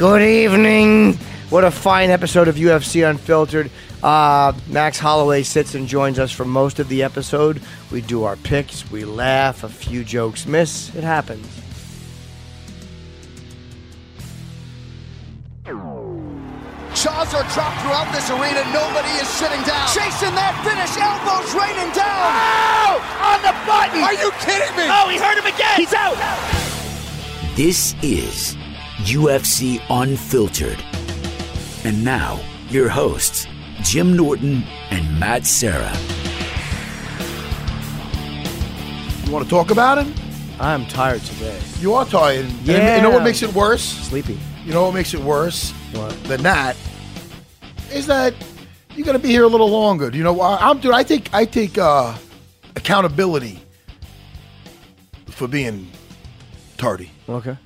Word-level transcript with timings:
Good 0.00 0.22
evening. 0.22 1.12
What 1.50 1.62
a 1.62 1.70
fine 1.70 2.08
episode 2.08 2.48
of 2.48 2.54
UFC 2.54 3.06
Unfiltered. 3.06 3.70
Uh, 4.02 4.54
Max 4.66 4.98
Holloway 4.98 5.42
sits 5.42 5.74
and 5.74 5.86
joins 5.86 6.18
us 6.18 6.32
for 6.32 6.46
most 6.46 6.78
of 6.78 6.88
the 6.88 7.02
episode. 7.02 7.60
We 7.92 8.00
do 8.00 8.24
our 8.24 8.36
picks, 8.36 8.90
we 8.90 9.04
laugh, 9.04 9.62
a 9.62 9.68
few 9.68 10.02
jokes 10.02 10.46
miss. 10.46 10.88
It 10.94 11.04
happens. 11.04 11.46
Jaws 16.96 17.34
are 17.34 17.44
dropped 17.52 17.82
throughout 17.82 18.10
this 18.14 18.30
arena. 18.30 18.64
Nobody 18.72 19.12
is 19.20 19.28
sitting 19.28 19.60
down. 19.68 19.86
Chasing 19.92 20.32
that 20.32 20.56
finish. 20.64 20.96
Elbows 20.96 21.52
raining 21.52 21.92
down. 21.92 22.24
Oh! 22.88 23.36
On 23.36 23.42
the 23.44 23.52
button! 23.68 24.00
Are 24.00 24.14
you 24.14 24.32
kidding 24.40 24.74
me? 24.80 24.88
Oh, 24.88 25.10
he 25.10 25.18
hurt 25.18 25.36
him 25.36 25.44
again! 25.44 25.76
He's 25.76 25.92
out. 25.92 26.16
This 27.54 27.94
is 28.02 28.56
UFC 29.04 29.80
Unfiltered. 29.90 30.82
And 31.84 32.04
now, 32.04 32.40
your 32.68 32.88
hosts, 32.88 33.46
Jim 33.82 34.16
Norton 34.16 34.62
and 34.90 35.18
Matt 35.18 35.46
Serra. 35.46 35.90
You 39.24 39.32
want 39.32 39.44
to 39.44 39.50
talk 39.50 39.70
about 39.70 39.98
him? 39.98 40.12
I'm 40.60 40.84
tired 40.86 41.22
today. 41.22 41.58
You 41.78 41.94
are 41.94 42.04
tired. 42.04 42.44
And 42.44 42.66
you 42.66 43.02
know 43.02 43.10
what 43.10 43.22
makes 43.24 43.42
it 43.42 43.52
worse? 43.54 43.82
Sleepy. 43.82 44.38
You 44.64 44.72
know 44.74 44.84
what 44.84 44.94
makes 44.94 45.14
it 45.14 45.20
worse 45.20 45.70
What? 45.92 46.12
than 46.24 46.42
that 46.42 46.76
is 47.90 48.06
that 48.06 48.34
you're 48.94 49.06
gonna 49.06 49.18
be 49.18 49.30
here 49.30 49.44
a 49.44 49.48
little 49.48 49.70
longer. 49.70 50.10
Do 50.10 50.18
you 50.18 50.24
know 50.24 50.32
why? 50.34 50.58
I'm 50.60 50.78
dude. 50.78 50.92
I 50.92 51.02
take 51.02 51.32
I 51.32 51.44
take 51.46 51.78
uh, 51.78 52.14
accountability 52.76 53.58
for 55.26 55.48
being 55.48 55.90
tardy. 56.76 57.10
Okay. 57.28 57.56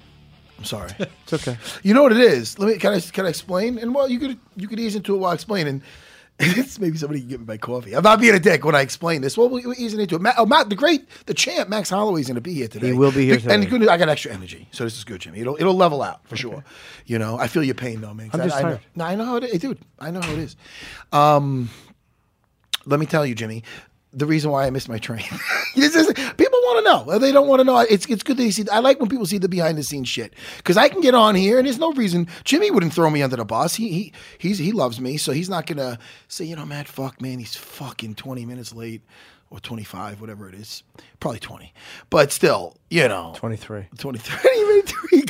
I'm 0.65 0.69
sorry. 0.69 0.91
It's 1.25 1.33
okay. 1.35 1.59
you 1.83 1.93
know 1.95 2.03
what 2.03 2.13
it 2.13 2.19
is? 2.19 2.59
Let 2.59 2.69
me 2.69 2.79
can 2.79 2.93
I 2.95 3.01
can 3.01 3.27
I 3.27 3.29
explain? 3.29 3.79
And 3.79 3.95
well, 3.95 4.09
you 4.09 4.19
could 4.19 4.39
you 4.57 4.67
could 4.69 4.81
ease 4.81 4.97
into 4.97 5.15
it 5.15 5.19
while 5.19 5.33
explaining. 5.33 5.83
It's 6.41 6.81
maybe 6.81 6.97
somebody 6.97 7.21
can 7.21 7.29
get 7.29 7.39
me 7.41 7.47
my 7.47 7.57
coffee. 7.59 7.95
I'm 7.95 8.03
not 8.03 8.19
being 8.21 8.35
a 8.35 8.41
dick 8.41 8.65
when 8.65 8.75
I 8.75 8.81
explain 8.81 9.21
this. 9.21 9.39
Well, 9.39 9.49
we- 9.49 9.65
we're 9.65 9.75
easing 9.79 10.01
into 10.01 10.17
it. 10.17 10.21
Matt, 10.21 10.35
oh, 10.37 10.45
Matt, 10.45 10.69
the 10.69 10.75
great, 10.75 11.07
the 11.27 11.35
champ, 11.35 11.69
Max 11.69 11.91
Holloway's 11.91 12.27
going 12.27 12.35
to 12.35 12.41
be 12.41 12.53
here 12.55 12.67
today. 12.67 12.89
He 12.89 12.93
will 12.93 13.13
be 13.13 13.25
here 13.27 13.35
And 13.35 13.63
today. 13.63 13.67
good, 13.67 13.87
I 13.89 13.97
got 13.97 14.09
extra 14.09 14.33
energy, 14.33 14.67
so 14.73 14.83
this 14.83 14.97
is 14.99 15.05
good, 15.05 15.21
Jimmy. 15.21 15.39
It'll 15.39 15.55
it'll 15.61 15.77
level 15.77 16.03
out 16.03 16.27
for 16.27 16.37
sure. 16.37 16.65
You 17.07 17.21
know, 17.21 17.39
I 17.39 17.47
feel 17.47 17.63
your 17.63 17.77
pain 17.77 18.01
though, 18.01 18.15
man. 18.15 18.31
I'm 18.33 18.41
just 18.41 18.57
I, 18.57 18.63
know, 18.63 18.69
tired. 18.69 18.81
no, 18.97 19.05
I 19.05 19.15
know 19.15 19.25
how 19.27 19.37
it 19.37 19.45
is, 19.45 19.61
dude. 19.61 19.79
I 20.01 20.11
know 20.11 20.21
how 20.23 20.33
it 20.33 20.39
is. 20.41 20.57
Um, 21.13 21.71
let 22.85 22.99
me 22.99 23.07
tell 23.07 23.25
you, 23.25 23.37
Jimmy, 23.37 23.63
the 24.13 24.27
reason 24.27 24.51
why 24.51 24.67
I 24.67 24.71
missed 24.71 24.89
my 24.89 24.99
train. 24.99 25.23
Is- 25.77 25.95
want 26.65 26.85
to 26.85 26.91
know. 26.91 27.15
Uh, 27.15 27.19
they 27.19 27.33
don't 27.33 27.49
want 27.49 27.61
to 27.61 27.65
know. 27.65 27.79
It's 27.79 28.07
it's 28.07 28.23
good 28.23 28.39
you 28.39 28.51
see. 28.51 28.65
I 28.71 28.81
like 28.81 29.01
when 29.01 29.09
people 29.09 29.27
see 29.27 29.39
the 29.39 29.49
behind 29.49 29.79
the 29.79 29.83
scenes 29.83 30.09
shit 30.09 30.35
because 30.59 30.77
I 30.77 30.89
can 30.89 31.01
get 31.01 31.15
on 31.15 31.35
here 31.35 31.59
and 31.59 31.67
there's 31.67 31.79
no 31.79 31.93
reason. 31.93 32.29
Jimmy 32.45 32.71
wouldn't 32.71 32.93
throw 32.93 33.11
me 33.11 33.23
under 33.23 33.37
the 33.37 33.45
bus. 33.45 33.75
He 33.75 33.89
he 33.89 34.13
he's 34.39 34.59
he 34.59 34.73
loves 34.73 35.01
me, 35.01 35.17
so 35.17 35.33
he's 35.33 35.49
not 35.49 35.67
gonna 35.67 35.99
say, 36.29 36.45
you 36.45 36.57
know, 36.57 36.67
Matt, 36.67 36.89
fuck, 36.89 37.21
man, 37.21 37.39
he's 37.39 37.55
fucking 37.55 38.15
20 38.15 38.45
minutes 38.47 38.75
late 38.75 39.03
or 39.55 39.61
25, 39.61 40.21
whatever 40.21 40.49
it 40.49 40.55
is. 40.55 40.83
Probably 41.21 41.39
20, 41.39 41.73
but 42.11 42.33
still, 42.33 42.77
you 42.91 43.07
know, 43.07 43.35
23. 43.37 43.87
23. 43.99 44.51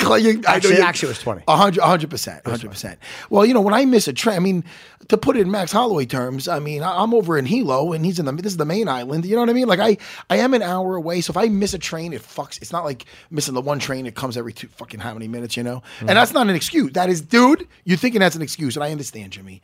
I 0.06 0.20
know 0.20 0.40
Actually- 0.46 0.78
actually 0.78 1.08
it 1.08 1.10
was 1.10 1.18
20. 1.20 1.44
a 1.46 1.56
hundred, 1.56 1.82
a 1.82 1.86
hundred 1.86 2.10
percent, 2.10 2.42
a 2.44 2.50
hundred 2.50 2.70
percent. 2.70 2.98
Well, 3.30 3.44
you 3.44 3.54
know, 3.54 3.60
when 3.60 3.74
I 3.74 3.84
miss 3.84 4.08
a 4.08 4.12
train, 4.12 4.36
I 4.36 4.38
mean, 4.40 4.64
to 5.08 5.18
put 5.18 5.36
it 5.36 5.40
in 5.40 5.50
Max 5.50 5.72
Holloway 5.72 6.06
terms, 6.06 6.48
I 6.48 6.58
mean, 6.58 6.82
I- 6.82 7.02
I'm 7.02 7.12
over 7.14 7.36
in 7.36 7.44
Hilo 7.44 7.92
and 7.92 8.04
he's 8.04 8.18
in 8.18 8.24
the 8.24 8.32
this 8.32 8.52
is 8.52 8.56
the 8.56 8.64
main 8.64 8.88
island. 8.88 9.26
You 9.26 9.34
know 9.34 9.42
what 9.42 9.50
I 9.50 9.52
mean? 9.52 9.68
Like 9.68 9.80
I, 9.80 9.98
I 10.30 10.38
am 10.38 10.54
an 10.54 10.62
hour 10.62 10.96
away, 10.96 11.20
so 11.20 11.30
if 11.30 11.36
I 11.36 11.48
miss 11.48 11.74
a 11.74 11.78
train, 11.78 12.12
it 12.12 12.22
fucks. 12.22 12.60
It's 12.62 12.72
not 12.72 12.84
like 12.84 13.04
missing 13.30 13.54
the 13.54 13.60
one 13.60 13.78
train 13.78 14.06
that 14.06 14.14
comes 14.14 14.36
every 14.36 14.54
two 14.54 14.68
fucking 14.68 15.00
how 15.00 15.12
many 15.12 15.28
minutes, 15.28 15.56
you 15.56 15.62
know? 15.62 15.82
And 16.00 16.08
mm. 16.08 16.14
that's 16.14 16.32
not 16.32 16.48
an 16.48 16.56
excuse. 16.56 16.92
That 16.92 17.10
is, 17.10 17.20
dude, 17.20 17.68
you're 17.84 17.98
thinking 17.98 18.20
that's 18.20 18.36
an 18.36 18.42
excuse, 18.42 18.76
and 18.76 18.82
I 18.82 18.90
understand, 18.90 19.32
Jimmy. 19.32 19.62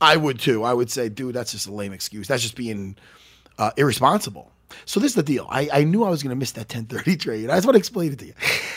I 0.00 0.16
would 0.16 0.40
too. 0.40 0.64
I 0.64 0.74
would 0.74 0.90
say, 0.90 1.08
dude, 1.08 1.34
that's 1.34 1.52
just 1.52 1.68
a 1.68 1.72
lame 1.72 1.92
excuse. 1.92 2.26
That's 2.26 2.42
just 2.42 2.56
being 2.56 2.96
uh, 3.62 3.70
irresponsible. 3.76 4.50
So 4.86 4.98
this 4.98 5.12
is 5.12 5.14
the 5.14 5.22
deal. 5.22 5.46
I, 5.48 5.68
I 5.72 5.84
knew 5.84 6.02
I 6.02 6.10
was 6.10 6.22
going 6.22 6.30
to 6.30 6.36
miss 6.36 6.52
that 6.52 6.68
10:30 6.68 7.20
train. 7.24 7.50
I 7.50 7.54
just 7.54 7.66
want 7.66 7.74
to 7.74 7.78
explain 7.78 8.12
it 8.12 8.18
to 8.20 8.26
you. 8.26 8.34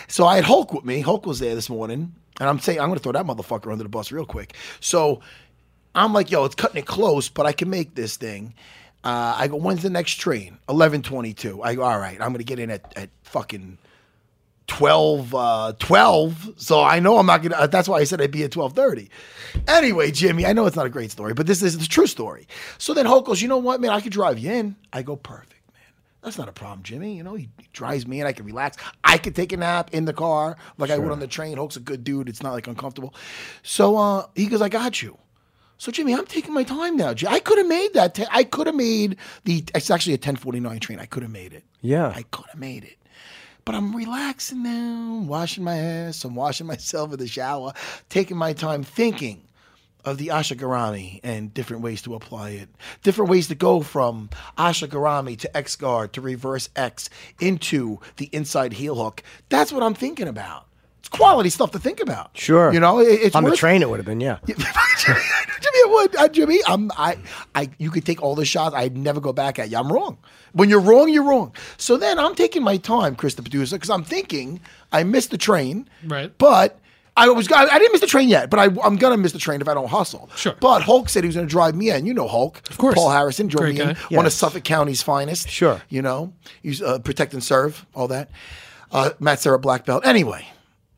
So 0.08 0.28
I 0.28 0.36
had 0.36 0.46
Hulk 0.46 0.74
with 0.74 0.86
me. 0.86 1.00
Hulk 1.02 1.26
was 1.26 1.40
there 1.40 1.56
this 1.56 1.70
morning, 1.70 2.14
and 2.40 2.50
I'm 2.50 2.60
saying 2.60 2.80
I'm 2.80 2.90
going 2.90 3.00
to 3.00 3.04
throw 3.04 3.14
that 3.14 3.26
motherfucker 3.26 3.72
under 3.72 3.84
the 3.84 3.90
bus 3.90 4.12
real 4.12 4.26
quick. 4.26 4.56
So 4.80 5.22
I'm 5.96 6.14
like, 6.14 6.30
yo, 6.30 6.46
it's 6.46 6.56
cutting 6.56 6.78
it 6.78 6.86
close, 6.86 7.30
but 7.30 7.46
I 7.46 7.54
can 7.54 7.70
make 7.70 7.96
this 7.96 8.18
thing. 8.18 8.54
Uh, 9.04 9.36
I 9.38 9.48
go, 9.48 9.56
when's 9.56 9.82
the 9.82 9.90
next 9.90 10.16
train? 10.16 10.60
11:22. 10.70 11.62
I 11.64 11.76
go, 11.76 11.84
all 11.84 11.98
right. 11.98 12.22
I'm 12.22 12.30
going 12.30 12.38
to 12.38 12.44
get 12.44 12.60
in 12.60 12.70
at, 12.70 12.94
at 12.96 13.10
fucking 13.24 13.80
12 14.68 15.36
uh 15.36 15.74
12 15.80 16.54
so 16.58 16.82
i 16.82 17.00
know 17.00 17.18
i'm 17.18 17.26
not 17.26 17.42
gonna 17.44 17.56
uh, 17.56 17.68
that's 17.68 17.88
why 17.88 17.98
i 17.98 18.04
said 18.04 18.20
i'd 18.22 18.32
be 18.32 18.44
at 18.44 18.52
12.30 18.52 19.10
anyway 19.68 20.10
jimmy 20.12 20.46
i 20.46 20.54
know 20.54 20.66
it's 20.66 20.76
not 20.76 20.86
a 20.86 20.90
great 20.90 21.12
story 21.12 21.34
but 21.34 21.46
this 21.46 21.62
is 21.62 21.78
the 21.78 21.86
true 21.86 22.08
story 22.08 22.48
so 22.78 22.94
then 22.94 23.06
hulk 23.06 23.26
goes 23.26 23.42
you 23.42 23.48
know 23.48 23.58
what 23.58 23.80
man 23.80 23.92
i 23.92 24.02
could 24.02 24.12
drive 24.12 24.40
you 24.40 24.52
in 24.52 24.76
i 24.92 25.02
go 25.04 25.16
perfect 25.16 25.62
man 25.74 25.84
that's 26.24 26.38
not 26.38 26.50
a 26.50 26.52
problem 26.52 26.82
jimmy 26.84 27.16
you 27.16 27.24
know 27.24 27.36
he, 27.36 27.48
he 27.60 27.68
drives 27.74 28.08
me 28.08 28.20
in 28.22 28.28
i 28.28 28.32
can 28.32 28.46
relax 28.46 28.78
i 29.04 29.18
could 29.18 29.36
take 29.36 29.54
a 29.54 29.58
nap 29.58 29.94
in 29.94 30.06
the 30.06 30.14
car 30.14 30.58
like 30.78 30.90
i 30.90 30.98
would 30.98 31.12
on 31.12 31.20
the 31.20 31.28
train 31.28 31.58
hulk's 31.58 31.76
a 31.76 31.80
good 31.80 32.04
dude 32.04 32.28
it's 32.28 32.42
not 32.42 32.54
like 32.54 32.68
uncomfortable 32.68 33.14
so 33.62 33.98
uh 33.98 34.26
he 34.36 34.48
goes 34.48 34.62
i 34.62 34.70
got 34.70 35.02
you 35.02 35.18
so 35.78 35.92
Jimmy, 35.92 36.14
I'm 36.14 36.26
taking 36.26 36.54
my 36.54 36.64
time 36.64 36.96
now. 36.96 37.14
I 37.28 37.40
could 37.40 37.58
have 37.58 37.68
made 37.68 37.94
that. 37.96 38.16
T- 38.16 38.26
I 38.32 38.46
could 38.46 38.68
have 38.68 38.76
made 38.76 39.18
the. 39.44 39.64
It's 39.76 39.92
actually 39.92 40.14
a 40.14 40.18
10:49 40.18 40.80
train. 40.80 41.00
I 41.00 41.06
could 41.06 41.24
have 41.24 41.32
made 41.34 41.54
it. 41.54 41.64
Yeah. 41.82 42.14
I 42.16 42.24
could 42.24 42.46
have 42.48 42.60
made 42.60 42.86
it. 42.86 42.98
But 43.66 43.74
I'm 43.74 43.96
relaxing 43.96 44.62
now, 44.62 45.24
washing 45.28 45.64
my 45.64 45.76
ass, 45.76 46.24
I'm 46.24 46.36
washing 46.36 46.68
myself 46.74 47.12
in 47.12 47.18
the 47.18 47.28
shower, 47.28 47.74
taking 48.10 48.38
my 48.38 48.54
time 48.54 48.84
thinking 48.84 49.42
of 50.06 50.20
the 50.20 50.28
ashi 50.28 50.56
garami 50.56 51.20
and 51.24 51.52
different 51.52 51.82
ways 51.82 52.04
to 52.04 52.14
apply 52.14 52.52
it. 52.52 52.70
Different 53.02 53.32
ways 53.32 53.48
to 53.48 53.56
go 53.56 53.82
from 53.82 54.30
ashi 54.56 54.88
garami 54.88 55.36
to 55.40 55.58
X 55.58 55.76
guard 55.76 56.14
to 56.14 56.22
reverse 56.22 56.70
X 56.76 57.10
into 57.40 58.00
the 58.18 58.30
inside 58.32 58.74
heel 58.74 58.96
hook. 58.96 59.24
That's 59.50 59.74
what 59.74 59.82
I'm 59.82 59.96
thinking 59.96 60.28
about. 60.28 60.68
It's 61.06 61.10
quality 61.16 61.52
stuff 61.52 61.70
to 61.72 61.80
think 61.80 62.00
about. 62.00 62.32
Sure. 62.36 62.74
You 62.74 62.80
know, 62.80 63.00
it- 63.00 63.06
it's 63.22 63.36
On 63.36 63.44
the 63.44 63.56
train, 63.56 63.84
it 63.84 63.90
would 63.92 64.00
have 64.00 64.08
been, 64.08 64.20
yeah. 64.22 64.40
Jimmy, 64.48 64.60
it 65.78 65.90
would. 65.92 66.16
Uh, 66.16 66.28
Jimmy, 66.30 66.62
I'm, 66.68 66.92
I, 66.98 67.18
I, 67.54 67.70
you 67.78 67.92
could 67.92 68.06
take 68.06 68.24
all 68.24 68.34
the 68.34 68.44
shots. 68.46 68.74
I'd 68.76 68.98
never 68.98 69.20
go 69.22 69.32
back 69.32 69.60
at 69.60 69.70
you. 69.70 69.78
I'm 69.78 69.92
wrong. 69.92 70.18
When 70.54 70.68
you're 70.68 70.80
wrong, 70.80 71.10
you're 71.10 71.24
wrong. 71.24 71.54
So 71.78 71.96
then 71.98 72.18
I'm 72.18 72.34
taking 72.34 72.64
my 72.64 72.78
time, 72.78 73.16
Chris, 73.16 73.36
the 73.36 73.44
producer, 73.44 73.76
because 73.76 73.92
I'm 73.92 74.04
thinking 74.04 74.60
I 74.92 75.04
missed 75.04 75.30
the 75.30 75.38
train. 75.38 75.88
Right. 76.04 76.36
But 76.40 76.80
I 77.16 77.30
was, 77.30 77.52
I, 77.52 77.66
I 77.66 77.78
didn't 77.78 77.92
miss 77.92 78.02
the 78.02 78.08
train 78.08 78.28
yet, 78.28 78.50
but 78.50 78.60
I, 78.60 78.64
I'm 78.84 78.96
gonna 78.96 79.18
miss 79.18 79.32
the 79.32 79.38
train 79.40 79.62
if 79.62 79.68
I 79.68 79.76
don't 79.76 79.88
hustle. 79.90 80.30
Sure. 80.36 80.56
But 80.60 80.82
Hulk 80.82 81.08
said 81.10 81.24
he 81.24 81.28
was 81.28 81.36
gonna 81.36 81.48
drive 81.48 81.76
me 81.76 81.92
in. 81.92 82.08
You 82.08 82.16
know 82.16 82.28
Hulk. 82.28 82.68
Of 82.70 82.78
course. 82.80 82.96
Paul 82.96 83.12
Harrison 83.12 83.48
drove 83.48 83.62
Great 83.62 83.76
me 83.76 83.82
in. 83.82 83.88
guy. 83.94 84.00
One 84.16 84.26
of 84.26 84.34
Suffolk 84.34 84.64
County's 84.64 85.04
finest. 85.04 85.50
Sure. 85.50 85.82
You 85.90 86.02
know, 86.02 86.34
he's 86.64 86.82
uh, 86.82 86.98
protect 87.00 87.34
and 87.34 87.44
serve, 87.44 87.86
all 87.94 88.08
that. 88.08 88.32
Uh, 88.92 89.12
Matt 89.20 89.40
Serra 89.40 89.60
black 89.60 89.86
belt. 89.86 90.04
Anyway. 90.06 90.48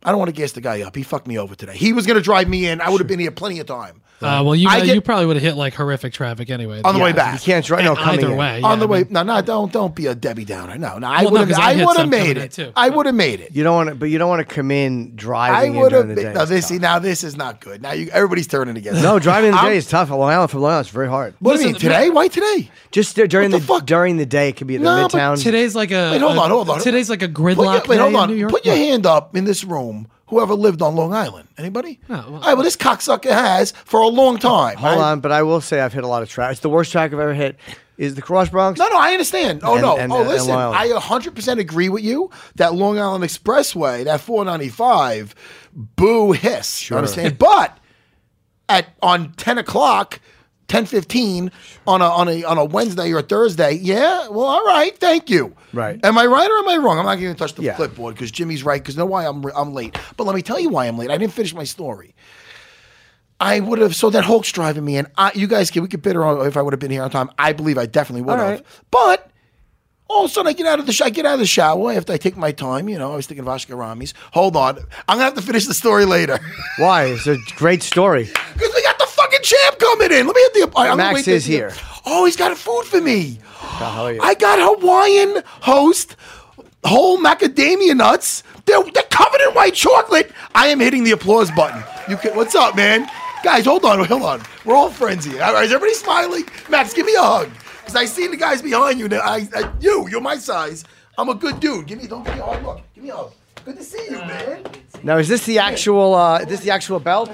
I 0.04 0.12
don't 0.12 0.20
want 0.20 0.30
to 0.30 0.40
gas 0.40 0.52
the 0.52 0.62
guy 0.62 0.82
up. 0.82 0.96
He 0.96 1.04
fucked 1.04 1.28
me 1.28 1.38
over 1.38 1.56
today. 1.56 1.76
He 1.76 1.94
was 1.94 2.06
going 2.06 2.18
to 2.18 2.24
drive 2.24 2.48
me 2.48 2.68
in. 2.68 2.82
I 2.82 2.90
would 2.90 3.00
have 3.00 3.08
been 3.08 3.20
here 3.20 3.32
plenty 3.32 3.60
of 3.60 3.66
time. 3.66 4.02
Uh, 4.20 4.42
well, 4.44 4.56
you 4.56 4.68
I 4.68 4.80
uh, 4.80 4.86
get- 4.86 4.96
you 4.96 5.02
probably 5.02 5.28
would 5.28 5.36
have 5.36 5.44
hit 5.44 5.56
like 5.56 5.76
horrific 5.76 6.12
traffic 6.12 6.50
anyway. 6.50 6.82
On 6.84 6.96
the 6.96 7.04
way 7.04 7.12
back. 7.12 7.34
You 7.36 7.40
can't 7.54 7.64
drive. 7.64 7.84
No, 7.84 7.96
coming 7.96 8.20
Either 8.20 8.32
in. 8.32 8.38
way, 8.38 8.62
on 8.64 8.72
yeah, 8.72 8.76
the 8.78 8.88
I 8.88 8.90
way, 8.90 9.04
mean- 9.04 9.14
no, 9.14 9.24
no, 9.24 9.42
don't 9.42 9.72
don't 9.72 9.94
be 9.96 10.08
a 10.08 10.16
Debbie 10.16 10.44
Downer. 10.44 10.76
No, 10.78 10.98
no, 10.98 11.08
I 11.08 11.24
Well, 11.24 11.26
no, 11.26 11.30
would 11.32 11.40
have, 11.42 11.50
'cause 11.50 11.60
I 11.60 11.70
I 11.70 11.74
hit 11.76 11.86
would 11.86 11.98
have 11.98 12.04
some 12.04 12.10
made 12.10 12.28
coming 12.36 12.44
it. 12.44 12.52
too. 12.52 12.72
I 12.76 12.90
would 12.90 13.06
have 13.06 13.14
made 13.16 13.42
it. 13.42 13.56
You 13.56 13.64
don't 13.64 13.76
want 13.76 13.90
to, 13.90 13.96
but 13.96 14.06
you 14.10 14.18
don't 14.18 14.30
want 14.30 14.48
to 14.48 14.56
come 14.56 14.72
in 14.72 15.12
I 15.14 15.16
driving 15.16 15.76
in 15.76 15.82
would 15.82 15.90
during 15.90 16.08
have. 16.10 16.16
the 16.16 16.22
been 16.24 16.34
day. 16.34 16.40
Now 16.40 16.46
this, 16.46 16.58
It's 16.60 16.68
see, 16.68 16.74
tough. 16.76 16.82
now 16.82 17.00
this 17.00 17.24
is 17.24 17.38
not 17.38 17.60
good. 17.62 17.82
Now 17.84 17.92
you, 17.92 18.10
everybody's 18.12 18.48
turning 18.48 18.76
against. 18.76 19.04
no, 19.04 19.14
me. 19.16 19.20
driving 19.20 19.50
in 19.50 19.56
the 19.56 19.62
I'm- 19.62 19.70
day 19.72 19.78
is 19.78 19.88
tough. 19.88 20.10
Long 20.10 20.30
Island 20.32 20.50
from 20.50 20.62
Long 20.62 20.72
Island, 20.72 20.86
it's 20.88 20.94
very 20.94 21.10
hard. 21.10 21.36
What 21.40 21.54
do 21.54 21.60
you 21.60 21.66
mean 21.68 21.74
Listen, 21.76 21.90
today? 21.90 22.10
Why 22.10 22.28
today? 22.28 22.72
Just 22.92 23.16
dur- 23.16 23.28
during 23.28 23.52
What 23.52 23.58
the, 23.60 23.68
the 23.68 23.74
fuck? 23.74 23.86
during 23.86 24.18
the 24.18 24.26
day, 24.26 24.50
it 24.50 24.56
could 24.58 24.66
be 24.66 24.76
at 24.78 24.82
the 24.82 24.86
No, 24.86 25.08
but 25.08 25.12
midtown. 25.18 25.44
Today's 25.44 25.76
like 25.76 25.92
a 25.92 26.10
Wait, 26.12 26.22
hold 26.22 26.38
a- 26.38 26.42
on, 26.42 26.50
hold 26.50 26.70
on. 26.72 26.80
Today's 26.82 27.10
like 27.10 27.22
a 27.22 27.28
Put 27.28 27.36
gridlock 27.44 27.88
wait, 27.88 28.00
hold 28.00 28.14
day 28.14 28.18
on. 28.18 28.30
in 28.30 28.36
New 28.36 28.40
York. 28.40 28.52
Put 28.52 28.66
your 28.66 28.76
hand 28.76 29.06
up 29.06 29.36
in 29.36 29.46
this 29.46 29.64
room. 29.64 30.08
Whoever 30.28 30.54
lived 30.56 30.82
on 30.82 30.96
Long 30.96 31.14
Island? 31.14 31.48
Anybody? 31.58 32.00
No, 32.10 32.16
well- 32.16 32.26
All 32.36 32.40
right. 32.42 32.54
Well, 32.54 32.64
this 32.64 32.76
cocksucker 32.78 33.32
has 33.32 33.72
for 33.86 34.02
a 34.02 34.08
long 34.08 34.38
time. 34.38 34.78
Hold 34.78 34.98
right? 35.00 35.04
on, 35.12 35.20
but 35.22 35.32
I 35.32 35.44
will 35.44 35.62
say 35.62 35.80
I've 35.80 35.94
hit 35.94 36.04
a 36.04 36.08
lot 36.08 36.22
of 36.22 36.30
tracks. 36.30 36.54
It's 36.54 36.60
the 36.62 36.70
worst 36.70 36.92
track 36.92 37.14
I've 37.14 37.20
ever 37.20 37.34
hit. 37.34 37.58
Is 37.98 38.14
the 38.14 38.22
Cross 38.22 38.50
Bronx? 38.50 38.78
No, 38.78 38.88
no, 38.90 38.98
I 39.00 39.12
understand. 39.14 39.62
Oh 39.64 39.74
And- 39.74 39.82
no. 39.82 39.98
and- 39.98 40.12
oh, 40.12 40.18
uh, 40.18 40.20
and 40.20 40.30
listen, 40.30 40.52
I 40.54 40.88
100% 40.90 41.60
agree 41.60 41.90
with 41.90 42.04
you. 42.04 42.30
That 42.56 42.76
Long 42.76 43.00
Island 43.00 43.24
Expressway, 43.24 44.04
that 44.04 44.22
495, 44.22 45.34
boo 45.74 46.34
hiss. 46.34 46.90
You 46.90 46.98
understand? 46.98 47.38
But 47.40 47.78
at 48.70 48.88
on 49.02 49.32
10 49.34 49.58
o'clock, 49.58 50.20
10:15 50.68 51.52
on 51.88 52.02
a 52.02 52.06
on 52.06 52.28
a 52.28 52.44
on 52.44 52.58
a 52.58 52.66
Wednesday 52.66 53.12
or 53.14 53.20
a 53.20 53.24
Thursday, 53.24 53.74
yeah. 53.74 54.28
Well, 54.28 54.46
all 54.46 54.66
right, 54.66 54.98
thank 54.98 55.30
you. 55.30 55.56
Right. 55.74 56.00
Am 56.04 56.18
I 56.18 56.26
right 56.26 56.50
or 56.50 56.58
am 56.58 56.70
I 56.70 56.78
wrong? 56.78 57.00
I'm 57.00 57.06
not 57.06 57.16
going 57.20 57.34
to 57.34 57.38
touch 57.40 57.54
the 57.54 57.64
Yeah. 57.64 57.76
clipboard 57.76 58.16
because 58.16 58.32
Jimmy's 58.32 58.64
right. 58.64 58.82
Because 58.82 58.98
know 58.98 59.06
why 59.06 59.26
I'm 59.26 59.44
I'm 59.56 59.74
late. 59.74 59.98
But 60.18 60.26
let 60.26 60.36
me 60.36 60.42
tell 60.42 60.60
you 60.60 60.70
why 60.70 60.86
I'm 60.88 60.98
late. 60.98 61.10
I 61.12 61.18
didn't 61.18 61.34
finish 61.34 61.54
my 61.54 61.64
story. 61.64 62.16
I 63.40 63.60
would 63.60 63.80
have. 63.80 63.96
So 63.96 64.10
that 64.10 64.24
Hulk's 64.24 64.52
driving 64.52 64.84
me, 64.84 64.98
and 64.98 65.08
I, 65.18 65.32
you 65.36 65.48
guys 65.48 65.70
can 65.70 65.84
we 65.84 65.88
could 65.88 66.02
bitter 66.02 66.24
on 66.26 66.46
if 66.48 66.58
I 66.58 66.62
would 66.62 66.74
have 66.74 66.80
been 66.80 66.92
here 66.92 67.04
on 67.04 67.10
time. 67.12 67.30
I 67.38 67.54
believe 67.54 67.78
I 67.78 67.86
definitely 67.86 68.24
would 68.24 68.32
All 68.32 68.38
have. 68.46 68.48
right. 68.60 68.66
But 68.90 69.30
all 70.10 70.26
of 70.26 70.32
a 70.32 70.34
sudden, 70.34 70.48
I 70.50 70.54
get 70.54 70.66
out 70.66 70.80
of 70.80 70.88
the 70.88 70.94
sh- 70.94 71.02
I 71.02 71.12
get 71.12 71.26
out 71.26 71.36
of 71.36 71.40
the 71.40 71.46
shower 71.46 71.92
after 71.94 72.14
I 72.14 72.18
take 72.18 72.36
my 72.36 72.52
time. 72.52 72.90
You 72.90 72.98
know, 72.98 73.14
I 73.14 73.16
was 73.16 73.28
thinking 73.28 73.44
of 73.44 73.48
Oscar 73.50 73.76
Ramis. 73.76 74.14
Hold 74.32 74.56
on, 74.56 74.80
I'm 75.08 75.18
gonna 75.18 75.24
have 75.26 75.36
to 75.36 75.42
finish 75.44 75.66
the 75.68 75.74
story 75.76 76.06
later 76.06 76.40
Why? 76.80 77.06
It's 77.06 77.28
a 77.28 77.38
great 77.58 77.84
story. 77.84 78.24
because 78.54 78.74
we 78.74 78.82
got 78.82 78.97
fucking 79.38 79.44
champ 79.44 79.80
coming 79.80 80.12
in. 80.12 80.28
Let 80.28 80.36
me 80.36 80.42
hit 80.42 80.54
the. 80.54 80.64
I'm 80.76 80.88
gonna 80.88 80.96
Max 80.98 81.16
wait 81.16 81.26
to- 81.26 81.32
is 81.32 81.46
here. 81.46 81.72
Oh, 82.06 82.26
he's 82.26 82.36
got 82.38 82.56
food 82.58 82.86
for 82.86 83.02
me. 83.02 83.40
hell 83.60 84.06
are 84.08 84.14
you? 84.14 84.22
I 84.22 84.34
got 84.34 84.60
Hawaiian 84.60 85.44
host 85.46 86.16
whole 86.84 87.18
macadamia 87.18 87.96
nuts. 87.96 88.44
They're, 88.66 88.82
they're 88.94 89.04
covered 89.04 89.42
in 89.42 89.54
white 89.54 89.74
chocolate. 89.74 90.32
I 90.56 90.68
am 90.68 90.80
hitting 90.80 91.04
the 91.04 91.12
applause 91.12 91.52
button. 91.52 91.84
You 92.10 92.18
can. 92.18 92.36
What's 92.36 92.56
up, 92.56 92.76
man? 92.76 93.10
Guys, 93.44 93.66
hold 93.66 93.86
on, 93.86 94.04
hold 94.06 94.22
on. 94.24 94.42
We're 94.66 94.76
all 94.76 94.90
friends 94.90 95.26
here. 95.26 95.42
All 95.44 95.54
right, 95.54 95.66
is 95.66 95.72
everybody 95.72 95.94
smiling? 95.94 96.44
Max, 96.70 96.94
give 96.94 97.06
me 97.06 97.16
a 97.16 97.22
hug. 97.22 97.50
Because 97.80 97.96
I 97.96 98.06
see 98.06 98.28
the 98.28 98.36
guys 98.36 98.62
behind 98.62 99.00
you. 99.00 99.08
Now 99.08 99.20
I, 99.20 99.48
I, 99.56 99.72
you, 99.80 100.08
you're 100.10 100.22
my 100.22 100.38
size. 100.38 100.84
I'm 101.18 101.30
a 101.30 101.36
good 101.36 101.60
dude. 101.60 101.88
Give 101.88 102.02
me, 102.02 102.08
don't 102.08 102.24
give 102.26 102.36
me 102.36 102.42
a 102.42 102.46
hug. 102.46 102.64
Look, 102.64 102.82
give 102.96 103.04
me 103.04 103.10
a 103.12 103.16
hug. 103.16 103.32
Good 103.64 103.78
to 103.78 103.84
see 103.84 104.04
you, 104.06 104.18
man. 104.18 104.64
Now, 105.04 105.18
is 105.18 105.28
this 105.28 105.46
the 105.46 105.60
actual? 105.60 106.16
Uh, 106.16 106.40
is 106.40 106.48
this 106.48 106.60
the 106.62 106.72
actual 106.72 107.00
belt, 107.00 107.30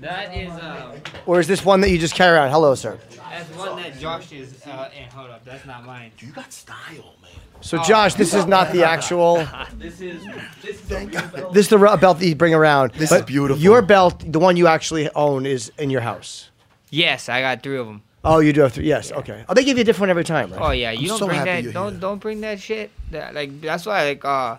That 0.00 0.34
is 0.36 0.50
um, 0.62 0.92
or 1.26 1.40
is 1.40 1.46
this 1.48 1.64
one 1.64 1.80
that 1.80 1.90
you 1.90 1.98
just 1.98 2.14
carry 2.14 2.36
around? 2.36 2.50
Hello, 2.50 2.74
sir. 2.74 2.98
that's 3.30 3.48
one 3.56 3.76
that 3.82 3.98
Josh 3.98 4.30
is. 4.32 4.54
Uh, 4.66 4.90
and 4.96 5.10
hold 5.12 5.30
up, 5.30 5.44
that's 5.44 5.66
not 5.66 5.84
mine. 5.84 6.12
You 6.18 6.30
got 6.32 6.52
style, 6.52 7.14
man. 7.20 7.30
So, 7.60 7.82
Josh, 7.82 8.14
this 8.14 8.32
is 8.34 8.46
not 8.46 8.72
the 8.72 8.84
actual. 8.84 9.44
This 9.78 10.00
is 10.00 10.24
this 10.62 10.76
is 10.76 10.80
Thank 10.82 11.12
God. 11.12 11.52
This 11.52 11.66
is 11.66 11.70
the 11.70 11.78
re- 11.78 11.96
belt 11.96 12.18
that 12.20 12.26
you 12.26 12.34
bring 12.36 12.54
around. 12.54 12.92
This 12.92 13.10
is 13.10 13.22
beautiful. 13.22 13.60
Your 13.62 13.82
belt, 13.82 14.22
the 14.30 14.38
one 14.38 14.56
you 14.56 14.66
actually 14.68 15.10
own, 15.14 15.46
is 15.46 15.72
in 15.78 15.90
your 15.90 16.00
house. 16.02 16.50
yes, 16.90 17.28
I 17.28 17.40
got 17.40 17.62
three 17.62 17.78
of 17.78 17.86
them. 17.86 18.02
Oh, 18.24 18.38
you 18.40 18.52
do 18.52 18.60
have 18.62 18.72
three. 18.72 18.86
Yes. 18.86 19.10
Okay. 19.12 19.44
Oh, 19.48 19.54
they 19.54 19.64
give 19.64 19.76
you 19.78 19.82
a 19.82 19.84
different 19.84 20.02
one 20.02 20.10
every 20.10 20.24
time, 20.24 20.52
right? 20.52 20.60
Oh 20.60 20.70
yeah, 20.70 20.90
you 20.92 21.08
don't 21.08 21.18
so 21.18 21.26
bring 21.26 21.38
happy 21.38 21.50
that. 21.50 21.62
you're 21.64 21.72
Don't 21.72 21.92
here. 21.92 22.00
don't 22.00 22.18
bring 22.18 22.40
that 22.42 22.60
shit. 22.60 22.90
That, 23.10 23.34
like 23.34 23.60
that's 23.60 23.86
why 23.86 24.04
like 24.04 24.24
uh 24.24 24.56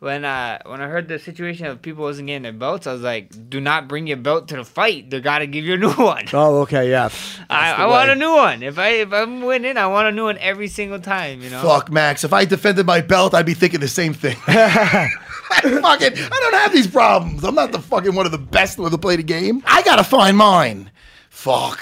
when 0.00 0.24
I 0.24 0.60
when 0.64 0.80
I 0.80 0.86
heard 0.86 1.08
the 1.08 1.18
situation 1.18 1.66
of 1.66 1.82
people 1.82 2.04
wasn't 2.04 2.28
getting 2.28 2.42
their 2.42 2.52
belts, 2.52 2.86
I 2.86 2.92
was 2.92 3.02
like, 3.02 3.50
do 3.50 3.60
not 3.60 3.88
bring 3.88 4.06
your 4.06 4.16
belt 4.16 4.48
to 4.48 4.56
the 4.56 4.64
fight. 4.64 5.10
They 5.10 5.20
gotta 5.20 5.46
give 5.46 5.64
you 5.64 5.74
a 5.74 5.76
new 5.76 5.92
one. 5.92 6.26
Oh, 6.32 6.60
okay. 6.62 6.90
Yeah. 6.90 7.08
I, 7.50 7.72
I 7.72 7.86
want 7.86 8.10
a 8.10 8.14
new 8.14 8.32
one. 8.32 8.62
If 8.62 8.78
I 8.78 8.88
if 8.88 9.12
I'm 9.12 9.42
winning, 9.42 9.76
I 9.76 9.86
want 9.86 10.08
a 10.08 10.12
new 10.12 10.24
one 10.24 10.38
every 10.38 10.68
single 10.68 11.00
time. 11.00 11.42
You 11.42 11.50
know. 11.50 11.62
Fuck, 11.62 11.90
Max. 11.90 12.24
If 12.24 12.32
I 12.32 12.44
defended 12.44 12.86
my 12.86 13.00
belt, 13.00 13.34
I'd 13.34 13.46
be 13.46 13.54
thinking 13.54 13.80
the 13.80 13.88
same 13.88 14.14
thing. 14.14 14.36
I 14.46 15.10
fucking, 15.62 16.12
I 16.14 16.40
don't 16.40 16.54
have 16.54 16.72
these 16.72 16.86
problems. 16.86 17.42
I'm 17.42 17.54
not 17.54 17.72
the 17.72 17.80
fucking 17.80 18.14
one 18.14 18.26
of 18.26 18.32
the 18.32 18.38
best 18.38 18.76
to 18.76 18.98
play 18.98 19.16
the 19.16 19.22
game. 19.22 19.62
I 19.66 19.82
gotta 19.82 20.04
find 20.04 20.36
mine. 20.36 20.90
Fuck. 21.30 21.80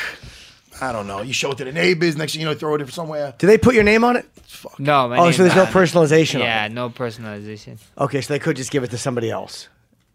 I 0.81 0.93
don't 0.93 1.06
know. 1.06 1.23
You 1.23 1.32
show 1.32 1.52
it 1.52 1.58
to 1.58 1.64
the 1.64 1.73
neighbors. 1.73 2.17
Next 2.17 2.32
thing 2.32 2.43
you 2.43 2.46
know, 2.46 2.55
throw 2.55 2.75
it 2.75 2.88
somewhere. 2.93 3.34
Do 3.38 3.46
they 3.46 3.58
put 3.58 3.75
your 3.75 3.84
name 3.84 4.05
on 4.05 4.17
it? 4.17 4.26
Fuck. 4.43 4.78
No, 4.78 5.08
my 5.08 5.17
Oh, 5.19 5.25
name's 5.25 5.37
so 5.37 5.43
there's 5.44 5.55
no 5.56 5.64
not- 5.64 5.73
personalization. 5.73 6.40
Yeah, 6.40 6.64
On 6.64 6.70
it. 6.70 6.75
no 6.75 6.90
personalization. 6.90 7.78
Okay, 7.99 8.20
so 8.20 8.32
they 8.34 8.38
could 8.38 8.56
just 8.56 8.70
give 8.70 8.82
it 8.84 8.90
to 8.90 8.99
somebody 8.99 9.31
else 9.31 9.69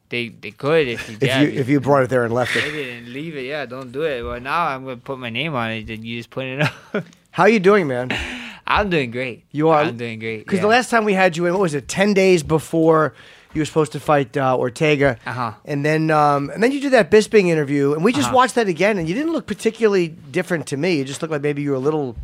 They 0.10 0.30
they 0.30 0.52
could 0.52 0.88
if 0.88 1.10
you 1.10 1.16
if 1.22 1.24
yeah, 1.24 1.42
you 1.42 1.50
if 1.60 1.70
you 1.70 1.80
brought 1.80 2.04
it 2.04 2.10
there 2.10 2.24
and 2.26 2.34
left 2.34 2.54
They 2.54 2.62
it. 2.62 2.72
didn't 2.72 3.14
leave 3.14 3.36
it. 3.38 3.46
Yeah, 3.46 3.66
don't 3.66 3.92
do 3.92 4.04
it. 4.04 4.24
Well, 4.24 4.40
now 4.40 4.68
I'm 4.68 4.84
gonna 4.84 4.98
put 4.98 5.18
my 5.20 5.30
name 5.30 5.56
on 5.56 5.72
it. 5.72 5.88
Then 5.88 6.04
you 6.04 6.18
just 6.18 6.30
put 6.30 6.46
it 6.46 6.62
up. 6.62 6.74
How 7.32 7.46
you 7.46 7.60
doing, 7.60 7.88
man? 7.88 8.12
I'm 8.68 8.90
doing 8.90 9.10
great. 9.12 9.44
You 9.52 9.70
are- 9.70 9.84
I'm 9.84 9.98
doing 9.98 10.20
great. 10.20 10.40
Because 10.46 10.58
yeah. 10.58 10.62
the 10.64 10.68
last 10.68 10.90
time 10.90 11.06
we 11.06 11.14
had 11.14 11.36
you 11.38 11.46
in, 11.46 11.54
what 11.54 11.62
was 11.62 11.74
it? 11.74 11.88
Ten 11.88 12.14
days 12.14 12.44
before 12.44 13.14
you 13.54 13.62
were 13.62 13.66
supposed 13.66 13.92
to 13.94 14.00
fight 14.00 14.36
uh, 14.38 14.56
Ortega, 14.58 15.18
Uh-huh. 15.26 15.54
and 15.66 15.84
then 15.86 16.10
um, 16.12 16.50
and 16.50 16.62
then 16.64 16.72
you 16.72 16.80
did 16.80 16.92
that 16.94 17.12
Bisping 17.12 17.48
interview, 17.48 17.94
and 17.94 18.04
we 18.04 18.14
just 18.14 18.28
Uh-huh. 18.28 18.36
watched 18.38 18.56
that 18.56 18.68
again, 18.68 18.98
and 18.98 19.08
you 19.10 19.16
didn't 19.16 19.34
look 19.34 19.46
particularly 19.48 20.08
different 20.10 20.68
to 20.68 20.78
me. 20.78 20.98
You 20.98 21.06
just 21.06 21.22
looked 21.22 21.32
like 21.32 21.42
maybe 21.42 21.62
you 21.62 21.72
were 21.72 21.76
a 21.76 21.80
little 21.80 22.16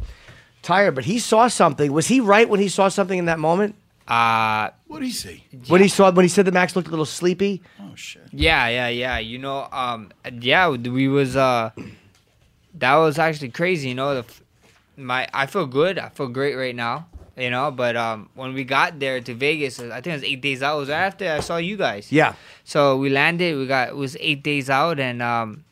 tired, 0.62 0.96
but 0.96 1.06
he 1.06 1.20
saw 1.20 1.48
something. 1.48 1.92
Was 1.92 2.08
he 2.08 2.20
right 2.20 2.48
when 2.50 2.60
he 2.60 2.68
saw 2.70 2.88
something 2.90 3.18
in 3.20 3.26
that 3.26 3.40
moment? 3.40 3.76
uh 4.08 4.70
What 4.88 5.00
did 5.00 5.08
he 5.08 5.12
see? 5.12 5.44
When 5.68 5.82
he 5.82 5.90
saw 5.90 6.12
when 6.12 6.24
he 6.24 6.30
said 6.30 6.46
that 6.46 6.54
Max 6.54 6.76
looked 6.78 6.88
a 6.88 6.92
little 6.92 7.06
sleepy? 7.06 7.62
Oh 7.82 7.92
shit. 7.96 8.24
yeah 8.32 8.70
yeah 8.70 8.88
yeah. 8.88 9.18
You 9.20 9.38
know 9.38 9.68
um 9.72 10.12
yeah 10.32 10.70
we 10.70 11.10
was 11.10 11.36
uh 11.36 11.72
that 12.76 12.96
was 12.96 13.20
actually 13.20 13.50
crazy. 13.50 13.90
You 13.90 13.96
know 13.96 14.16
the 14.22 14.26
my 14.96 15.28
I 15.34 15.46
feel 15.46 15.66
good. 15.66 16.00
I 16.00 16.08
feel 16.10 16.30
great 16.30 16.56
right 16.56 16.74
now. 16.76 17.08
You 17.38 17.52
know, 17.52 17.70
but 17.70 17.96
um 17.96 18.30
when 18.34 18.54
we 18.54 18.64
got 18.64 19.00
there 19.00 19.22
to 19.22 19.34
Vegas, 19.36 19.80
I 19.80 20.02
think 20.02 20.08
it 20.08 20.14
was 20.14 20.24
eight 20.24 20.42
days 20.42 20.64
out. 20.64 20.78
It 20.78 20.80
was 20.80 20.90
after 20.90 21.30
I 21.30 21.40
saw 21.40 21.58
you 21.58 21.78
guys. 21.78 22.12
Yeah. 22.12 22.34
So 22.64 22.98
we 22.98 23.10
landed. 23.10 23.56
We 23.58 23.68
got 23.68 23.90
it 23.90 23.96
was 23.96 24.18
eight 24.20 24.42
days 24.42 24.70
out, 24.72 25.00
and 25.00 25.22
um, 25.22 25.64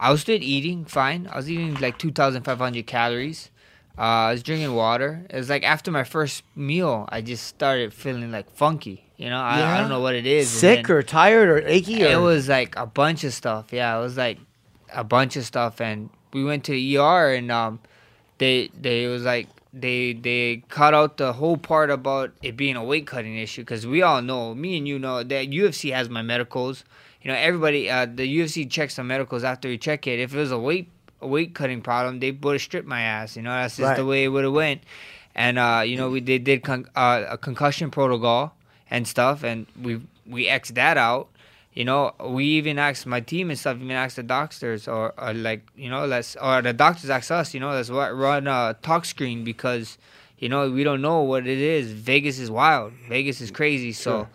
I 0.00 0.10
was 0.10 0.22
still 0.22 0.38
eating 0.40 0.84
fine. 0.84 1.28
I 1.30 1.36
was 1.36 1.48
eating 1.48 1.74
like 1.76 1.98
two 1.98 2.10
thousand 2.10 2.42
five 2.42 2.58
hundred 2.58 2.88
calories. 2.88 3.50
Uh, 3.96 4.02
I 4.02 4.32
was 4.32 4.42
drinking 4.42 4.74
water. 4.74 5.26
It 5.30 5.36
was 5.36 5.48
like 5.48 5.62
after 5.62 5.92
my 5.92 6.04
first 6.04 6.42
meal, 6.56 7.06
I 7.08 7.20
just 7.20 7.46
started 7.46 7.94
feeling 7.94 8.32
like 8.32 8.50
funky. 8.50 9.04
You 9.16 9.28
know, 9.28 9.38
I, 9.38 9.76
I 9.76 9.80
don't 9.80 9.90
know 9.90 10.00
what 10.00 10.14
it 10.14 10.26
is. 10.26 10.48
Sick 10.48 10.86
then 10.86 10.96
or 10.96 11.02
tired 11.02 11.50
or 11.50 11.58
achy? 11.68 12.02
Or? 12.02 12.06
it 12.06 12.16
was 12.16 12.48
like 12.48 12.74
a 12.76 12.86
bunch 12.86 13.22
of 13.22 13.32
stuff. 13.32 13.72
Yeah, 13.72 13.96
it 13.96 14.00
was 14.00 14.16
like 14.16 14.38
a 14.92 15.04
bunch 15.04 15.36
of 15.36 15.44
stuff, 15.44 15.80
and 15.80 16.10
we 16.32 16.42
went 16.42 16.64
to 16.64 16.72
the 16.72 16.96
ER, 16.96 17.34
and 17.34 17.52
um, 17.52 17.80
they 18.38 18.70
they 18.80 19.04
it 19.04 19.08
was 19.08 19.22
like 19.22 19.46
they 19.72 20.12
they 20.12 20.62
cut 20.68 20.94
out 20.94 21.16
the 21.16 21.34
whole 21.34 21.56
part 21.56 21.90
about 21.90 22.32
it 22.42 22.56
being 22.56 22.76
a 22.76 22.84
weight 22.84 23.06
cutting 23.06 23.36
issue 23.36 23.62
because 23.62 23.86
we 23.86 24.02
all 24.02 24.20
know, 24.22 24.54
me 24.54 24.76
and 24.78 24.88
you 24.88 24.98
know 24.98 25.22
that 25.22 25.50
UFC 25.50 25.92
has 25.92 26.08
my 26.08 26.22
medicals. 26.22 26.84
You 27.22 27.30
know, 27.30 27.36
everybody 27.36 27.88
uh, 27.90 28.06
the 28.06 28.26
UFC 28.38 28.68
checks 28.68 28.96
the 28.96 29.04
medicals 29.04 29.44
after 29.44 29.68
you 29.68 29.78
check 29.78 30.06
it. 30.06 30.18
If 30.18 30.34
it 30.34 30.38
was 30.38 30.50
a 30.50 30.58
weight 30.58 30.90
a 31.20 31.26
weight 31.26 31.54
cutting 31.54 31.82
problem, 31.82 32.20
they 32.20 32.30
would 32.32 32.54
have 32.54 32.62
stripped 32.62 32.88
my 32.88 33.02
ass. 33.02 33.36
You 33.36 33.42
know, 33.42 33.50
that's 33.50 33.76
just 33.76 33.96
the 33.96 34.04
way 34.06 34.24
it 34.24 34.28
would 34.28 34.44
have 34.44 34.52
went. 34.52 34.82
And 35.34 35.58
uh, 35.58 35.82
you 35.84 35.96
know, 35.96 36.10
we 36.10 36.20
they 36.20 36.38
did 36.38 36.62
con- 36.64 36.88
uh, 36.96 37.24
a 37.28 37.38
concussion 37.38 37.90
protocol 37.90 38.54
and 38.90 39.06
stuff, 39.06 39.44
and 39.44 39.66
we 39.80 40.00
we 40.26 40.46
xed 40.46 40.74
that 40.74 40.96
out. 40.96 41.28
You 41.72 41.84
know, 41.84 42.12
we 42.18 42.44
even 42.44 42.78
asked 42.78 43.06
my 43.06 43.20
team 43.20 43.48
and 43.48 43.58
stuff. 43.58 43.76
Even 43.76 43.92
asked 43.92 44.16
the 44.16 44.24
doctors, 44.24 44.88
or, 44.88 45.14
or 45.16 45.32
like 45.32 45.68
you 45.76 45.88
know, 45.88 46.04
let's 46.04 46.34
or 46.36 46.62
the 46.62 46.72
doctors 46.72 47.10
asked 47.10 47.30
us. 47.30 47.54
You 47.54 47.60
know, 47.60 47.70
let's 47.70 47.90
run 47.90 48.48
a 48.48 48.76
tox 48.82 49.08
screen 49.08 49.44
because 49.44 49.96
you 50.38 50.48
know 50.48 50.68
we 50.70 50.82
don't 50.82 51.00
know 51.00 51.22
what 51.22 51.46
it 51.46 51.58
is. 51.58 51.92
Vegas 51.92 52.40
is 52.40 52.50
wild. 52.50 52.92
Vegas 53.08 53.40
is 53.40 53.52
crazy. 53.52 53.92
So 53.92 54.26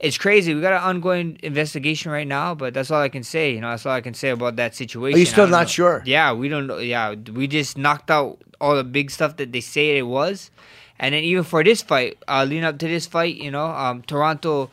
it's 0.00 0.16
crazy. 0.16 0.54
We 0.54 0.62
got 0.62 0.72
an 0.72 0.82
ongoing 0.82 1.38
investigation 1.42 2.10
right 2.10 2.26
now, 2.26 2.54
but 2.54 2.72
that's 2.72 2.90
all 2.90 3.02
I 3.02 3.10
can 3.10 3.22
say. 3.22 3.52
You 3.52 3.60
know, 3.60 3.70
that's 3.70 3.84
all 3.84 3.92
I 3.92 4.00
can 4.00 4.14
say 4.14 4.30
about 4.30 4.56
that 4.56 4.74
situation. 4.74 5.16
Are 5.16 5.20
you 5.20 5.26
still 5.26 5.46
not 5.46 5.62
know. 5.62 5.68
sure? 5.68 6.02
Yeah, 6.06 6.32
we 6.32 6.48
don't 6.48 6.66
know. 6.66 6.78
Yeah, 6.78 7.14
we 7.14 7.46
just 7.46 7.76
knocked 7.76 8.10
out 8.10 8.38
all 8.58 8.74
the 8.74 8.84
big 8.84 9.10
stuff 9.10 9.36
that 9.36 9.52
they 9.52 9.60
say 9.60 9.98
it 9.98 10.06
was, 10.06 10.50
and 10.98 11.14
then 11.14 11.22
even 11.24 11.44
for 11.44 11.62
this 11.62 11.82
fight, 11.82 12.16
uh, 12.26 12.44
leading 12.44 12.64
up 12.64 12.78
to 12.78 12.88
this 12.88 13.06
fight, 13.06 13.36
you 13.36 13.50
know, 13.50 13.66
um, 13.66 14.02
Toronto. 14.02 14.70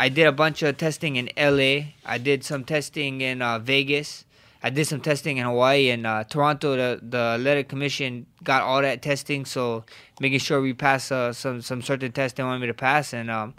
I 0.00 0.08
did 0.08 0.26
a 0.26 0.32
bunch 0.32 0.62
of 0.62 0.78
testing 0.78 1.16
in 1.16 1.28
LA. 1.36 1.92
I 2.06 2.16
did 2.16 2.42
some 2.42 2.64
testing 2.64 3.20
in 3.20 3.42
uh, 3.42 3.58
Vegas. 3.58 4.24
I 4.62 4.70
did 4.70 4.86
some 4.86 5.02
testing 5.02 5.36
in 5.36 5.44
Hawaii 5.44 5.90
and 5.90 6.06
uh, 6.06 6.24
Toronto. 6.24 6.74
The 6.74 7.00
the 7.02 7.18
athletic 7.36 7.68
commission 7.68 8.24
got 8.42 8.62
all 8.62 8.80
that 8.80 9.02
testing, 9.02 9.44
so 9.44 9.84
making 10.18 10.38
sure 10.38 10.62
we 10.62 10.72
pass 10.72 11.12
uh, 11.12 11.34
some 11.34 11.60
some 11.60 11.82
certain 11.82 12.12
tests 12.12 12.38
they 12.38 12.42
wanted 12.42 12.60
me 12.60 12.66
to 12.68 12.74
pass, 12.74 13.12
and 13.12 13.30
um, 13.30 13.52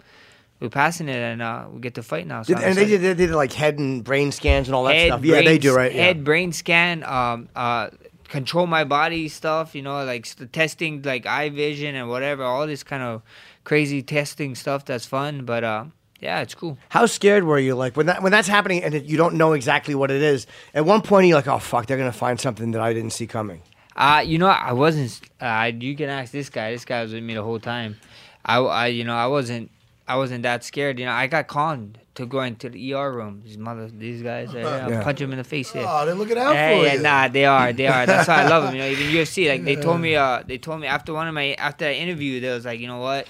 we're 0.58 0.68
passing 0.68 1.08
it, 1.08 1.14
and 1.14 1.42
uh, 1.42 1.66
we 1.72 1.78
get 1.78 1.94
to 1.94 2.02
fight 2.02 2.26
now. 2.26 2.42
So 2.42 2.54
Did, 2.54 2.64
and 2.64 2.76
they 2.76 2.86
did, 2.86 3.02
they 3.02 3.14
did 3.14 3.30
like 3.30 3.52
head 3.52 3.78
and 3.78 4.02
brain 4.02 4.32
scans 4.32 4.66
and 4.66 4.74
all 4.74 4.82
that 4.84 4.96
head, 4.96 5.08
stuff. 5.10 5.24
Yeah, 5.24 5.42
they 5.42 5.58
do, 5.58 5.72
right? 5.72 5.94
Yeah. 5.94 6.06
Head, 6.06 6.24
brain 6.24 6.50
scan, 6.50 7.04
um, 7.04 7.48
uh, 7.54 7.90
control 8.28 8.66
my 8.66 8.82
body 8.82 9.28
stuff. 9.28 9.76
You 9.76 9.82
know, 9.82 10.04
like 10.04 10.26
st- 10.26 10.52
testing 10.52 11.02
like 11.02 11.24
eye 11.24 11.50
vision 11.50 11.94
and 11.94 12.08
whatever. 12.08 12.42
All 12.42 12.66
this 12.66 12.82
kind 12.82 13.04
of 13.04 13.22
crazy 13.62 14.02
testing 14.02 14.56
stuff. 14.56 14.84
That's 14.84 15.06
fun, 15.06 15.44
but 15.44 15.62
uh, 15.62 15.84
yeah, 16.22 16.40
it's 16.40 16.54
cool. 16.54 16.78
How 16.88 17.06
scared 17.06 17.42
were 17.44 17.58
you? 17.58 17.74
Like 17.74 17.96
when 17.96 18.06
that 18.06 18.22
when 18.22 18.30
that's 18.30 18.48
happening 18.48 18.84
and 18.84 18.94
you 19.10 19.16
don't 19.16 19.34
know 19.34 19.52
exactly 19.52 19.94
what 19.94 20.10
it 20.10 20.22
is. 20.22 20.46
At 20.72 20.84
one 20.86 21.02
point, 21.02 21.26
you're 21.26 21.36
like, 21.36 21.48
"Oh 21.48 21.58
fuck, 21.58 21.86
they're 21.86 21.98
gonna 21.98 22.12
find 22.12 22.40
something 22.40 22.70
that 22.70 22.80
I 22.80 22.92
didn't 22.94 23.10
see 23.10 23.26
coming." 23.26 23.62
Uh, 23.96 24.22
you 24.24 24.38
know, 24.38 24.46
I 24.46 24.72
wasn't. 24.72 25.20
Uh, 25.40 25.70
you 25.78 25.96
can 25.96 26.08
ask 26.08 26.32
this 26.32 26.48
guy. 26.48 26.70
This 26.70 26.84
guy 26.84 27.02
was 27.02 27.12
with 27.12 27.22
me 27.22 27.34
the 27.34 27.42
whole 27.42 27.58
time. 27.58 27.98
I, 28.44 28.58
I, 28.58 28.86
you 28.86 29.04
know, 29.04 29.14
I 29.14 29.26
wasn't. 29.26 29.70
I 30.08 30.16
wasn't 30.16 30.42
that 30.44 30.64
scared. 30.64 30.98
You 30.98 31.06
know, 31.06 31.12
I 31.12 31.26
got 31.26 31.46
conned 31.48 31.98
to 32.14 32.26
go 32.26 32.40
into 32.42 32.68
the 32.68 32.94
ER 32.94 33.10
room. 33.12 33.42
These 33.44 33.58
mother, 33.58 33.88
these 33.88 34.22
guys, 34.22 34.50
uh, 34.54 34.58
yeah, 34.58 34.88
Yeah. 34.88 35.02
punch 35.02 35.18
them 35.18 35.32
in 35.32 35.38
the 35.38 35.44
face. 35.44 35.74
Yeah. 35.74 35.86
Oh, 35.88 36.06
they're 36.06 36.14
looking 36.14 36.38
out 36.38 36.54
yeah, 36.54 36.78
for 36.78 36.84
yeah, 36.84 36.92
you. 36.94 37.02
nah, 37.02 37.28
they 37.28 37.44
are, 37.44 37.72
they 37.72 37.86
are. 37.86 38.06
That's 38.06 38.28
why 38.28 38.42
I 38.42 38.48
love 38.48 38.64
them. 38.64 38.74
You 38.74 38.80
know, 38.82 38.88
even 38.88 39.06
UFC, 39.16 39.48
like 39.48 39.64
they 39.64 39.76
told 39.76 40.00
me, 40.00 40.14
uh, 40.16 40.42
they 40.46 40.58
told 40.58 40.80
me 40.80 40.86
after 40.86 41.12
one 41.14 41.26
of 41.28 41.34
my 41.34 41.54
after 41.54 41.84
that 41.84 41.94
interview, 41.96 42.40
they 42.40 42.50
was 42.50 42.64
like, 42.64 42.80
you 42.80 42.86
know 42.86 42.98
what, 43.00 43.26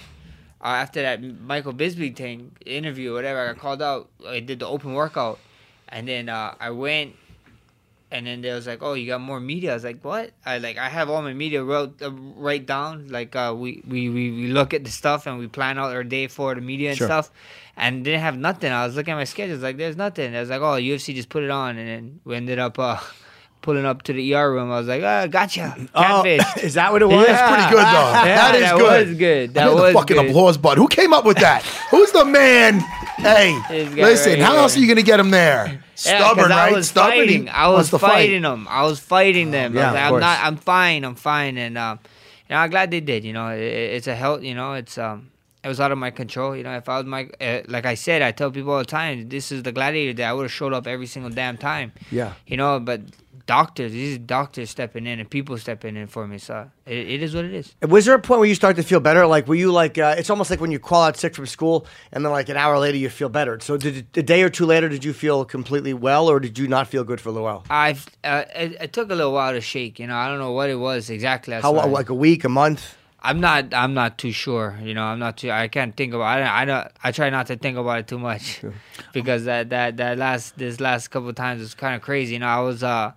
uh, 0.63 0.67
after 0.67 1.03
that 1.03 1.23
Michael 1.23 1.73
Bisping 1.75 2.15
thing 2.17 2.53
interview, 2.65 3.13
whatever, 3.13 3.41
I 3.41 3.47
got 3.53 3.59
called 3.59 3.83
out. 3.83 4.09
I 4.27 4.41
did 4.41 4.61
the 4.61 4.67
open 4.67 4.95
workout, 4.95 5.39
and 5.89 6.07
then 6.07 6.29
uh, 6.29 6.55
I 6.61 6.71
went, 6.71 7.17
and 8.11 8.27
then 8.27 8.43
they 8.43 8.53
was 8.53 8.67
like, 8.67 8.83
oh, 8.83 8.93
you 8.95 9.07
got 9.07 9.21
more 9.21 9.41
media. 9.41 9.73
I 9.73 9.75
was 9.75 9.85
like, 9.85 10.05
what? 10.05 10.31
I 10.45 10.59
like 10.59 10.79
I 10.79 10.89
have 10.89 11.09
all 11.11 11.23
my 11.23 11.33
media 11.33 11.65
wrote 11.65 12.01
uh, 12.03 12.11
write 12.13 12.67
down. 12.67 13.09
Like 13.09 13.35
uh, 13.35 13.55
we, 13.57 13.83
we 13.89 14.09
we 14.11 14.31
we 14.31 14.47
look 14.49 14.73
at 14.75 14.85
the 14.85 14.91
stuff 14.91 15.27
and 15.27 15.39
we 15.39 15.49
plan 15.49 15.79
out 15.79 15.93
our 15.93 16.05
day 16.05 16.27
for 16.29 16.55
the 16.55 16.61
media 16.61 16.91
and 16.91 16.99
Sure. 16.99 17.09
stuff. 17.09 17.31
And 17.75 18.05
didn't 18.05 18.21
have 18.21 18.37
nothing. 18.37 18.71
I 18.71 18.85
was 18.87 18.97
looking 18.97 19.13
at 19.13 19.17
my 19.17 19.25
schedules, 19.25 19.63
like 19.63 19.79
there's 19.79 19.97
nothing. 19.97 20.37
I 20.37 20.41
was 20.41 20.51
like, 20.51 20.61
oh, 20.61 20.75
UFC 20.75 21.15
just 21.15 21.31
put 21.31 21.43
it 21.43 21.51
on, 21.51 21.79
and 21.79 21.89
then 21.89 22.21
we 22.25 22.37
ended 22.37 22.59
up 22.59 22.79
uh, 22.79 23.01
pulling 23.63 23.85
up 23.87 24.03
to 24.03 24.13
the 24.13 24.35
ER 24.35 24.53
room. 24.53 24.71
I 24.71 24.79
was 24.79 24.87
like, 24.89 25.03
ah, 25.03 25.27
gotcha, 25.29 25.77
Oh, 25.95 26.25
is 26.63 26.75
that 26.75 26.93
what 26.93 27.01
it 27.03 27.07
was? 27.09 27.27
That's 27.27 27.49
pretty 27.55 27.71
good, 27.71 27.87
though. 27.87 28.13
Yeah, 28.13 28.35
that 28.37 28.55
is 28.57 28.61
that 28.63 28.77
good. 28.79 29.09
was 29.09 29.17
good. 29.19 29.51
I 29.51 29.53
That 29.53 29.67
hear 29.69 29.75
was 29.75 29.93
the 29.93 29.99
fucking 29.99 30.17
good. 30.17 30.31
applause 30.31 30.57
button. 30.59 30.83
Who 30.83 30.89
came 30.89 31.13
up 31.13 31.25
with 31.25 31.39
that? 31.39 31.63
Who's 31.91 32.13
the 32.13 32.25
man? 32.25 32.81
Hey, 33.19 33.59
listen. 33.95 34.33
right 34.33 34.41
how 34.43 34.57
else 34.57 34.77
are 34.77 34.81
you 34.81 34.89
gonna 34.89 35.03
get 35.03 35.19
him 35.21 35.31
there? 35.31 35.67
Yeah, 35.67 35.81
Stubborn, 35.95 36.51
I 36.51 36.65
right? 36.67 36.73
was 36.75 36.89
Stubborn. 36.89 37.19
Fighting. 37.19 37.49
I 37.49 37.69
was 37.69 37.91
to 37.91 37.99
fight. 37.99 38.11
fighting 38.11 38.43
them. 38.43 38.67
I 38.69 38.83
was 38.83 38.99
fighting 38.99 39.51
them. 39.53 39.75
Yeah, 39.77 39.93
I 39.93 39.93
was 39.93 39.95
like, 39.95 40.01
of 40.01 40.05
I'm 40.07 40.11
course. 40.11 40.21
not. 40.21 40.39
I'm 40.45 40.57
fine. 40.57 41.05
I'm 41.05 41.15
fine. 41.15 41.57
And 41.59 41.79
um, 41.79 42.01
you 42.49 42.55
know, 42.55 42.61
I'm 42.61 42.71
glad 42.71 42.91
they 42.91 43.01
did. 43.01 43.25
You 43.25 43.33
know, 43.33 43.49
it, 43.51 43.61
it's 43.61 44.07
a 44.09 44.15
help. 44.17 44.43
You 44.43 44.55
know, 44.55 44.73
it's 44.73 44.99
um, 44.99 45.31
it 45.63 45.69
was 45.69 45.79
out 45.79 45.93
of 45.93 45.99
my 45.99 46.11
control. 46.11 46.57
You 46.57 46.65
know, 46.65 46.75
if 46.77 46.89
I 46.89 46.97
was 46.97 47.07
my, 47.07 47.29
uh, 47.41 47.61
like 47.69 47.87
I 47.87 47.95
said, 47.95 48.21
I 48.23 48.33
tell 48.33 48.51
people 48.51 48.73
all 48.73 48.79
the 48.79 48.85
time, 48.85 49.29
this 49.29 49.53
is 49.53 49.63
the 49.63 49.71
gladiator 49.71 50.15
that 50.15 50.29
I 50.29 50.33
would 50.33 50.43
have 50.45 50.53
showed 50.53 50.73
up 50.73 50.89
every 50.89 51.07
single 51.07 51.31
damn 51.31 51.57
time. 51.57 51.93
Yeah. 52.11 52.33
You 52.49 52.57
know, 52.57 52.81
but 52.81 53.03
doctors, 53.47 53.93
these 53.93 54.19
doctors 54.19 54.71
stepping 54.71 55.07
in 55.07 55.21
and 55.21 55.29
people 55.29 55.57
stepping 55.59 55.97
in 55.97 56.07
for 56.07 56.27
me. 56.27 56.39
So 56.39 56.71
it, 56.87 57.11
it 57.11 57.23
is 57.23 57.35
what 57.35 57.45
it 57.45 57.55
is. 57.55 57.75
Was 57.83 58.05
there 58.05 58.15
a 58.15 58.21
point 58.21 58.41
where 58.41 58.49
you 58.49 58.55
started 58.55 58.81
to 58.81 58.87
feel 58.87 59.01
better? 59.01 59.27
Like, 59.27 59.47
were 59.49 59.55
you 59.55 59.73
like, 59.73 59.99
uh, 59.99 60.15
it's 60.19 60.31
almost 60.31 60.51
like 60.51 60.61
when 60.61 60.71
you 60.71 60.79
call 60.79 61.03
out 61.03 61.17
sick 61.17 61.35
from 61.35 61.47
school 61.47 61.87
and 62.13 62.25
then 62.25 62.33
like 62.33 62.49
an 62.49 62.57
hour 62.57 62.79
later 62.79 62.99
you 62.99 63.09
feel 63.09 63.29
better. 63.29 63.59
So, 63.61 63.77
did 63.77 64.07
a 64.17 64.23
day 64.23 64.43
or 64.43 64.51
two 64.51 64.67
later, 64.67 64.89
did 64.89 65.05
you 65.05 65.13
feel 65.13 65.45
completely 65.45 65.95
well 65.95 66.29
or 66.29 66.41
did 66.41 66.59
you 66.59 66.69
not 66.69 66.89
feel 66.89 67.05
good 67.05 67.21
for 67.21 67.29
a 67.29 67.33
little 67.33 67.47
while? 67.47 67.65
I've 67.71 68.07
uh, 68.25 68.45
it, 68.55 68.77
it 68.81 68.93
took 68.93 69.11
a 69.11 69.15
little 69.15 69.33
while 69.33 69.53
to 69.53 69.61
shake. 69.61 69.99
You 69.99 70.07
know, 70.07 70.17
I 70.17 70.29
don't 70.29 70.39
know 70.39 70.53
what 70.53 70.71
it 70.71 70.77
was 70.77 71.11
exactly. 71.11 71.53
That's 71.53 71.63
How, 71.63 71.73
like 71.87 72.09
a 72.09 72.15
week, 72.15 72.45
a 72.45 72.49
month? 72.49 72.97
I'm 73.23 73.41
not. 73.41 73.73
I'm 73.73 73.95
not 73.95 74.19
too 74.19 74.33
sure. 74.33 74.79
You 74.83 74.95
know, 74.95 75.05
I'm 75.05 75.21
not 75.21 75.37
too. 75.37 75.51
I 75.51 75.69
can't 75.69 75.97
think 75.97 76.13
about. 76.13 76.27
I 76.27 76.39
don't. 76.39 76.49
I 76.49 76.65
don't. 76.65 76.93
I 77.05 77.13
try 77.13 77.31
not 77.31 77.47
to 77.47 77.57
think 77.57 77.79
about 77.79 78.01
it 78.01 78.09
too 78.09 78.19
much, 78.19 78.61
because 79.13 79.45
that 79.45 79.71
that 79.71 79.97
that 79.99 80.19
last 80.19 80.59
this 80.59 80.81
last 80.81 81.09
couple 81.09 81.29
of 81.29 81.37
times 81.37 81.61
was 81.61 81.75
kind 81.75 81.95
of 81.95 82.03
crazy. 82.03 82.35
You 82.35 82.41
know, 82.41 82.49
I 82.49 82.61
was. 82.61 82.83
uh 82.83 83.13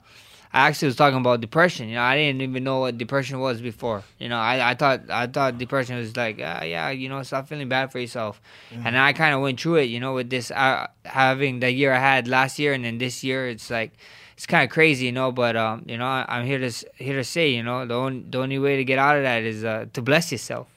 I 0.54 0.70
actually 0.70 0.86
was 0.86 0.96
talking 0.96 1.18
about 1.18 1.42
depression. 1.42 1.90
You 1.90 1.96
know, 1.96 2.02
I 2.04 2.16
didn't 2.16 2.42
even 2.42 2.64
know 2.64 2.80
what 2.80 2.98
depression 2.98 3.42
was 3.42 3.60
before. 3.60 4.04
You 4.20 4.30
know, 4.30 4.38
I, 4.38 4.72
I 4.72 4.74
thought 4.76 5.02
I 5.10 5.28
thought 5.28 5.58
depression 5.58 5.98
was 5.98 6.16
like, 6.16 6.40
uh, 6.40 6.62
yeah, 6.64 6.92
you 6.92 7.10
know, 7.10 7.22
stop 7.24 7.50
feeling 7.50 7.68
bad 7.68 7.92
for 7.92 8.00
yourself. 8.00 8.42
And 8.72 8.98
I 8.98 9.12
kind 9.12 9.36
of 9.36 9.42
went 9.42 9.60
through 9.60 9.78
it. 9.78 9.90
You 9.90 10.00
know, 10.00 10.14
with 10.14 10.30
this 10.30 10.52
uh, 10.52 10.88
having 11.04 11.60
the 11.60 11.70
year 11.72 11.92
I 11.92 12.00
had 12.00 12.30
last 12.30 12.58
year, 12.58 12.72
and 12.72 12.86
then 12.86 13.00
this 13.00 13.22
year, 13.22 13.50
it's 13.50 13.70
like 13.70 13.92
it's 14.36 14.46
kind 14.46 14.64
of 14.64 14.70
crazy, 14.70 15.08
you 15.08 15.12
know. 15.12 15.32
But 15.32 15.56
um, 15.56 15.84
you 15.88 15.98
know, 15.98 16.06
I, 16.06 16.26
I'm 16.28 16.46
here 16.46 16.60
to 16.60 16.72
here 16.96 17.16
to 17.16 17.24
say, 17.24 17.50
you 17.50 17.64
know, 17.64 17.86
the 17.86 17.96
only 17.96 18.26
the 18.30 18.40
only 18.40 18.60
way 18.60 18.78
to 18.78 18.84
get 18.84 19.00
out 19.00 19.18
of 19.18 19.24
that 19.24 19.44
is 19.44 19.64
uh, 19.64 19.86
to 19.94 20.02
bless 20.02 20.32
yourself. 20.32 20.68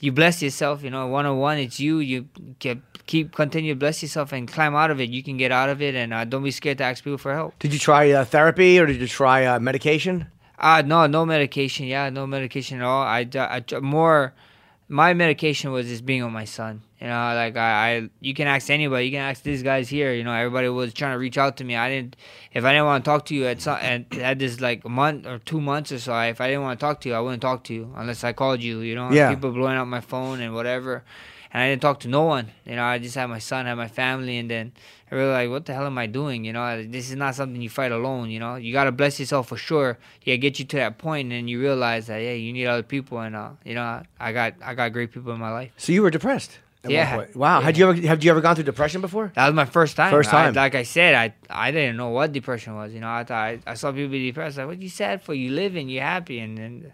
You 0.00 0.10
bless 0.10 0.42
yourself, 0.42 0.82
you 0.82 0.90
know. 0.90 1.06
One 1.06 1.26
on 1.26 1.38
one, 1.38 1.58
it's 1.58 1.78
you. 1.78 1.98
You 1.98 2.28
keep 2.58 2.82
keep 3.06 3.34
continue 3.34 3.74
to 3.74 3.78
bless 3.78 4.02
yourself 4.02 4.32
and 4.32 4.48
climb 4.48 4.74
out 4.74 4.90
of 4.90 5.00
it. 5.00 5.10
You 5.10 5.22
can 5.22 5.36
get 5.36 5.52
out 5.52 5.68
of 5.68 5.80
it, 5.80 5.94
and 5.94 6.12
uh, 6.12 6.24
don't 6.24 6.42
be 6.42 6.50
scared 6.50 6.78
to 6.78 6.84
ask 6.84 7.04
people 7.04 7.18
for 7.18 7.34
help. 7.34 7.58
Did 7.58 7.72
you 7.72 7.78
try 7.78 8.10
uh, 8.10 8.24
therapy 8.24 8.78
or 8.78 8.86
did 8.86 9.00
you 9.00 9.08
try 9.08 9.44
uh, 9.44 9.60
medication? 9.60 10.26
Uh 10.58 10.82
no, 10.84 11.06
no 11.06 11.26
medication. 11.26 11.86
Yeah, 11.86 12.08
no 12.10 12.26
medication 12.26 12.78
at 12.80 12.84
all. 12.84 13.02
I, 13.02 13.28
I, 13.34 13.64
I 13.72 13.80
more, 13.80 14.32
my 14.88 15.12
medication 15.12 15.72
was 15.72 15.88
just 15.88 16.06
being 16.06 16.22
with 16.22 16.32
my 16.32 16.44
son. 16.44 16.82
You 17.02 17.08
know, 17.08 17.34
like 17.34 17.56
I, 17.56 17.70
I, 17.96 18.08
you 18.20 18.32
can 18.32 18.46
ask 18.46 18.70
anybody. 18.70 19.06
You 19.06 19.10
can 19.10 19.22
ask 19.30 19.42
these 19.42 19.64
guys 19.64 19.88
here. 19.88 20.12
You 20.14 20.22
know, 20.22 20.32
everybody 20.32 20.68
was 20.68 20.94
trying 20.94 21.14
to 21.14 21.18
reach 21.18 21.36
out 21.36 21.56
to 21.56 21.64
me. 21.64 21.74
I 21.74 21.88
didn't, 21.88 22.14
if 22.52 22.64
I 22.64 22.70
didn't 22.70 22.86
want 22.86 23.04
to 23.04 23.10
talk 23.10 23.26
to 23.26 23.34
you 23.34 23.44
at 23.46 23.60
some, 23.60 23.76
at, 23.82 24.16
at 24.18 24.38
this 24.38 24.60
like 24.60 24.86
month 24.86 25.26
or 25.26 25.38
two 25.40 25.60
months 25.60 25.90
or 25.90 25.98
so, 25.98 26.16
if 26.20 26.40
I 26.40 26.46
didn't 26.46 26.62
want 26.62 26.78
to 26.78 26.86
talk 26.86 27.00
to 27.00 27.08
you, 27.08 27.16
I 27.16 27.20
wouldn't 27.20 27.42
talk 27.42 27.64
to 27.64 27.74
you 27.74 27.92
unless 27.96 28.22
I 28.22 28.32
called 28.32 28.62
you. 28.62 28.80
You 28.82 28.94
know, 28.94 29.10
Yeah. 29.10 29.30
people 29.30 29.50
blowing 29.50 29.76
up 29.78 29.88
my 29.88 30.00
phone 30.00 30.40
and 30.40 30.54
whatever, 30.54 31.02
and 31.52 31.60
I 31.64 31.70
didn't 31.70 31.82
talk 31.82 31.98
to 32.00 32.08
no 32.08 32.22
one. 32.22 32.52
You 32.64 32.76
know, 32.76 32.84
I 32.84 32.98
just 33.00 33.16
had 33.16 33.26
my 33.26 33.40
son, 33.40 33.66
had 33.66 33.74
my 33.74 33.88
family, 33.88 34.38
and 34.38 34.48
then 34.48 34.70
I 35.10 35.16
really 35.16 35.32
like, 35.32 35.50
what 35.50 35.66
the 35.66 35.74
hell 35.74 35.86
am 35.86 35.98
I 35.98 36.06
doing? 36.06 36.44
You 36.44 36.52
know, 36.52 36.84
this 36.84 37.10
is 37.10 37.16
not 37.16 37.34
something 37.34 37.60
you 37.60 37.68
fight 37.68 37.90
alone. 37.90 38.30
You 38.30 38.38
know, 38.38 38.54
you 38.54 38.72
gotta 38.72 38.92
bless 38.92 39.18
yourself 39.18 39.48
for 39.48 39.56
sure. 39.56 39.98
Yeah, 40.22 40.36
get 40.36 40.60
you 40.60 40.64
to 40.66 40.76
that 40.76 40.98
point, 40.98 41.22
and 41.26 41.32
then 41.32 41.48
you 41.48 41.60
realize 41.60 42.06
that 42.06 42.18
yeah, 42.18 42.32
you 42.34 42.52
need 42.52 42.66
other 42.66 42.84
people, 42.84 43.18
and 43.18 43.34
uh, 43.34 43.50
you 43.64 43.74
know, 43.74 44.04
I 44.20 44.32
got 44.32 44.54
I 44.64 44.74
got 44.74 44.92
great 44.92 45.10
people 45.10 45.32
in 45.32 45.40
my 45.40 45.50
life. 45.50 45.72
So 45.78 45.90
you 45.90 46.02
were 46.02 46.10
depressed? 46.10 46.58
At 46.84 46.88
one 46.88 46.92
Yeah. 46.94 47.16
point. 47.16 47.36
Wow. 47.36 47.58
Yeah. 47.58 47.64
Had 47.64 47.78
you 47.78 47.88
ever 47.90 48.06
have 48.06 48.24
you 48.24 48.30
ever 48.30 48.40
gone 48.40 48.54
through 48.54 48.64
depression 48.64 49.00
before? 49.00 49.32
That 49.34 49.46
was 49.46 49.54
my 49.54 49.64
first 49.64 49.96
time. 49.96 50.10
First 50.10 50.32
I- 50.32 50.44
time. 50.46 50.54
like 50.54 50.74
I 50.74 50.82
said, 50.82 51.14
I 51.14 51.34
I 51.50 51.70
didn't 51.70 51.96
know 51.96 52.08
what 52.10 52.32
depression 52.32 52.74
was. 52.74 52.92
You 52.92 53.00
know, 53.00 53.08
I 53.10 53.24
thought 53.24 53.36
I, 53.36 53.58
I 53.66 53.74
saw 53.74 53.92
people 53.92 54.10
be 54.10 54.26
depressed. 54.26 54.58
Like, 54.58 54.66
what 54.66 54.80
you 54.82 54.88
sad 54.88 55.22
for? 55.22 55.34
You 55.34 55.50
living, 55.50 55.88
you 55.88 56.00
happy, 56.00 56.38
and 56.40 56.56
then, 56.58 56.92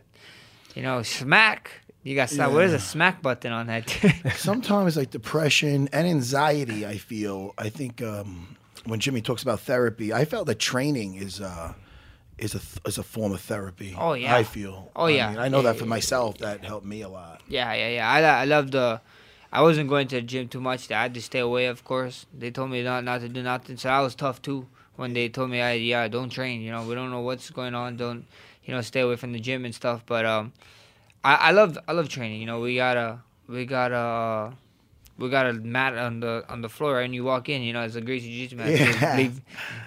you 0.74 0.82
know, 0.82 1.02
smack. 1.02 1.70
You 2.04 2.14
got 2.14 2.30
smack. 2.30 2.52
What 2.52 2.64
is 2.64 2.72
a 2.72 2.78
smack 2.78 3.20
button 3.22 3.52
on 3.52 3.66
that? 3.66 3.88
Sometimes 4.36 4.96
like 4.96 5.10
depression 5.10 5.88
and 5.92 6.06
anxiety. 6.06 6.86
I 6.86 6.96
feel. 6.96 7.54
I 7.58 7.68
think 7.68 8.00
um, 8.02 8.56
when 8.86 9.00
Jimmy 9.00 9.20
talks 9.20 9.42
about 9.42 9.60
therapy, 9.60 10.12
I 10.12 10.24
felt 10.24 10.46
that 10.46 10.58
training 10.58 11.14
is. 11.16 11.40
Uh, 11.40 11.72
is 12.38 12.54
a 12.54 12.60
th- 12.60 12.78
is 12.86 12.98
a 12.98 13.02
form 13.02 13.32
of 13.32 13.40
therapy. 13.40 13.96
Oh, 13.98 14.12
yeah. 14.12 14.32
I 14.32 14.44
feel. 14.44 14.92
Oh, 14.94 15.06
I 15.06 15.10
yeah. 15.10 15.30
mean, 15.30 15.38
I 15.40 15.48
know 15.48 15.56
Yeah, 15.56 15.62
that 15.72 15.76
for 15.78 15.84
yeah. 15.86 15.88
myself. 15.88 16.38
That 16.38 16.64
helped 16.64 16.86
me 16.86 17.02
a 17.02 17.08
lot. 17.08 17.42
Yeah, 17.48 17.74
yeah, 17.74 17.88
yeah. 17.88 18.08
I 18.08 18.42
I 18.42 18.44
love 18.44 18.70
the. 18.70 19.00
I 19.52 19.62
wasn't 19.62 19.88
going 19.88 20.08
to 20.08 20.16
the 20.16 20.22
gym 20.22 20.48
too 20.48 20.60
much. 20.60 20.90
I 20.90 21.02
had 21.02 21.14
to 21.14 21.22
stay 21.22 21.38
away, 21.38 21.66
of 21.66 21.84
course. 21.84 22.26
They 22.36 22.50
told 22.50 22.70
me 22.70 22.82
not 22.82 23.04
not 23.04 23.20
to 23.22 23.28
do 23.28 23.42
nothing, 23.42 23.76
so 23.76 23.88
that 23.88 24.00
was 24.00 24.14
tough 24.14 24.42
too. 24.42 24.66
When 24.96 25.14
they 25.14 25.28
told 25.28 25.50
me, 25.50 25.60
I, 25.60 25.72
yeah, 25.74 26.08
don't 26.08 26.28
train. 26.28 26.60
You 26.60 26.72
know, 26.72 26.84
we 26.84 26.94
don't 26.94 27.10
know 27.10 27.20
what's 27.20 27.50
going 27.50 27.74
on. 27.74 27.96
Don't, 27.96 28.26
you 28.64 28.74
know, 28.74 28.80
stay 28.80 29.00
away 29.00 29.16
from 29.16 29.32
the 29.32 29.38
gym 29.38 29.64
and 29.64 29.74
stuff. 29.74 30.02
But 30.04 30.26
um, 30.26 30.52
I 31.24 31.34
I 31.34 31.50
love 31.52 31.78
I 31.86 31.92
love 31.92 32.08
training. 32.08 32.40
You 32.40 32.46
know, 32.46 32.60
we 32.60 32.76
gotta 32.76 33.20
we 33.48 33.64
got 33.64 33.92
a 33.92 34.52
we 35.16 35.30
got 35.30 35.46
a 35.46 35.52
mat 35.52 35.96
on 35.96 36.20
the 36.20 36.44
on 36.48 36.62
the 36.62 36.68
floor, 36.68 37.00
and 37.00 37.14
you 37.14 37.24
walk 37.24 37.48
in. 37.48 37.62
You 37.62 37.72
know, 37.72 37.82
it's 37.82 37.96
a 37.96 38.00
Gracie 38.00 38.28
Jiu-Jitsu 38.28 38.56
mat. 38.56 38.70
Yeah. 38.70 39.16
Leave 39.16 39.40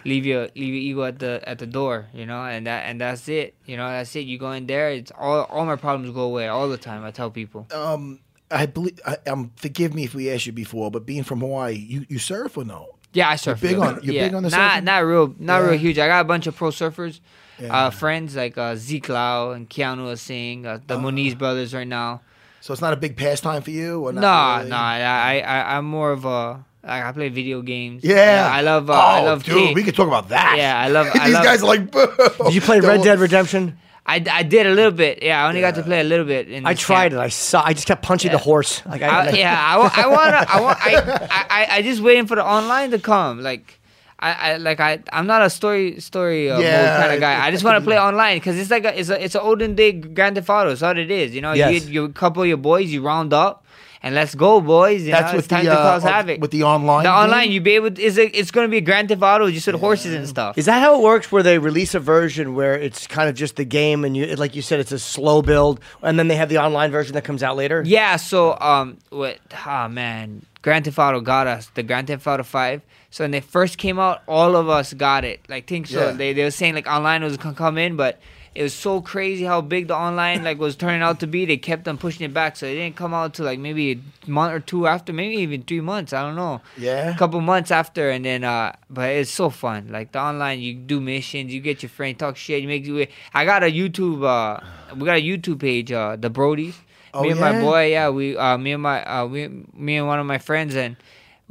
leave 0.06 0.26
your 0.26 0.50
leave 0.56 0.74
your 0.74 0.84
ego 0.84 1.04
at 1.04 1.20
the 1.20 1.42
at 1.48 1.60
the 1.60 1.68
door. 1.68 2.08
You 2.14 2.26
know, 2.26 2.44
and 2.44 2.66
that 2.68 2.86
and 2.86 3.00
that's 3.00 3.28
it. 3.30 3.54
You 3.66 3.78
know, 3.78 3.88
that's 3.88 4.16
it. 4.16 4.22
You 4.22 4.38
go 4.38 4.52
in 4.52 4.66
there. 4.66 4.90
It's 4.92 5.12
all 5.18 5.44
all 5.44 5.66
my 5.66 5.76
problems 5.76 6.14
go 6.14 6.22
away 6.24 6.48
all 6.48 6.68
the 6.68 6.78
time. 6.78 7.04
I 7.06 7.12
tell 7.12 7.30
people. 7.30 7.68
Um, 7.74 8.20
I 8.52 8.66
believe. 8.66 9.00
I, 9.06 9.18
um, 9.30 9.52
forgive 9.56 9.94
me 9.94 10.04
if 10.04 10.14
we 10.14 10.30
asked 10.32 10.46
you 10.46 10.52
before, 10.52 10.92
but 10.92 11.06
being 11.06 11.24
from 11.24 11.40
Hawaii, 11.40 11.76
you, 11.76 12.06
you 12.10 12.20
surf 12.20 12.58
or 12.58 12.66
no? 12.66 12.90
Yeah, 13.14 13.30
I 13.30 13.36
surf. 13.36 13.60
big 13.62 13.76
a 13.76 13.80
little 13.80 13.96
on- 13.96 14.04
you're 14.04 14.14
yeah. 14.16 14.26
big 14.28 14.34
on 14.36 14.44
the 14.44 14.50
not 14.50 14.82
surfing? 14.82 14.84
not 14.84 14.98
real 15.06 15.36
not 15.40 15.58
real 15.64 15.78
huge. 15.78 15.98
I 16.00 16.08
got 16.08 16.22
a 16.22 16.26
bunch 16.26 16.48
of 16.48 16.56
pro 16.56 16.70
surfers, 16.70 17.20
Yeah. 17.60 17.76
uh, 17.76 17.90
friends 17.90 18.36
like 18.36 18.58
uh, 18.58 18.76
Zeke 18.76 19.10
Lau 19.10 19.52
and 19.52 19.70
Keanu 19.70 20.12
Asing, 20.12 20.66
uh, 20.66 20.80
the 20.88 20.98
Moniz 20.98 21.36
brothers 21.36 21.74
right 21.74 21.88
now. 21.88 22.22
So 22.62 22.72
it's 22.74 22.82
not 22.82 22.94
a 22.94 22.98
big 22.98 23.18
pastime 23.18 23.64
for 23.64 23.72
you, 23.72 24.02
or 24.06 24.14
No, 24.14 24.22
not 24.22 24.58
no, 24.60 24.64
really? 24.64 24.72
I, 24.74 25.40
I 25.40 25.78
I'm 25.78 25.86
more 25.86 26.12
of 26.12 26.26
a 26.26 26.64
like 26.84 27.04
I 27.04 27.12
play 27.12 27.30
video 27.30 27.62
games. 27.62 28.04
Yeah, 28.04 28.50
I 28.52 28.62
love 28.62 28.90
uh, 28.90 28.94
oh, 28.94 28.96
I 28.96 29.22
love 29.22 29.44
dude. 29.44 29.56
King. 29.56 29.74
We 29.76 29.84
could 29.84 29.96
talk 29.96 30.08
about 30.08 30.30
that. 30.30 30.56
Yeah, 30.58 30.80
I 30.80 30.88
love- 30.88 31.08
I 31.14 31.26
These 31.26 31.34
love- 31.36 31.44
guys 31.44 31.64
are 31.64 31.68
like. 31.68 31.92
Boo. 31.92 32.08
Did 32.46 32.54
you 32.56 32.62
play 32.62 32.80
Red 32.80 33.04
Dead 33.04 33.20
Redemption? 33.20 33.78
I, 34.06 34.24
I 34.32 34.44
did 34.44 34.66
a 34.66 34.72
little 34.74 34.92
bit. 34.92 35.22
Yeah, 35.22 35.44
I 35.46 35.48
only 35.48 35.62
got 35.62 35.76
to 35.76 35.84
play 35.84 36.02
a 36.02 36.04
little 36.04 36.26
bit. 36.26 36.50
In 36.50 36.66
I 36.66 36.74
tried 36.74 37.12
camp. 37.12 37.22
it. 37.22 37.26
I 37.26 37.30
saw. 37.30 37.64
I 37.64 37.74
just 37.74 37.88
kept 37.88 38.02
punching 38.02 38.32
the 38.32 38.38
horse. 38.38 38.82
Like 38.86 39.02
I, 39.04 39.28
I, 39.28 39.30
yeah, 39.32 39.56
I, 39.78 40.04
I 40.04 40.08
wanna, 40.08 40.46
I 40.50 40.62
want, 40.62 40.78
I, 40.82 40.96
I, 41.30 41.46
I, 41.50 41.68
I 41.78 41.82
just 41.84 42.02
waiting 42.02 42.26
for 42.28 42.36
the 42.36 42.46
online 42.46 42.92
to 42.92 43.00
come. 43.00 43.42
Like, 43.42 43.80
I, 44.20 44.32
I 44.54 44.58
like, 44.58 44.80
I, 44.80 45.00
I'm 45.14 45.28
not 45.28 45.42
a 45.44 45.50
story, 45.50 46.00
story 46.00 46.50
uh, 46.52 46.60
Yeah, 46.60 47.00
kind 47.00 47.14
of 47.14 47.20
guy. 47.20 47.46
I 47.46 47.52
just 47.52 47.64
want 47.64 47.78
to 47.80 47.86
play 47.88 47.98
online 48.00 48.38
because 48.38 48.58
it's 48.58 48.70
like 48.72 48.86
a, 48.86 49.00
it's 49.00 49.10
a, 49.10 49.24
it's 49.24 49.36
an 49.36 49.42
olden 49.42 49.76
day 49.76 49.92
Grand 49.94 50.36
Theft 50.36 50.50
Auto. 50.50 50.70
That's 50.70 50.82
what 50.82 50.98
it 50.98 51.10
is. 51.12 51.34
You 51.36 51.42
know, 51.42 51.54
Yes. 51.54 51.86
you, 51.88 52.04
you 52.04 52.10
couple 52.10 52.42
of 52.42 52.48
your 52.48 52.58
boys, 52.58 52.92
you 52.92 53.02
round 53.04 53.34
up, 53.34 53.64
and 54.04 54.16
let's 54.16 54.34
go, 54.36 54.62
boys. 54.62 55.04
You 55.04 55.12
That's 55.12 55.32
know, 55.32 55.38
with 55.38 55.46
it's 55.46 55.48
time 55.48 55.66
the, 55.66 55.72
to 55.72 55.78
uh, 55.80 56.00
havoc. 56.00 56.42
with 56.42 56.52
the 56.52 56.64
online 56.64 57.04
The 57.04 57.10
game? 57.10 57.18
online, 57.20 57.52
you 57.52 57.62
be 57.62 57.72
able. 57.76 58.00
Is 58.00 58.18
it? 58.18 58.36
It's 58.36 58.52
going 58.52 58.68
to 58.68 58.72
be 58.72 58.78
a 58.78 58.82
Grand 58.82 59.10
Theft 59.10 59.22
Auto 59.22 59.50
just 59.52 59.68
with 59.68 59.76
horses 59.80 60.14
and 60.16 60.28
stuff. 60.28 60.58
Is 60.58 60.66
that 60.66 60.82
how 60.82 61.00
it 61.00 61.04
works? 61.04 61.32
Where 61.32 61.44
they 61.44 61.60
release 61.60 61.94
a 61.94 62.00
version 62.00 62.56
where 62.56 62.74
it's 62.74 63.06
kind 63.08 63.30
of 63.30 63.36
just 63.36 63.56
the 63.58 63.66
game, 63.66 64.04
and 64.04 64.18
you, 64.18 64.36
like 64.36 64.56
you 64.56 64.62
said, 64.62 64.80
it's 64.80 64.92
a 64.92 65.00
slow 65.00 65.42
build, 65.42 65.80
and 66.02 66.18
then 66.18 66.28
they 66.28 66.36
have 66.36 66.50
the 66.50 66.58
online 66.58 66.92
version 66.92 67.14
that 67.14 67.24
comes 67.24 67.44
out 67.44 67.56
later. 67.56 67.84
Yeah, 67.86 68.16
so 68.16 68.58
um, 68.60 68.98
what? 69.10 69.38
Ah, 69.66 69.88
man, 69.88 70.46
Grand 70.62 70.86
Theft 70.86 70.98
Auto 71.00 71.22
got 71.22 71.48
us 71.48 71.70
the 71.76 71.84
Grand 71.84 72.08
Theft 72.08 72.26
Auto 72.26 72.44
Five. 72.44 72.82
So 73.12 73.24
when 73.26 73.32
they 73.32 73.42
first 73.42 73.78
came 73.78 74.00
out, 74.00 74.22
all 74.28 74.56
of 74.56 74.70
us 74.70 74.94
got 74.94 75.26
it. 75.26 75.42
Like, 75.50 75.68
think 75.68 75.88
so. 75.88 76.08
Yeah. 76.08 76.12
They 76.14 76.34
they 76.34 76.44
were 76.44 76.52
saying 76.52 76.76
like 76.76 76.88
online 76.88 77.24
was 77.24 77.38
gonna 77.38 77.56
come 77.56 77.78
in, 77.78 77.98
but 77.98 78.20
it 78.54 78.64
was 78.64 78.74
so 78.74 79.00
crazy 79.02 79.46
how 79.46 79.62
big 79.62 79.88
the 79.88 79.96
online 79.96 80.44
like 80.44 80.60
was 80.60 80.76
turning 80.76 81.02
out 81.02 81.22
to 81.22 81.28
be. 81.28 81.46
They 81.46 81.56
kept 81.56 81.88
on 81.88 81.98
pushing 81.98 82.26
it 82.26 82.34
back, 82.34 82.58
so 82.58 82.66
it 82.66 82.74
didn't 82.74 82.98
come 82.98 83.14
out 83.14 83.34
till 83.34 83.46
like 83.46 83.60
maybe 83.60 83.92
a 83.94 84.30
month 84.30 84.54
or 84.54 84.60
two 84.60 84.88
after, 84.88 85.14
maybe 85.14 85.36
even 85.36 85.64
three 85.64 85.80
months. 85.80 86.12
I 86.12 86.22
don't 86.22 86.36
know. 86.36 86.62
Yeah. 86.78 87.16
a 87.16 87.18
couple 87.18 87.40
months 87.40 87.72
after, 87.72 88.10
and 88.10 88.26
then 88.26 88.44
uh, 88.44 88.76
but 88.90 89.10
it's 89.10 89.32
so 89.32 89.50
fun. 89.50 89.88
Like 89.90 90.12
the 90.12 90.20
online, 90.20 90.60
you 90.60 90.74
do 90.74 91.00
missions, 91.00 91.54
you 91.54 91.62
get 91.62 91.82
your 91.82 91.90
friend 91.90 92.18
talk 92.20 92.36
shit, 92.36 92.62
you 92.62 92.68
make 92.68 92.86
you. 92.86 93.08
I 93.34 93.46
got 93.46 93.64
a 93.64 93.72
YouTube. 93.72 94.26
Uh, 94.26 94.60
we 94.96 95.06
got 95.06 95.18
a 95.18 95.22
YouTube 95.22 95.60
page, 95.60 95.92
uh, 95.92 96.18
the 96.18 96.30
Brodies. 96.30 96.76
Oh, 97.14 97.24
me 97.24 97.32
and 97.32 97.40
yeah? 97.40 97.52
my 97.52 97.62
boy, 97.62 97.92
yeah, 97.92 98.10
we, 98.10 98.38
uh, 98.38 98.58
me 98.58 98.72
and 98.72 98.84
my, 98.84 99.04
uh, 99.04 99.26
we, 99.26 99.50
me 99.74 99.98
and 99.98 100.08
one 100.08 100.20
of 100.20 100.26
my 100.26 100.38
friends, 100.38 100.76
and 100.76 100.96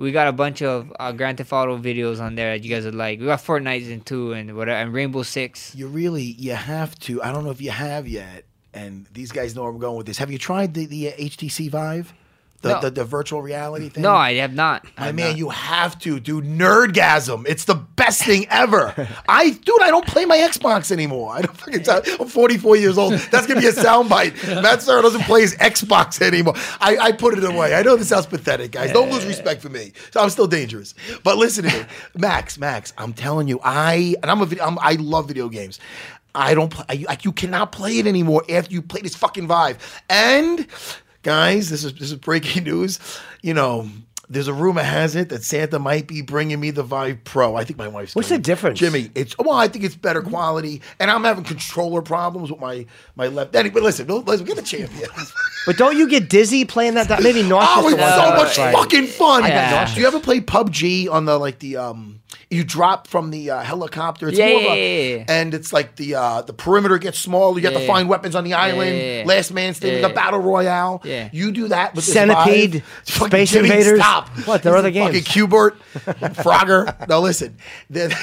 we 0.00 0.12
got 0.12 0.28
a 0.28 0.32
bunch 0.32 0.62
of 0.62 0.90
uh, 0.98 1.12
Grand 1.12 1.36
Theft 1.36 1.52
Auto 1.52 1.76
videos 1.76 2.22
on 2.22 2.34
there 2.34 2.56
that 2.56 2.64
you 2.64 2.74
guys 2.74 2.86
would 2.86 2.94
like. 2.94 3.20
We 3.20 3.26
got 3.26 3.40
Fortnite 3.40 3.90
in 3.90 4.00
two 4.00 4.32
and 4.32 4.56
whatever, 4.56 4.80
and 4.80 4.94
Rainbow 4.94 5.22
Six. 5.22 5.74
You 5.74 5.88
really 5.88 6.22
you 6.22 6.54
have 6.54 6.98
to. 7.00 7.22
I 7.22 7.30
don't 7.30 7.44
know 7.44 7.50
if 7.50 7.60
you 7.60 7.70
have 7.70 8.08
yet, 8.08 8.44
and 8.72 9.06
these 9.12 9.30
guys 9.30 9.54
know 9.54 9.62
where 9.62 9.70
I'm 9.70 9.78
going 9.78 9.98
with 9.98 10.06
this. 10.06 10.16
Have 10.16 10.30
you 10.30 10.38
tried 10.38 10.72
the 10.72 10.86
the 10.86 11.08
uh, 11.08 11.16
HTC 11.16 11.70
Vive, 11.70 12.14
the, 12.62 12.68
No. 12.74 12.80
the 12.82 12.90
the 12.90 13.04
virtual 13.04 13.40
reality 13.40 13.88
thing? 13.88 14.02
No, 14.02 14.12
I 14.14 14.34
have 14.34 14.52
not. 14.54 14.84
I 14.96 15.00
My 15.00 15.06
have 15.06 15.14
man, 15.14 15.28
not. 15.30 15.38
you 15.38 15.48
have 15.48 15.98
to, 16.00 16.20
dude. 16.20 16.44
Nerdgasm. 16.44 17.46
It's 17.48 17.64
the 17.64 17.74
best 17.74 18.22
thing 18.22 18.46
ever. 18.50 18.94
I, 19.28 19.50
dude, 19.50 19.80
I 19.82 19.88
don't 19.90 20.06
play 20.06 20.24
my 20.26 20.36
Xbox 20.36 20.90
anymore. 20.92 21.32
I 21.32 21.42
don't 21.42 21.56
fucking. 21.56 21.84
I'm 22.20 22.28
44 22.28 22.76
years 22.76 22.98
old. 22.98 23.14
That's 23.14 23.46
gonna 23.46 23.60
be 23.60 23.66
a 23.66 23.72
soundbite. 23.72 24.62
Matt 24.62 24.82
Serra 24.82 25.02
doesn't 25.02 25.22
play 25.22 25.40
his 25.40 25.56
Xbox 25.56 26.20
anymore. 26.20 26.54
I, 26.80 26.98
I 26.98 27.12
put 27.12 27.36
it 27.36 27.44
away. 27.44 27.74
I 27.74 27.82
know 27.82 27.96
this 27.96 28.08
sounds 28.08 28.26
pathetic, 28.26 28.72
guys. 28.72 28.92
Don't 28.92 29.10
lose 29.10 29.24
respect 29.26 29.62
for 29.62 29.68
me. 29.70 29.92
So 30.10 30.20
I'm 30.20 30.30
still 30.30 30.46
dangerous. 30.46 30.94
But 31.24 31.38
listen 31.38 31.64
to 31.64 31.70
me, 31.78 31.84
Max. 32.16 32.58
Max, 32.58 32.92
I'm 32.98 33.12
telling 33.14 33.48
you, 33.48 33.58
I 33.64 34.14
and 34.22 34.30
I'm 34.30 34.40
a 34.42 34.46
video. 34.46 34.64
I'm, 34.66 34.78
I 34.80 34.92
love 34.94 35.28
video 35.28 35.48
games. 35.48 35.80
I 36.34 36.54
don't 36.54 36.70
play. 36.70 37.04
Like 37.08 37.24
you 37.24 37.32
cannot 37.32 37.72
play 37.72 37.98
it 37.98 38.06
anymore 38.06 38.44
after 38.48 38.72
you 38.72 38.82
play 38.82 39.00
this 39.00 39.16
fucking 39.16 39.46
Vive. 39.48 40.02
And 40.08 40.66
guys, 41.22 41.70
this 41.70 41.84
is 41.84 41.92
this 41.94 42.10
is 42.12 42.16
breaking 42.16 42.64
news. 42.70 42.98
You 43.42 43.54
know, 43.54 43.88
there's 44.28 44.48
a 44.48 44.52
rumor 44.54 44.82
has 44.82 45.16
it 45.16 45.28
that 45.30 45.42
Santa 45.42 45.78
might 45.78 46.06
be 46.06 46.22
bringing 46.22 46.60
me 46.60 46.70
the 46.70 46.82
Vive 46.82 47.24
Pro. 47.24 47.56
I 47.56 47.64
think 47.64 47.78
my 47.78 47.88
wife's. 47.88 48.14
What's 48.14 48.28
doing 48.28 48.40
the 48.42 48.42
it. 48.42 48.52
difference? 48.52 48.78
Jimmy? 48.78 49.10
It's 49.14 49.36
well, 49.38 49.52
I 49.52 49.68
think 49.68 49.84
it's 49.84 49.96
better 49.96 50.22
quality, 50.22 50.82
and 50.98 51.10
I'm 51.10 51.24
having 51.24 51.44
controller 51.44 52.02
problems 52.02 52.50
with 52.50 52.60
my 52.60 52.86
my 53.16 53.26
left. 53.28 53.54
Anyway, 53.56 53.74
but 53.74 53.82
listen, 53.82 54.06
let's 54.24 54.42
get 54.42 54.58
a 54.58 54.62
champion. 54.62 55.08
But 55.66 55.76
don't 55.76 55.94
you 55.98 56.08
get 56.08 56.30
dizzy 56.30 56.64
playing 56.64 56.94
that? 56.94 57.08
that 57.08 57.22
maybe 57.22 57.42
nauseous. 57.42 57.84
Oh, 57.84 57.88
it's 57.90 58.14
so 58.14 58.34
much 58.34 58.56
Right. 58.58 58.74
fucking 58.74 59.06
fun. 59.08 59.42
I. 59.44 59.92
Do 59.94 60.00
you 60.00 60.06
ever 60.06 60.18
play 60.18 60.40
PUBG 60.40 61.10
on 61.12 61.26
the 61.26 61.38
like 61.38 61.58
the 61.58 61.76
um? 61.76 62.19
You 62.48 62.64
drop 62.64 63.06
from 63.06 63.30
the 63.30 63.50
uh, 63.50 63.60
helicopter. 63.60 64.28
It's 64.28 64.38
Yeah, 64.38 64.48
more 64.48 64.56
of 64.56 64.62
yeah, 64.64 64.72
a, 64.72 65.10
yeah, 65.10 65.16
yeah. 65.18 65.24
and 65.28 65.54
it's 65.54 65.72
like 65.72 65.96
the 65.96 66.16
uh, 66.16 66.42
the 66.42 66.52
perimeter 66.52 66.98
gets 66.98 67.18
smaller. 67.18 67.58
You 67.60 67.68
have 67.68 67.78
to 67.80 67.86
find 67.86 68.08
weapons 68.08 68.34
on 68.34 68.42
the 68.44 68.54
island. 68.54 68.90
yeah, 68.96 69.18
yeah. 69.18 69.24
Last 69.24 69.52
man 69.52 69.74
standing. 69.74 70.02
Yeah. 70.02 70.08
The 70.08 70.14
battle 70.14 70.40
royale. 70.40 71.00
Yeah. 71.04 71.28
You 71.32 71.52
do 71.52 71.68
that 71.68 71.94
with 71.94 72.04
Centipede, 72.04 72.82
Vive. 73.06 73.26
Space 73.28 73.50
Jimmy, 73.52 73.68
Invaders. 73.68 74.00
Stop. 74.00 74.28
What, 74.46 74.62
there 74.62 74.72
are 74.74 74.76
other 74.78 74.88
is 74.88 74.94
games. 74.94 75.08
Fucking 75.08 75.22
Q*bert, 75.24 75.78
Frogger. 75.94 77.08
No, 77.08 77.20
listen. 77.20 77.56
That's 77.90 78.14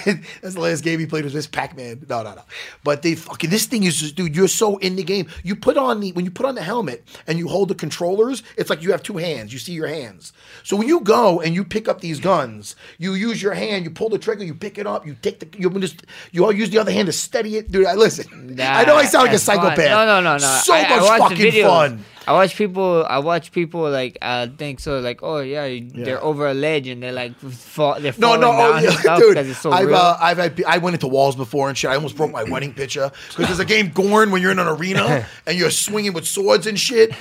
the 0.41 0.59
last 0.59 0.83
game 0.83 0.99
he 0.99 1.05
played 1.05 1.23
was 1.23 1.33
this 1.33 1.47
Pac 1.47 1.75
Man. 1.77 2.05
No, 2.09 2.23
no, 2.23 2.33
no. 2.35 2.43
But 2.83 3.01
they 3.01 3.15
fucking 3.15 3.49
this 3.49 3.65
thing 3.65 3.83
is 3.83 3.97
just, 3.97 4.15
dude. 4.15 4.35
You're 4.35 4.47
so 4.47 4.77
in 4.77 4.95
the 4.95 5.03
game. 5.03 5.27
You 5.43 5.55
put 5.55 5.77
on 5.77 5.99
the 5.99 6.11
when 6.13 6.25
you 6.25 6.31
put 6.31 6.45
on 6.45 6.55
the 6.55 6.63
helmet 6.63 7.07
and 7.27 7.37
you 7.39 7.47
hold 7.47 7.69
the 7.69 7.75
controllers. 7.75 8.43
It's 8.57 8.69
like 8.69 8.81
you 8.81 8.91
have 8.91 9.03
two 9.03 9.17
hands. 9.17 9.53
You 9.53 9.59
see 9.59 9.73
your 9.73 9.87
hands. 9.87 10.33
So 10.63 10.75
when 10.75 10.87
you 10.87 10.99
go 11.01 11.39
and 11.41 11.55
you 11.55 11.63
pick 11.63 11.87
up 11.87 12.01
these 12.01 12.19
guns, 12.19 12.75
you 12.97 13.13
use 13.13 13.41
your 13.41 13.53
hand. 13.53 13.85
You 13.85 13.91
pull 13.97 14.09
the 14.09 14.19
trigger. 14.19 14.43
You 14.43 14.53
pick 14.53 14.77
it 14.77 14.85
up. 14.87 15.05
You 15.05 15.15
take 15.21 15.39
the. 15.39 15.59
You 15.59 15.69
just. 15.79 16.03
You 16.31 16.45
all 16.45 16.51
use 16.53 16.69
the 16.69 16.77
other 16.77 16.91
hand 16.91 17.07
to 17.07 17.11
steady 17.11 17.57
it, 17.57 17.71
dude. 17.71 17.85
I 17.87 17.95
listen. 17.95 18.55
I 18.61 18.85
know 18.85 18.95
I 18.95 19.05
sound 19.05 19.23
like 19.23 19.29
a 19.29 19.33
That's 19.33 19.43
fun. 19.45 19.57
psychopath. 19.57 19.89
No, 19.89 20.05
no, 20.05 20.21
no, 20.21 20.33
no. 20.33 20.59
So 20.63 20.73
I, 20.73 20.81
much 20.83 21.01
I 21.01 21.17
fucking 21.17 21.63
fun. 21.63 22.05
I 22.27 22.33
watch 22.33 22.55
people. 22.55 23.05
I 23.05 23.19
watch 23.19 23.51
people 23.51 23.89
like 23.89 24.17
uh, 24.21 24.47
think 24.57 24.79
so. 24.79 24.99
Like, 24.99 25.23
oh 25.23 25.39
yeah, 25.39 25.79
they're 25.93 26.21
over 26.21 26.47
a 26.47 26.53
ledge 26.53 26.87
and 26.87 27.01
they're 27.01 27.11
like 27.13 27.35
fall. 27.39 27.99
They're 27.99 28.13
No, 28.17 28.27
falling 28.27 28.41
no, 28.41 28.51
oh, 28.51 28.73
down 28.73 28.83
yeah, 28.83 28.89
stuff 28.99 29.19
dude. 29.19 29.29
because 29.29 29.49
it's 29.49 29.59
so 29.59 29.71
I've, 29.71 29.87
real. 29.87 29.95
uh, 29.95 30.17
I've 30.19 30.37
had, 30.37 30.63
I 30.67 30.77
went 30.77 30.93
into 30.95 31.07
walls 31.07 31.35
before 31.35 31.69
and 31.69 31.77
shit. 31.77 31.89
I 31.89 31.95
almost 31.95 32.17
broke 32.17 32.31
my 32.31 32.43
wedding 32.43 32.73
picture 32.73 33.11
because 33.29 33.47
there's 33.47 33.59
a 33.59 33.65
game 33.65 33.89
Gorn 33.89 34.31
when 34.31 34.41
you're 34.41 34.51
in 34.51 34.59
an 34.59 34.67
arena 34.67 35.25
and 35.47 35.57
you're 35.57 35.71
swinging 35.71 36.13
with 36.13 36.27
swords 36.27 36.67
and 36.67 36.77
shit. 36.79 37.13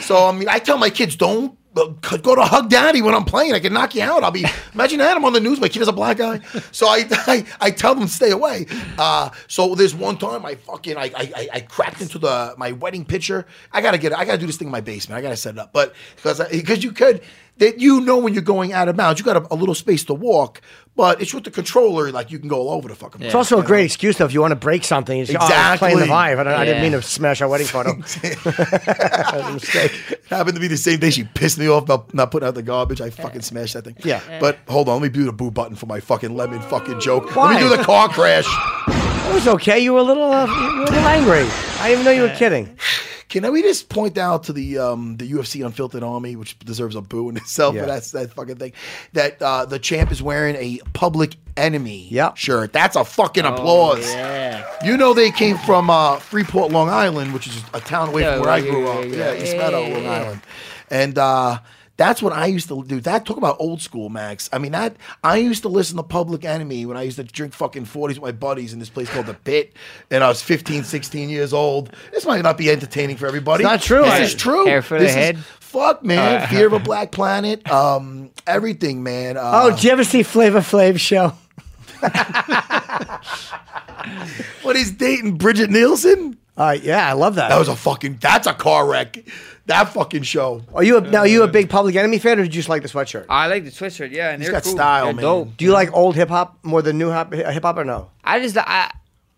So 0.00 0.26
I 0.26 0.32
mean, 0.32 0.48
I 0.48 0.58
tell 0.58 0.78
my 0.78 0.90
kids 0.90 1.14
don't. 1.16 1.56
Uh, 1.76 1.86
Go 2.18 2.34
to 2.34 2.42
hug 2.42 2.68
daddy 2.68 3.00
when 3.02 3.14
I'm 3.14 3.24
playing. 3.24 3.52
I 3.52 3.60
can 3.60 3.72
knock 3.72 3.94
you 3.94 4.02
out. 4.02 4.24
I'll 4.24 4.30
be 4.30 4.44
imagine 4.74 4.98
that 4.98 5.16
I'm 5.16 5.24
on 5.24 5.32
the 5.32 5.40
news. 5.40 5.60
My 5.60 5.68
kid 5.68 5.82
is 5.82 5.88
a 5.88 5.92
black 5.92 6.16
guy, 6.18 6.40
so 6.72 6.86
I 6.88 7.04
I, 7.10 7.44
I 7.60 7.70
tell 7.70 7.94
them 7.94 8.08
stay 8.08 8.30
away. 8.30 8.66
Uh, 8.98 9.30
so 9.46 9.74
there's 9.74 9.94
one 9.94 10.16
time 10.18 10.44
I 10.44 10.56
fucking 10.56 10.96
I, 10.96 11.04
I 11.04 11.32
I- 11.36 11.48
I 11.54 11.60
cracked 11.60 12.00
into 12.00 12.18
the 12.18 12.54
my 12.58 12.72
wedding 12.72 13.04
picture. 13.04 13.46
I 13.72 13.80
gotta 13.80 13.98
get. 13.98 14.12
I 14.16 14.24
gotta 14.24 14.38
do 14.38 14.46
this 14.46 14.56
thing 14.56 14.68
in 14.68 14.72
my 14.72 14.80
basement. 14.80 15.18
I 15.18 15.22
gotta 15.22 15.36
set 15.36 15.54
it 15.54 15.58
up, 15.60 15.72
but 15.72 15.94
because 16.16 16.40
because 16.50 16.82
you 16.84 16.92
could 16.92 17.22
that 17.60 17.80
you 17.80 18.00
know 18.00 18.18
when 18.18 18.34
you're 18.34 18.42
going 18.42 18.72
out 18.72 18.88
of 18.88 18.96
bounds, 18.96 19.20
you 19.20 19.24
got 19.24 19.36
a, 19.36 19.54
a 19.54 19.56
little 19.56 19.74
space 19.74 20.02
to 20.04 20.14
walk, 20.14 20.60
but 20.96 21.22
it's 21.22 21.32
with 21.32 21.44
the 21.44 21.50
controller, 21.50 22.10
like 22.10 22.30
you 22.30 22.38
can 22.38 22.48
go 22.48 22.56
all 22.56 22.70
over 22.72 22.88
the 22.88 22.94
fucking. 22.94 23.22
It's 23.22 23.34
also 23.34 23.58
a 23.60 23.62
great 23.62 23.84
excuse 23.84 24.16
though 24.18 24.24
if 24.24 24.32
you 24.34 24.40
want 24.40 24.50
to 24.52 24.56
break 24.56 24.82
something. 24.84 25.16
You 25.16 25.26
say, 25.26 25.36
Oh, 25.38 25.46
I 25.46 25.70
was 25.70 25.78
playing 25.78 25.96
the 25.98 26.02
Exactly. 26.02 26.08
Vive. 26.08 26.38
I, 26.40 26.42
don't, 26.42 26.52
I 26.60 26.64
didn't 26.64 26.82
mean 26.82 26.92
to 26.92 27.02
smash 27.02 27.40
our 27.40 27.48
wedding 27.48 27.66
photo. 27.68 27.92
That 28.50 29.50
mistake. 29.54 29.92
Happened 30.28 30.54
to 30.56 30.60
be 30.60 30.68
the 30.68 30.76
same 30.76 30.98
day 30.98 31.10
she 31.10 31.24
pissed 31.24 31.58
me 31.58 31.68
off 31.68 31.84
about 31.84 32.12
not 32.14 32.30
putting 32.30 32.46
out 32.48 32.54
the 32.54 32.62
garbage. 32.62 33.00
I 33.00 33.10
fucking 33.10 33.42
smashed 33.42 33.74
that 33.74 33.84
thing. 33.84 33.96
Yeah. 34.04 34.20
But 34.40 34.58
hold 34.68 34.88
on, 34.88 35.00
let 35.00 35.02
me 35.02 35.08
do 35.08 35.24
the 35.24 35.32
boo 35.32 35.50
button 35.50 35.76
for 35.76 35.86
my 35.86 36.00
fucking 36.00 36.34
lemon 36.36 36.60
fucking 36.62 37.00
joke. 37.00 37.34
Why? 37.36 37.54
Let 37.54 37.62
me 37.62 37.68
do 37.68 37.76
the 37.76 37.82
car 37.84 38.08
crash. 38.08 38.46
It 39.28 39.34
was 39.34 39.46
okay. 39.48 39.78
You 39.78 39.92
were 39.92 40.00
a 40.00 40.02
little, 40.02 40.30
uh, 40.32 40.46
you 40.46 40.52
were 40.78 40.82
a 40.82 40.84
little 40.86 40.98
angry. 41.06 41.46
I 41.80 41.88
didn't 41.88 41.92
even 41.92 42.04
know 42.04 42.10
you 42.10 42.22
were 42.22 42.36
kidding. 42.36 42.76
Can 43.30 43.50
we 43.52 43.62
just 43.62 43.88
point 43.88 44.18
out 44.18 44.42
to 44.44 44.52
the 44.52 44.76
um, 44.78 45.16
the 45.16 45.30
UFC 45.32 45.64
Unfiltered 45.64 46.02
Army, 46.02 46.34
which 46.36 46.58
deserves 46.58 46.96
a 46.96 47.00
boo 47.00 47.28
in 47.30 47.36
itself 47.36 47.74
Yeah. 47.74 47.82
for 47.82 47.86
that, 47.86 48.02
that 48.12 48.32
fucking 48.34 48.56
thing, 48.56 48.72
that 49.14 49.40
uh, 49.40 49.64
the 49.64 49.78
champ 49.78 50.10
is 50.12 50.20
wearing 50.20 50.56
a 50.56 50.80
Public 50.92 51.36
Enemy 51.56 52.08
Yep. 52.10 52.36
shirt. 52.36 52.72
That's 52.72 52.96
a 52.96 53.04
fucking 53.04 53.46
Oh, 53.46 53.54
applause. 53.54 54.04
yeah. 54.12 54.66
You 54.84 54.96
know 54.96 55.14
they 55.14 55.30
came 55.30 55.56
from 55.58 55.88
uh, 55.90 56.16
Freeport, 56.18 56.72
Long 56.72 56.88
Island, 56.88 57.32
which 57.32 57.46
is 57.46 57.62
a 57.72 57.80
town 57.80 58.08
away 58.08 58.22
Yeah, 58.22 58.32
from 58.34 58.40
where 58.42 58.50
I 58.50 58.60
grew 58.60 58.82
yeah, 58.84 58.90
up. 58.90 59.04
yeah, 59.04 59.10
Yeah, 59.16 59.32
yeah. 59.32 59.42
East 59.44 59.56
Meadow, 59.56 59.88
Long 59.88 60.06
Island, 60.06 60.40
and 60.90 61.16
uh, 61.16 61.58
that's 62.00 62.22
what 62.22 62.32
I 62.32 62.46
used 62.46 62.68
to 62.68 62.82
do. 62.82 62.98
That 63.00 63.26
talk 63.26 63.36
about 63.36 63.56
old 63.60 63.82
school, 63.82 64.08
Max. 64.08 64.48
I 64.54 64.58
mean, 64.58 64.72
that 64.72 64.96
I 65.22 65.36
used 65.36 65.60
to 65.64 65.68
listen 65.68 65.98
to 65.98 66.02
Public 66.02 66.46
Enemy 66.46 66.86
when 66.86 66.96
I 66.96 67.02
used 67.02 67.16
to 67.16 67.24
drink 67.24 67.52
fucking 67.52 67.84
40s 67.84 68.08
with 68.08 68.22
my 68.22 68.32
buddies 68.32 68.72
in 68.72 68.78
this 68.78 68.88
place 68.88 69.10
called 69.10 69.26
the 69.26 69.34
Pit, 69.34 69.74
and 70.10 70.24
I 70.24 70.28
was 70.28 70.40
15, 70.40 70.84
16 70.84 71.28
years 71.28 71.52
old. 71.52 71.94
This 72.10 72.24
might 72.24 72.40
not 72.42 72.56
be 72.56 72.70
entertaining 72.70 73.18
for 73.18 73.26
everybody. 73.26 73.64
It's 73.64 73.70
not 73.70 73.82
true. 73.82 74.00
This 74.02 74.12
I- 74.12 74.20
is 74.22 74.34
true. 74.34 74.64
Hair 74.64 74.80
for 74.80 74.94
the 74.98 75.04
This 75.04 75.10
is- 75.10 75.16
head. 75.16 75.38
Fuck, 75.60 76.02
man. 76.02 76.40
Uh, 76.42 76.46
Fear 76.46 76.68
of 76.68 76.72
a 76.72 76.78
Black 76.78 77.12
Planet. 77.12 77.70
Um, 77.70 78.30
everything, 78.46 79.02
man. 79.02 79.36
Uh, 79.36 79.50
Oh, 79.64 79.70
did 79.70 79.84
you 79.84 79.90
ever 79.90 80.02
see 80.02 80.22
Flavor 80.22 80.60
Flav 80.60 80.98
show? 80.98 81.34
what 84.62 84.74
he's 84.74 84.90
dating 84.90 85.36
Brigitte 85.36 85.70
Nielsen? 85.70 86.38
Uh, 86.56 86.76
yeah, 86.82 87.08
I 87.08 87.12
love 87.12 87.36
that. 87.36 87.50
That 87.50 87.58
was 87.58 87.68
a 87.68 87.76
fucking. 87.76 88.18
That's 88.20 88.46
a 88.46 88.52
car 88.52 88.86
wreck. 88.88 89.18
That 89.70 89.92
fucking 89.94 90.24
show. 90.24 90.62
Are 90.74 90.82
you 90.82 90.96
a, 90.98 91.00
now? 91.00 91.20
Are 91.20 91.26
you 91.28 91.44
a 91.44 91.48
big 91.48 91.70
Public 91.70 91.94
Enemy 91.94 92.18
fan, 92.18 92.40
or 92.40 92.42
did 92.42 92.52
you 92.52 92.58
just 92.58 92.68
like 92.68 92.82
the 92.82 92.88
sweatshirt? 92.88 93.26
I 93.28 93.46
like 93.46 93.64
the 93.64 93.70
sweatshirt. 93.70 94.10
Yeah, 94.10 94.30
and 94.30 94.42
He's 94.42 94.50
they're 94.50 94.60
got 94.60 94.64
cool. 94.64 94.72
style, 94.72 95.04
They're 95.04 95.14
man. 95.14 95.22
dope. 95.22 95.56
Do 95.56 95.64
you 95.64 95.70
like 95.70 95.92
old 95.92 96.16
hip 96.16 96.28
hop 96.28 96.58
more 96.64 96.82
than 96.82 96.98
new 96.98 97.10
hop 97.12 97.32
hip 97.32 97.62
hop 97.62 97.76
or 97.78 97.84
no? 97.84 98.10
I 98.24 98.40
just 98.40 98.56
I, 98.58 98.90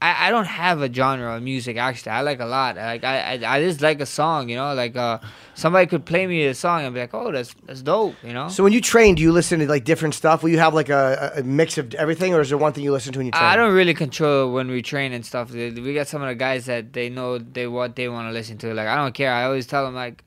I 0.02 0.26
I 0.26 0.30
don't 0.30 0.50
have 0.62 0.82
a 0.82 0.92
genre 0.92 1.36
of 1.36 1.42
music 1.42 1.76
actually. 1.76 2.12
I 2.12 2.22
like 2.22 2.40
a 2.40 2.46
lot. 2.46 2.76
Like 2.76 3.04
I 3.04 3.14
I, 3.32 3.56
I 3.56 3.62
just 3.62 3.80
like 3.80 4.00
a 4.00 4.06
song. 4.06 4.48
You 4.50 4.56
know, 4.56 4.74
like 4.74 4.96
uh 4.96 5.18
somebody 5.54 5.86
could 5.86 6.04
play 6.04 6.26
me 6.26 6.44
a 6.46 6.54
song 6.54 6.84
and 6.84 6.94
be 6.94 7.00
like, 7.00 7.14
oh, 7.14 7.30
that's 7.30 7.54
that's 7.66 7.82
dope. 7.82 8.14
You 8.22 8.32
know. 8.32 8.48
So 8.48 8.64
when 8.64 8.72
you 8.72 8.80
train, 8.80 9.14
do 9.14 9.22
you 9.22 9.32
listen 9.32 9.60
to 9.60 9.66
like 9.66 9.84
different 9.84 10.14
stuff? 10.14 10.42
Will 10.42 10.50
you 10.50 10.58
have 10.58 10.74
like 10.74 10.88
a, 10.88 11.32
a 11.36 11.40
a 11.40 11.42
mix 11.42 11.78
of 11.78 11.94
everything, 11.94 12.34
or 12.34 12.40
is 12.40 12.48
there 12.48 12.58
one 12.58 12.72
thing 12.72 12.84
you 12.84 12.92
listen 12.92 13.12
to 13.12 13.18
when 13.20 13.26
you 13.26 13.32
train? 13.32 13.44
I 13.44 13.56
don't 13.56 13.74
really 13.74 13.94
control 13.94 14.52
when 14.52 14.68
we 14.68 14.82
train 14.82 15.12
and 15.12 15.24
stuff. 15.24 15.52
We 15.52 15.94
got 15.94 16.08
some 16.08 16.22
of 16.22 16.28
the 16.28 16.34
guys 16.34 16.66
that 16.66 16.92
they 16.92 17.08
know 17.08 17.38
they 17.38 17.66
what 17.66 17.96
they 17.96 18.08
want 18.08 18.28
to 18.28 18.32
listen 18.32 18.58
to. 18.58 18.74
Like 18.74 18.88
I 18.88 18.96
don't 18.96 19.14
care. 19.14 19.32
I 19.32 19.44
always 19.44 19.66
tell 19.66 19.84
them 19.84 19.94
like, 19.94 20.24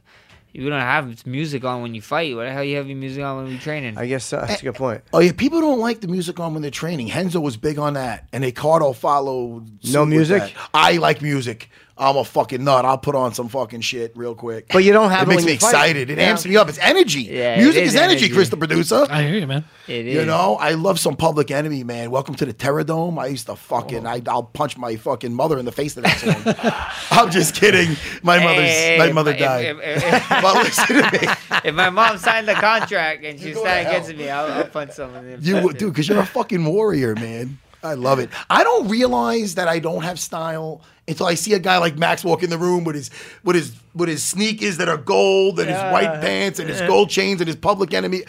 you 0.56 0.70
don't 0.70 0.80
have 0.80 1.26
music 1.28 1.65
on 1.65 1.82
when 1.82 1.94
you 1.94 2.02
fight. 2.02 2.34
What 2.36 2.46
the 2.46 2.52
hell 2.52 2.63
you 2.63 2.78
have 2.78 2.88
your 2.88 2.98
music 2.98 3.24
on 3.24 3.44
when 3.44 3.52
you're 3.52 3.60
training? 3.60 3.98
I 3.98 4.06
guess 4.06 4.32
uh, 4.32 4.46
that's 4.46 4.62
a 4.62 4.65
good 4.65 4.76
point. 4.76 5.02
Oh 5.12 5.20
yeah, 5.20 5.34
people 5.34 5.60
don't 5.60 5.80
like 5.80 6.00
the 6.00 6.08
music 6.08 6.39
on 6.39 6.54
when 6.54 6.62
they're 6.62 6.72
training. 6.72 7.10
Renzo 7.10 7.41
was 7.41 7.58
big 7.58 7.78
on 7.78 7.96
that, 7.96 8.28
and 8.32 8.44
Ricardo 8.44 8.94
followed. 8.94 9.68
suit 9.84 9.94
No 9.94 10.06
music? 10.06 10.54
I 10.74 10.94
like 10.98 11.22
music. 11.22 11.70
I'm 11.97 12.17
a 12.17 12.25
fucking 12.25 12.62
nut. 12.62 12.84
I'll 12.84 12.97
put 12.97 13.15
on 13.15 13.34
some 13.34 13.47
fucking 13.47 13.79
shit 13.79 14.17
real 14.17 14.36
quick. 14.36 14.67
But 14.73 14.84
you 14.84 14.91
don't 14.91 15.12
have 15.12 15.29
it 15.29 15.31
it 15.31 15.36
makes 15.36 15.45
me 15.45 15.53
you 15.53 15.58
fight. 15.60 15.67
excited. 15.69 16.10
It 16.10 16.17
Yeah. 16.17 16.25
amps 16.25 16.45
me 16.45 16.58
up. 16.58 16.67
It's 16.67 16.77
energy. 16.79 17.21
Yeah, 17.21 17.55
Music 17.58 17.84
is 17.84 17.89
is 17.89 17.95
energy, 17.95 18.17
energy. 18.25 18.34
Chris, 18.34 18.49
the 18.49 18.58
producer. 18.58 19.08
I 19.10 19.23
hear 19.23 19.36
you, 19.39 19.47
man. 19.47 19.63
It 19.88 20.05
You 20.05 20.19
is. 20.21 20.27
know, 20.27 20.58
I 20.60 20.71
love 20.71 20.99
some 20.99 21.15
Public 21.15 21.51
Enemy, 21.51 21.86
man. 21.86 22.12
Welcome 22.12 22.36
to 22.36 22.45
the 22.45 22.53
Terrordome. 22.53 23.17
I 23.17 23.27
used 23.27 23.45
to 23.45 23.55
fucking, 23.55 24.05
oh. 24.05 24.10
I, 24.10 24.21
I'll 24.27 24.43
punch 24.43 24.77
my 24.77 24.97
fucking 24.97 25.34
mother 25.34 25.58
in 25.58 25.63
the 25.63 25.71
face 25.71 25.93
to 25.93 26.01
that 26.01 26.17
song. 26.17 26.91
I'm 27.17 27.31
just 27.31 27.55
kidding. 27.55 27.95
My 28.23 28.39
mother's, 28.43 28.65
Hey, 28.69 28.97
my 28.99 29.13
mother 29.13 29.31
if- 29.31 29.39
died. 29.39 29.65
If, 29.65 29.77
if- 30.03 30.29
but 30.41 30.55
listen 30.55 30.88
to 30.88 31.01
me. 31.21 31.34
if 31.63 31.73
my 31.75 31.89
mom 31.89 32.17
signed 32.17 32.47
the 32.49 32.55
contract 32.55 33.23
and 33.23 33.39
she 33.39 33.53
go 33.53 33.63
to 33.63 33.69
against 33.69 34.13
me, 34.13 34.29
I'll, 34.29 34.51
I'll 34.51 34.65
punch 34.67 34.91
someone. 34.91 35.25
in 35.29 35.39
the 35.39 35.47
You, 35.47 35.62
face. 35.62 35.73
dude, 35.77 35.93
because 35.93 36.10
you're 36.10 36.19
a 36.19 36.25
fucking 36.25 36.65
warrior, 36.65 37.15
man. 37.15 37.58
I 37.86 37.93
love 37.93 38.19
it. 38.19 38.30
I 38.50 38.63
don't 38.63 38.88
realize 38.89 39.56
that 39.56 39.67
I 39.67 39.80
don't 39.80 40.04
have 40.04 40.19
style 40.19 40.82
until 41.08 41.26
I 41.28 41.36
see 41.36 41.54
a 41.54 41.60
guy 41.60 41.78
like 41.78 41.98
Max 41.98 42.24
walk 42.24 42.43
in 42.43 42.50
the 42.50 42.58
room 42.58 42.84
with 42.84 42.95
his 42.95 43.10
with 43.43 43.56
his 43.56 43.74
with 43.93 44.10
his 44.10 44.24
sneakers 44.24 44.78
that 44.78 44.89
are 44.89 44.98
gold 44.98 45.60
and 45.60 45.69
his 45.69 45.78
white 45.78 46.19
pants 46.21 46.60
and 46.60 46.69
his 46.69 46.82
gold 46.82 47.10
chains 47.10 47.39
and 47.41 47.48
his 47.48 47.56
public 47.56 47.93
enemy. 47.93 48.24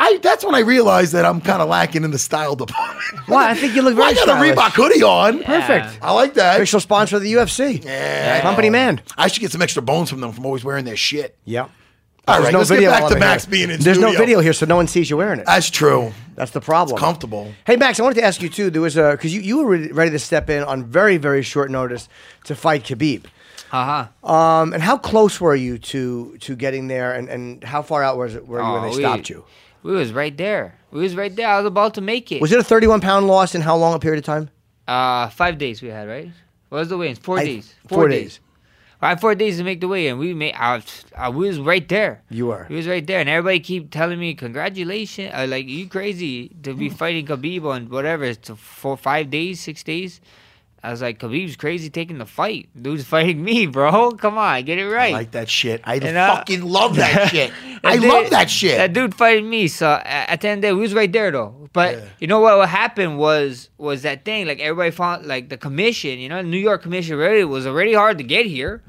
I 0.00 0.18
that's 0.22 0.44
when 0.44 0.54
I 0.54 0.60
realize 0.60 1.10
that 1.12 1.24
I'm 1.24 1.40
kind 1.40 1.60
of 1.60 1.68
lacking 1.68 2.04
in 2.04 2.10
the 2.12 2.18
style 2.18 2.54
department. 2.54 3.02
Why? 3.26 3.50
I 3.50 3.54
think 3.54 3.74
you 3.74 3.82
look 3.82 3.96
Well, 3.96 4.06
very 4.14 4.20
I 4.22 4.26
got 4.26 4.28
a 4.28 4.32
stylish. 4.32 4.56
Reebok 4.56 4.72
hoodie 4.74 5.02
on. 5.02 5.42
Perfect. 5.42 5.98
I 6.02 6.12
like 6.12 6.34
that. 6.34 6.56
Official 6.56 6.78
sponsor 6.80 7.16
of 7.16 7.22
the 7.22 7.32
UFC. 7.32 7.84
Yeah, 7.84 8.40
Company 8.42 8.70
man. 8.70 9.00
I 9.16 9.26
should 9.26 9.40
get 9.40 9.50
some 9.50 9.60
extra 9.62 9.82
bones 9.82 10.08
from 10.10 10.20
them 10.20 10.30
from 10.32 10.46
always 10.46 10.62
wearing 10.64 10.84
their 10.84 10.96
shit. 10.96 11.36
Yep. 11.46 11.70
All 12.28 12.42
right, 12.42 12.52
let's 12.54 12.70
get 12.70 12.90
back 12.90 13.10
to 13.10 13.18
Max 13.18 13.44
here. 13.44 13.50
being 13.52 13.70
in 13.70 13.80
There's 13.80 13.98
no 13.98 14.12
video 14.12 14.40
here, 14.40 14.52
so 14.52 14.66
no 14.66 14.76
one 14.76 14.86
sees 14.86 15.08
you 15.10 15.16
wearing 15.16 15.40
it. 15.40 15.46
That's 15.46 15.70
true. 15.70 16.12
That's 16.34 16.50
the 16.52 16.60
problem. 16.60 16.94
It's 16.96 17.00
comfortable. 17.02 17.52
Hey 17.66 17.76
Max, 17.76 17.98
I 17.98 18.02
wanted 18.02 18.16
to 18.16 18.24
ask 18.24 18.42
you 18.42 18.48
too. 18.48 18.70
There 18.70 18.82
was 18.82 18.96
a 18.96 19.12
because 19.12 19.34
you, 19.34 19.40
you 19.40 19.58
were 19.58 19.66
ready- 19.72 19.92
ready 19.92 20.10
to 20.12 20.18
step 20.18 20.48
in 20.50 20.62
on 20.62 20.84
very 20.84 21.16
very 21.16 21.42
short 21.42 21.70
notice 21.70 22.08
to 22.44 22.54
fight 22.54 22.84
Khabib. 22.84 23.24
Uh-huh. 23.72 24.30
Um, 24.32 24.72
and 24.72 24.82
how 24.82 24.96
close 24.96 25.40
were 25.40 25.54
you 25.54 25.78
to 25.78 26.36
to 26.40 26.54
getting 26.56 26.88
there, 26.88 27.12
and, 27.14 27.28
and 27.28 27.62
how 27.64 27.82
far 27.82 28.02
out 28.02 28.16
was 28.16 28.34
it 28.34 28.46
were 28.46 28.60
you 28.60 28.64
when 28.72 28.80
Oh, 28.82 28.90
they 28.90 28.96
we- 28.96 29.02
stopped 29.02 29.28
you? 29.30 29.44
We 29.82 29.92
was 29.92 30.12
right 30.12 30.36
there. 30.36 30.74
We 30.90 31.02
was 31.02 31.14
right 31.14 31.34
there. 31.34 31.46
I 31.48 31.56
was 31.58 31.66
about 31.66 31.94
to 31.94 32.00
make 32.00 32.32
it. 32.32 32.40
Was 32.40 32.50
it 32.52 32.58
a 32.58 32.64
31 32.64 33.00
pound 33.00 33.26
loss 33.26 33.54
in 33.54 33.60
how 33.60 33.76
long 33.76 33.94
a 33.94 33.98
period 33.98 34.18
of 34.18 34.24
time? 34.24 34.50
Uh, 34.88 35.28
five 35.28 35.56
days 35.58 35.82
we 35.82 35.88
had, 35.88 36.08
right? 36.08 36.30
What 36.70 36.78
was 36.78 36.88
the 36.88 36.98
weigh-in? 36.98 37.14
Four 37.16 37.38
I- 37.38 37.44
days. 37.44 37.74
four 37.88 38.08
days. 38.08 38.40
I 38.42 38.47
had 39.00 39.20
four 39.20 39.34
days 39.34 39.58
to 39.58 39.64
make 39.64 39.80
the 39.80 39.86
weigh, 39.88 40.08
and 40.08 40.18
we 40.18 40.34
made. 40.34 40.54
I, 40.54 40.76
was- 40.76 41.04
I 41.16 41.28
was 41.28 41.58
right 41.60 41.88
there. 41.88 42.22
You 42.30 42.46
were. 42.46 42.66
We 42.68 42.76
was 42.76 42.88
right 42.88 43.06
there, 43.06 43.20
and 43.20 43.28
everybody 43.28 43.60
keep 43.60 43.90
telling 43.90 44.18
me, 44.18 44.34
"Congratulations! 44.34 45.32
Uh, 45.32 45.46
like 45.48 45.68
you 45.68 45.88
crazy 45.88 46.48
to 46.64 46.74
be 46.74 46.88
fighting 46.88 47.26
Khabib 47.26 47.64
on 47.64 47.88
whatever 47.88 48.24
it's 48.24 48.50
four, 48.50 48.96
five 48.96 49.30
days, 49.30 49.60
six 49.60 49.82
days." 49.84 50.20
I 50.82 50.90
was 50.90 51.02
like, 51.02 51.18
"Khabib's 51.18 51.56
crazy 51.56 51.90
taking 51.90 52.18
the 52.18 52.26
fight. 52.26 52.68
Dude's 52.80 53.04
fighting 53.14 53.42
me, 53.42 53.66
bro. 53.66 54.12
Come 54.12 54.38
on, 54.38 54.62
get 54.64 54.78
it 54.78 54.86
right." 54.88 55.10
I 55.14 55.18
like 55.18 55.30
that 55.32 55.48
shit. 55.48 55.80
I 55.84 55.94
You 55.94 56.08
uh, 56.08 56.12
know? 56.12 56.34
fucking 56.36 56.62
love 56.62 56.96
that 56.96 57.28
shit. 57.30 57.52
I 57.84 57.96
dude- 57.96 58.08
love 58.08 58.30
that 58.30 58.48
shit. 58.50 58.76
That 58.76 58.92
dude 58.92 59.14
fighting 59.14 59.48
me. 59.50 59.68
So 59.68 60.00
at 60.04 60.40
the 60.40 60.48
end 60.48 60.58
of 60.58 60.62
the 60.62 60.68
day, 60.68 60.72
we 60.72 60.80
was 60.80 60.94
right 60.94 61.12
there 61.12 61.30
though. 61.30 61.68
But 61.72 62.02
you 62.20 62.26
know 62.26 62.40
what? 62.40 62.56
What 62.58 62.68
happened 62.68 63.18
was 63.18 63.70
was 63.78 64.02
that 64.02 64.24
thing. 64.24 64.46
Like 64.46 64.60
everybody 64.60 64.90
found 64.90 65.26
like 65.26 65.48
the 65.48 65.56
commission. 65.58 66.18
You 66.18 66.28
know, 66.28 66.40
New 66.42 66.58
York 66.58 66.82
commission 66.82 67.16
really 67.16 67.44
was 67.44 67.66
already 67.66 67.92
hard 67.94 68.18
to 68.18 68.24
get 68.24 68.46
here, 68.46 68.82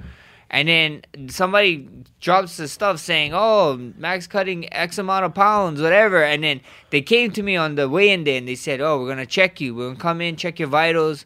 and 0.50 0.68
then 0.68 1.02
somebody 1.30 1.90
drops 2.22 2.58
the 2.58 2.68
stuff 2.68 3.00
saying, 3.00 3.32
"Oh, 3.34 3.78
Max 3.98 4.28
cutting 4.28 4.72
X 4.74 4.98
amount 4.98 5.26
of 5.26 5.34
pounds, 5.34 5.82
whatever." 5.82 6.24
And 6.24 6.44
then 6.44 6.62
they 6.90 7.02
came 7.02 7.32
to 7.32 7.44
me 7.44 7.56
on 7.56 7.76
the 7.76 7.90
weigh-in 7.90 8.24
day 8.24 8.38
and 8.38 8.48
they 8.48 8.56
said, 8.56 8.80
"Oh, 8.80 9.00
we're 9.02 9.10
gonna 9.10 9.26
check 9.26 9.60
you. 9.60 9.76
We're 9.76 9.88
gonna 9.90 10.00
come 10.00 10.22
in, 10.22 10.36
check 10.36 10.60
your 10.60 10.70
vitals." 10.70 11.26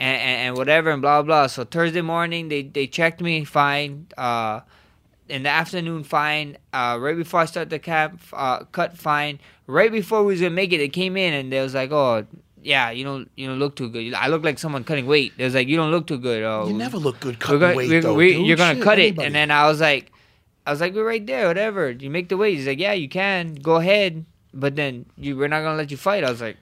And, 0.00 0.16
and, 0.20 0.36
and 0.48 0.56
whatever 0.56 0.90
and 0.90 1.02
blah 1.02 1.20
blah. 1.22 1.46
So 1.46 1.64
Thursday 1.64 2.00
morning 2.00 2.48
they, 2.48 2.62
they 2.62 2.86
checked 2.86 3.20
me 3.20 3.44
fine. 3.44 4.06
Uh, 4.16 4.60
in 5.28 5.42
the 5.44 5.50
afternoon 5.50 6.04
fine. 6.04 6.56
Uh, 6.72 6.96
right 7.00 7.16
before 7.16 7.40
i 7.40 7.44
start 7.44 7.68
the 7.70 7.78
camp 7.78 8.20
uh, 8.32 8.64
cut 8.72 8.96
fine. 8.96 9.38
Right 9.66 9.92
before 9.92 10.24
we 10.24 10.32
was 10.32 10.40
gonna 10.40 10.50
make 10.62 10.72
it 10.72 10.78
they 10.78 10.88
came 10.88 11.16
in 11.16 11.34
and 11.34 11.52
they 11.52 11.60
was 11.60 11.74
like 11.74 11.92
oh 11.92 12.26
yeah 12.62 12.90
you 12.90 13.04
don't 13.04 13.30
you 13.36 13.46
don't 13.46 13.58
look 13.58 13.76
too 13.76 13.90
good. 13.90 14.14
I 14.14 14.28
look 14.28 14.42
like 14.42 14.58
someone 14.58 14.84
cutting 14.84 15.06
weight. 15.06 15.34
They 15.36 15.44
was 15.44 15.54
like 15.54 15.68
you 15.68 15.76
don't 15.76 15.90
look 15.90 16.06
too 16.06 16.18
good. 16.18 16.42
Oh, 16.44 16.66
you 16.66 16.72
never 16.74 16.96
look 16.96 17.20
good 17.20 17.38
cutting 17.38 17.60
gonna, 17.60 17.76
weight, 17.76 17.88
we're- 17.90 18.00
though, 18.00 18.14
we- 18.14 18.36
you're 18.38 18.56
gonna 18.56 18.76
Shit, 18.76 18.84
cut 18.84 18.98
anybody. 18.98 19.22
it. 19.24 19.26
And 19.26 19.34
then 19.34 19.50
i 19.50 19.66
was 19.68 19.80
like 19.80 20.10
i 20.66 20.70
was 20.70 20.80
like 20.80 20.94
we're 20.94 21.06
right 21.06 21.26
there 21.26 21.46
whatever. 21.46 21.90
You 21.90 22.08
make 22.10 22.28
the 22.30 22.38
weight. 22.38 22.56
He's 22.56 22.66
like 22.66 22.80
yeah 22.80 22.94
you 22.94 23.08
can. 23.08 23.54
Go 23.54 23.76
ahead. 23.76 24.24
But 24.54 24.76
then 24.76 25.04
you 25.18 25.36
we're 25.36 25.48
not 25.48 25.60
gonna 25.62 25.76
let 25.76 25.90
you 25.90 25.96
fight. 25.98 26.24
I 26.24 26.30
was 26.30 26.40
like 26.40 26.56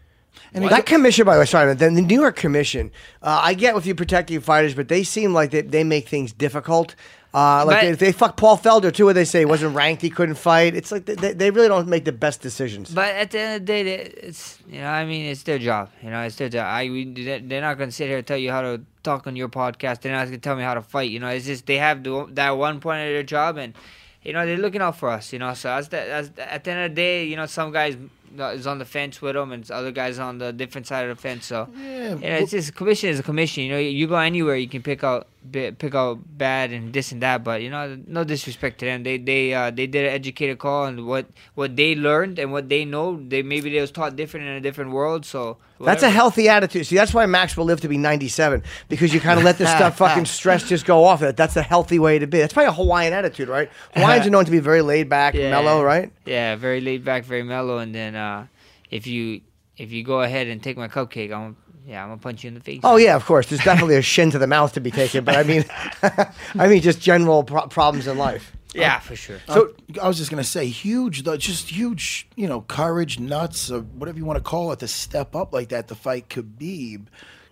And 0.54 0.64
that 0.64 0.86
commission, 0.86 1.24
by 1.26 1.34
the 1.34 1.40
way, 1.40 1.46
sorry, 1.46 1.74
the, 1.74 1.90
the 1.90 2.02
New 2.02 2.20
York 2.20 2.36
Commission. 2.36 2.90
Uh, 3.22 3.40
I 3.42 3.54
get 3.54 3.74
with 3.74 3.86
you 3.86 3.94
protecting 3.94 4.40
fighters, 4.40 4.74
but 4.74 4.88
they 4.88 5.02
seem 5.04 5.32
like 5.34 5.50
they, 5.50 5.60
they 5.62 5.84
make 5.84 6.08
things 6.08 6.32
difficult. 6.32 6.94
Uh, 7.34 7.62
like 7.66 7.76
But- 7.76 7.82
they, 7.82 8.06
they 8.06 8.12
fuck 8.12 8.38
Paul 8.38 8.56
Felder 8.56 8.90
too, 8.90 9.04
where 9.04 9.12
they 9.14 9.26
say 9.26 9.40
he 9.40 9.44
wasn't 9.44 9.74
ranked, 9.76 10.00
he 10.00 10.08
couldn't 10.08 10.36
fight. 10.36 10.74
It's 10.74 10.90
like 10.90 11.04
they, 11.04 11.34
they 11.34 11.50
really 11.50 11.68
don't 11.68 11.86
make 11.86 12.06
the 12.06 12.12
best 12.12 12.40
decisions. 12.40 12.90
But 12.94 13.14
at 13.14 13.30
the 13.30 13.38
end 13.38 13.54
of 13.56 13.60
the 13.66 13.66
day, 13.66 13.82
they- 13.82 14.02
it's 14.28 14.58
you 14.70 14.80
know, 14.80 14.86
I 14.88 15.04
mean, 15.04 15.26
it's 15.26 15.42
their 15.42 15.58
job. 15.58 15.90
You 16.02 16.08
know, 16.10 16.22
it's 16.22 16.36
their 16.36 16.48
job. 16.48 16.64
I 16.66 16.88
we, 16.88 17.04
they- 17.12 17.40
they're 17.40 17.60
not 17.60 17.76
gonna 17.76 17.92
sit 17.92 18.08
here 18.08 18.18
and 18.18 18.26
tell 18.26 18.38
you 18.38 18.50
how 18.50 18.62
to 18.62 18.80
talk 19.02 19.26
on 19.26 19.36
your 19.36 19.48
podcast. 19.50 20.00
They're 20.00 20.12
not 20.12 20.24
gonna 20.24 20.38
tell 20.38 20.56
me 20.56 20.62
how 20.62 20.72
to 20.74 20.82
fight. 20.82 21.10
You 21.10 21.20
know, 21.20 21.28
it's 21.28 21.44
just 21.44 21.66
they 21.66 21.76
have 21.76 22.02
the, 22.02 22.26
that 22.32 22.52
one 22.56 22.80
point 22.80 23.02
of 23.02 23.08
their 23.12 23.22
job, 23.22 23.58
and 23.58 23.74
you 24.22 24.32
know 24.32 24.46
they're 24.46 24.56
looking 24.56 24.80
out 24.80 24.96
for 24.96 25.10
us. 25.10 25.30
You 25.30 25.38
know, 25.38 25.52
so 25.52 25.68
that's 25.68 25.88
the, 25.88 25.96
that's 25.96 26.28
the, 26.30 26.50
at 26.50 26.64
the 26.64 26.70
end 26.70 26.80
of 26.86 26.90
the 26.92 26.94
day, 26.94 27.24
you 27.26 27.36
know, 27.36 27.44
some 27.44 27.72
guys 27.72 27.94
is 28.36 28.66
on 28.66 28.78
the 28.78 28.84
fence 28.84 29.20
with 29.22 29.34
them, 29.34 29.52
and 29.52 29.68
other 29.70 29.90
guys 29.90 30.18
on 30.18 30.38
the 30.38 30.52
different 30.52 30.86
side 30.86 31.08
of 31.08 31.16
the 31.16 31.20
fence. 31.20 31.46
So 31.46 31.68
Yeah, 31.76 32.14
know, 32.14 32.36
it's 32.36 32.50
just 32.50 32.74
commission 32.74 33.08
is 33.10 33.18
a 33.18 33.22
commission. 33.22 33.64
You 33.64 33.70
know, 33.72 33.78
you 33.78 34.06
go 34.06 34.16
anywhere, 34.16 34.56
you 34.56 34.68
can 34.68 34.82
pick 34.82 35.04
out 35.04 35.26
pick 35.52 35.94
out 35.94 36.18
bad 36.36 36.72
and 36.72 36.92
this 36.92 37.12
and 37.12 37.22
that. 37.22 37.44
But 37.44 37.62
you 37.62 37.70
know, 37.70 37.98
no 38.06 38.24
disrespect 38.24 38.78
to 38.80 38.86
them. 38.86 39.02
They 39.02 39.18
they 39.18 39.54
uh, 39.54 39.70
they 39.70 39.86
did 39.86 40.06
an 40.06 40.12
educated 40.12 40.58
call, 40.58 40.86
and 40.86 41.06
what 41.06 41.26
what 41.54 41.76
they 41.76 41.94
learned 41.94 42.38
and 42.38 42.52
what 42.52 42.68
they 42.68 42.84
know, 42.84 43.20
they 43.28 43.42
maybe 43.42 43.70
they 43.70 43.80
was 43.80 43.90
taught 43.90 44.16
different 44.16 44.46
in 44.46 44.52
a 44.54 44.60
different 44.60 44.90
world. 44.92 45.24
So 45.24 45.58
That's 45.80 46.02
a 46.02 46.10
healthy 46.10 46.48
attitude. 46.48 46.86
See, 46.86 46.96
that's 46.96 47.14
why 47.14 47.26
Max 47.26 47.56
will 47.56 47.64
live 47.64 47.80
to 47.82 47.88
be 47.88 47.98
97 47.98 48.62
because 48.88 49.14
you 49.14 49.20
kind 49.20 49.38
of 49.38 49.44
let 49.44 49.58
this 49.58 49.70
stuff 49.70 49.96
fucking 50.02 50.26
stress 50.26 50.68
just 50.68 50.84
go 50.84 51.04
off. 51.04 51.20
That's 51.20 51.56
a 51.56 51.62
healthy 51.62 51.98
way 51.98 52.18
to 52.18 52.26
be. 52.26 52.38
That's 52.38 52.52
probably 52.52 52.68
a 52.68 52.72
Hawaiian 52.72 53.12
attitude, 53.12 53.48
right? 53.48 53.70
Hawaiians 53.94 54.26
are 54.26 54.30
known 54.30 54.44
to 54.44 54.50
be 54.50 54.58
very 54.58 54.82
laid 54.82 55.08
back, 55.08 55.34
Yeah. 55.34 55.50
mellow, 55.50 55.82
right? 55.82 56.10
Yeah, 56.26 56.56
very 56.56 56.80
laid 56.80 57.04
back, 57.04 57.24
very 57.24 57.42
mellow. 57.44 57.78
And 57.78 57.94
then 57.94 58.14
uh, 58.16 58.46
if 58.90 59.06
you 59.06 59.40
if 59.76 59.92
you 59.92 60.02
go 60.02 60.22
ahead 60.22 60.48
and 60.48 60.60
take 60.60 60.76
my 60.76 60.88
cupcake, 60.88 61.32
I'm 61.32 61.56
yeah, 61.88 62.02
I'm 62.02 62.10
gonna 62.10 62.20
punch 62.20 62.44
you 62.44 62.48
in 62.48 62.54
the 62.54 62.60
face. 62.60 62.80
Oh 62.84 62.96
yeah, 62.96 63.16
of 63.16 63.24
course. 63.24 63.48
There's 63.48 63.64
definitely 63.64 63.96
a 63.96 64.02
shin 64.02 64.30
to 64.32 64.38
the 64.38 64.46
mouth 64.46 64.74
to 64.74 64.80
be 64.80 64.90
taken, 64.90 65.24
but 65.24 65.36
I 65.36 65.42
mean, 65.42 65.64
I 66.02 66.68
mean 66.68 66.82
just 66.82 67.00
general 67.00 67.42
pro- 67.44 67.66
problems 67.66 68.06
in 68.06 68.18
life. 68.18 68.54
yeah, 68.74 68.98
for 69.00 69.16
sure. 69.16 69.38
So 69.46 69.72
I 70.00 70.06
was 70.06 70.18
just 70.18 70.30
gonna 70.30 70.44
say, 70.44 70.66
huge, 70.66 71.22
though, 71.22 71.38
just 71.38 71.70
huge, 71.70 72.28
you 72.36 72.46
know, 72.46 72.60
courage, 72.60 73.18
nuts, 73.18 73.70
or 73.70 73.80
whatever 73.80 74.18
you 74.18 74.26
want 74.26 74.36
to 74.36 74.42
call 74.42 74.70
it, 74.72 74.80
to 74.80 74.88
step 74.88 75.34
up 75.34 75.54
like 75.54 75.70
that 75.70 75.88
to 75.88 75.94
fight 75.94 76.28
Khabib. 76.28 77.06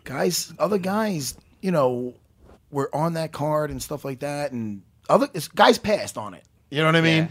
Guys, 0.05 0.53
other 0.59 0.79
guys, 0.79 1.35
you 1.63 1.71
know, 1.71 2.15
were 2.71 2.95
on 2.95 3.15
that 3.15 3.33
card 3.33 3.71
and 3.71 3.83
stuff 3.83 4.05
like 4.05 4.21
that, 4.21 4.53
and 4.53 4.83
other 5.09 5.29
guys 5.55 5.79
passed 5.79 6.19
on 6.19 6.35
it. 6.35 6.45
You 6.69 6.81
know 6.81 6.87
what 6.87 6.97
I 6.97 7.01
mean? 7.01 7.31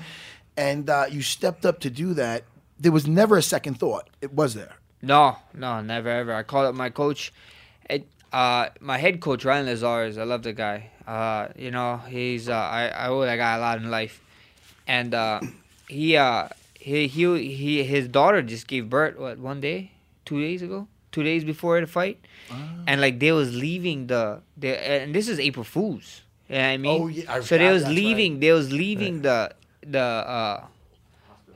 And 0.58 0.90
uh, 0.90 1.06
you 1.12 1.22
stepped 1.22 1.68
up 1.68 1.82
to 1.82 1.92
do 1.92 2.16
that. 2.16 2.46
There 2.80 2.92
was 2.92 3.06
never 3.06 3.38
a 3.38 3.44
second 3.44 3.76
thought. 3.76 4.10
It 4.22 4.34
was 4.34 4.56
there. 4.56 4.74
No, 5.06 5.38
no, 5.54 5.82
never 5.82 6.10
ever. 6.10 6.34
I 6.34 6.42
called 6.42 6.66
up 6.66 6.74
my 6.76 6.90
coach. 6.90 7.32
It, 7.88 8.08
uh, 8.34 8.70
my 8.80 8.98
head 8.98 9.22
coach 9.22 9.46
Ryan 9.46 9.68
Lazarus. 9.68 10.18
I 10.18 10.24
love 10.24 10.42
the 10.42 10.54
guy. 10.54 10.90
Uh, 11.06 11.50
you 11.56 11.70
know, 11.70 11.98
he's 12.10 12.50
uh, 12.50 12.54
I 12.56 12.88
I 12.88 13.08
owe 13.10 13.22
that 13.22 13.36
guy 13.36 13.56
a 13.56 13.60
lot 13.60 13.78
in 13.78 13.92
life, 13.92 14.20
and 14.88 15.14
uh, 15.14 15.42
he 15.88 16.18
uh 16.18 16.50
he 16.74 17.08
he 17.08 17.56
he 17.56 17.84
his 17.84 18.08
daughter 18.08 18.42
just 18.42 18.68
gave 18.68 18.90
birth 18.90 19.16
what 19.18 19.38
one 19.38 19.62
day, 19.62 19.92
two 20.26 20.42
days 20.42 20.64
ago, 20.64 20.88
two 21.12 21.22
days 21.22 21.44
before 21.44 21.80
the 21.80 21.86
fight, 21.88 22.18
and 22.88 23.00
like 23.00 23.20
they 23.20 23.32
was 23.32 23.56
leaving 23.56 24.08
the 24.08 24.42
the 24.58 24.70
and 24.90 25.14
this 25.14 25.28
is 25.30 25.40
April 25.40 25.64
Fools. 25.64 26.22
You 26.50 26.56
know 26.56 26.62
what 26.62 26.68
I 26.68 26.78
mean? 26.78 27.02
Oh, 27.04 27.08
yeah, 27.08 27.34
I 27.34 27.40
so 27.42 27.58
they 27.60 27.72
was 27.72 27.88
leaving. 27.88 28.40
They 28.40 28.52
was 28.52 28.74
leaving 28.74 29.22
the 29.22 29.54
the 29.86 30.00
uh 30.02 30.66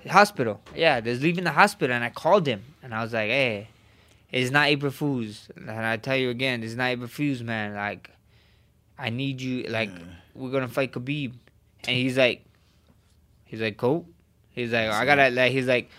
hospital. 0.08 0.62
Yeah, 0.76 1.00
they 1.02 1.10
was 1.10 1.22
leaving 1.24 1.44
the 1.44 1.52
hospital, 1.52 1.96
and 1.96 2.04
I 2.04 2.10
called 2.10 2.46
him, 2.46 2.64
and 2.84 2.94
I 2.94 3.02
was 3.02 3.13
like, 3.13 3.30
"Hey, 3.30 3.68
it's 4.32 4.52
not 4.52 4.68
April 4.68 4.92
Fools." 4.92 5.50
And 5.56 5.70
I 5.72 5.98
tell 5.98 6.15
you 6.15 6.30
again, 6.30 6.63
it's 6.63 6.76
not 6.76 6.86
April 6.86 7.08
Fools, 7.08 7.42
man. 7.42 7.76
Like, 7.76 8.10
I 8.98 9.10
need 9.10 9.42
you. 9.42 9.63
Like, 9.63 9.89
we're 10.34 10.52
gonna 10.52 10.68
fight 10.68 10.92
Khabib, 10.92 11.34
and 11.86 11.96
he's 11.98 12.18
like, 12.18 12.46
he's 13.46 13.62
like, 13.62 13.78
cool. 13.78 14.06
He's 14.52 14.72
like, 14.72 14.89
I 14.89 15.06
gotta 15.06 15.30
like, 15.30 15.52
he's 15.52 15.68
like. 15.68 15.89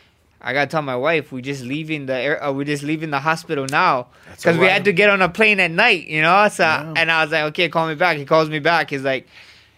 I 0.43 0.55
gotta 0.55 0.71
tell 0.71 0.81
my 0.81 0.97
wife 0.97 1.33
we 1.33 1.43
just 1.43 1.63
leaving 1.63 2.07
the 2.07 2.15
air, 2.15 2.43
uh, 2.43 2.51
we 2.51 2.65
just 2.65 2.83
leaving 2.83 3.11
the 3.11 3.21
hospital 3.21 3.67
now 3.71 4.07
because 4.37 4.57
we 4.57 4.65
had 4.69 4.85
to 4.87 4.93
get 4.95 5.11
on 5.11 5.21
a 5.21 5.29
plane 5.29 5.61
at 5.61 5.71
night, 5.71 6.07
you 6.09 6.23
know. 6.23 6.49
So 6.49 6.65
and 6.65 7.11
I 7.13 7.23
was 7.23 7.31
like, 7.31 7.43
okay, 7.51 7.69
call 7.69 7.87
me 7.87 7.95
back. 7.95 8.17
He 8.17 8.25
calls 8.25 8.49
me 8.49 8.59
back. 8.59 8.89
He's 8.89 9.03
like, 9.03 9.29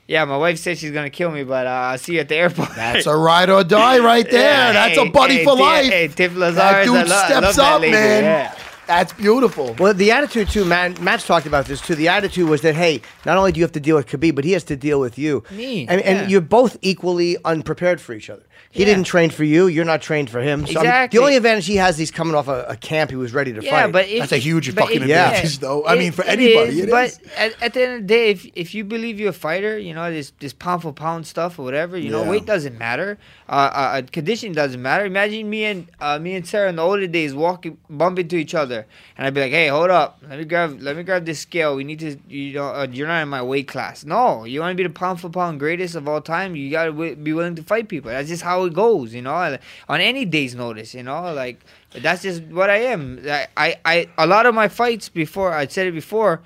yeah, 0.09 0.25
my 0.25 0.37
wife 0.37 0.59
said 0.59 0.79
she's 0.79 0.91
gonna 0.91 1.11
kill 1.11 1.31
me, 1.31 1.45
but 1.45 1.67
uh, 1.67 1.71
I'll 1.71 1.99
see 1.99 2.15
you 2.15 2.21
at 2.21 2.29
the 2.29 2.37
airport. 2.37 2.75
That's 2.75 3.07
a 3.07 3.17
ride 3.17 3.51
or 3.51 3.65
die 3.65 3.99
right 3.99 4.29
there. 4.31 4.41
Yeah, 4.67 4.73
That's 4.73 4.99
hey, 4.99 5.09
a 5.09 5.11
buddy 5.11 5.37
hey, 5.39 5.45
for 5.45 5.57
Ti- 5.57 5.63
life. 5.63 5.87
Hey, 5.93 6.09
Tiff 6.09 6.37
Lazarus, 6.37 6.57
that 6.57 6.85
dude 6.85 6.97
I 6.97 7.03
lo- 7.03 7.17
I 7.17 7.27
steps 7.27 7.43
love 7.47 7.57
that 7.57 7.73
up, 7.75 7.81
lady, 7.81 7.93
man. 7.93 8.25
yeah. 8.25 8.55
That's 8.89 9.13
beautiful. 9.13 9.75
Well, 9.79 9.95
the 9.95 10.11
attitude 10.11 10.49
too, 10.51 10.65
Matt. 10.65 11.01
Matt's 11.01 11.25
talked 11.27 11.47
about 11.47 11.67
this 11.67 11.81
too. 11.81 11.95
The 11.95 12.09
attitude 12.09 12.49
was 12.49 12.63
that 12.63 12.75
hey, 12.75 13.01
not 13.25 13.39
only 13.39 13.53
do 13.53 13.61
you 13.61 13.65
have 13.65 13.73
to 13.73 13.81
deal 13.81 13.95
with 13.97 14.07
Khabib, 14.09 14.35
but 14.35 14.45
he 14.45 14.53
has 14.53 14.65
to 14.65 14.77
deal 14.77 14.99
with 15.01 15.19
you. 15.19 15.45
Me, 15.53 15.87
and, 15.87 16.01
and 16.03 16.31
you're 16.31 16.41
both 16.41 16.77
equally 16.83 17.37
unprepared 17.45 18.01
for 18.01 18.13
each 18.13 18.29
other. 18.29 18.43
He 18.75 18.81
Yeah. 18.81 18.87
didn't 18.87 19.05
train 19.05 19.29
for 19.29 19.45
you. 19.45 19.67
You're 19.67 19.85
not 19.85 20.01
trained 20.01 20.31
for 20.31 20.41
him. 20.41 20.61
So 20.67 20.73
I 20.81 20.83
mean, 20.83 20.87
Exactly. 20.87 21.19
the 21.19 21.23
only 21.23 21.37
advantage 21.37 21.67
he 21.67 21.77
has, 21.77 21.99
he's 21.99 22.11
coming 22.11 22.35
off 22.35 22.49
a, 22.49 22.65
a 22.71 22.77
camp. 22.77 23.11
He 23.11 23.17
was 23.17 23.35
ready 23.35 23.53
to 23.53 23.63
Yeah, 23.63 23.83
fight. 23.83 23.93
but 23.93 24.09
if, 24.09 24.21
That's 24.21 24.33
a 24.33 24.39
huge 24.39 24.75
but 24.75 24.85
fucking 24.85 25.03
it- 25.03 25.11
advantage, 25.11 25.59
though. 25.59 25.87
I 25.87 25.95
mean, 25.97 26.11
for 26.11 26.25
anybody, 26.25 26.81
it 26.81 26.89
but 26.91 27.09
is. 27.09 27.21
At, 27.37 27.63
at 27.63 27.75
the 27.75 27.83
end 27.83 27.93
of 27.97 28.01
the 28.01 28.07
day, 28.07 28.31
if 28.31 28.47
if 28.55 28.75
you 28.75 28.83
believe 28.85 29.21
you're 29.21 29.29
a 29.29 29.33
fighter, 29.35 29.77
you 29.79 29.93
know 29.93 30.11
this 30.11 30.33
this 30.41 30.55
pound 30.55 30.81
for 30.83 30.93
pound 30.93 31.27
stuff 31.27 31.59
or 31.59 31.65
whatever, 31.65 31.99
you 31.99 32.11
know, 32.11 32.23
weight 32.25 32.47
doesn't 32.47 32.79
matter. 32.79 33.19
Uh, 33.47 33.53
uh, 33.53 33.77
uh, 33.99 34.03
condition 34.11 34.53
doesn't 34.53 34.81
matter. 34.81 35.05
Imagine 35.05 35.51
me 35.51 35.65
and 35.65 35.87
uh, 36.01 36.19
me 36.19 36.35
and 36.35 36.47
Serra 36.49 36.71
in 36.71 36.77
the 36.77 36.83
older 36.83 37.07
days 37.07 37.35
walking, 37.35 37.77
bumping 37.91 38.25
into 38.25 38.37
each 38.37 38.55
other, 38.55 38.87
and 39.19 39.27
I'd 39.27 39.35
be 39.35 39.43
like, 39.43 39.53
"Hey, 39.53 39.69
hold 39.69 39.91
up, 39.91 40.19
let 40.27 40.39
me 40.39 40.47
grab 40.47 40.81
let 40.81 40.97
me 40.97 41.03
grab 41.03 41.27
this 41.27 41.41
scale. 41.41 41.77
We 41.77 41.85
need 41.85 41.99
to, 41.99 42.17
you 42.27 42.55
know, 42.55 42.69
uh, 42.69 42.87
you're 42.91 43.07
not 43.09 43.21
in 43.21 43.29
my 43.29 43.43
weight 43.43 43.69
class. 43.69 44.07
No, 44.07 44.45
you 44.45 44.61
want 44.61 44.73
to 44.73 44.77
be 44.83 44.89
the 44.89 44.89
pound 44.95 45.21
for 45.21 45.29
pound 45.29 45.61
greatest 45.61 45.95
of 45.95 46.09
all 46.09 46.23
time. 46.23 46.57
You 46.57 46.71
gotta 46.71 46.93
w- 46.93 47.15
be 47.17 47.35
willing 47.35 47.55
to 47.57 47.63
fight 47.63 47.89
people. 47.89 48.11
That's 48.11 48.29
just 48.31 48.43
how 48.43 48.62
it 48.65 48.75
goes, 48.75 49.15
you 49.15 49.23
know. 49.23 49.59
On 49.89 50.01
any 50.01 50.25
day's 50.25 50.55
notice, 50.55 50.95
you 50.95 51.03
know, 51.03 51.33
like 51.33 51.61
that's 51.93 52.23
just 52.23 52.43
what 52.45 52.71
I 52.71 52.79
am. 52.79 53.21
I, 53.27 53.47
I, 53.57 53.77
I 53.85 54.09
a 54.19 54.27
lot 54.27 54.47
of 54.47 54.55
my 54.55 54.69
fights 54.69 55.09
before 55.09 55.53
I 55.53 55.67
said 55.67 55.87
it 55.87 55.93
before. 55.93 56.43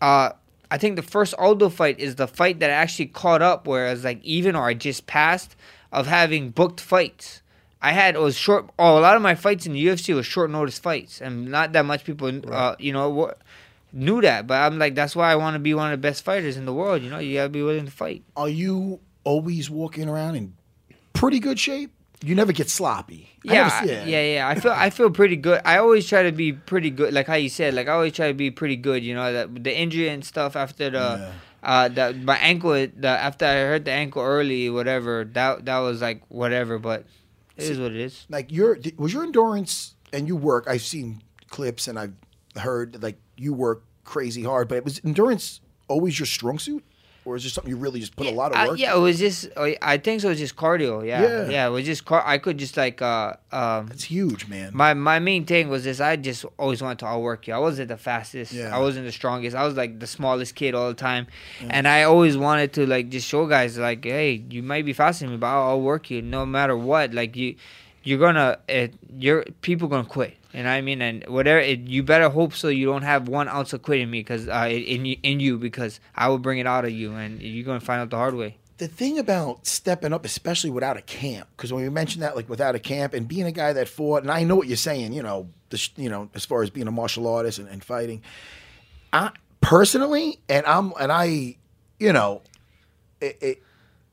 Uh, 0.00 0.30
I 0.70 0.78
think 0.78 0.96
the 0.96 1.02
first 1.02 1.34
Aldo 1.38 1.70
fight 1.70 1.98
is 1.98 2.16
the 2.16 2.28
fight 2.28 2.60
that 2.60 2.70
I 2.70 2.74
actually 2.74 3.06
caught 3.06 3.42
up, 3.42 3.66
whereas 3.66 4.04
like 4.04 4.22
even 4.22 4.54
or 4.54 4.66
I 4.66 4.74
just 4.74 5.06
passed 5.06 5.56
of 5.92 6.06
having 6.06 6.50
booked 6.50 6.80
fights. 6.80 7.42
I 7.80 7.92
had 7.92 8.16
it 8.16 8.20
was 8.20 8.36
short. 8.36 8.70
Oh, 8.78 8.98
a 8.98 9.00
lot 9.00 9.16
of 9.16 9.22
my 9.22 9.34
fights 9.34 9.66
in 9.66 9.72
the 9.72 9.86
UFC 9.86 10.14
was 10.14 10.26
short 10.26 10.50
notice 10.50 10.78
fights, 10.78 11.20
and 11.20 11.48
not 11.48 11.72
that 11.72 11.84
much 11.84 12.04
people, 12.04 12.40
uh, 12.52 12.74
you 12.78 12.92
know, 12.92 13.08
wa- 13.08 13.34
knew 13.92 14.20
that. 14.20 14.46
But 14.46 14.54
I'm 14.54 14.78
like, 14.78 14.94
that's 14.94 15.14
why 15.14 15.30
I 15.30 15.36
want 15.36 15.54
to 15.54 15.60
be 15.60 15.74
one 15.74 15.92
of 15.92 15.98
the 15.98 16.02
best 16.02 16.24
fighters 16.24 16.56
in 16.56 16.66
the 16.66 16.74
world. 16.74 17.02
You 17.02 17.10
know, 17.10 17.18
you 17.18 17.34
gotta 17.34 17.48
be 17.48 17.62
willing 17.62 17.84
to 17.84 17.90
fight. 17.90 18.24
Are 18.36 18.48
you 18.48 19.00
always 19.24 19.70
walking 19.70 20.08
around 20.08 20.34
in 20.36 20.54
pretty 21.18 21.40
good 21.40 21.58
shape? 21.58 21.90
You 22.24 22.34
never 22.34 22.52
get 22.52 22.68
sloppy. 22.68 23.28
Yeah, 23.44 23.68
never- 23.68 23.74
I- 24.02 24.04
yeah, 24.06 24.22
yeah. 24.34 24.48
I 24.48 24.54
feel 24.58 24.72
I 24.72 24.90
feel 24.90 25.10
pretty 25.10 25.36
good. 25.36 25.60
I 25.64 25.78
always 25.78 26.08
try 26.08 26.24
to 26.24 26.32
be 26.32 26.52
pretty 26.52 26.90
good, 26.90 27.12
like 27.14 27.26
how 27.28 27.34
you 27.34 27.48
said. 27.48 27.74
Like 27.74 27.86
I 27.88 27.92
always 27.92 28.12
try 28.12 28.28
to 28.28 28.34
be 28.34 28.50
pretty 28.50 28.76
good. 28.76 29.04
You 29.04 29.14
know, 29.14 29.32
that 29.32 29.62
the 29.64 29.70
injury 29.76 30.08
and 30.08 30.24
stuff 30.24 30.56
after 30.56 30.90
the, 30.90 31.30
uh, 31.62 31.88
the 31.88 32.14
my 32.24 32.36
ankle. 32.38 32.72
The 32.72 33.06
after 33.08 33.44
I 33.46 33.54
hurt 33.70 33.84
the 33.84 33.92
ankle 33.92 34.22
early, 34.22 34.68
whatever. 34.68 35.24
That 35.32 35.64
that 35.66 35.78
was 35.78 36.00
like 36.02 36.22
whatever, 36.28 36.78
but 36.80 37.06
it 37.56 37.64
is 37.70 37.78
what 37.78 37.92
it 37.92 38.00
is. 38.00 38.26
Like 38.28 38.50
your 38.50 38.76
was 38.96 39.12
your 39.12 39.22
endurance 39.22 39.94
and 40.12 40.26
you 40.26 40.34
work. 40.34 40.66
I've 40.66 40.82
seen 40.82 41.22
clips 41.50 41.86
and 41.86 41.98
I've 42.00 42.14
heard 42.56 43.00
like 43.00 43.18
you 43.36 43.52
work 43.54 43.84
crazy 44.02 44.42
hard, 44.42 44.66
but 44.68 44.76
it 44.78 44.84
was 44.84 45.00
endurance 45.04 45.60
always 45.86 46.18
your 46.18 46.26
strong 46.26 46.58
suit, 46.58 46.84
or 47.28 47.36
is 47.36 47.44
it 47.44 47.50
something 47.50 47.70
you 47.70 47.76
really 47.76 48.00
just 48.00 48.16
put 48.16 48.26
a 48.26 48.30
lot 48.30 48.52
of 48.52 48.68
work? 48.68 48.78
yeah, 48.78 48.96
it 48.96 48.98
was 48.98 49.18
just. 49.18 49.48
I 49.56 49.98
think 49.98 50.20
so. 50.22 50.28
It 50.28 50.30
was 50.30 50.38
just 50.38 50.56
cardio. 50.56 51.06
Yeah, 51.06 51.22
Yeah. 51.22 51.48
yeah. 51.48 51.66
it 51.66 51.70
was 51.70 51.84
just 51.84 52.04
car. 52.04 52.22
I 52.24 52.38
could 52.38 52.56
just 52.58 52.76
like. 52.76 53.02
uh 53.02 53.34
um, 53.52 53.88
It's 53.92 54.04
huge, 54.04 54.48
man. 54.48 54.70
My 54.74 54.94
my 54.94 55.18
main 55.18 55.44
thing 55.44 55.68
was 55.68 55.84
this. 55.84 56.00
I 56.00 56.16
just 56.16 56.44
always 56.58 56.80
wanted 56.82 56.98
to 57.00 57.06
outwork 57.06 57.46
you. 57.46 57.54
I 57.54 57.58
wasn't 57.58 57.88
the 57.88 57.96
fastest. 57.96 58.52
Yeah. 58.52 58.74
I 58.74 58.78
wasn't 58.80 59.04
the 59.06 59.12
strongest. 59.12 59.54
I 59.54 59.64
was 59.64 59.76
like 59.76 60.00
the 60.00 60.06
smallest 60.06 60.54
kid 60.54 60.74
all 60.74 60.88
the 60.88 60.94
time, 60.94 61.26
and 61.68 61.86
I 61.86 62.04
always 62.04 62.36
wanted 62.38 62.72
to 62.74 62.86
like 62.86 63.10
just 63.10 63.28
show 63.28 63.46
guys 63.46 63.76
like, 63.78 64.04
hey, 64.04 64.42
you 64.48 64.62
might 64.62 64.84
be 64.86 64.92
faster 64.94 65.24
than 65.26 65.32
me, 65.32 65.36
but 65.38 65.48
I'll 65.48 65.80
work 65.82 66.10
you 66.10 66.22
no 66.22 66.46
matter 66.46 66.76
what. 66.76 67.12
Like 67.12 67.36
you, 67.36 67.56
you're 68.02 68.18
gonna, 68.18 68.58
it, 68.68 68.94
you're 69.18 69.44
people 69.60 69.88
gonna 69.88 70.08
quit. 70.08 70.34
You 70.52 70.62
know 70.62 70.70
what 70.70 70.76
I 70.76 70.80
mean? 70.80 71.02
And 71.02 71.24
whatever, 71.28 71.58
it, 71.60 71.80
you 71.80 72.02
better 72.02 72.30
hope 72.30 72.54
so 72.54 72.68
you 72.68 72.86
don't 72.86 73.02
have 73.02 73.28
one 73.28 73.48
ounce 73.48 73.72
of 73.74 73.82
quit 73.82 74.00
in 74.00 74.10
me, 74.10 74.20
because 74.20 74.48
uh, 74.48 74.68
in 74.70 75.04
you- 75.04 75.18
in 75.22 75.40
you, 75.40 75.58
because 75.58 76.00
I 76.14 76.28
will 76.28 76.38
bring 76.38 76.58
it 76.58 76.66
out 76.66 76.84
of 76.86 76.90
you, 76.90 77.12
and 77.14 77.42
you're 77.42 77.64
gonna 77.66 77.80
find 77.80 78.00
out 78.00 78.10
the 78.10 78.16
hard 78.16 78.34
way. 78.34 78.56
the 78.78 78.86
thing 78.88 79.18
about 79.18 79.66
stepping 79.66 80.12
up, 80.12 80.24
especially 80.24 80.70
without 80.70 80.96
a 80.96 81.02
camp, 81.02 81.48
because 81.56 81.72
when 81.72 81.82
we 81.82 81.88
mentioned 81.90 82.22
that, 82.22 82.36
like 82.36 82.48
without 82.48 82.74
a 82.76 82.78
camp, 82.78 83.12
and 83.12 83.26
being 83.28 83.44
a 83.44 83.50
guy 83.52 83.72
that 83.72 83.88
fought, 83.88 84.22
and 84.22 84.30
I 84.30 84.44
know 84.44 84.54
what 84.56 84.68
you're 84.68 84.76
saying, 84.76 85.12
you 85.12 85.22
know, 85.22 85.48
the, 85.70 85.88
you 85.96 86.08
know, 86.08 86.30
as 86.34 86.44
far 86.46 86.62
as 86.62 86.70
being 86.70 86.86
a 86.86 86.92
martial 86.92 87.26
artist 87.26 87.58
and, 87.58 87.68
and 87.68 87.82
fighting, 87.84 88.22
I 89.12 89.32
personally, 89.60 90.38
and 90.48 90.64
I'm, 90.64 90.92
and 91.00 91.10
I, 91.12 91.56
you 91.98 92.12
know, 92.12 92.42
it, 93.20 93.36
it, 93.42 93.62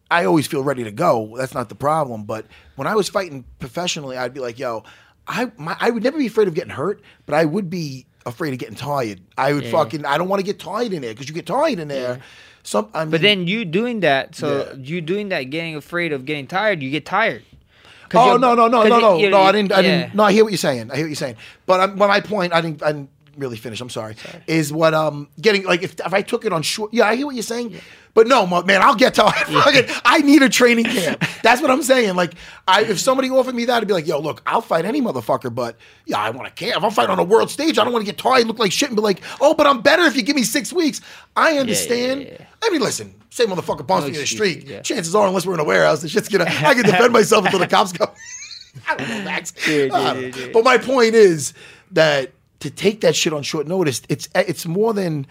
I 0.10 0.26
always 0.26 0.48
feel 0.48 0.64
ready 0.64 0.84
to 0.84 0.92
go. 0.92 1.36
That's 1.38 1.54
not 1.54 1.70
the 1.70 1.76
problem. 1.76 2.24
But 2.26 2.46
when 2.76 2.88
I 2.88 2.96
was 2.96 3.08
fighting 3.10 3.46
professionally, 3.60 4.18
I'd 4.18 4.34
be 4.34 4.40
like, 4.40 4.58
yo, 4.60 4.84
I, 5.28 5.52
my, 5.58 5.76
I 5.80 5.90
would 5.90 6.04
never 6.04 6.18
be 6.18 6.28
afraid 6.28 6.48
of 6.48 6.54
getting 6.54 6.72
hurt, 6.72 7.02
but 7.26 7.36
I 7.36 7.46
would 7.46 7.70
be 7.70 8.06
afraid 8.26 8.54
of 8.54 8.60
getting 8.60 8.76
tired. 8.76 9.22
I 9.38 9.54
would 9.54 9.66
Yeah. 9.66 9.72
fucking, 9.72 10.06
I 10.06 10.18
don't 10.18 10.28
want 10.30 10.40
to 10.40 10.46
get 10.46 10.60
tired 10.60 10.94
in 10.94 11.02
there 11.02 11.14
because 11.14 11.28
you 11.28 11.34
get 11.36 11.46
tired 11.46 11.80
in 11.80 11.88
there. 11.88 12.20
Some, 12.64 12.90
I 12.94 13.06
mean, 13.06 13.12
But 13.12 13.22
then 13.22 13.48
you 13.48 13.66
doing 13.66 14.00
that, 14.02 14.36
so 14.36 14.68
Yeah. 14.72 14.78
you 14.82 15.02
doing 15.02 15.30
that, 15.30 15.44
getting 15.52 15.76
afraid 15.76 16.12
of 16.14 16.26
getting 16.26 16.48
tired, 16.48 16.82
you 16.82 16.90
get 16.90 17.06
tired. 17.06 17.44
Oh 18.14 18.38
no 18.38 18.54
no 18.56 18.68
no 18.68 18.84
no 18.84 19.00
no 19.00 19.18
no! 19.30 19.42
I 19.42 19.52
didn't 19.52 19.72
I 19.72 19.80
yeah. 19.82 19.82
didn't. 19.82 20.16
No, 20.16 20.24
I 20.24 20.32
hear 20.32 20.44
what 20.44 20.52
you're 20.54 20.58
saying. 20.58 20.92
I 20.92 20.96
hear 20.96 21.06
what 21.06 21.10
you're 21.10 21.16
saying. 21.16 21.36
But 21.66 21.80
um, 21.82 21.96
but 21.96 22.08
my 22.08 22.22
point, 22.22 22.54
I 22.54 22.62
didn't 22.62 22.82
I 22.84 22.92
didn't 22.94 23.10
really 23.36 23.58
finish. 23.58 23.82
I'm 23.82 23.90
sorry. 23.90 24.16
Is 24.48 24.72
what 24.72 24.94
um 24.94 25.28
getting 25.42 25.64
like 25.66 25.82
if 25.84 26.00
if 26.00 26.14
I 26.14 26.22
took 26.22 26.46
it 26.46 26.54
on 26.54 26.62
short. 26.62 26.94
Yeah, 26.94 27.08
I 27.08 27.16
hear 27.16 27.26
what 27.26 27.36
you're 27.36 27.44
saying. 27.44 27.82
But 28.16 28.28
no, 28.28 28.48
man, 28.64 28.82
I'll 28.82 28.96
get 28.96 29.14
tired. 29.14 29.34
Fucking- 29.48 29.86
I 30.06 30.20
need 30.20 30.42
a 30.42 30.50
training 30.50 30.86
camp. 30.86 31.24
That's 31.44 31.62
what 31.62 31.70
I'm 31.70 31.84
saying. 31.84 32.16
Like, 32.16 32.34
I 32.66 32.84
if 32.84 32.98
somebody 32.98 33.30
offered 33.30 33.54
me 33.54 33.66
that, 33.66 33.82
I'd 33.82 33.88
be 33.88 33.94
like, 33.94 34.08
yo, 34.08 34.20
look, 34.20 34.42
I'll 34.48 34.62
fight 34.62 34.86
any 34.86 35.02
motherfucker, 35.02 35.54
but 35.54 35.76
yeah, 36.06 36.18
I 36.20 36.30
want 36.30 36.48
to 36.48 36.54
camp. 36.54 36.78
If 36.78 36.84
I'm 36.86 36.92
fighting 36.92 37.12
on 37.12 37.20
a 37.20 37.24
world 37.26 37.52
stage, 37.52 37.78
I 37.78 37.84
don't 37.84 37.92
want 37.92 38.06
to 38.06 38.12
get 38.12 38.18
tired, 38.18 38.48
look 38.48 38.58
like 38.58 38.72
shit, 38.72 38.88
and 38.90 38.96
be 38.96 39.02
like, 39.02 39.22
oh, 39.42 39.54
but 39.54 39.68
I'm 39.68 39.82
better 39.82 40.04
if 40.04 40.16
you 40.16 40.24
give 40.24 40.36
me 40.38 40.44
six 40.44 40.72
weeks. 40.72 41.02
I 41.36 41.58
understand. 41.58 42.22
yeah, 42.22 42.38
yeah. 42.40 42.46
I 42.64 42.70
mean, 42.70 42.82
listen, 42.82 43.14
say 43.30 43.46
motherfucker 43.46 43.86
bumps 43.86 44.04
me 44.04 44.08
in 44.08 44.14
the 44.14 44.20
oh, 44.20 44.22
excuses, 44.22 44.36
street. 44.62 44.64
yeah. 44.66 44.82
Chances 44.82 45.14
are, 45.14 45.28
unless 45.28 45.46
we're 45.46 45.56
in 45.56 45.60
a 45.60 45.66
warehouse, 45.66 46.02
the 46.02 46.08
shit's 46.08 46.30
gonna. 46.30 46.46
I 46.46 46.74
can 46.74 46.84
defend 46.84 47.12
myself 47.20 47.46
until 47.46 47.60
the 47.60 47.68
cops 47.68 47.92
come. 47.92 48.10
I 48.88 48.96
don't 48.96 49.10
know, 49.10 49.24
Max. 49.24 49.54
Yeah, 49.68 49.86
yeah, 49.86 50.14
yeah. 50.14 50.48
But 50.54 50.64
my 50.64 50.78
point 50.78 51.16
is 51.16 51.54
that 51.92 52.32
to 52.62 52.70
take 52.70 53.02
that 53.02 53.14
shit 53.16 53.34
on 53.34 53.44
short 53.44 53.68
notice, 53.68 54.02
it's 54.08 54.30
it's 54.36 54.66
more 54.66 54.94
than 54.94 55.28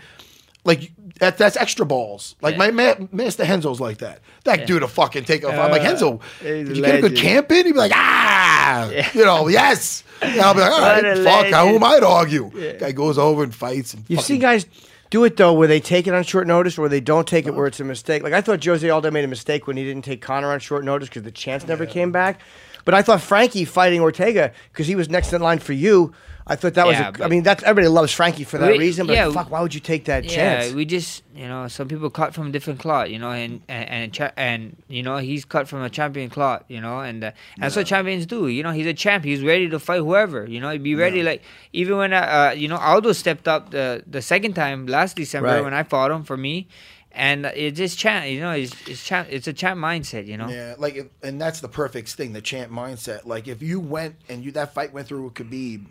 like 0.64 0.92
that. 1.20 1.38
That's 1.38 1.56
extra 1.56 1.86
balls. 1.86 2.36
Like 2.40 2.56
my 2.56 2.70
ma- 2.70 2.94
master 3.12 3.44
Renzo's 3.44 3.80
like 3.80 3.98
that. 3.98 4.20
That 4.44 4.66
dude 4.66 4.82
will 4.82 4.88
fucking 4.88 5.24
take 5.24 5.44
off. 5.44 5.54
I'm 5.54 5.70
like 5.70 5.82
Renzo. 5.82 6.20
Did 6.42 6.68
you 6.76 6.82
get 6.82 6.96
a 6.96 7.00
good 7.00 7.12
legend. 7.12 7.16
camp 7.18 7.52
in? 7.52 7.66
He'd 7.66 7.72
be 7.72 7.78
like, 7.78 7.92
ah, 7.94 8.90
you 9.14 9.24
know, 9.24 9.48
yes. 9.48 10.04
And 10.20 10.40
I'll 10.40 10.54
be 10.54 10.60
like, 10.60 10.70
all 10.72 10.80
What 10.80 11.02
right, 11.04 11.18
a 11.18 11.24
fuck. 11.24 11.46
How 11.46 11.64
legend. 11.66 11.76
am 11.76 11.84
I 11.84 12.00
to 12.00 12.06
argue? 12.06 12.78
Guy 12.78 12.92
goes 12.92 13.18
over 13.18 13.42
and 13.42 13.54
fights. 13.54 13.94
And 13.94 14.04
You 14.08 14.18
see 14.18 14.38
guys 14.38 14.66
do 15.10 15.24
it 15.24 15.36
though, 15.36 15.52
where 15.52 15.68
they 15.68 15.80
take 15.80 16.06
it 16.06 16.14
on 16.14 16.24
short 16.24 16.46
notice, 16.46 16.76
or 16.78 16.88
they 16.88 17.00
don't 17.00 17.26
take 17.28 17.46
it 17.46 17.54
where 17.54 17.66
it's 17.66 17.80
a 17.80 17.84
mistake. 17.84 18.22
Like 18.22 18.32
I 18.32 18.40
thought 18.40 18.64
Jose 18.64 18.88
Aldo 18.88 19.10
made 19.10 19.24
a 19.24 19.28
mistake 19.28 19.66
when 19.66 19.76
he 19.76 19.84
didn't 19.84 20.04
take 20.04 20.20
Conor 20.20 20.48
on 20.52 20.60
short 20.60 20.84
notice 20.84 21.08
because 21.08 21.22
the 21.22 21.30
chance 21.32 21.66
never 21.66 21.86
came 21.86 22.10
back. 22.12 22.40
But 22.84 22.92
I 22.94 23.02
thought 23.02 23.22
Frankie 23.22 23.64
fighting 23.64 24.00
Ortega 24.00 24.52
because 24.72 24.86
he 24.86 24.94
was 24.94 25.08
next 25.08 25.32
in 25.32 25.40
line 25.40 25.58
for 25.58 25.72
you. 25.72 26.12
I 26.46 26.56
thought 26.56 26.74
that 26.74 26.84
Yeah, 26.86 26.90
was. 26.90 26.98
A, 27.00 27.06
I 27.06 27.10
but- 27.12 27.30
mean, 27.30 27.42
that's 27.42 27.62
everybody 27.64 27.88
loves 27.88 28.12
Frankie 28.12 28.44
for 28.44 28.58
that 28.58 28.72
We- 28.72 28.78
reason. 28.78 29.06
But 29.06 29.16
yeah, 29.16 29.30
fuck, 29.32 29.50
why 29.50 29.62
would 29.62 29.72
you 29.72 29.80
take 29.80 30.04
that 30.04 30.24
Yeah, 30.24 30.30
chance? 30.60 30.74
we 30.74 30.84
just 30.84 31.22
you 31.34 31.48
know 31.48 31.68
some 31.68 31.88
people 31.88 32.10
cut 32.10 32.34
from 32.34 32.48
a 32.48 32.50
different 32.50 32.80
cloth, 32.80 33.08
you 33.08 33.18
know, 33.18 33.30
and 33.30 33.62
and 33.68 34.14
and, 34.20 34.32
and 34.36 34.76
you 34.88 35.02
know 35.02 35.16
he's 35.16 35.46
cut 35.46 35.68
from 35.68 35.82
a 35.82 35.88
champion 35.88 36.28
cloth, 36.28 36.62
you 36.68 36.82
know, 36.82 37.00
and 37.00 37.24
uh, 37.24 37.28
and 37.54 37.62
that's 37.64 37.76
what 37.76 37.86
champions 37.86 38.26
do. 38.26 38.48
You 38.48 38.62
know, 38.62 38.72
he's 38.72 38.86
a 38.86 38.92
champ. 38.92 39.24
He's 39.24 39.42
ready 39.42 39.70
to 39.70 39.78
fight 39.78 40.00
whoever. 40.00 40.44
You 40.46 40.60
know, 40.60 40.68
he'd 40.70 40.82
be 40.82 40.94
ready. 40.94 41.22
Like 41.22 41.42
even 41.72 41.96
when 41.96 42.12
uh, 42.12 42.50
uh, 42.50 42.54
you 42.54 42.68
know 42.68 42.76
Aldo 42.76 43.12
stepped 43.12 43.48
up 43.48 43.70
the 43.70 44.02
the 44.06 44.20
second 44.20 44.52
time 44.52 44.86
last 44.86 45.16
December 45.16 45.48
Right. 45.48 45.64
when 45.64 45.72
I 45.72 45.82
fought 45.82 46.10
him 46.10 46.24
for 46.24 46.36
me, 46.36 46.68
and 47.12 47.46
it's 47.46 47.78
just 47.78 47.98
champ. 47.98 48.26
You 48.26 48.40
know, 48.40 48.50
it's 48.50 48.74
it's 48.86 49.02
champ. 49.02 49.28
It's 49.30 49.46
a 49.48 49.54
champ 49.54 49.80
mindset. 49.80 50.26
You 50.26 50.36
know. 50.36 50.48
Yeah, 50.50 50.74
like, 50.76 50.96
if, 50.96 51.06
and 51.22 51.40
that's 51.40 51.60
the 51.60 51.68
perfect 51.68 52.10
thing, 52.10 52.34
the 52.34 52.42
champ 52.42 52.70
mindset. 52.70 53.24
Like, 53.24 53.48
if 53.48 53.62
you 53.62 53.80
went 53.80 54.16
and 54.28 54.44
you 54.44 54.52
that 54.52 54.74
fight 54.74 54.92
went 54.92 55.08
through 55.08 55.24
with 55.24 55.34
Khabib, 55.34 55.86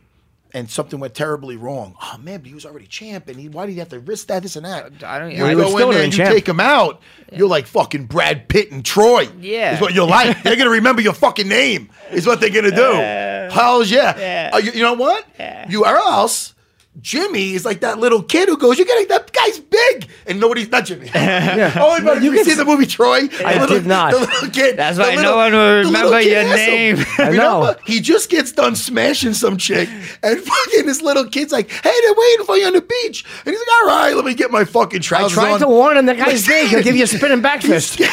and 0.53 0.69
something 0.69 0.99
went 0.99 1.15
terribly 1.15 1.57
wrong, 1.57 1.95
oh 2.01 2.17
man, 2.19 2.39
but 2.39 2.47
he 2.47 2.53
was 2.53 2.65
already 2.65 2.85
champ, 2.85 3.27
and 3.27 3.39
he, 3.39 3.49
why 3.49 3.65
did 3.65 3.73
he 3.73 3.79
have 3.79 3.89
to 3.89 3.99
risk 3.99 4.27
that, 4.27 4.43
this 4.43 4.55
and 4.55 4.65
that? 4.65 5.03
I 5.03 5.19
don't. 5.19 5.31
You 5.31 5.45
I 5.45 5.53
go 5.53 5.77
in 5.77 5.89
there 5.91 6.03
and 6.03 6.13
you 6.13 6.17
champ. 6.17 6.33
take 6.33 6.47
him 6.47 6.59
out, 6.59 7.01
you're 7.31 7.47
like 7.47 7.65
fucking 7.65 8.05
Brad 8.05 8.47
Pitt 8.47 8.71
and 8.71 8.85
Troy. 8.85 9.27
Yeah. 9.39 9.75
is 9.75 9.81
what 9.81 9.93
you're 9.93 10.07
like. 10.07 10.43
they're 10.43 10.55
gonna 10.55 10.69
remember 10.69 11.01
your 11.01 11.13
fucking 11.13 11.47
name. 11.47 11.89
Is 12.11 12.27
what 12.27 12.39
they're 12.39 12.49
gonna 12.49 12.71
do. 12.71 13.53
Hell's 13.53 13.89
yeah. 13.89 14.17
Yeah. 14.17 14.49
Uh, 14.53 14.57
you, 14.57 14.71
you 14.71 14.81
know 14.81 14.93
what? 14.93 15.25
You 15.69 15.83
are 15.83 15.97
else. 15.97 16.53
Jimmy 17.01 17.53
is 17.53 17.65
like 17.65 17.81
that 17.81 17.97
little 17.99 18.21
kid 18.23 18.47
who 18.47 18.55
goes, 18.55 18.77
"You 18.79 18.85
getting 18.85 19.07
that 19.09 19.31
guy's 19.33 19.59
big," 19.59 20.07
and 20.27 20.39
nobody's 20.39 20.69
not 20.69 20.85
Jimmy. 20.85 21.09
oh, 21.15 21.99
but 22.03 22.21
You 22.21 22.29
you, 22.31 22.37
can 22.37 22.45
see 22.45 22.51
s- 22.51 22.57
the 22.57 22.65
movie 22.65 22.85
Troy? 22.85 23.27
I 23.43 23.55
The 23.55 23.59
little- 23.61 23.67
did 23.79 23.85
not. 23.87 24.13
The 24.13 24.19
little 24.19 24.49
kid. 24.49 24.77
That's 24.77 24.97
the 24.97 25.03
why 25.03 25.15
no 25.15 25.35
one 25.35 25.51
will 25.53 25.83
remember 25.85 26.21
your 26.21 26.41
has 26.43 26.59
him. 26.59 26.69
name. 26.97 27.05
I 27.17 27.29
know. 27.31 27.59
Remember? 27.61 27.79
He 27.85 27.99
just 27.99 28.29
gets 28.29 28.51
done 28.53 28.75
smashing 28.75 29.33
some 29.33 29.57
chick, 29.57 29.89
and 30.21 30.39
fucking 30.45 30.85
this 30.85 31.01
little 31.01 31.25
kid's 31.27 31.51
like, 31.51 31.69
"Hey, 31.71 31.91
they're 32.03 32.13
waiting 32.15 32.45
for 32.45 32.57
you 32.57 32.67
on 32.67 32.73
the 32.73 32.81
beach," 32.81 33.25
and 33.45 33.53
he's 33.53 33.59
like, 33.59 33.67
"All 33.81 33.87
right, 33.87 34.15
let 34.15 34.23
me 34.23 34.33
get 34.35 34.51
my 34.51 34.63
fucking 34.63 34.99
I 34.99 35.01
trousers 35.01 35.33
tried 35.33 35.51
on." 35.53 35.59
to 35.61 35.67
warn 35.67 35.97
him. 35.97 36.05
The 36.05 36.13
guy's 36.15 36.45
big. 36.47 36.69
He'll 36.69 36.83
give 36.83 36.95
you 36.95 37.03
a 37.03 37.07
spinning 37.07 37.41
back 37.41 37.63
fist. 37.63 37.99
You're 37.99 38.07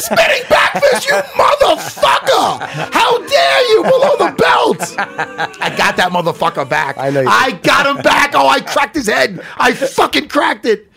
spinning 0.00 0.42
back 0.50 0.72
fist, 0.82 1.06
you 1.06 1.14
motherfucker! 1.14 2.92
How 2.92 3.18
dare 3.26 3.68
you 3.70 3.82
below 3.84 4.16
the 4.18 4.34
belt? 4.36 5.67
I 5.72 5.76
got 5.76 5.96
that 5.96 6.10
motherfucker 6.12 6.68
back. 6.68 6.98
I 6.98 7.10
know 7.10 7.20
you 7.20 7.28
I 7.28 7.52
got 7.52 7.86
him 7.86 8.02
back. 8.02 8.32
Oh, 8.34 8.48
I 8.48 8.60
cracked 8.60 8.94
his 8.96 9.06
head. 9.06 9.40
I 9.56 9.72
fucking 9.98 10.28
cracked 10.28 10.66
it. 10.66 10.90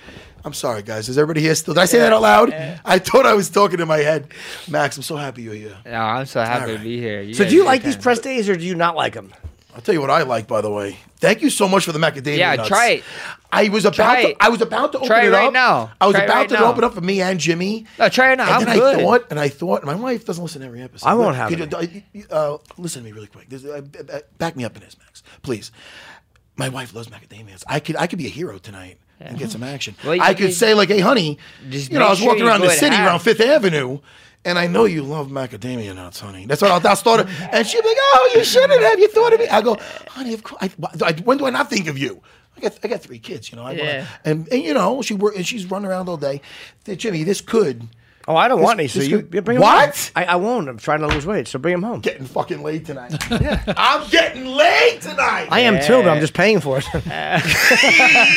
I'm 0.44 0.54
sorry, 0.54 0.82
guys. 0.82 1.08
Is 1.08 1.18
everybody 1.20 1.42
here 1.42 1.54
still? 1.54 1.76
Did 1.76 1.82
I 1.82 1.86
say 1.86 2.00
that 2.00 2.12
out 2.12 2.22
loud? 2.24 2.52
I 2.84 2.98
thought 2.98 3.28
I 3.28 3.34
was 3.36 3.50
talking 3.50 3.80
in 3.80 3.88
my 3.88 4.00
head. 4.00 4.28
Max, 4.68 4.98
I'm 4.98 5.04
so 5.04 5.16
happy 5.16 5.44
you're 5.44 5.54
here. 5.54 5.78
No, 5.86 5.92
I'm 6.00 6.26
so 6.26 6.42
happy 6.42 6.72
All 6.72 6.78
to 6.78 6.84
be 6.84 7.00
here. 7.00 7.32
So 7.34 7.48
do 7.48 7.54
you 7.54 7.64
like 7.64 7.82
good 7.82 7.90
these 7.90 7.96
time. 7.96 8.02
press 8.04 8.20
days 8.20 8.50
or 8.50 8.56
do 8.56 8.66
you 8.66 8.74
not 8.74 8.96
like 8.96 9.14
them? 9.14 9.32
I'll 9.74 9.82
tell 9.82 9.94
you 9.96 10.02
what 10.02 10.10
I 10.10 10.24
like, 10.24 10.48
by 10.48 10.60
the 10.62 10.70
way. 10.70 10.98
Thank 11.18 11.42
you 11.42 11.50
so 11.50 11.68
much 11.68 11.86
for 11.86 11.92
the 11.94 12.00
macadamia 12.00 12.38
Yeah, 12.38 12.56
nuts. 12.56 12.68
try 12.68 12.90
it. 12.90 13.04
I 13.52 13.70
was 13.70 13.86
about 13.86 13.96
Try 13.96 14.22
to. 14.24 14.30
it. 14.32 14.38
I 14.40 14.50
was 14.50 14.62
about 14.62 14.92
to 14.94 14.98
open 14.98 15.08
Try 15.08 15.24
it 15.24 15.28
it 15.28 15.32
right 15.32 15.48
up. 15.48 15.54
now. 15.54 15.92
I 16.02 16.08
was 16.08 16.16
Try 16.16 16.24
it 16.24 16.26
about 16.26 16.36
right 16.38 16.50
to 16.50 16.56
now. 16.56 16.66
open 16.72 16.84
up 16.84 16.94
for 16.94 17.02
me 17.02 17.22
and 17.22 17.40
Jimmy. 17.40 17.86
No, 18.00 18.10
try 18.10 18.34
it 18.34 18.38
now. 18.38 18.46
And 18.46 18.54
I'm 18.54 18.66
then 18.66 18.78
good. 18.78 18.96
I 18.98 19.02
thought, 19.04 19.28
and 19.30 19.40
I 19.40 19.48
thought, 19.50 19.84
my 19.86 19.96
wife 19.96 20.26
doesn't 20.26 20.44
listen 20.44 20.62
to 20.62 20.68
every 20.68 20.82
episode. 20.82 21.08
I 21.08 21.14
won't 21.14 21.36
have 21.36 21.50
could 21.50 21.74
it. 21.74 22.04
you- 22.14 22.26
uh, 22.30 22.58
listen 22.78 23.02
to 23.04 23.06
me 23.06 23.12
really 23.14 23.28
quick. 23.28 23.50
This, 23.50 23.64
uh, 23.64 23.82
b- 23.82 24.00
b- 24.06 24.14
back 24.38 24.56
me 24.58 24.66
up 24.66 24.76
in 24.76 24.82
this, 24.84 24.98
Max, 24.98 25.24
please. 25.42 25.72
My 26.58 26.70
wife 26.70 26.94
loves 26.94 27.08
macadamias. 27.08 27.64
I 27.68 27.80
could, 27.80 27.96
I 27.96 28.08
could 28.08 28.20
be 28.20 28.26
a 28.26 28.30
hero 28.30 28.58
tonight 28.58 28.98
and 29.20 29.38
get 29.38 29.52
some 29.52 29.64
action. 29.64 29.96
Well, 30.04 30.20
I 30.22 30.34
could 30.34 30.48
could- 30.48 30.54
say 30.54 30.74
like, 30.74 30.90
"Hey, 30.90 31.00
honey, 31.00 31.38
Just 31.70 31.92
you 31.92 31.98
know, 32.00 32.08
I 32.08 32.10
was 32.10 32.20
sure 32.20 32.28
walking 32.30 32.44
around 32.46 32.62
the 32.62 32.70
city 32.72 32.96
half. 32.96 33.08
around 33.08 33.20
Fifth 33.20 33.40
Avenue." 33.42 34.00
And 34.44 34.58
I 34.58 34.66
know 34.68 34.86
you 34.86 35.04
love 35.04 35.28
macadamia 35.28 35.96
nuts, 35.96 36.20
honey. 36.20 36.46
That's 36.48 36.62
what 36.64 36.72
I'll, 36.72 36.88
I'll 36.88 36.96
start. 36.96 37.28
And 37.52 37.68
she'd 37.68 37.82
be 37.84 37.88
like, 37.90 37.98
"Oh, 38.00 38.32
you 38.36 38.44
shouldn't 38.44 38.82
have. 38.82 38.98
You 39.00 39.08
thought 39.10 39.34
of 39.34 39.40
me." 39.40 39.48
I 39.48 39.62
go, 39.62 39.78
"Honey, 40.10 40.34
of 40.34 40.44
course. 40.44 40.62
I, 40.62 40.72
I, 41.06 41.14
when 41.14 41.38
do 41.38 41.46
I 41.46 41.52
not 41.52 41.70
think 41.70 41.88
of 41.88 41.98
you? 41.98 42.22
I 42.58 42.60
got, 42.60 42.78
I 42.84 42.88
got 42.88 43.02
three 43.02 43.20
kids. 43.20 43.52
You 43.52 43.58
know, 43.58 43.64
I 43.64 43.72
wanna- 43.74 43.84
Yeah. 43.84 44.08
and, 44.26 44.48
and 44.52 44.62
you 44.64 44.74
know, 44.74 45.02
she 45.04 45.14
work 45.14 45.36
and 45.36 45.46
she's 45.46 45.66
running 45.70 45.90
around 45.90 46.10
all 46.10 46.18
day. 46.18 46.42
Jimmy, 46.86 47.24
this 47.24 47.40
could 47.40 47.88
Oh, 48.28 48.36
I 48.36 48.48
don't 48.48 48.60
This- 48.60 48.66
want 48.66 48.80
any. 48.80 48.88
So 48.88 49.00
this 49.00 49.08
you 49.08 49.22
could- 49.24 49.34
you 49.34 49.42
bring 49.42 49.58
'em 49.58 49.62
What? 49.64 49.96
home. 49.96 50.12
I, 50.16 50.26
I 50.26 50.36
won't. 50.36 50.70
I'm 50.70 50.78
trying 50.78 51.00
to 51.00 51.08
lose 51.08 51.26
weight, 51.26 51.48
so 51.48 51.58
bring 51.60 51.74
them 51.74 51.84
home. 51.84 52.00
getting 52.02 52.26
fucking 52.26 52.62
late 52.64 52.86
tonight. 52.86 53.14
yeah. 53.32 53.62
I'm 53.76 54.08
getting 54.10 54.46
late 54.46 55.02
tonight. 55.02 55.48
I 55.50 55.62
am 55.62 55.80
too, 55.82 56.04
but 56.04 56.10
I'm 56.10 56.20
just 56.20 56.34
paying 56.34 56.60
for 56.60 56.78
it. 56.78 56.84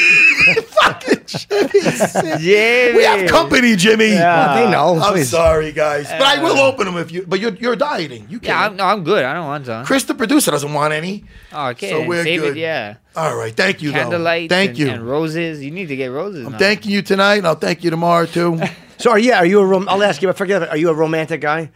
fucking 0.05 1.21
Jimmy. 1.27 1.81
sick. 1.81 2.41
Jimmy. 2.41 2.97
We 2.99 3.05
have 3.05 3.29
company, 3.29 3.77
Jimmy. 3.77 4.11
Well, 4.15 4.55
they 4.57 4.71
know. 4.71 4.99
I'm 5.01 5.13
please. 5.13 5.29
sorry, 5.31 5.73
guys, 5.73 6.09
but 6.09 6.23
I 6.23 6.43
will 6.43 6.57
uh, 6.57 6.69
open 6.69 6.87
them 6.87 6.97
if 6.97 7.11
you. 7.13 7.25
But 7.27 7.41
you're 7.41 7.55
you're 7.55 7.77
dieting. 7.77 8.27
You 8.31 8.41
Yeah, 8.43 8.61
I'm, 8.65 8.71
can. 8.71 8.77
no, 8.79 8.85
I'm 8.85 9.05
good. 9.05 9.25
I 9.25 9.35
don't 9.35 9.47
want 9.47 9.67
some. 9.67 9.85
Chris, 9.85 10.05
the 10.05 10.15
producer, 10.15 10.51
doesn't 10.51 10.73
want 10.73 10.93
any. 10.93 11.25
Oh, 11.53 11.69
okay. 11.69 11.91
So 11.91 12.07
we're 12.07 12.25
Save 12.25 12.41
good. 12.41 12.57
it. 12.57 12.61
Yeah. 12.61 12.97
All 13.17 13.37
right, 13.37 13.55
thank 13.55 13.83
you. 13.83 13.93
though. 13.93 13.99
Candlelight. 13.99 14.49
Thank 14.51 14.71
and, 14.71 14.79
you. 14.79 14.89
And 14.91 15.07
roses. 15.09 15.63
You 15.63 15.71
need 15.71 15.87
to 15.89 15.97
get 15.97 16.07
roses. 16.11 16.47
I'm 16.47 16.53
now. 16.53 16.59
thanking 16.59 16.91
you 16.91 17.03
tonight, 17.03 17.37
and 17.37 17.47
I'll 17.47 17.55
thank 17.55 17.85
you 17.85 17.91
tomorrow 17.91 18.27
too. 18.27 18.61
So 19.05 19.11
are 19.11 19.19
you? 19.19 19.35
Are 19.35 19.45
you 19.45 19.61
a? 19.61 19.67
Rom- 19.67 19.87
I'll 19.87 20.03
ask 20.03 20.23
you. 20.23 20.29
But 20.29 20.39
forget 20.39 20.63
it. 20.63 20.71
Are 20.71 20.79
you 20.79 20.89
a 20.89 20.95
romantic 20.95 21.43
guy? 21.43 21.71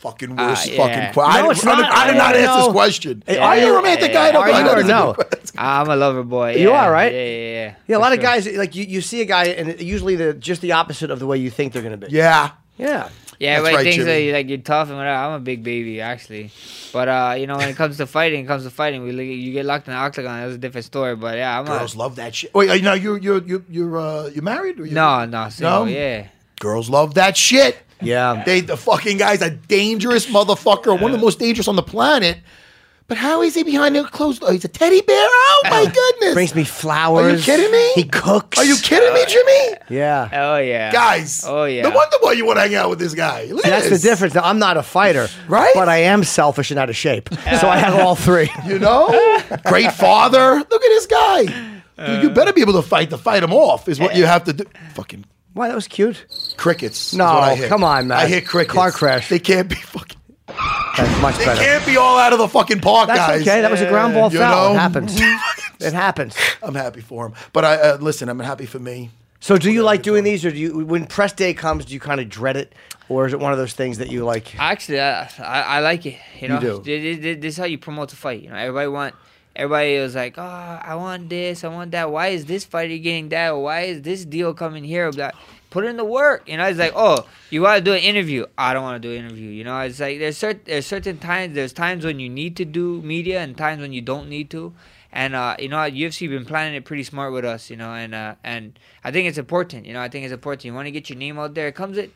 fucking 0.00 0.34
worst 0.34 0.66
yeah. 0.68 0.76
fucking 0.78 1.12
question. 1.14 1.32
I, 1.32 1.42
No, 1.42 1.46
didn't- 1.46 1.50
it's 1.52 1.64
I, 1.64 1.76
didn't- 1.76 1.82
not. 1.82 1.96
I 1.96 2.06
did 2.06 2.14
I 2.14 2.18
not 2.18 2.32
don't 2.32 2.42
ask 2.44 2.64
this 2.64 2.72
question. 2.72 3.22
Hey, 3.24 3.38
are 3.38 3.50
are 3.50 3.56
you 3.56 3.62
a 3.62 3.66
you- 3.68 3.76
romantic 3.76 4.12
guy? 4.12 4.28
I 4.30 4.32
don't 4.32 4.42
are 4.42 4.64
know. 4.64 4.74
you 4.74 4.80
or 4.80 4.82
no? 4.82 5.16
I'm 5.56 5.88
a 5.88 5.94
lover 5.94 6.24
boy. 6.24 6.56
You 6.56 6.72
are, 6.72 6.90
right? 6.90 7.12
Yeah, 7.12 7.18
yeah, 7.24 7.36
yeah. 7.36 7.74
Yeah, 7.86 7.96
a 7.96 7.98
For 7.98 8.02
lot 8.02 8.12
of 8.12 8.20
guys 8.20 8.48
like 8.48 8.74
you. 8.74 8.82
You 8.84 9.00
see 9.00 9.20
a 9.20 9.24
guy, 9.26 9.44
and 9.44 9.68
it- 9.68 9.80
usually 9.80 10.16
the 10.16 10.34
just 10.34 10.60
the 10.60 10.72
opposite 10.72 11.12
of 11.12 11.20
the 11.20 11.26
way 11.28 11.38
you 11.38 11.50
think 11.50 11.72
they're 11.72 11.82
going 11.86 12.00
to 12.00 12.04
be. 12.08 12.12
Yeah. 12.12 12.50
Yeah. 12.78 13.10
Yeah, 13.38 13.54
That's 13.54 13.58
everybody 13.60 13.74
right, 13.76 13.82
thinks 13.84 13.96
Jimmy. 14.04 14.26
that 14.30 14.36
like 14.38 14.48
you're 14.48 14.58
tough 14.58 14.88
and 14.88 14.96
whatever. 14.96 15.16
I'm 15.18 15.32
a 15.34 15.40
big 15.40 15.62
baby 15.62 16.00
actually, 16.00 16.50
but 16.92 17.06
uh, 17.08 17.34
you 17.38 17.46
know 17.46 17.56
when 17.56 17.68
it 17.68 17.76
comes 17.76 17.96
to 17.98 18.06
fighting, 18.08 18.44
it 18.44 18.46
comes 18.48 18.64
to 18.64 18.70
fighting. 18.70 19.02
We 19.04 19.10
you 19.24 19.52
get 19.52 19.66
locked 19.66 19.86
in 19.86 19.94
the 19.94 19.98
octagon. 19.98 20.40
That's 20.42 20.54
a 20.54 20.58
different 20.58 20.84
story. 20.84 21.14
But 21.14 21.36
yeah, 21.38 21.58
I'm 21.60 21.64
Girls 21.64 21.94
a, 21.94 21.98
love 21.98 22.16
that 22.16 22.34
shit. 22.34 22.52
Wait, 22.54 22.70
uh, 22.70 22.76
now 22.82 22.94
you 22.94 23.14
you 23.16 23.40
you 23.46 23.64
you're 23.68 23.98
uh 23.98 24.26
you 24.34 24.42
married? 24.42 24.78
Or 24.80 24.86
you, 24.86 24.94
no, 24.94 25.24
no, 25.26 25.48
single, 25.48 25.86
No? 25.86 25.90
yeah. 25.90 26.26
Girls 26.62 26.88
love 26.88 27.14
that 27.14 27.36
shit. 27.36 27.76
Yeah. 28.00 28.44
They 28.46 28.60
the 28.60 28.76
fucking 28.76 29.16
guy's 29.18 29.42
a 29.42 29.50
dangerous 29.50 30.26
motherfucker, 30.26 30.92
one 31.00 31.10
of 31.12 31.18
the 31.18 31.24
most 31.24 31.40
dangerous 31.40 31.66
on 31.66 31.74
the 31.74 31.82
planet. 31.82 32.38
But 33.08 33.18
how 33.18 33.42
is 33.42 33.56
he 33.56 33.64
behind 33.64 33.96
a 33.96 34.04
closed? 34.04 34.44
Oh, 34.46 34.52
he's 34.52 34.64
a 34.64 34.68
teddy 34.68 35.00
bear. 35.00 35.16
Oh 35.18 35.62
my 35.64 35.84
goodness! 35.92 36.34
Brings 36.34 36.54
me 36.54 36.62
flowers. 36.62 37.24
Are 37.24 37.36
you 37.36 37.42
kidding 37.42 37.72
me? 37.72 37.92
He 37.94 38.04
cooks. 38.04 38.56
Are 38.58 38.64
you 38.64 38.76
kidding 38.76 39.12
me, 39.12 39.24
Jimmy? 39.26 39.76
Yeah. 39.90 40.28
Oh 40.32 40.58
yeah, 40.58 40.92
Guys. 40.92 41.42
Oh 41.44 41.64
yeah. 41.64 41.82
No 41.82 41.90
wonder 41.90 42.16
why 42.20 42.34
you 42.34 42.46
want 42.46 42.58
to 42.58 42.60
hang 42.62 42.76
out 42.76 42.90
with 42.90 43.00
this 43.00 43.12
guy. 43.12 43.46
Liz. 43.46 43.62
That's 43.64 43.90
the 43.90 43.98
difference. 43.98 44.34
Now, 44.34 44.42
I'm 44.44 44.60
not 44.60 44.76
a 44.76 44.84
fighter, 44.84 45.26
Right? 45.48 45.72
But 45.74 45.88
I 45.88 45.96
am 45.98 46.22
selfish 46.22 46.70
and 46.70 46.78
out 46.78 46.90
of 46.90 46.96
shape. 46.96 47.28
So 47.60 47.68
I 47.68 47.76
have 47.78 47.94
all 47.96 48.14
three. 48.14 48.48
You 48.68 48.78
know, 48.78 49.08
great 49.64 49.90
father. 49.90 50.54
Look 50.58 50.72
at 50.84 50.88
this 50.88 51.06
guy. 51.06 51.44
Dude, 52.06 52.22
you 52.22 52.30
better 52.30 52.52
be 52.52 52.60
able 52.60 52.74
to 52.74 52.82
fight 52.82 53.10
to 53.10 53.18
fight 53.18 53.42
him 53.42 53.52
off. 53.52 53.88
Is 53.88 53.98
what 53.98 54.14
you 54.14 54.26
have 54.26 54.44
to 54.44 54.52
do. 54.52 54.64
Fucking 54.94 55.24
Why 55.54 55.68
that 55.68 55.74
was 55.74 55.88
cute. 55.88 56.24
crickets. 56.56 57.12
is 57.12 57.18
No, 57.18 57.24
what 57.26 57.42
I 57.44 57.54
hit. 57.56 57.68
come 57.68 57.84
on, 57.84 58.08
man. 58.08 58.18
I 58.18 58.26
hit 58.26 58.46
crickets. 58.46 58.74
Car 58.74 58.90
crash. 58.90 59.28
They 59.28 59.38
can't 59.38 59.68
be 59.68 59.74
fucking. 59.76 60.18
That's 60.96 61.22
much 61.22 61.38
They 61.38 61.44
better. 61.46 61.60
can't 61.62 61.86
be 61.86 61.96
all 61.96 62.18
out 62.18 62.32
of 62.32 62.38
the 62.38 62.48
fucking 62.48 62.80
park, 62.80 63.08
That's 63.08 63.18
guys. 63.18 63.42
okay. 63.42 63.60
That 63.62 63.70
was 63.70 63.80
a 63.80 63.88
ground 63.88 64.14
ball 64.14 64.30
You 64.32 64.38
foul. 64.38 64.70
know? 64.70 64.74
It 64.74 64.78
happens. 64.80 65.20
it 65.80 65.92
happens. 65.92 66.36
I'm 66.62 66.74
happy 66.74 67.00
for 67.00 67.26
him. 67.26 67.34
But 67.52 67.64
I 67.64 67.76
uh, 67.76 67.96
listen. 67.98 68.28
I'm 68.28 68.38
happy 68.40 68.66
for 68.66 68.78
me. 68.78 69.10
So, 69.40 69.56
do 69.58 69.72
you 69.72 69.82
like 69.82 70.02
doing 70.02 70.22
these, 70.22 70.44
or 70.44 70.50
do 70.52 70.56
you, 70.58 70.84
when 70.84 71.04
press 71.04 71.32
day 71.32 71.52
comes, 71.52 71.84
do 71.86 71.94
you 71.94 71.98
kind 72.00 72.20
of 72.20 72.28
dread 72.28 72.56
it, 72.56 72.74
or 73.08 73.26
is 73.26 73.32
it 73.32 73.40
one 73.40 73.50
of 73.50 73.58
those 73.58 73.72
things 73.72 73.98
that 73.98 74.08
you 74.08 74.24
like? 74.24 74.54
Actually, 74.56 75.00
I, 75.00 75.22
I 75.40 75.60
I 75.62 75.80
like 75.80 76.06
it. 76.06 76.16
You 76.40 76.46
know, 76.48 76.60
do. 76.60 76.80
This, 76.84 77.18
this- 77.18 77.38
this 77.40 77.54
is 77.54 77.56
how 77.56 77.64
you 77.64 77.76
promote 77.78 78.10
the 78.10 78.16
fight. 78.16 78.42
You 78.42 78.50
know, 78.50 78.56
everybody 78.56 78.86
want. 78.88 79.14
Everybody 79.54 79.98
was 79.98 80.14
like, 80.14 80.38
"Oh, 80.38 80.80
I 80.82 80.94
want 80.94 81.28
this, 81.28 81.64
I 81.64 81.68
want 81.68 81.90
that. 81.90 82.10
Why 82.10 82.28
is 82.28 82.46
this 82.46 82.64
fighter 82.64 82.96
getting 82.96 83.28
that? 83.30 83.50
Why 83.50 83.80
is 83.82 84.02
this 84.02 84.24
deal 84.24 84.54
coming 84.54 84.84
here?" 84.84 85.10
Like, 85.10 85.34
put 85.70 85.84
in 85.84 85.96
the 85.96 86.04
work. 86.04 86.48
You 86.48 86.56
know, 86.56 86.66
it's 86.66 86.78
like, 86.78 86.92
"Oh, 86.94 87.26
you 87.50 87.62
want 87.62 87.78
to 87.78 87.84
do 87.84 87.92
an 87.92 88.02
interview? 88.02 88.46
I 88.56 88.72
don't 88.72 88.82
want 88.82 89.02
to 89.02 89.08
do 89.08 89.14
an 89.14 89.26
interview." 89.26 89.50
You 89.50 89.64
know, 89.64 89.78
it's 89.80 90.00
like 90.00 90.18
there's 90.18 90.38
certain 90.38 90.62
there's 90.64 90.86
certain 90.86 91.18
times 91.18 91.54
there's 91.54 91.72
times 91.72 92.04
when 92.04 92.18
you 92.20 92.28
need 92.28 92.56
to 92.56 92.64
do 92.64 93.02
media 93.02 93.40
and 93.40 93.56
times 93.56 93.80
when 93.80 93.92
you 93.92 94.02
don't 94.02 94.28
need 94.28 94.48
to. 94.50 94.72
And 95.12 95.34
uh, 95.34 95.56
you 95.58 95.68
know, 95.68 95.76
UFC 95.76 96.28
been 96.28 96.46
planning 96.46 96.74
it 96.74 96.84
pretty 96.84 97.02
smart 97.02 97.32
with 97.32 97.44
us. 97.44 97.68
You 97.68 97.76
know, 97.76 97.92
and 97.92 98.14
uh, 98.14 98.36
and 98.44 98.78
I 99.04 99.10
think 99.10 99.28
it's 99.28 99.38
important. 99.38 99.84
You 99.86 99.92
know, 99.92 100.00
I 100.00 100.08
think 100.08 100.24
it's 100.24 100.32
important. 100.32 100.64
You 100.64 100.74
want 100.74 100.86
to 100.86 100.92
get 100.92 101.10
your 101.10 101.18
name 101.18 101.38
out 101.38 101.54
there. 101.54 101.68
It 101.68 101.74
comes 101.74 101.98
it 101.98 102.12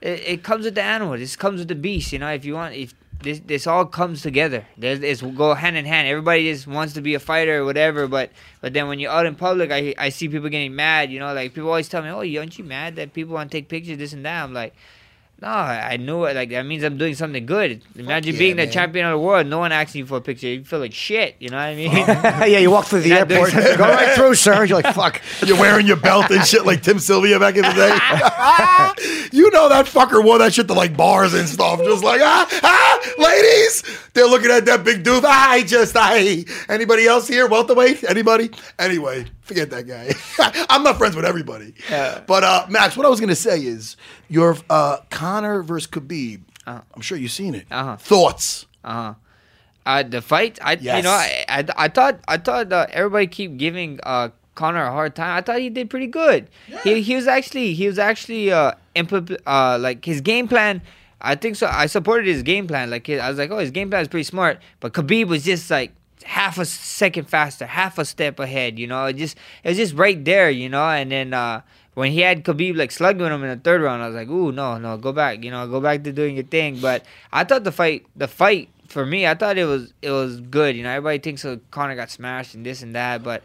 it, 0.00 0.22
it 0.26 0.42
comes 0.42 0.64
with 0.64 0.74
the 0.74 0.82
animal. 0.82 1.16
This 1.16 1.36
comes 1.36 1.58
with 1.60 1.68
the 1.68 1.74
beast. 1.74 2.12
You 2.12 2.18
know, 2.18 2.28
if 2.28 2.44
you 2.44 2.54
want, 2.54 2.74
if 2.74 2.94
this 3.22 3.40
this 3.40 3.66
all 3.66 3.86
comes 3.86 4.22
together, 4.22 4.66
there's 4.76 5.00
it's 5.00 5.22
go 5.22 5.54
hand 5.54 5.76
in 5.76 5.84
hand. 5.84 6.08
Everybody 6.08 6.50
just 6.50 6.66
wants 6.66 6.94
to 6.94 7.00
be 7.00 7.14
a 7.14 7.20
fighter 7.20 7.62
or 7.62 7.64
whatever, 7.64 8.06
but 8.06 8.30
but 8.60 8.72
then 8.72 8.88
when 8.88 8.98
you're 8.98 9.10
out 9.10 9.26
in 9.26 9.34
public, 9.34 9.70
I 9.70 9.94
I 9.98 10.10
see 10.10 10.28
people 10.28 10.48
getting 10.48 10.74
mad. 10.74 11.10
You 11.10 11.18
know, 11.20 11.32
like 11.34 11.54
people 11.54 11.68
always 11.68 11.88
tell 11.88 12.02
me, 12.02 12.08
"Oh, 12.08 12.38
aren't 12.38 12.58
you 12.58 12.64
mad 12.64 12.96
that 12.96 13.12
people 13.12 13.34
want 13.34 13.50
to 13.50 13.56
take 13.56 13.68
pictures, 13.68 13.98
this 13.98 14.12
and 14.12 14.24
that?" 14.24 14.44
I'm 14.44 14.52
like. 14.52 14.74
No, 15.42 15.48
I 15.48 15.92
I 15.92 15.96
knew 15.98 16.24
it. 16.24 16.34
Like 16.34 16.48
that 16.50 16.64
means 16.64 16.82
I'm 16.82 16.96
doing 16.96 17.14
something 17.14 17.44
good. 17.44 17.82
Imagine 17.94 18.32
yeah, 18.32 18.38
being 18.38 18.56
the 18.56 18.64
man. 18.64 18.72
champion 18.72 19.04
of 19.04 19.12
the 19.12 19.18
world. 19.18 19.46
No 19.46 19.58
one 19.58 19.70
asking 19.70 20.00
you 20.00 20.06
for 20.06 20.16
a 20.16 20.20
picture. 20.22 20.46
You 20.46 20.64
feel 20.64 20.78
like 20.78 20.94
shit. 20.94 21.36
You 21.40 21.50
know 21.50 21.58
what 21.58 21.64
I 21.64 21.74
mean? 21.74 21.90
yeah, 22.52 22.58
you 22.58 22.70
walk 22.70 22.86
through 22.86 23.00
the 23.00 23.08
You're 23.10 23.18
not 23.18 23.30
airport, 23.30 23.50
something 23.50 23.76
go 23.76 23.84
right 23.84 24.14
through, 24.14 24.34
sir. 24.34 24.64
You're 24.64 24.80
like, 24.80 24.94
fuck. 24.94 25.20
You're 25.46 25.60
wearing 25.60 25.86
your 25.86 25.96
belt 25.98 26.30
and 26.30 26.44
shit 26.46 26.64
like 26.64 26.82
Tim 26.82 26.98
Sylvia 26.98 27.38
back 27.38 27.56
in 27.56 27.62
the 27.62 27.68
day. 27.68 29.28
you 29.36 29.50
know 29.50 29.68
that 29.68 29.84
fucker 29.84 30.24
wore 30.24 30.38
that 30.38 30.54
shit 30.54 30.68
to 30.68 30.74
like 30.74 30.96
bars 30.96 31.34
and 31.34 31.46
stuff. 31.46 31.80
Just 31.82 32.02
like, 32.02 32.22
ah, 32.22 32.48
ah, 32.62 33.14
ladies. 33.18 33.82
They're 34.14 34.26
looking 34.26 34.50
at 34.50 34.64
that 34.64 34.84
big 34.84 35.02
dude. 35.02 35.22
I 35.26 35.62
just, 35.64 35.94
I. 35.98 36.46
Anybody 36.70 37.06
else 37.06 37.28
here? 37.28 37.46
Welterweight? 37.46 38.04
Anybody? 38.04 38.50
Anyway, 38.78 39.26
forget 39.42 39.68
that 39.68 39.86
guy. 39.86 40.14
I'm 40.70 40.82
not 40.82 40.96
friends 40.96 41.14
with 41.14 41.26
everybody. 41.26 41.74
Yeah. 41.90 42.22
But 42.26 42.42
uh, 42.42 42.66
Max, 42.70 42.96
what 42.96 43.04
I 43.04 43.10
was 43.10 43.20
gonna 43.20 43.34
say 43.34 43.60
is 43.60 43.98
your 44.28 44.56
uh, 44.70 44.98
Conor 45.10 45.62
versus 45.62 45.90
Khabib. 45.90 46.40
I'm 46.66 47.00
sure 47.00 47.16
you've 47.16 47.30
seen 47.30 47.54
it. 47.54 47.66
Uh-huh. 47.70 47.96
Thoughts? 47.96 48.66
Uh-huh. 48.84 49.14
Uh 49.84 50.02
the 50.02 50.20
fight, 50.20 50.58
I 50.62 50.72
Yes. 50.80 50.96
you 50.96 51.02
know, 51.04 51.10
I 51.10 51.44
I, 51.48 51.64
I 51.76 51.88
thought 51.88 52.18
I 52.26 52.38
thought 52.38 52.72
uh, 52.72 52.86
everybody 52.90 53.28
keep 53.28 53.56
giving 53.56 54.00
uh 54.02 54.30
Conor 54.56 54.82
a 54.82 54.90
hard 54.90 55.14
time. 55.14 55.36
I 55.36 55.42
thought 55.42 55.60
he 55.60 55.70
did 55.70 55.90
pretty 55.90 56.08
good. 56.08 56.48
Yeah. 56.66 56.80
He 56.82 57.02
he 57.02 57.14
was 57.14 57.28
actually 57.28 57.72
he 57.72 57.86
was 57.86 57.98
actually 58.00 58.50
uh 58.50 58.72
impl- 58.96 59.38
uh 59.46 59.78
like 59.78 60.04
his 60.04 60.20
game 60.20 60.48
plan. 60.48 60.82
I 61.20 61.36
think 61.36 61.54
so. 61.54 61.68
I 61.70 61.86
supported 61.86 62.26
his 62.26 62.42
game 62.42 62.66
plan. 62.66 62.90
Like 62.90 63.08
I 63.08 63.28
was 63.28 63.38
like, 63.38 63.52
oh, 63.52 63.58
his 63.58 63.70
game 63.70 63.88
plan 63.90 64.02
is 64.02 64.08
pretty 64.08 64.24
smart. 64.24 64.58
But 64.80 64.92
Khabib 64.92 65.28
was 65.28 65.44
just 65.44 65.70
like 65.70 65.92
half 66.24 66.58
a 66.58 66.64
second 66.64 67.28
faster, 67.28 67.64
half 67.66 67.96
a 67.98 68.04
step 68.04 68.40
ahead. 68.40 68.80
You 68.80 68.88
know, 68.88 69.06
it 69.06 69.12
just 69.16 69.36
it 69.62 69.68
was 69.68 69.76
just 69.78 69.94
right 69.94 70.22
there. 70.24 70.50
You 70.50 70.68
know, 70.68 70.88
and 70.88 71.12
then. 71.12 71.32
uh 71.32 71.60
when 71.96 72.12
he 72.12 72.20
had 72.20 72.44
Khabib 72.44 72.76
like 72.76 72.92
slugging 72.92 73.26
him 73.26 73.42
in 73.42 73.48
the 73.50 73.56
third 73.56 73.80
round, 73.80 74.02
I 74.02 74.06
was 74.06 74.14
like, 74.14 74.28
"Ooh, 74.28 74.52
no, 74.52 74.78
no, 74.78 74.96
go 74.96 75.12
back, 75.12 75.42
you 75.42 75.50
know, 75.50 75.66
go 75.66 75.80
back 75.80 76.04
to 76.04 76.12
doing 76.12 76.34
your 76.36 76.44
thing." 76.44 76.78
But 76.78 77.04
I 77.32 77.42
thought 77.44 77.64
the 77.64 77.72
fight, 77.72 78.06
the 78.14 78.28
fight 78.28 78.68
for 78.88 79.04
me, 79.04 79.26
I 79.26 79.34
thought 79.34 79.58
it 79.58 79.64
was 79.64 79.92
it 80.02 80.10
was 80.10 80.40
good. 80.40 80.76
You 80.76 80.82
know, 80.84 80.90
everybody 80.90 81.18
thinks 81.18 81.44
uh, 81.44 81.56
Conor 81.70 81.96
got 81.96 82.10
smashed 82.10 82.54
and 82.54 82.64
this 82.64 82.82
and 82.82 82.94
that, 82.94 83.22
but 83.22 83.42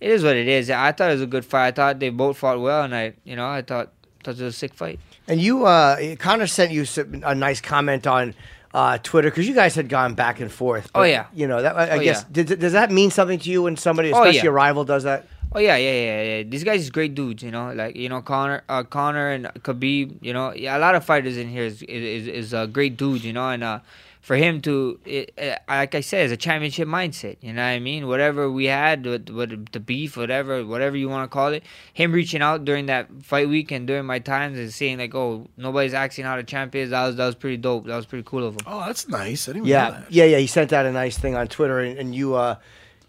it 0.00 0.10
is 0.10 0.22
what 0.22 0.36
it 0.36 0.48
is. 0.48 0.70
I 0.70 0.92
thought 0.92 1.10
it 1.10 1.14
was 1.14 1.22
a 1.22 1.26
good 1.26 1.44
fight. 1.44 1.66
I 1.68 1.70
thought 1.72 1.98
they 1.98 2.10
both 2.10 2.38
fought 2.38 2.60
well, 2.60 2.82
and 2.84 2.94
I, 2.94 3.14
you 3.24 3.36
know, 3.36 3.46
I 3.46 3.62
thought 3.62 3.90
thought 4.24 4.38
it 4.38 4.42
was 4.44 4.54
a 4.54 4.58
sick 4.58 4.74
fight. 4.74 4.98
And 5.26 5.40
you, 5.40 5.66
uh, 5.66 6.16
Conor 6.16 6.46
sent 6.46 6.70
you 6.72 6.86
a 7.22 7.34
nice 7.34 7.60
comment 7.60 8.06
on 8.06 8.34
uh, 8.72 8.98
Twitter 8.98 9.28
because 9.30 9.46
you 9.48 9.54
guys 9.54 9.74
had 9.74 9.88
gone 9.88 10.14
back 10.14 10.40
and 10.40 10.50
forth. 10.50 10.90
Oh, 10.94 11.02
yeah. 11.02 11.26
You 11.34 11.46
know, 11.46 11.60
that, 11.62 11.76
I, 11.76 11.86
I 11.86 11.90
Oh, 11.98 12.00
guess, 12.02 12.22
yeah. 12.22 12.44
did, 12.44 12.60
does 12.60 12.72
that 12.72 12.90
mean 12.90 13.10
something 13.10 13.38
to 13.40 13.50
you 13.50 13.62
when 13.64 13.76
somebody, 13.76 14.10
Oh, 14.12 14.20
especially 14.22 14.40
yeah. 14.44 14.50
a 14.50 14.52
rival, 14.52 14.84
does 14.84 15.02
that? 15.04 15.26
Oh 15.54 15.58
yeah, 15.60 15.76
yeah, 15.76 15.92
yeah, 15.92 16.22
yeah. 16.22 16.42
These 16.46 16.62
guys 16.64 16.80
is 16.82 16.90
great 16.90 17.14
dudes, 17.14 17.42
you 17.42 17.50
know. 17.50 17.72
Like 17.72 17.96
you 17.96 18.08
know, 18.08 18.20
Conor, 18.20 18.62
uh, 18.68 18.82
Conor 18.82 19.30
and 19.30 19.46
Khabib. 19.60 20.18
You 20.20 20.32
know, 20.34 20.52
yeah, 20.54 20.76
a 20.76 20.80
lot 20.80 20.94
of 20.94 21.04
fighters 21.04 21.36
in 21.38 21.48
here 21.48 21.64
is 21.64 21.82
is 21.82 22.26
is 22.28 22.54
uh, 22.54 22.66
great 22.66 22.96
dudes, 22.98 23.24
you 23.24 23.32
know. 23.32 23.48
And 23.48 23.64
uh, 23.64 23.80
for 24.20 24.36
him 24.36 24.60
to, 24.60 25.00
it, 25.06 25.32
uh, 25.40 25.56
like 25.68 25.94
I 25.94 26.00
said, 26.02 26.24
it's 26.24 26.34
a 26.34 26.36
championship 26.36 26.86
mindset. 26.86 27.38
You 27.40 27.54
know 27.54 27.62
what 27.62 27.68
I 27.68 27.78
mean? 27.78 28.06
Whatever 28.08 28.50
we 28.50 28.66
had, 28.66 29.06
with, 29.06 29.30
with 29.30 29.72
the 29.72 29.80
beef, 29.80 30.18
whatever, 30.18 30.66
whatever 30.66 30.98
you 30.98 31.08
want 31.08 31.30
to 31.30 31.32
call 31.32 31.54
it. 31.54 31.62
Him 31.94 32.12
reaching 32.12 32.42
out 32.42 32.66
during 32.66 32.84
that 32.86 33.08
fight 33.22 33.48
week 33.48 33.70
and 33.70 33.86
during 33.86 34.04
my 34.04 34.18
times 34.18 34.58
and 34.58 34.70
saying 34.70 34.98
like, 34.98 35.14
oh, 35.14 35.46
nobody's 35.56 35.94
asking 35.94 36.26
how 36.26 36.36
the 36.36 36.42
champ 36.42 36.74
is. 36.74 36.90
That 36.90 37.06
was 37.06 37.16
that 37.16 37.24
was 37.24 37.36
pretty 37.36 37.56
dope. 37.56 37.86
That 37.86 37.96
was 37.96 38.04
pretty 38.04 38.24
cool 38.24 38.44
of 38.46 38.52
him. 38.52 38.60
Oh, 38.66 38.84
that's 38.84 39.08
nice. 39.08 39.48
I 39.48 39.52
didn't 39.52 39.66
even 39.68 39.78
know 39.78 39.84
Yeah, 39.84 39.90
that. 39.92 40.12
yeah, 40.12 40.24
yeah. 40.24 40.38
He 40.38 40.46
sent 40.46 40.74
out 40.74 40.84
a 40.84 40.92
nice 40.92 41.16
thing 41.16 41.34
on 41.34 41.48
Twitter, 41.48 41.78
and, 41.80 41.98
and 41.98 42.14
you, 42.14 42.34
uh, 42.34 42.56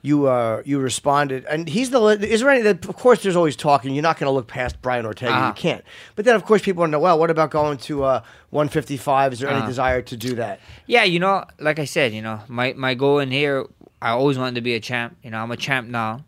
you, 0.01 0.27
uh, 0.27 0.61
you 0.65 0.79
responded. 0.79 1.45
And 1.45 1.67
he's 1.67 1.89
the. 1.89 1.99
Is 2.07 2.39
there 2.41 2.49
any? 2.49 2.65
Of 2.67 2.81
course, 2.95 3.21
there's 3.23 3.35
always 3.35 3.55
talking. 3.55 3.93
You're 3.93 4.01
not 4.03 4.17
going 4.17 4.27
to 4.29 4.31
look 4.31 4.47
past 4.47 4.81
Brian 4.81 5.05
Ortega. 5.05 5.33
Uh-huh. 5.33 5.47
You 5.47 5.53
can't. 5.53 5.83
But 6.15 6.25
then, 6.25 6.35
of 6.35 6.45
course, 6.45 6.61
people 6.61 6.81
want 6.81 6.89
to 6.89 6.93
know. 6.93 6.99
Well, 6.99 7.19
what 7.19 7.29
about 7.29 7.51
going 7.51 7.77
to 7.79 8.03
uh, 8.03 8.21
155? 8.51 9.33
Is 9.33 9.39
there 9.39 9.49
any 9.49 9.57
Uh-huh. 9.59 9.67
desire 9.67 10.01
to 10.03 10.15
do 10.17 10.35
that? 10.35 10.59
Yeah, 10.87 11.03
you 11.03 11.19
know, 11.19 11.43
like 11.59 11.79
I 11.79 11.85
said, 11.85 12.13
you 12.13 12.21
know, 12.21 12.41
my 12.47 12.73
my 12.73 12.93
goal 12.93 13.19
in 13.19 13.29
here, 13.31 13.65
I 14.01 14.11
always 14.11 14.37
wanted 14.37 14.55
to 14.55 14.61
be 14.61 14.73
a 14.75 14.79
champ. 14.79 15.17
You 15.23 15.31
know, 15.31 15.39
I'm 15.39 15.51
a 15.51 15.57
champ 15.57 15.87
now. 15.89 16.23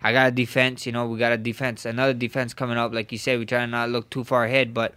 I 0.03 0.13
got 0.13 0.29
a 0.29 0.31
defense. 0.31 0.87
You 0.87 0.93
know, 0.93 1.07
we 1.09 1.19
got 1.19 1.33
a 1.33 1.37
defense, 1.39 1.85
another 1.85 2.15
defense 2.15 2.55
coming 2.55 2.79
up. 2.79 2.93
Like 2.95 3.11
you 3.11 3.19
said, 3.19 3.39
we 3.39 3.47
try 3.47 3.61
to 3.61 3.67
not 3.67 3.91
look 3.91 4.11
too 4.11 4.23
far 4.23 4.45
ahead, 4.45 4.73
but 4.75 4.95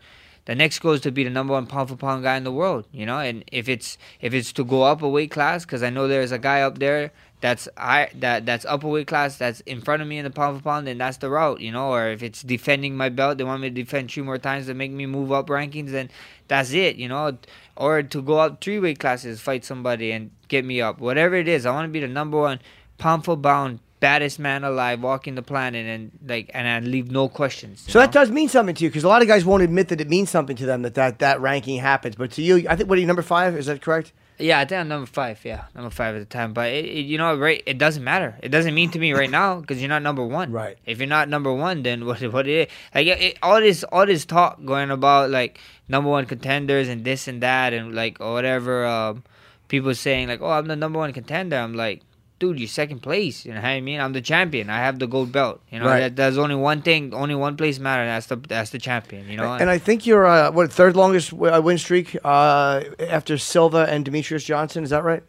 the 0.49 0.55
next 0.55 0.79
goal 0.79 0.93
is 0.93 1.01
to 1.01 1.11
be 1.11 1.23
the 1.23 1.29
number 1.29 1.53
one 1.53 1.67
pound 1.67 1.89
for 1.89 1.95
pound 1.95 2.23
guy 2.23 2.35
in 2.35 2.43
the 2.43 2.51
world. 2.51 2.87
You 2.91 3.05
know, 3.05 3.19
and 3.19 3.43
if 3.51 3.69
it's 3.69 3.99
if 4.19 4.33
it's 4.33 4.51
to 4.53 4.65
go 4.65 4.81
up 4.81 5.03
a 5.03 5.07
weight 5.07 5.29
class, 5.29 5.63
because 5.63 5.83
I 5.83 5.91
know 5.91 6.07
there's 6.07 6.31
a 6.31 6.39
guy 6.39 6.63
up 6.63 6.79
there 6.79 7.11
that's 7.39 7.69
I 7.77 8.09
that 8.15 8.47
that's 8.47 8.65
up 8.65 8.83
a 8.83 8.87
weight 8.87 9.05
class 9.05 9.37
that's 9.37 9.59
in 9.67 9.79
front 9.79 10.01
of 10.01 10.07
me 10.07 10.17
in 10.17 10.23
the 10.23 10.31
pound 10.31 10.57
for 10.57 10.63
pound, 10.63 10.87
then 10.87 10.97
that's 10.97 11.17
the 11.17 11.29
route. 11.29 11.61
You 11.61 11.71
know, 11.71 11.91
or 11.91 12.07
if 12.07 12.23
it's 12.23 12.41
defending 12.41 12.97
my 12.97 13.09
belt, 13.09 13.37
they 13.37 13.43
want 13.43 13.61
me 13.61 13.69
to 13.69 13.75
defend 13.75 14.09
three 14.09 14.23
more 14.23 14.39
times 14.39 14.65
to 14.65 14.73
make 14.73 14.89
me 14.89 15.05
move 15.05 15.31
up 15.31 15.49
rankings, 15.49 15.91
then 15.91 16.09
that's 16.47 16.71
it. 16.71 16.95
You 16.95 17.09
know, 17.09 17.37
or 17.75 18.01
to 18.01 18.19
go 18.19 18.39
up 18.39 18.59
three 18.59 18.79
weight 18.79 18.97
classes, 18.97 19.39
fight 19.39 19.63
somebody 19.63 20.11
and 20.11 20.31
get 20.47 20.65
me 20.65 20.81
up. 20.81 20.99
Whatever 20.99 21.35
it 21.35 21.47
is, 21.47 21.67
I 21.67 21.71
want 21.71 21.85
to 21.85 21.93
be 21.93 21.99
the 21.99 22.07
number 22.07 22.39
one 22.39 22.59
pound 22.97 23.23
for 23.23 23.37
pound 23.37 23.81
baddest 23.99 24.39
man 24.39 24.63
alive 24.63 25.01
walking 25.01 25.35
the 25.35 25.41
planet 25.41 25.85
and 25.85 26.11
like 26.25 26.49
and 26.53 26.67
I 26.67 26.79
leave 26.79 27.11
no 27.11 27.27
questions. 27.27 27.85
So 27.87 27.99
that 27.99 28.11
does 28.11 28.31
mean 28.31 28.47
something 28.49 28.75
to 28.75 28.83
you 28.83 28.89
because 28.89 29.03
a 29.03 29.07
lot 29.09 29.21
of 29.21 29.27
guys 29.27 29.43
won't 29.45 29.63
admit 29.63 29.89
that 29.89 29.99
it 30.01 30.09
means 30.09 30.29
something 30.29 30.55
to 30.57 30.65
them 30.65 30.83
that 30.83 30.95
that, 30.95 31.19
that 31.19 31.41
ranking 31.41 31.79
happens. 31.79 32.15
But 32.15 32.31
to 32.31 32.41
you, 32.41 32.65
I 32.69 32.75
think 32.75 32.89
what 32.89 32.97
are 32.97 33.01
you 33.01 33.07
number 33.07 33.21
five? 33.21 33.55
Is 33.57 33.65
that 33.65 33.81
correct? 33.81 34.13
Yeah, 34.41 34.59
I 34.59 34.63
think 34.63 34.79
I'm 34.79 34.87
number 34.87 35.05
five. 35.05 35.43
Yeah, 35.43 35.65
number 35.75 35.89
five 35.89 36.15
at 36.15 36.19
the 36.19 36.25
time. 36.25 36.53
But 36.53 36.69
it, 36.71 36.85
it, 36.85 37.01
you 37.05 37.17
know, 37.17 37.35
right? 37.35 37.61
It 37.65 37.77
doesn't 37.77 38.05
matter. 38.05 38.37
It 38.41 38.49
doesn't 38.49 38.73
mean 38.73 38.89
to 38.91 38.99
me 38.99 39.11
right 39.11 39.29
now 39.29 39.59
because 39.59 39.81
you're 39.81 39.89
not 39.89 40.01
number 40.01 40.25
one. 40.25 40.53
Right. 40.53 40.77
If 40.85 40.99
you're 40.99 41.07
not 41.07 41.27
number 41.27 41.51
one, 41.53 41.83
then 41.83 42.05
what? 42.05 42.21
What 42.31 42.47
it 42.47 42.53
is? 42.53 42.67
Like 42.95 43.07
it, 43.07 43.21
it- 43.21 43.37
all 43.43 43.59
this, 43.59 43.83
all 43.83 44.05
this 44.05 44.23
talk 44.25 44.63
going 44.63 44.91
about 44.91 45.29
like 45.29 45.59
number 45.89 46.09
one 46.09 46.25
contenders 46.25 46.87
and 46.87 47.03
this 47.03 47.27
and 47.27 47.43
that 47.43 47.73
and 47.73 47.93
like 47.93 48.21
or 48.21 48.31
whatever. 48.31 48.85
Um, 48.85 49.23
people 49.67 49.93
saying 49.93 50.29
like, 50.29 50.39
oh, 50.41 50.49
I'm 50.51 50.67
the 50.67 50.77
number 50.77 50.99
one 50.99 51.11
contender. 51.11 51.57
I'm 51.57 51.73
like. 51.73 52.01
Dude, 52.39 52.57
you're 52.57 52.69
second 52.69 53.01
place. 53.01 53.45
You 53.45 53.53
know 53.53 53.59
what 53.59 53.67
I 53.67 53.81
mean? 53.81 53.99
I'm 53.99 54.13
the 54.13 54.21
champion. 54.21 54.69
I 54.69 54.77
have 54.77 54.97
the 54.97 55.07
gold 55.07 55.31
belt. 55.33 55.61
You 55.69 55.79
know, 55.79 55.85
Right. 55.87 55.99
that, 55.99 56.15
there's 56.15 56.37
only 56.37 56.55
one 56.55 56.81
thing, 56.81 57.13
only 57.13 57.35
one 57.35 57.57
place 57.57 57.79
matters. 57.79 58.07
That's 58.07 58.27
the 58.27 58.47
that's 58.47 58.69
the 58.69 58.79
champion. 58.79 59.27
You 59.29 59.35
know, 59.37 59.51
And 59.53 59.69
I 59.69 59.77
think 59.77 60.07
you're 60.07 60.25
uh, 60.25 60.49
what 60.51 60.71
third 60.71 60.95
longest 60.95 61.33
uh, 61.33 61.61
win 61.63 61.77
streak 61.77 62.15
uh, 62.23 62.81
after 62.99 63.37
Silva 63.37 63.87
and 63.89 64.05
Demetrious 64.05 64.45
Johnson. 64.45 64.83
Is 64.85 64.91
that 64.91 65.03
right? 65.03 65.21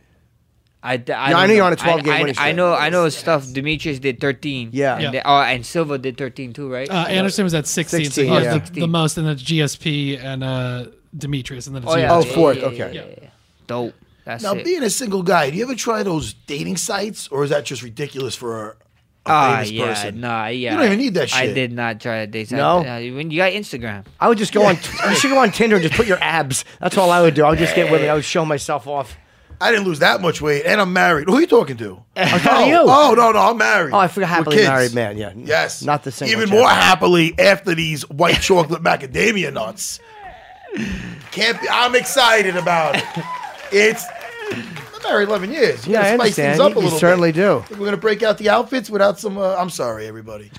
I, 0.83 0.95
I, 0.95 1.03
Yeah, 1.07 1.19
I 1.39 1.47
know 1.47 1.53
you're 1.53 1.65
on 1.65 1.73
a 1.73 1.77
12 1.77 2.01
I- 2.01 2.03
game 2.03 2.13
I, 2.13 2.21
winning 2.23 2.35
I 2.39 2.53
know, 2.53 2.73
I 2.73 2.89
know 2.89 3.09
stuff. 3.11 3.45
Demetrious 3.45 4.01
did 4.01 4.19
13. 4.21 4.71
Yeah. 4.73 4.95
And, 4.95 5.03
Yeah. 5.03 5.11
they- 5.11 5.23
oh, 5.25 5.41
and 5.43 5.67
Silva 5.67 5.99
did 5.99 6.17
13 6.17 6.53
too, 6.55 6.73
right? 6.73 6.89
Uh, 6.89 7.05
Anderson 7.09 7.45
was 7.45 7.53
at 7.55 7.67
16, 7.67 8.05
16, 8.07 8.13
so 8.13 8.23
he 8.23 8.29
yeah. 8.45 8.55
was 8.55 8.71
the, 8.71 8.81
the 8.81 8.87
most, 8.87 9.19
and 9.19 9.27
then 9.27 9.37
GSP 9.37 10.23
and 10.25 10.43
uh, 10.43 10.87
Demetrius, 11.17 11.67
and 11.67 11.77
then 11.77 11.83
it's 11.83 11.93
oh 11.93 11.97
yeah. 11.97 12.15
Oh, 12.15 12.23
fourth, 12.23 12.59
okay. 12.59 12.77
Yeah, 12.95 13.03
yeah, 13.03 13.15
yeah. 13.23 13.29
Dope. 13.67 13.95
That's 14.25 14.43
Now, 14.43 14.53
it. 14.55 14.65
being 14.65 14.83
a 14.83 14.91
single 14.91 15.23
guy, 15.23 15.51
do 15.51 15.57
you 15.57 15.65
ever 15.65 15.75
try 15.75 16.03
those 16.03 16.33
dating 16.35 16.77
sites, 16.77 17.29
or 17.29 17.45
is 17.45 17.51
that 17.51 17.65
just 17.65 17.83
ridiculous 17.83 18.35
for 18.35 18.63
a, 18.63 18.69
a 18.71 18.75
Ah, 19.27 19.53
famous 19.57 19.71
yeah, 19.71 19.85
person? 19.87 20.21
nah, 20.21 20.47
yeah. 20.47 20.73
You 20.73 20.77
don't 20.77 20.87
even 20.87 20.99
need 20.99 21.15
that 21.15 21.31
shit. 21.31 21.51
I 21.51 21.53
did 21.53 21.73
not 21.73 22.01
try 22.01 22.25
to 22.25 22.27
date. 22.27 22.51
No? 22.53 22.79
Uh, 22.79 23.01
when 23.15 23.31
you 23.31 23.39
got 23.39 23.53
Instagram. 23.53 24.05
I 24.19 24.29
would 24.29 24.39
just 24.39 24.53
go 24.53 24.65
on. 24.67 24.77
You 25.09 25.17
should 25.17 25.31
go 25.31 25.39
on 25.39 25.51
Tinder 25.51 25.77
and 25.77 25.83
just 25.83 25.95
put 25.95 26.07
your 26.07 26.19
abs. 26.21 26.65
That's 26.81 26.97
all 26.99 27.11
I 27.11 27.21
would 27.23 27.35
do. 27.35 27.45
I 27.45 27.51
would 27.51 27.59
just 27.59 27.75
get 27.75 27.91
women. 27.91 28.09
I 28.09 28.15
would 28.15 28.25
show 28.25 28.45
myself 28.45 28.87
off. 28.87 29.17
I 29.63 29.71
didn't 29.71 29.85
lose 29.87 29.99
that 29.99 30.23
much 30.23 30.41
weight, 30.41 30.65
and 30.65 30.81
I'm 30.81 30.95
married. 30.95 31.29
Who 31.29 31.37
are 31.37 31.41
you 31.41 31.47
talking 31.47 31.77
to? 31.77 32.03
I'm 32.17 32.41
talking 32.41 32.49
oh, 32.51 32.65
to 32.65 32.71
you. 32.71 32.77
oh, 32.79 33.15
no, 33.15 33.33
no, 33.33 33.39
I'm 33.51 33.59
married. 33.59 33.93
Oh, 33.93 33.99
I 33.99 34.09
forgot 34.09 34.47
With 34.47 34.55
happily 34.55 34.67
married 34.67 34.95
man. 34.95 35.19
Yeah. 35.19 35.33
Yes. 35.37 35.83
Not 35.83 36.03
the 36.03 36.11
single. 36.11 36.33
Even 36.33 36.49
champion. 36.49 36.63
more 36.63 36.71
happily 36.71 37.39
after 37.39 37.75
these 37.75 38.09
white 38.09 38.41
chocolate 38.41 38.83
macadamia 38.83 39.53
nuts. 39.53 40.01
Can't 41.31 41.61
be, 41.61 41.69
I'm 41.69 41.95
excited 41.95 42.57
about 42.57 42.97
it. 42.97 43.05
It's 43.73 44.05
I'm 44.53 45.03
married 45.05 45.29
11 45.29 45.51
years. 45.53 45.87
You 45.87 45.93
Yeah, 45.95 46.01
I 46.01 46.03
gotta 46.03 46.09
spice 46.17 46.21
understand. 46.39 46.59
things 46.59 46.61
up 46.61 46.71
You- 46.73 46.77
a 46.77 46.81
you 46.81 46.85
little 46.85 46.99
certainly 46.99 47.33
bit. 47.33 47.37
do. 47.43 47.65
Think 47.69 47.81
we're 47.81 47.87
gonna 47.87 47.97
break 47.97 48.23
out 48.23 48.39
the 48.39 48.49
outfits 48.51 48.91
without 48.91 49.19
some. 49.19 49.39
Uh, 49.39 49.55
I'm 49.57 49.71
sorry, 49.71 50.07
everybody. 50.07 50.51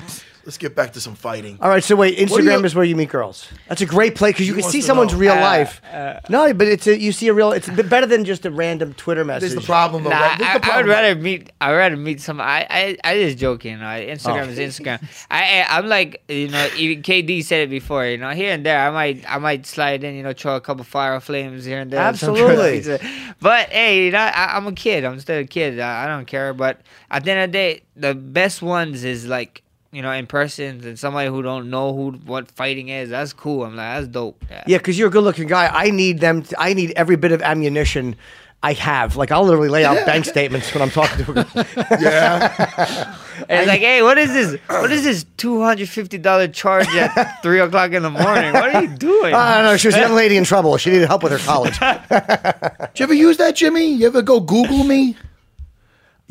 Let's 0.44 0.58
get 0.58 0.76
back 0.76 0.94
to 0.94 1.00
some 1.02 1.14
fighting. 1.14 1.60
All 1.62 1.70
right, 1.70 1.84
so 1.84 1.96
wait, 1.96 2.18
Instagram 2.18 2.60
you- 2.60 2.66
is 2.66 2.74
where 2.74 2.84
you 2.84 2.96
meet 2.96 3.10
girls. 3.10 3.48
That's 3.70 3.82
a 3.82 3.86
great 3.86 4.16
place 4.16 4.34
because 4.34 4.48
you 4.48 4.54
He 4.56 4.62
can 4.62 4.64
wants 4.66 4.72
see 4.74 4.82
to 4.82 4.88
someone's 4.88 5.14
know. 5.14 5.20
real 5.20 5.34
Uh, 5.34 5.42
life. 5.42 5.82
no, 6.30 6.52
but 6.54 6.68
it's 6.68 6.88
a, 6.88 7.00
you 7.00 7.12
see 7.12 7.28
a 7.28 7.34
real. 7.34 7.52
It's 7.52 7.68
a 7.68 7.72
bit 7.72 7.88
better 7.89 8.08
than 8.08 8.26
just 8.26 8.44
a 8.48 8.50
random 8.50 8.96
Twitter 8.96 9.22
This 9.24 9.28
message. 9.28 9.50
is 9.50 9.56
the 9.56 9.62
problem, 9.62 10.04
though. 10.04 10.10
Nah, 10.10 10.20
right? 10.20 10.38
This 10.39 10.48
is 10.48 10.56
I, 10.56 10.58
the 10.58 10.66
I 10.66 10.78
would 10.78 10.86
problem. 10.86 10.89
rather 10.89 11.16
meet. 11.16 11.52
I 11.62 11.70
would 11.70 11.78
rather 11.78 11.96
meet 11.98 12.22
some. 12.22 12.42
I, 12.42 12.66
I, 12.70 12.98
I 13.04 13.20
just 13.24 13.38
joking. 13.38 13.74
You 13.74 13.78
know, 13.78 13.86
Instagram 13.86 14.48
Oh. 14.48 14.50
is 14.50 14.58
Instagram. 14.58 15.04
I, 15.30 15.62
I, 15.62 15.78
I'm 15.78 15.86
like, 15.88 16.24
you 16.28 16.48
know, 16.48 16.68
even 16.76 17.04
KD 17.04 17.44
said 17.44 17.62
it 17.62 17.70
before. 17.70 18.06
You 18.08 18.18
know, 18.18 18.32
here 18.32 18.52
and 18.54 18.66
there, 18.66 18.80
I 18.80 18.89
might, 18.89 19.24
I 19.32 19.38
might 19.38 19.68
slide 19.68 20.04
in. 20.04 20.16
You 20.16 20.24
know, 20.24 20.34
throw 20.34 20.56
a 20.56 20.62
couple 20.62 20.84
fire 20.86 21.20
flames 21.20 21.66
here 21.66 21.80
and 21.82 21.92
there. 21.92 22.00
Absolutely. 22.02 22.82
But 23.39 23.70
hey, 23.70 24.06
you 24.06 24.12
know, 24.12 24.20
I, 24.20 24.56
I'm 24.58 24.66
a 24.68 24.72
kid. 24.74 25.04
I'm 25.06 25.20
still 25.20 25.39
a 25.39 25.46
kid. 25.46 25.80
I, 25.80 26.04
I 26.06 26.08
don't 26.08 26.26
care. 26.26 26.54
But 26.54 26.82
at 27.10 27.24
the 27.26 27.32
end 27.32 27.42
of 27.42 27.50
the 27.50 27.54
day, 27.58 27.82
the 27.96 28.16
best 28.16 28.62
ones 28.64 29.04
is 29.04 29.28
like. 29.28 29.62
You 29.92 30.02
know, 30.02 30.12
in 30.12 30.26
person, 30.26 30.82
and 30.86 30.98
somebody 30.98 31.30
who 31.30 31.42
don't 31.42 31.70
know 31.70 31.94
who 31.94 32.12
what 32.26 32.50
fighting 32.50 32.88
is. 32.88 33.10
That's 33.10 33.34
cool. 33.34 33.66
I'm 33.66 33.76
like, 33.76 33.96
that's 33.98 34.08
dope. 34.08 34.44
Yeah. 34.50 34.64
Yeah, 34.66 34.78
because 34.78 34.98
you're 34.98 35.10
a 35.10 35.12
good-looking 35.12 35.48
guy. 35.48 35.70
I 35.72 35.89
need 35.92 36.20
them. 36.20 36.44
To, 36.44 36.60
I 36.60 36.74
need 36.74 36.94
every 36.96 37.18
bit 37.18 37.34
of 37.34 37.42
ammunition 37.42 38.16
I 38.64 38.72
have. 38.74 39.18
Like 39.18 39.32
I'll 39.32 39.44
literally 39.44 39.68
lay 39.70 39.84
out 39.84 40.06
bank 40.06 40.24
statements 40.26 40.74
when 40.74 40.82
I'm 40.82 40.92
talking 40.92 41.26
to. 41.26 41.42
A, 41.42 41.98
Yeah. 42.02 43.18
And 43.50 43.62
it's 43.62 43.68
like, 43.68 43.80
hey, 43.82 44.04
what 44.04 44.20
is 44.20 44.32
this? 44.32 44.62
What 44.68 44.92
is 44.92 45.04
this 45.04 45.26
two 45.36 45.62
hundred 45.64 45.89
fifty 45.89 46.20
dollar 46.20 46.48
charge 46.48 46.88
at 46.89 47.42
three 47.42 47.60
o'clock 47.60 47.92
in 47.92 48.04
the 48.04 48.10
morning? 48.12 48.54
What 48.54 48.76
are 48.76 48.84
you 48.84 48.88
doing? 48.96 49.34
I 49.34 49.56
don't 49.56 49.64
know. 49.66 49.78
She 49.78 49.88
was 49.88 49.96
a 49.96 50.00
young 50.00 50.14
lady 50.14 50.38
in 50.38 50.44
trouble. 50.44 50.78
She 50.78 50.92
needed 50.92 51.08
help 51.08 51.24
with 51.24 51.32
her 51.32 51.39
college. 51.39 51.78
Did 51.80 53.00
you 53.00 53.04
ever 53.04 53.14
use 53.16 53.38
that, 53.38 53.56
Jimmy? 53.56 53.94
You 53.94 54.06
ever 54.08 54.22
go 54.22 54.39
Google 54.39 54.84
me? 54.84 55.18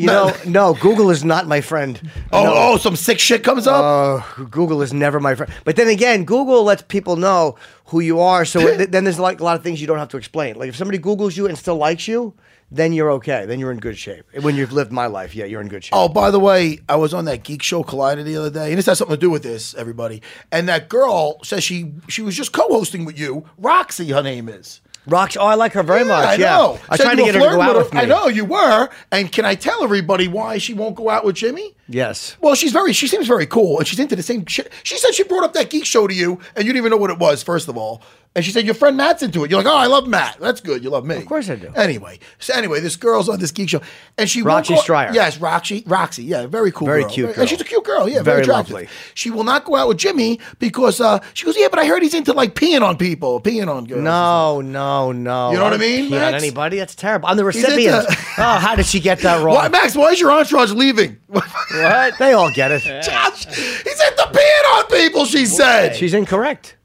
You 0.01 0.07
know, 0.07 0.35
no. 0.47 0.75
Google 0.75 1.11
is 1.11 1.25
not 1.25 1.47
my 1.47 1.61
friend. 1.61 2.01
Oh, 2.33 2.45
No. 2.45 2.53
oh, 2.55 2.77
some 2.79 2.97
sick 2.97 3.19
shit 3.19 3.45
comes 3.45 3.67
up. 3.67 3.83
Uh, 3.85 4.45
Google 4.45 4.83
is 4.83 4.93
never 4.93 5.21
my 5.21 5.35
friend. 5.35 5.53
But 5.65 5.77
then 5.77 5.89
again, 5.89 6.25
Google 6.25 6.65
lets 6.65 6.83
people 6.83 7.17
know 7.17 7.57
who 7.87 8.01
you 8.01 8.21
are. 8.21 8.45
So 8.45 8.61
it, 8.61 8.91
then 8.93 9.05
there's 9.05 9.19
like 9.19 9.41
a 9.41 9.45
lot 9.45 9.57
of 9.57 9.63
things 9.63 9.81
you 9.81 9.87
don't 9.87 9.99
have 9.99 10.09
to 10.11 10.17
explain. 10.17 10.57
Like 10.57 10.69
if 10.69 10.77
somebody 10.77 10.99
Googles 10.99 11.37
you 11.37 11.47
and 11.47 11.57
still 11.59 11.77
likes 11.77 12.09
you, 12.09 12.35
then 12.71 12.93
you're 12.93 13.11
okay. 13.13 13.47
Then 13.47 13.59
you're 13.59 13.73
in 13.73 13.79
good 13.79 13.99
shape. 13.99 14.25
When 14.43 14.55
you've 14.55 14.73
lived 14.73 14.93
my 14.93 15.07
life, 15.07 15.35
yeah, 15.35 15.45
you're 15.45 15.61
in 15.61 15.69
good 15.69 15.83
shape. 15.85 15.93
Oh, 15.95 16.09
by 16.09 16.31
the 16.31 16.39
way, 16.39 16.79
I 16.89 16.97
was 16.97 17.13
on 17.13 17.25
that 17.25 17.43
Geek 17.43 17.63
Show 17.63 17.83
Collider 17.83 18.23
the 18.25 18.37
other 18.37 18.51
day, 18.51 18.69
and 18.71 18.79
this 18.79 18.87
has 18.87 18.99
something 18.99 19.17
to 19.17 19.21
do 19.21 19.29
with 19.29 19.43
this, 19.43 19.75
everybody. 19.75 20.23
And 20.53 20.69
that 20.69 20.89
girl 20.89 21.43
says 21.43 21.65
she 21.65 21.93
she 22.09 22.23
was 22.23 22.37
just 22.37 22.53
co-hosting 22.53 23.05
with 23.05 23.19
you. 23.19 23.45
Roxy, 23.59 24.09
her 24.11 24.23
name 24.23 24.49
is. 24.49 24.81
Rox, 25.09 25.37
oh, 25.41 25.47
I 25.47 25.55
like 25.55 25.73
her 25.73 25.83
very 25.83 26.01
Yeah, 26.03 26.07
much. 26.07 26.27
I 26.27 26.35
yeah, 26.35 26.57
know. 26.57 26.79
I 26.89 26.97
Said 26.97 27.05
tried 27.05 27.15
to 27.17 27.25
get 27.25 27.35
her 27.35 27.41
to 27.41 27.49
go 27.49 27.61
out 27.61 27.75
with 27.77 27.85
with 27.87 27.95
me. 27.95 28.01
I 28.01 28.05
know 28.05 28.29
you 28.29 28.45
were. 28.45 28.89
And 29.11 29.33
can 29.33 29.45
I 29.45 29.55
tell 29.55 29.83
everybody 29.83 30.29
why 30.29 30.59
she 30.59 30.75
won't 30.75 30.95
go 30.95 31.09
out 31.09 31.25
with 31.25 31.37
Jimmy? 31.37 31.75
Yes. 31.89 32.37
Well, 32.41 32.55
she's 32.55 32.71
very. 32.71 32.93
She 32.93 33.07
seems 33.09 33.27
very 33.27 33.47
cool, 33.47 33.79
and 33.79 33.89
she's 33.89 33.99
into 33.99 34.15
the 34.15 34.23
same 34.23 34.45
shit. 34.47 34.71
She 34.83 34.97
said 34.99 35.15
she 35.15 35.25
brought 35.25 35.43
up 35.43 35.55
that 35.55 35.71
Geek 35.71 35.85
Show 35.87 36.07
to 36.07 36.15
you, 36.15 36.39
and 36.55 36.65
you 36.67 36.73
didn't 36.73 36.77
even 36.77 36.91
know 36.91 36.97
what 36.99 37.11
it 37.11 37.19
was. 37.19 37.43
First 37.43 37.69
of 37.69 37.77
all, 37.77 38.03
and 38.37 38.45
she 38.45 38.53
said 38.53 38.65
your 38.65 38.75
friend 38.75 38.97
Matt's 38.97 39.23
into 39.23 39.43
it. 39.45 39.51
You're 39.51 39.63
like, 39.63 39.73
oh, 39.73 39.77
I 39.77 39.87
love 39.87 40.07
Matt. 40.07 40.39
That's 40.39 40.61
good. 40.61 40.85
You 40.85 40.91
love 40.91 41.05
me. 41.05 41.17
Of 41.17 41.27
course 41.27 41.51
I 41.51 41.57
do. 41.57 41.73
Anyway, 41.75 42.21
so 42.39 42.55
anyway, 42.55 42.79
this 42.81 42.95
girl's 42.97 43.29
on 43.29 43.41
this 43.41 43.51
Geek 43.51 43.69
Show, 43.71 43.81
and 44.17 44.31
she 44.31 44.43
won't 44.43 44.55
Roxy 44.69 44.75
go- 44.77 44.81
Striar. 44.81 45.13
Yes, 45.13 45.39
Roxy. 45.39 45.83
Roxy. 45.87 46.23
Yeah, 46.25 46.47
very 46.47 46.71
cool. 46.71 46.87
Very 46.87 47.03
girl. 47.03 47.11
cute 47.11 47.37
And 47.37 47.49
she's 47.49 47.61
a 47.61 47.65
cute 47.65 47.85
girl. 47.85 48.09
Yeah, 48.09 48.23
Very 48.23 48.25
very, 48.25 48.41
attractive. 48.43 48.73
lovely. 48.75 48.89
She 49.15 49.31
will 49.31 49.43
not 49.45 49.65
go 49.65 49.75
out 49.77 49.89
with 49.89 49.99
Jimmy 49.99 50.39
because 50.61 51.01
uh, 51.01 51.19
she 51.35 51.45
goes, 51.45 51.57
yeah, 51.59 51.69
but 51.69 51.79
I 51.81 51.87
heard 51.87 52.03
he's 52.03 52.15
into 52.15 52.33
like 52.33 52.55
peeing 52.55 52.83
on 52.83 52.97
people, 52.97 53.41
peeing 53.41 53.67
on 53.69 53.85
girls. 53.87 54.03
No, 54.03 54.61
no, 54.61 55.11
no. 55.13 55.51
You 55.51 55.57
know 55.59 55.65
what 55.65 55.73
I 55.75 55.79
mean, 55.79 56.09
pee 56.09 56.15
on 56.15 56.21
Max? 56.33 56.43
anybody? 56.43 56.79
That's 56.79 56.95
terrible. 56.95 57.29
I'm 57.29 57.37
the 57.37 57.45
He's 57.51 57.65
into- 57.65 57.77
recipient. 57.77 58.07
oh, 58.39 58.59
how 58.59 58.77
did 58.77 58.87
she 58.87 59.01
get 59.01 59.19
that 59.21 59.43
wrong? 59.43 59.57
Why, 59.57 59.69
Max? 59.69 59.97
Why 59.97 60.11
is 60.13 60.21
your 60.21 60.31
entourage 60.33 60.73
leaving? 60.73 61.17
What? 61.31 62.19
They 62.19 62.33
all 62.33 62.51
get 62.53 62.73
it. 62.73 62.83
Josh, 63.03 63.45
he's 63.47 64.01
into 64.01 64.23
peeing 64.33 64.75
on 64.75 64.87
people. 64.87 65.25
She 65.25 65.47
said. 65.47 65.95
She's 65.95 66.15
incorrect. 66.15 66.77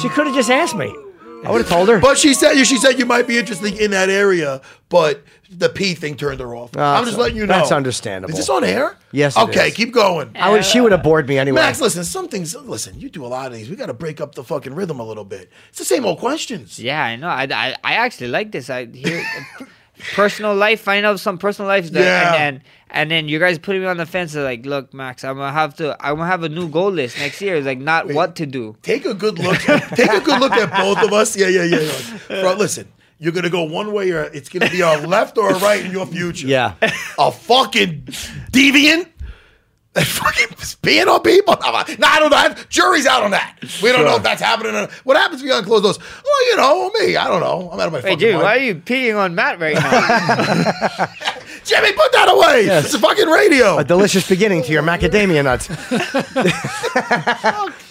She 0.00 0.08
could 0.10 0.26
have 0.26 0.34
just 0.36 0.50
asked 0.50 0.76
me. 0.76 0.94
I 1.44 1.50
would 1.50 1.60
have 1.62 1.68
told 1.70 1.88
her. 1.88 1.98
But 2.00 2.18
she 2.18 2.34
said 2.34 2.54
she 2.64 2.76
said 2.76 2.98
you 2.98 3.06
might 3.06 3.26
be 3.26 3.38
interested 3.38 3.78
in 3.78 3.92
that 3.92 4.10
area, 4.10 4.60
but 4.88 5.22
the 5.50 5.68
P 5.68 5.94
thing 5.94 6.16
turned 6.16 6.40
her 6.40 6.56
off. 6.56 6.70
Ah, 6.76 6.98
I'm 6.98 7.04
just 7.04 7.18
letting 7.18 7.36
you 7.36 7.46
know. 7.46 7.54
that's 7.58 7.70
understandable. 7.72 8.32
Is 8.32 8.38
this 8.38 8.48
on 8.48 8.64
air? 8.64 8.96
Yes, 9.12 9.36
it 9.36 9.40
Okay, 9.44 9.68
is. 9.68 9.74
keep 9.74 9.92
going. 9.92 10.32
I 10.34 10.50
would, 10.50 10.64
she 10.64 10.80
would 10.80 10.92
have 10.92 11.02
bored 11.04 11.28
me 11.28 11.38
anyway. 11.38 11.56
Max, 11.60 11.80
listen, 11.80 12.04
some 12.04 12.28
things. 12.28 12.54
Listen, 12.56 12.98
you 12.98 13.08
do 13.08 13.24
a 13.24 13.28
lot 13.28 13.52
of 13.52 13.52
these. 13.58 13.70
We 13.70 13.76
got 13.76 13.86
to 13.86 13.94
break 13.94 14.20
up 14.20 14.34
the 14.34 14.42
fucking 14.42 14.74
rhythm 14.74 14.98
a 14.98 15.04
little 15.04 15.24
bit. 15.24 15.50
It's 15.68 15.78
the 15.78 15.84
same 15.84 16.04
old 16.04 16.18
questions. 16.18 16.78
Yeah, 16.80 17.02
I 17.02 17.16
know. 17.16 17.28
I, 17.28 17.44
I, 17.44 17.76
I 17.84 17.94
actually 17.94 18.28
like 18.28 18.50
this. 18.50 18.68
I 18.68 18.86
hear 18.86 19.22
personal 20.14 20.54
life. 20.54 20.80
Find 20.80 21.06
out 21.06 21.20
some 21.20 21.38
personal 21.38 21.68
life. 21.68 21.90
That, 21.90 22.00
Yeah. 22.04 22.34
And 22.34 22.34
then 22.34 22.62
and 22.90 23.10
then 23.10 23.28
you 23.28 23.38
guys 23.38 23.58
putting 23.58 23.82
me 23.82 23.88
on 23.88 23.96
the 23.96 24.06
fence. 24.06 24.34
Like, 24.34 24.64
look, 24.64 24.94
Max, 24.94 25.24
I'm 25.24 25.36
gonna 25.36 25.52
have 25.52 25.74
to. 25.76 25.96
I'm 26.04 26.16
gonna 26.16 26.30
have 26.30 26.42
a 26.42 26.48
new 26.48 26.68
goal 26.68 26.90
list 26.90 27.18
next 27.18 27.40
year. 27.40 27.56
It's 27.56 27.66
like 27.66 27.78
not 27.78 28.08
what 28.08 28.36
to 28.36 28.46
do. 28.46 28.76
Take 28.82 29.04
a 29.04 29.14
good 29.14 29.38
look. 29.38 29.58
take 29.58 30.12
a 30.12 30.20
good 30.20 30.40
look 30.40 30.52
at 30.52 30.70
both 30.70 31.02
of 31.02 31.12
us. 31.12 31.36
Yeah, 31.36 31.48
yeah, 31.48 31.64
yeah. 31.64 31.92
yeah. 32.30 32.40
Bro, 32.42 32.54
listen, 32.54 32.88
you're 33.18 33.32
gonna 33.32 33.50
go 33.50 33.64
one 33.64 33.92
way 33.92 34.10
or 34.10 34.24
it's 34.24 34.48
gonna 34.48 34.70
be 34.70 34.80
a 34.80 34.98
left 35.06 35.38
or 35.38 35.50
a 35.50 35.58
right 35.58 35.84
in 35.84 35.90
your 35.92 36.06
future. 36.06 36.46
Yeah. 36.46 36.74
A 37.18 37.32
fucking 37.32 38.02
deviant. 38.52 39.08
They 40.00 40.04
fucking 40.04 40.48
peeing 40.82 41.06
on 41.06 41.22
people. 41.22 41.56
No, 41.58 42.06
I 42.06 42.18
don't 42.20 42.28
know. 42.30 42.36
I, 42.36 42.54
Jury's 42.68 43.06
out 43.06 43.22
on 43.22 43.30
that. 43.30 43.56
We 43.82 43.92
don't 43.92 44.04
know 44.04 44.16
if 44.16 44.22
that's 44.22 44.42
happening. 44.42 44.74
Or, 44.74 44.88
what 45.04 45.16
happens 45.16 45.40
if 45.40 45.46
you 45.46 45.54
unclose 45.54 45.82
those? 45.82 45.98
Well, 45.98 46.50
you 46.50 46.56
know, 46.58 46.90
me. 47.00 47.16
I 47.16 47.26
don't 47.26 47.40
know. 47.40 47.70
I'm 47.72 47.80
out 47.80 47.86
of 47.86 47.92
my 47.94 48.00
Hey, 48.00 48.08
fucking 48.08 48.18
Jimmy, 48.18 48.32
mind. 48.34 48.42
why 48.44 48.56
are 48.56 48.60
you 48.60 48.74
peeing 48.74 49.16
on 49.18 49.34
Matt 49.34 49.58
right 49.58 49.74
now? 49.74 51.06
Jimmy, 51.64 51.92
put 51.94 52.12
that 52.12 52.28
away. 52.30 52.66
Yes. 52.66 52.84
It's 52.84 52.94
a 52.94 52.98
fucking 52.98 53.26
radio. 53.26 53.78
A 53.78 53.84
delicious 53.84 54.28
beginning 54.28 54.62
to 54.64 54.72
your 54.72 54.82
macadamia 54.82 55.42
nuts. 55.42 55.68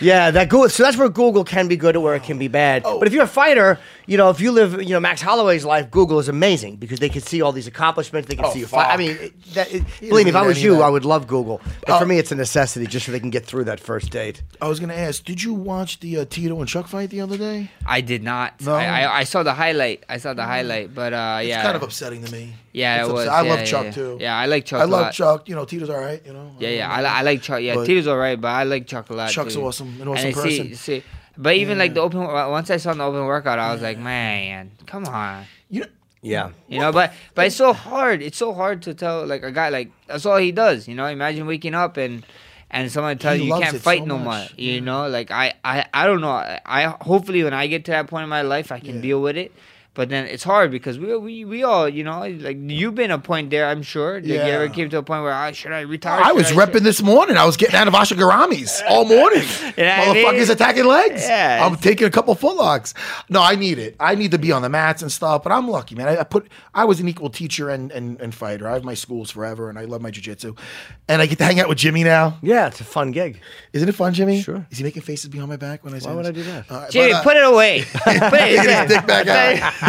yeah, 0.00 0.30
that 0.30 0.48
Google. 0.48 0.68
So 0.68 0.82
that's 0.82 0.96
where 0.96 1.08
Google 1.08 1.44
can 1.44 1.68
be 1.68 1.76
good 1.76 1.96
or 1.96 2.00
where 2.00 2.14
it 2.14 2.22
can 2.24 2.38
be 2.38 2.48
bad. 2.48 2.82
Oh. 2.84 2.98
But 2.98 3.08
if 3.08 3.14
you're 3.14 3.24
a 3.24 3.28
fighter, 3.28 3.78
you 4.06 4.16
know, 4.16 4.30
if 4.30 4.40
you 4.40 4.50
live, 4.52 4.82
you 4.82 4.90
know, 4.90 5.00
Max 5.00 5.20
Holloway's 5.22 5.64
life, 5.64 5.90
Google 5.90 6.18
is 6.18 6.28
amazing 6.28 6.76
because 6.76 6.98
they 6.98 7.08
can 7.08 7.20
see 7.22 7.40
all 7.42 7.52
these 7.52 7.66
accomplishments. 7.66 8.28
They 8.28 8.36
can 8.36 8.44
Oh, 8.46 8.52
see 8.52 8.60
you 8.60 8.66
fight. 8.66 8.88
I 8.92 8.96
mean, 8.96 9.12
it, 9.12 9.42
that, 9.54 9.72
it, 9.72 9.84
believe 10.00 10.24
me, 10.26 10.30
if 10.30 10.36
I 10.36 10.46
was 10.46 10.62
you. 10.62 10.82
I 10.82 10.88
would 10.88 11.04
love 11.04 11.26
Google. 11.26 11.60
But 11.86 11.96
Oh. 11.96 11.98
for 12.00 12.06
me, 12.06 12.18
it's 12.18 12.32
a 12.32 12.34
necessity 12.34 12.86
just 12.86 13.06
so 13.06 13.12
they 13.12 13.20
can 13.20 13.30
get 13.30 13.46
through 13.46 13.64
that 13.64 13.80
first 13.80 14.10
date. 14.10 14.42
I 14.60 14.68
was 14.68 14.80
gonna 14.80 14.94
ask, 14.94 15.24
did 15.24 15.42
you 15.42 15.54
watch 15.54 16.00
the 16.00 16.18
uh, 16.18 16.24
Tito 16.28 16.58
and 16.58 16.68
Chuck 16.68 16.88
fight 16.88 17.10
the 17.10 17.20
other 17.20 17.38
day? 17.38 17.70
I 17.86 18.00
did 18.00 18.22
not. 18.22 18.60
No? 18.60 18.74
I, 18.74 18.84
I, 19.02 19.18
I 19.20 19.24
saw 19.24 19.42
the 19.42 19.54
highlight. 19.54 20.04
I 20.08 20.18
saw 20.18 20.34
the 20.34 20.44
highlight, 20.44 20.94
but 20.94 21.12
uh, 21.12 21.38
It's 21.40 21.48
yeah, 21.48 21.62
kind 21.62 21.76
of 21.76 21.82
upsetting 21.82 22.24
to 22.24 22.32
me. 22.32 22.54
Yeah, 22.74 23.00
It's 23.02 23.08
it 23.08 23.12
was. 23.12 23.28
I 23.28 23.42
yeah, 23.42 23.48
love 23.50 23.58
yeah, 23.60 23.64
Chuck 23.64 23.84
yeah. 23.84 23.90
too. 23.92 24.18
Yeah, 24.20 24.36
I 24.36 24.46
like 24.46 24.64
Chuck. 24.66 24.80
I 24.80 24.84
a 24.84 24.86
love 24.88 25.00
lot. 25.02 25.12
Chuck. 25.14 25.48
You 25.48 25.54
know, 25.54 25.64
Tito's 25.64 25.88
all 25.90 25.96
right. 26.00 26.20
You 26.26 26.32
know. 26.32 26.50
Yeah, 26.58 26.68
yeah, 26.70 26.90
I, 26.90 27.00
li- 27.00 27.06
I 27.06 27.22
like 27.22 27.40
Chuck. 27.40 27.62
Yeah, 27.62 27.76
But- 27.76 27.86
Tito's 27.86 28.08
alright, 28.08 28.40
but 28.40 28.48
I 28.48 28.64
like 28.64 28.86
Chuck 28.88 29.08
a 29.10 29.14
lot. 29.14 29.30
Chuck's 29.30 29.54
too. 29.54 29.64
awesome, 29.64 30.00
an 30.02 30.08
awesome 30.08 30.26
and 30.26 30.34
person. 30.34 30.50
See, 30.50 30.74
see, 30.74 31.02
but 31.38 31.54
even 31.54 31.78
like 31.78 31.94
the 31.94 32.00
open, 32.00 32.20
once 32.20 32.70
I 32.70 32.76
saw 32.78 32.92
the 32.92 33.02
open 33.04 33.24
workout, 33.26 33.58
I 33.60 33.72
was 33.72 33.80
like, 33.80 33.98
man, 33.98 34.72
come 34.86 35.04
on. 35.06 35.44
You 35.70 35.80
know, 35.82 35.86
Yeah. 36.20 36.50
You 36.68 36.80
know, 36.80 36.90
but 36.90 37.12
but 37.34 37.46
it's 37.46 37.56
so 37.56 37.72
hard. 37.72 38.22
It's 38.22 38.38
so 38.38 38.52
hard 38.52 38.82
to 38.82 38.94
tell 38.94 39.24
like 39.24 39.42
a 39.44 39.52
guy 39.52 39.68
like 39.68 39.90
that's 40.08 40.26
all 40.26 40.38
he 40.38 40.50
does. 40.50 40.88
You 40.88 40.94
know, 40.96 41.06
imagine 41.06 41.46
waking 41.46 41.74
up 41.76 41.96
and 41.96 42.24
and 42.70 42.90
someone 42.90 43.18
tells 43.18 43.38
He 43.38 43.44
you 43.46 43.54
you 43.54 43.60
can't 43.60 43.76
fight 43.80 44.00
so 44.00 44.06
no 44.06 44.18
much. 44.18 44.50
more. 44.50 44.60
You 44.60 44.80
know, 44.80 45.06
like 45.08 45.30
I 45.30 45.54
I 45.64 45.86
I 45.94 46.06
don't 46.08 46.20
know. 46.20 46.30
I, 46.32 46.60
I 46.66 46.96
hopefully 47.02 47.44
when 47.44 47.54
I 47.54 47.68
get 47.68 47.84
to 47.84 47.92
that 47.92 48.08
point 48.08 48.24
in 48.24 48.28
my 48.30 48.42
life, 48.42 48.72
I 48.72 48.80
can 48.80 48.96
Yeah. 48.96 49.02
deal 49.02 49.22
with 49.22 49.36
it. 49.36 49.52
But 49.94 50.08
then 50.08 50.26
it's 50.26 50.42
hard 50.42 50.72
because 50.72 50.98
we 50.98 51.16
we 51.16 51.44
we 51.44 51.62
all 51.62 51.88
you 51.88 52.02
know 52.02 52.18
like 52.26 52.56
you've 52.60 52.96
been 52.96 53.12
a 53.12 53.18
point 53.18 53.50
there. 53.50 53.66
I'm 53.68 53.82
sure. 53.82 54.14
Like, 54.14 54.24
you 54.24 54.34
ever 54.36 54.68
came 54.68 54.90
to 54.90 54.98
a 54.98 55.02
point 55.04 55.22
where 55.22 55.32
ah, 55.32 55.52
should 55.52 55.70
I 55.70 55.82
retire? 55.82 56.20
I 56.20 56.32
was 56.32 56.48
should- 56.48 56.56
repping 56.58 56.80
this 56.82 57.00
morning. 57.00 57.36
I 57.36 57.44
was 57.46 57.56
getting 57.56 57.76
out 57.76 57.86
of 57.86 57.94
ashi 57.94 58.16
garami's 58.16 58.82
all 58.88 59.04
morning. 59.04 59.44
Yeah, 59.76 60.02
I 60.08 60.12
mean- 60.12 60.26
Motherfuckers 60.26 60.50
attacking 60.50 60.84
legs. 60.86 61.22
Yeah. 61.22 61.64
I'm 61.64 61.76
taking 61.76 62.08
a 62.08 62.10
couple 62.10 62.34
footlocks. 62.34 62.92
No, 63.28 63.40
I 63.40 63.54
need 63.54 63.78
it. 63.78 63.94
I 64.00 64.16
need 64.16 64.32
to 64.32 64.38
be 64.38 64.50
on 64.50 64.62
the 64.62 64.68
mats 64.68 65.00
and 65.00 65.12
stuff. 65.12 65.44
But 65.44 65.52
I'm 65.52 65.68
lucky, 65.68 65.94
man. 65.94 66.08
I, 66.08 66.18
I 66.18 66.24
put. 66.24 66.48
I 66.74 66.84
was 66.86 66.98
an 66.98 67.06
equal 67.08 67.30
teacher 67.30 67.70
and, 67.70 67.92
and 67.92 68.20
and 68.20 68.34
fighter. 68.34 68.66
I 68.68 68.72
have 68.72 68.82
my 68.84 68.94
schools 68.94 69.30
forever, 69.30 69.68
and 69.70 69.78
I 69.78 69.84
love 69.84 70.02
my 70.02 70.10
jujitsu. 70.10 70.58
And 71.06 71.22
I 71.22 71.26
get 71.26 71.38
to 71.38 71.44
hang 71.44 71.60
out 71.60 71.68
with 71.68 71.78
Jimmy 71.78 72.02
now. 72.02 72.38
Yeah, 72.42 72.66
it's 72.66 72.80
a 72.80 72.84
fun 72.84 73.12
gig. 73.12 73.40
Isn't 73.72 73.88
it 73.88 73.94
fun, 73.94 74.12
Jimmy? 74.12 74.42
Sure. 74.42 74.66
Is 74.72 74.78
he 74.78 74.84
making 74.84 75.02
faces 75.02 75.28
behind 75.30 75.50
my 75.50 75.56
back 75.56 75.84
when 75.84 75.94
I 75.94 75.98
say 76.00 76.08
Why 76.08 76.16
would 76.16 76.24
this? 76.24 76.30
I 76.30 76.32
do 76.32 76.42
that? 76.44 76.70
All 76.70 76.80
right, 76.80 76.90
Jimmy, 76.90 77.12
but, 77.12 77.16
uh, 77.18 77.22
put 77.22 77.36
it 77.36 77.44
away. 77.44 77.82
put 77.92 78.14
it, 78.16 78.64
Get 78.64 78.88
his 78.90 78.96
dick 78.96 79.06
back 79.06 79.26
out. 79.28 79.83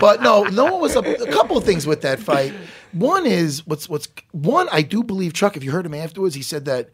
But 0.00 0.22
no, 0.22 0.44
no 0.44 0.64
one 0.64 0.80
was 0.80 0.96
a, 0.96 1.00
a 1.00 1.30
couple 1.32 1.56
of 1.56 1.64
things 1.64 1.86
with 1.86 2.02
that 2.02 2.18
fight. 2.20 2.52
One 2.92 3.26
is 3.26 3.66
what's 3.66 3.88
what's 3.88 4.08
one. 4.32 4.68
I 4.70 4.82
do 4.82 5.02
believe 5.02 5.32
Chuck. 5.32 5.56
If 5.56 5.64
you 5.64 5.70
heard 5.70 5.86
him 5.86 5.94
afterwards, 5.94 6.34
he 6.34 6.42
said 6.42 6.64
that 6.66 6.90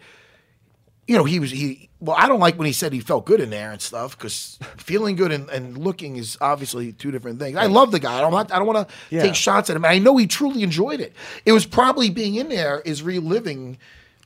you 1.06 1.16
know 1.16 1.24
he 1.24 1.40
was 1.40 1.50
he. 1.50 1.88
Well, 2.00 2.14
I 2.16 2.28
don't 2.28 2.38
like 2.38 2.56
when 2.56 2.66
he 2.66 2.72
said 2.72 2.92
he 2.92 3.00
felt 3.00 3.26
good 3.26 3.40
in 3.40 3.50
there 3.50 3.72
and 3.72 3.80
stuff 3.82 4.16
because 4.16 4.56
feeling 4.76 5.16
good 5.16 5.32
and, 5.32 5.48
and 5.50 5.76
looking 5.76 6.14
is 6.16 6.38
obviously 6.40 6.92
two 6.92 7.10
different 7.10 7.40
things. 7.40 7.56
I 7.56 7.66
love 7.66 7.90
the 7.90 7.98
guy. 7.98 8.18
I 8.18 8.20
don't 8.20 8.32
want, 8.32 8.52
I 8.52 8.58
don't 8.58 8.68
want 8.68 8.88
to 8.88 8.94
Yeah. 9.10 9.22
take 9.22 9.34
shots 9.34 9.68
at 9.68 9.74
him. 9.74 9.84
And 9.84 9.92
I 9.92 9.98
know 9.98 10.16
he 10.16 10.28
truly 10.28 10.62
enjoyed 10.62 11.00
it. 11.00 11.12
It 11.44 11.50
was 11.50 11.66
probably 11.66 12.08
being 12.10 12.36
in 12.36 12.48
there 12.50 12.80
is 12.84 13.02
reliving. 13.02 13.78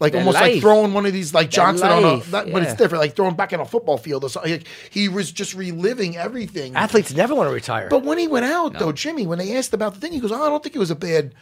Like 0.03 0.15
That 0.15 0.19
almost 0.19 0.41
like 0.41 0.61
throwing 0.61 0.93
one 0.95 1.07
of 1.07 1.13
these 1.13 1.33
like 1.33 1.49
Johnson 1.49 1.89
on 1.89 2.03
a, 2.03 2.07
life, 2.15 2.31
that, 2.33 2.53
but 2.53 2.65
it's 2.65 2.75
different. 2.75 3.03
Like 3.03 3.15
throwing 3.15 3.37
back 3.37 3.53
in 3.53 3.61
a 3.61 3.65
football 3.65 3.97
field 3.99 4.25
or 4.25 4.31
something. 4.31 4.51
Like, 4.51 4.67
he 4.91 5.09
was 5.09 5.31
just 5.31 5.55
reliving 5.55 6.17
everything. 6.17 6.75
Athletes 6.75 7.15
never 7.15 7.37
want 7.37 7.49
to 7.49 7.55
retire. 7.55 7.89
But 7.89 8.03
when 8.03 8.19
he 8.19 8.27
went 8.27 8.45
out, 8.45 8.79
though, 8.81 8.91
Jimmy, 8.91 9.29
when 9.29 9.39
they 9.39 9.57
asked 9.57 9.73
about 9.73 9.95
the 9.95 10.01
thing, 10.01 10.13
he 10.13 10.19
goes, 10.19 10.33
"Oh, 10.33 10.43
I 10.43 10.49
don't 10.49 10.61
think 10.61 10.75
it 10.75 10.81
was 10.81 10.91
a 10.91 10.97
bad 10.97 11.35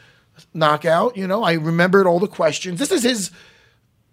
knockout." 0.52 1.16
You 1.16 1.26
know, 1.26 1.42
I 1.42 1.54
remembered 1.54 2.06
all 2.06 2.20
the 2.20 2.28
questions. 2.28 2.78
This 2.78 2.92
is 2.92 3.02
his, 3.02 3.30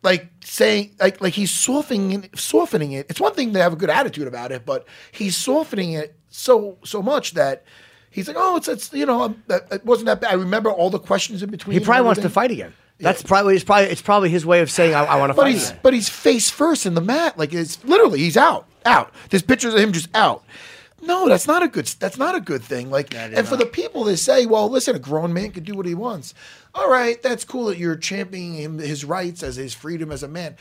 like 0.01 0.29
saying, 0.45 0.95
like, 0.97 1.19
like 1.19 1.33
he's 1.33 1.51
softening, 1.51 2.29
softening 2.33 2.93
it. 2.93 3.07
It's 3.09 3.19
one 3.19 3.33
thing 3.33 3.51
to 3.51 3.61
have 3.61 3.73
a 3.73 3.75
good 3.75 3.89
attitude 3.89 4.27
about 4.27 4.53
it, 4.53 4.65
but 4.65 4.87
he's 5.11 5.35
softening 5.35 5.91
it 5.91 6.15
so 6.29 6.77
so 6.85 7.01
much 7.01 7.33
that 7.33 7.65
he's 8.11 8.29
like, 8.29 8.37
"Oh, 8.39 8.55
it's 8.55 8.69
it's 8.69 8.93
you 8.93 9.05
know, 9.05 9.35
it 9.49 9.85
wasn't 9.85 10.05
that 10.05 10.21
bad." 10.21 10.31
I 10.31 10.35
remember 10.35 10.71
all 10.71 10.89
the 10.89 10.99
questions 10.99 11.43
in 11.43 11.49
between. 11.49 11.77
he 11.77 11.83
probably 11.83 12.05
wants 12.05 12.21
to 12.21 12.29
fight 12.29 12.51
again. 12.51 12.73
That's 12.99 13.21
probably 13.21 13.55
it's 13.55 13.63
probably 13.63 13.89
it's 13.89 14.01
probably 14.01 14.29
his 14.29 14.45
way 14.45 14.61
of 14.61 14.71
saying 14.71 14.95
I, 14.95 15.03
I 15.05 15.15
want 15.17 15.29
to 15.31 15.35
But 15.35 15.43
fight. 15.43 15.53
he's 15.53 15.69
again. 15.69 15.79
but 15.83 15.93
he's 15.93 16.09
face 16.09 16.49
first 16.49 16.85
in 16.85 16.93
the 16.95 17.01
mat. 17.01 17.37
Like 17.37 17.53
it's 17.53 17.83
literally 17.83 18.19
he's 18.19 18.37
out, 18.37 18.65
out. 18.85 19.13
There's 19.29 19.43
pictures 19.43 19.73
of 19.73 19.79
him 19.79 19.91
just 19.91 20.09
out. 20.15 20.43
No, 20.99 21.29
that's 21.29 21.45
not 21.45 21.61
a 21.61 21.67
good. 21.67 21.85
That's 21.99 22.17
not 22.17 22.33
a 22.33 22.39
good 22.41 22.63
thing. 22.63 22.89
Like, 22.89 23.13
and 23.13 23.47
for 23.47 23.55
the 23.55 23.67
people 23.67 24.03
that 24.05 24.17
say, 24.17 24.47
"Well, 24.47 24.67
listen, 24.67 24.95
a 24.95 24.99
grown 24.99 25.31
man 25.31 25.51
can 25.51 25.63
do 25.63 25.75
what 25.75 25.85
he 25.85 25.93
wants." 25.93 26.33
All 26.73 26.89
right, 26.89 27.21
that's 27.21 27.45
cool 27.45 27.65
that 27.67 27.77
you're 27.77 27.95
championing 27.95 28.55
him 28.55 28.79
his 28.79 29.05
rights 29.05 29.43
as 29.43 29.57
his 29.57 29.75
freedom 29.75 30.11
as 30.11 30.23
a 30.23 30.27
man. 30.27 30.55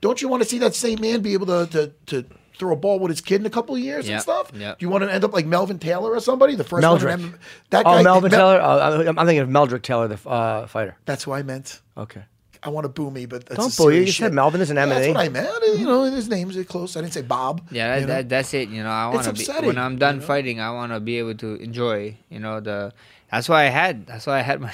Don't 0.00 0.22
you 0.22 0.28
want 0.28 0.42
to 0.42 0.48
see 0.48 0.58
that 0.60 0.74
same 0.74 1.00
man 1.02 1.20
be 1.20 1.34
able 1.34 1.46
to 1.46 1.66
to, 1.70 1.92
to 2.06 2.24
throw 2.58 2.72
a 2.72 2.76
ball 2.76 2.98
with 2.98 3.10
his 3.10 3.20
kid 3.20 3.40
in 3.40 3.46
a 3.46 3.50
couple 3.50 3.74
of 3.74 3.80
years 3.80 4.08
and 4.08 4.20
stuff? 4.20 4.50
yep. 4.54 4.78
Do 4.78 4.86
you 4.86 4.90
want 4.90 5.04
to 5.04 5.12
end 5.12 5.24
up 5.24 5.32
like 5.32 5.46
Melvin 5.46 5.78
Taylor 5.78 6.12
or 6.12 6.20
somebody? 6.20 6.54
The 6.54 6.64
first 6.64 6.84
Meldrick. 6.84 7.10
one. 7.10 7.20
in 7.20 7.26
M- 7.26 7.38
That 7.70 7.86
oh, 7.86 8.02
Melvin 8.02 8.30
Mel- 8.30 8.40
Taylor. 8.40 8.60
Oh, 8.62 9.02
I'm 9.08 9.18
I'm 9.18 9.26
thinking 9.26 9.40
of 9.40 9.48
Meldrick 9.48 9.82
Taylor, 9.82 10.08
the 10.08 10.28
uh, 10.28 10.66
fighter. 10.66 10.96
That's 11.04 11.24
who 11.24 11.32
I 11.32 11.42
meant. 11.42 11.80
Okay. 11.96 12.22
I 12.62 12.70
want 12.70 12.84
to 12.86 12.88
boo 12.88 13.10
me, 13.10 13.26
but 13.26 13.44
that's 13.44 13.58
Don't 13.60 13.74
a 13.74 13.76
boo 13.76 13.90
you. 13.90 13.96
serious 13.96 14.06
You 14.06 14.12
said 14.12 14.24
shit. 14.28 14.32
Melvin 14.32 14.60
is 14.62 14.70
an 14.70 14.76
Yeah, 14.76 14.86
That's 14.86 15.06
MMA. 15.06 15.14
what 15.14 15.16
I 15.18 15.28
meant. 15.28 15.78
You 15.78 15.84
know, 15.84 16.04
his 16.04 16.30
name's 16.30 16.56
close. 16.64 16.96
I 16.96 17.02
didn't 17.02 17.12
say 17.12 17.20
Bob. 17.20 17.60
Yeah, 17.70 17.98
that, 18.00 18.06
that, 18.06 18.28
that's 18.30 18.54
it. 18.54 18.70
You 18.70 18.82
know, 18.82 18.88
I 18.88 19.08
want 19.08 19.24
to 19.26 19.32
be 19.34 19.66
when 19.66 19.76
I'm 19.76 19.98
done 19.98 20.14
you 20.16 20.20
know? 20.22 20.26
fighting. 20.26 20.60
I 20.60 20.70
want 20.70 20.92
to 20.92 21.00
be 21.00 21.18
able 21.18 21.34
to 21.34 21.56
enjoy. 21.56 22.16
You 22.30 22.40
know, 22.40 22.60
the 22.60 22.94
that's 23.30 23.48
why 23.50 23.64
I 23.64 23.68
had. 23.68 24.06
That's 24.06 24.26
why 24.26 24.38
I 24.38 24.42
had 24.42 24.60
my. 24.60 24.72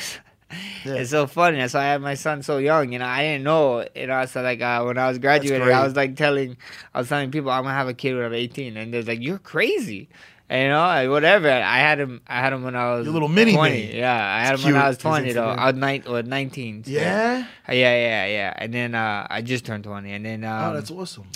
Son. 0.84 0.96
It's 0.96 1.10
so 1.10 1.26
funny. 1.26 1.58
That's 1.58 1.74
why 1.74 1.80
I 1.80 1.84
had 1.92 2.02
my 2.02 2.14
son 2.14 2.42
so 2.42 2.58
young. 2.58 2.92
You 2.92 2.98
know, 2.98 3.06
I 3.06 3.22
didn't 3.22 3.44
know. 3.44 3.86
You 3.94 4.06
know, 4.06 4.24
so 4.26 4.42
like 4.42 4.60
uh, 4.60 4.82
when 4.84 4.98
I 4.98 5.08
was 5.08 5.18
graduating. 5.18 5.68
I 5.68 5.84
was 5.84 5.96
like 5.96 6.16
telling, 6.16 6.56
I 6.94 6.98
was 7.00 7.08
telling 7.08 7.30
people 7.30 7.50
I'm 7.50 7.62
gonna 7.64 7.74
have 7.74 7.88
a 7.88 7.94
kid 7.94 8.14
when 8.14 8.24
I'm 8.24 8.34
18, 8.34 8.76
and 8.76 8.92
they're 8.92 9.02
like, 9.02 9.20
"You're 9.22 9.38
crazy." 9.38 10.08
And, 10.48 10.62
you 10.64 10.68
know, 10.70 10.80
I- 10.80 11.06
whatever. 11.06 11.48
I 11.48 11.78
had 11.78 12.00
him. 12.00 12.20
I 12.26 12.40
had 12.40 12.52
him 12.52 12.64
when 12.64 12.74
I 12.74 12.94
was 12.96 13.04
Your 13.04 13.12
little 13.12 13.28
mini 13.28 13.52
20. 13.54 13.72
me. 13.72 13.98
Yeah, 13.98 14.12
I 14.12 14.40
had 14.44 14.54
It's 14.54 14.64
him 14.64 14.72
when 14.74 14.82
I 14.82 14.88
was 14.88 14.96
He's 14.96 15.02
20 15.02 15.32
though. 15.32 15.44
I 15.48 15.66
was 15.70 15.76
nine 15.76 16.02
or 16.08 16.22
19. 16.24 16.82
so- 16.84 16.90
Yeah. 16.90 17.44
Yeah, 17.68 17.74
yeah, 17.74 18.26
yeah. 18.26 18.52
And 18.56 18.74
then 18.74 18.94
uh, 18.96 19.28
I 19.30 19.42
just 19.42 19.64
turned 19.64 19.84
20, 19.84 20.10
and 20.12 20.26
then 20.26 20.42
um, 20.42 20.70
oh, 20.70 20.74
that's 20.74 20.90
awesome. 20.90 21.26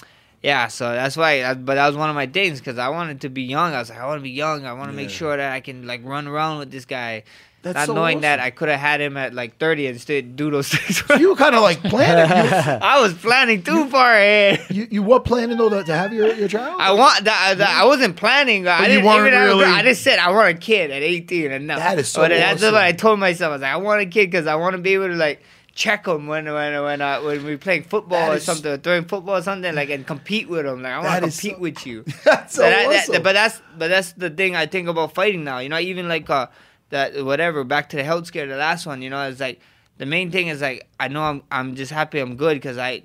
yeah, 0.43 0.67
so 0.67 0.91
that's 0.91 1.17
why. 1.17 1.55
But 1.55 1.77
that 1.77 1.87
was 1.87 1.97
one 1.97 2.11
of 2.11 2.17
my 2.17 2.27
things 2.27 2.59
because 2.59 2.77
I 2.77 2.89
wanted 2.89 3.21
to 3.21 3.29
be 3.29 3.43
young. 3.43 3.73
I 3.73 3.79
was 3.79 3.91
like, 3.91 4.01
I 4.01 4.07
want 4.07 4.19
to 4.19 4.23
be 4.25 4.31
young. 4.31 4.67
I 4.67 4.73
want 4.73 4.91
to 4.91 4.97
make 4.97 5.11
sure 5.11 5.37
that 5.37 5.53
I 5.53 5.61
can 5.61 5.87
like 5.87 6.01
run 6.05 6.27
around 6.27 6.59
with 6.59 6.73
this 6.73 6.85
guy. 6.85 7.23
That's 7.65 7.75
Not 7.77 7.87
so 7.87 7.95
knowing 7.95 8.21
that. 8.21 8.41
I 8.41 8.51
could 8.51 8.69
have 8.69 8.79
had 8.79 9.01
him 9.01 9.17
at 9.17 9.35
like 9.35 9.59
30 9.59 9.87
and 9.89 10.01
still 10.01 10.21
do 10.23 10.51
those 10.51 10.69
things. 10.69 11.03
You 11.21 11.31
were 11.31 11.37
kind 11.37 11.55
of 11.55 11.63
like 11.63 11.83
planning. 11.83 12.31
I 12.83 13.01
was 13.01 13.15
planning 13.15 13.63
too 13.63 13.89
far 13.89 14.13
ahead. 14.13 14.61
You, 14.71 14.83
you, 14.83 14.89
you 14.91 15.03
were 15.03 15.19
planning 15.21 15.57
though 15.57 15.71
to, 15.71 15.83
to 15.83 15.95
have 15.97 16.13
your, 16.13 16.33
your 16.35 16.47
child. 16.49 16.79
I 16.81 16.93
want 16.93 17.25
that. 17.25 17.57
that- 17.59 17.69
I 17.71 17.85
wasn't 17.87 18.17
planning. 18.17 18.69
I 18.69 18.87
didn't 18.87 18.99
even 19.05 19.11
have 19.11 19.27
a 19.27 19.31
girl. 19.31 19.59
really- 19.59 19.65
I 19.65 19.83
just 19.83 20.03
said 20.03 20.19
I 20.19 20.31
want 20.31 20.55
a 20.55 20.59
kid 20.59 20.91
at 20.91 21.03
18 21.03 21.51
and 21.53 21.67
no. 21.67 21.77
That 21.77 21.99
is 21.99 22.09
so 22.09 22.21
But 22.23 22.29
that's 22.29 22.63
what 22.63 22.75
I 22.75 22.93
told 22.93 23.19
myself. 23.19 23.51
I 23.51 23.53
was 23.55 23.63
like, 23.63 23.73
I 23.73 23.77
want 23.79 24.01
a 24.03 24.07
kid 24.07 24.31
because 24.31 24.47
I 24.47 24.55
want 24.57 24.77
to 24.77 24.83
be 24.83 24.95
able 24.95 25.09
to 25.09 25.15
like 25.17 25.41
check 25.75 26.07
him 26.07 26.27
when 26.29 26.45
when 26.45 26.83
when 26.83 27.01
uh, 27.01 27.21
when 27.23 27.45
we're 27.45 27.59
playing 27.59 27.83
football 27.83 28.29
That 28.29 28.37
or 28.37 28.41
something, 28.41 28.71
or 28.71 28.77
throwing 28.77 29.07
football 29.07 29.39
or 29.39 29.43
something 29.43 29.75
like, 29.75 29.91
and 29.91 30.07
compete 30.07 30.49
with 30.49 30.67
him. 30.67 30.83
Like 30.83 30.93
I 30.93 30.99
want 30.99 31.15
to 31.15 31.21
compete 31.23 31.55
so- 31.57 31.59
with 31.59 31.87
you. 31.87 32.05
That's 32.25 32.55
so 32.55 32.63
But 32.63 32.71
that- 32.71 32.89
that- 32.91 33.09
awesome. 33.09 33.23
but 33.23 33.33
that's 33.33 33.63
but 33.79 33.89
that's 33.89 34.13
the 34.13 34.29
thing 34.31 34.55
I 34.55 34.67
think 34.67 34.87
about 34.89 35.15
fighting 35.15 35.45
now. 35.45 35.59
You 35.59 35.71
know, 35.71 35.79
even 35.81 36.09
like 36.09 36.29
uh 36.29 36.47
that 36.91 37.25
whatever. 37.25 37.65
Back 37.65 37.89
to 37.91 37.97
the 37.97 38.05
health 38.05 38.27
scare, 38.27 38.47
the 38.47 38.57
last 38.57 38.87
one. 38.87 39.03
You 39.03 39.11
know, 39.11 39.29
it's 39.29 39.41
like 39.41 39.61
the 39.99 40.07
main 40.07 40.31
thing 40.31 40.49
is 40.49 40.61
like 40.61 40.89
I 40.99 41.09
know 41.09 41.23
I'm 41.23 41.43
I'm 41.51 41.75
just 41.75 41.91
happy 41.93 42.19
I'm 42.21 42.37
good 42.37 42.55
because 42.55 42.79
I 42.79 43.03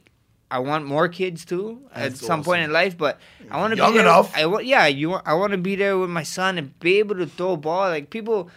I 0.51 0.59
want 0.59 0.85
more 0.85 1.07
kids 1.07 1.45
too 1.45 1.81
at 1.93 2.11
That's 2.11 2.25
some 2.25 2.43
point 2.43 2.63
in 2.63 2.71
life, 2.71 2.97
but 2.97 3.19
I 3.51 3.57
want 3.57 3.71
to 3.75 3.75
be 3.85 3.91
there. 3.91 4.01
enough. 4.01 4.35
I 4.35 4.45
want, 4.47 4.65
yeah, 4.65 4.87
you. 4.87 5.11
want- 5.11 5.27
I 5.27 5.35
want 5.35 5.51
to 5.51 5.59
be 5.59 5.75
there 5.75 5.95
with 5.97 6.09
my 6.09 6.23
son 6.23 6.57
and 6.57 6.77
be 6.79 6.97
able 6.99 7.15
to 7.17 7.27
throw 7.27 7.51
a 7.53 7.57
ball. 7.57 7.89
Like 7.89 8.09
people 8.09 8.49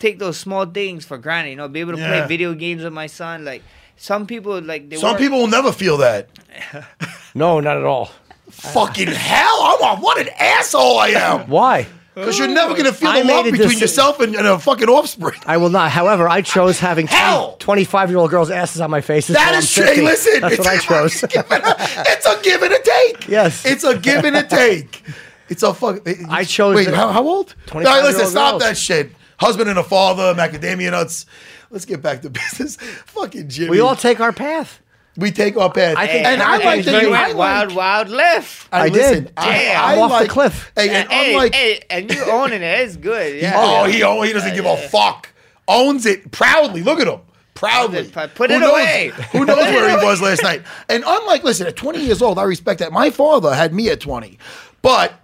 take 0.00 0.18
those 0.18 0.36
small 0.36 0.66
things 0.66 1.04
for 1.04 1.16
granted. 1.18 1.50
You 1.50 1.56
know, 1.56 1.68
be 1.68 1.78
able 1.80 1.92
to 1.94 1.98
Yeah. 2.00 2.08
play 2.08 2.26
video 2.26 2.54
games 2.54 2.82
with 2.82 2.92
my 2.92 3.06
son. 3.06 3.44
Like 3.44 3.62
some 3.96 4.26
people, 4.26 4.60
like 4.60 4.90
they 4.90 4.96
Some 4.96 5.12
work- 5.12 5.20
people 5.20 5.38
will 5.38 5.46
never 5.48 5.70
feel 5.72 5.96
that. 5.98 6.28
No, 7.34 7.60
not 7.60 7.76
at 7.76 7.84
all. 7.84 8.10
Fucking 8.50 9.06
hell! 9.08 9.58
I'm 9.60 9.98
a, 9.98 10.00
what 10.00 10.18
an 10.18 10.28
asshole 10.40 10.98
I 10.98 11.08
am. 11.08 11.48
Why? 11.48 11.86
Because 12.20 12.38
you're 12.38 12.48
never 12.48 12.74
gonna 12.74 12.92
feel 12.92 13.08
I 13.08 13.20
the 13.20 13.26
made 13.26 13.34
love 13.34 13.46
a 13.46 13.50
between 13.52 13.70
deci- 13.70 13.80
yourself 13.80 14.20
and, 14.20 14.34
and 14.34 14.46
a 14.46 14.58
fucking 14.58 14.88
offspring. 14.88 15.40
I 15.46 15.56
will 15.56 15.70
not. 15.70 15.90
However, 15.90 16.28
I 16.28 16.42
chose 16.42 16.78
having 16.78 17.06
Hell! 17.06 17.56
25 17.58 18.10
year 18.10 18.18
old 18.18 18.30
girls' 18.30 18.50
asses 18.50 18.80
on 18.80 18.90
my 18.90 19.00
face. 19.00 19.26
That 19.28 19.54
is 19.54 19.72
true. 19.72 19.84
Hey, 19.84 20.00
listen, 20.02 20.40
That's 20.40 20.54
it's, 20.54 20.64
what 20.64 20.74
I 20.74 20.78
chose. 20.78 21.22
it's 21.24 22.26
a 22.26 22.42
give 22.42 22.62
and 22.62 22.72
a 22.72 22.82
take. 22.82 23.28
Yes. 23.28 23.64
it's 23.64 23.84
a 23.84 23.98
give 23.98 24.24
and 24.24 24.36
a 24.36 24.42
take. 24.42 25.02
It's 25.48 25.62
a 25.62 25.72
fuck. 25.72 26.06
I 26.28 26.44
chose 26.44 26.76
Wait, 26.76 26.84
the- 26.88 26.96
how, 26.96 27.08
how 27.12 27.26
old? 27.26 27.54
25 27.66 27.84
No, 28.02 28.08
listen, 28.08 28.26
stop 28.26 28.60
that 28.60 28.76
shit. 28.76 29.12
Husband 29.38 29.70
and 29.70 29.78
a 29.78 29.84
father, 29.84 30.34
macadamia 30.34 30.90
nuts. 30.90 31.24
Let's 31.70 31.84
get 31.84 32.02
back 32.02 32.22
to 32.22 32.30
business. 32.30 32.76
Fucking 32.76 33.48
Jimmy. 33.48 33.70
we 33.70 33.80
all 33.80 33.94
take 33.96 34.20
our 34.20 34.32
path. 34.32 34.80
We 35.18 35.30
take 35.32 35.56
our 35.56 35.70
path. 35.70 35.96
I 35.98 36.06
think- 36.06 36.26
and 36.26 36.40
I 36.42 36.58
Hey, 36.58 36.64
like 36.64 36.84
hey, 36.84 36.92
that 36.92 37.02
you 37.02 37.08
you 37.08 37.12
went 37.12 37.36
wild, 37.36 37.68
like- 37.68 37.76
wild 37.76 38.08
left. 38.08 38.68
I, 38.72 38.84
I 38.84 38.88
listen, 38.88 39.24
did. 39.24 39.32
I, 39.36 39.44
Damn. 39.52 39.84
I 39.84 39.92
I'm 39.92 39.98
off 39.98 40.22
the 40.22 40.28
cliff. 40.28 40.72
Hey, 40.76 40.88
and 40.90 41.08
Hey, 41.10 41.30
unlike, 41.32 41.54
hey, 41.54 41.84
and 41.90 42.10
you 42.10 42.22
owning 42.24 42.62
it, 42.62 42.80
it's 42.80 42.96
good. 42.96 43.42
Yeah. 43.42 43.54
oh, 43.56 43.84
he 43.84 44.02
oh, 44.04 44.22
he 44.22 44.32
doesn't 44.32 44.54
give 44.54 44.64
a 44.64 44.76
fuck. 44.76 45.28
Owns 45.66 46.06
it 46.06 46.30
proudly. 46.30 46.82
Look 46.82 47.00
at 47.00 47.08
him. 47.08 47.20
Proudly. 47.54 48.04
Put 48.36 48.50
it 48.52 48.54
Who 48.54 48.60
knows- 48.60 48.70
away. 48.70 49.12
Who 49.32 49.44
knows 49.44 49.56
where 49.58 49.98
he 49.98 50.04
was 50.06 50.22
last 50.22 50.42
night? 50.44 50.62
And 50.88 51.02
unlike, 51.04 51.42
listen, 51.42 51.66
at 51.66 51.74
20 51.76 51.98
years 52.04 52.22
old, 52.22 52.38
I 52.38 52.44
respect 52.44 52.78
that. 52.78 52.92
My 52.92 53.10
father 53.10 53.52
had 53.54 53.74
me 53.74 53.88
at 53.90 54.00
20, 54.00 54.38
but 54.80 55.14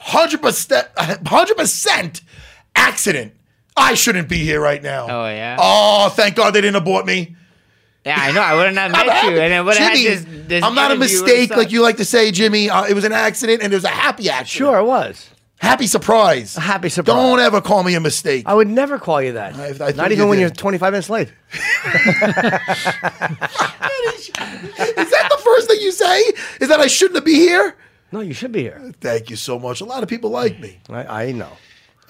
100%, 0.00 0.94
100% 0.94 2.20
accident. 2.76 3.32
I 3.76 3.94
shouldn't 3.94 4.28
be 4.28 4.38
here 4.38 4.60
right 4.60 4.82
now. 4.82 5.06
Oh, 5.08 5.26
yeah? 5.28 5.56
Oh, 5.60 6.08
thank 6.10 6.34
God 6.34 6.50
they 6.52 6.60
didn't 6.60 6.76
abort 6.76 7.06
me. 7.06 7.36
Yeah, 8.08 8.16
I 8.18 8.32
know. 8.32 8.40
I 8.40 8.54
would 8.54 8.66
have 8.66 8.74
not 8.74 8.94
I'm 8.94 9.06
met 9.06 9.24
you, 9.24 9.38
and 9.38 9.52
I 9.54 9.60
would 9.60 9.76
have 9.76 9.92
had 9.92 9.98
this, 9.98 10.24
this 10.48 10.64
I'm 10.64 10.74
not 10.74 10.90
a 10.90 10.94
interview 10.94 11.20
with 11.20 11.24
mistake 11.28 11.48
some- 11.50 11.58
like 11.58 11.70
you 11.72 11.82
like 11.82 11.98
to 11.98 12.04
say, 12.04 12.30
Jimmy. 12.32 12.70
Uh, 12.70 12.84
it 12.84 12.94
was 12.94 13.04
an 13.04 13.12
accident, 13.12 13.62
and 13.62 13.72
it 13.72 13.76
was 13.76 13.84
a 13.84 13.88
happy 13.88 14.28
accident. 14.30 14.48
Sure, 14.48 14.78
it 14.78 14.84
was. 14.84 15.28
Happy 15.60 15.88
surprise. 15.88 16.56
A 16.56 16.60
happy 16.60 16.88
surprise. 16.88 17.16
Don't 17.16 17.40
ever 17.40 17.60
call 17.60 17.82
me 17.82 17.94
a 17.96 18.00
mistake. 18.00 18.44
I 18.46 18.54
would 18.54 18.68
never 18.68 18.96
call 18.98 19.20
you 19.20 19.32
that. 19.32 19.56
I- 19.56 19.66
I 19.68 19.72
thought 19.72 19.96
not 19.96 20.10
you 20.10 20.16
even 20.16 20.28
when 20.28 20.36
did. 20.38 20.42
you're 20.42 20.50
25 20.50 20.92
minutes 20.92 21.10
late. 21.10 21.32
Is 21.52 21.60
that 25.10 25.28
the 25.30 25.38
first 25.42 25.68
thing 25.68 25.80
you 25.80 25.92
say? 25.92 26.20
Is 26.60 26.68
that 26.68 26.80
I 26.80 26.86
shouldn't 26.86 27.24
be 27.24 27.34
here? 27.34 27.76
No, 28.12 28.20
you 28.20 28.32
should 28.32 28.52
be 28.52 28.62
here. 28.62 28.92
Thank 29.00 29.30
you 29.30 29.36
so 29.36 29.58
much. 29.58 29.80
A 29.80 29.84
lot 29.84 30.02
of 30.02 30.08
people 30.08 30.30
like 30.30 30.58
me. 30.60 30.78
I, 30.88 31.24
I 31.26 31.32
know. 31.32 31.50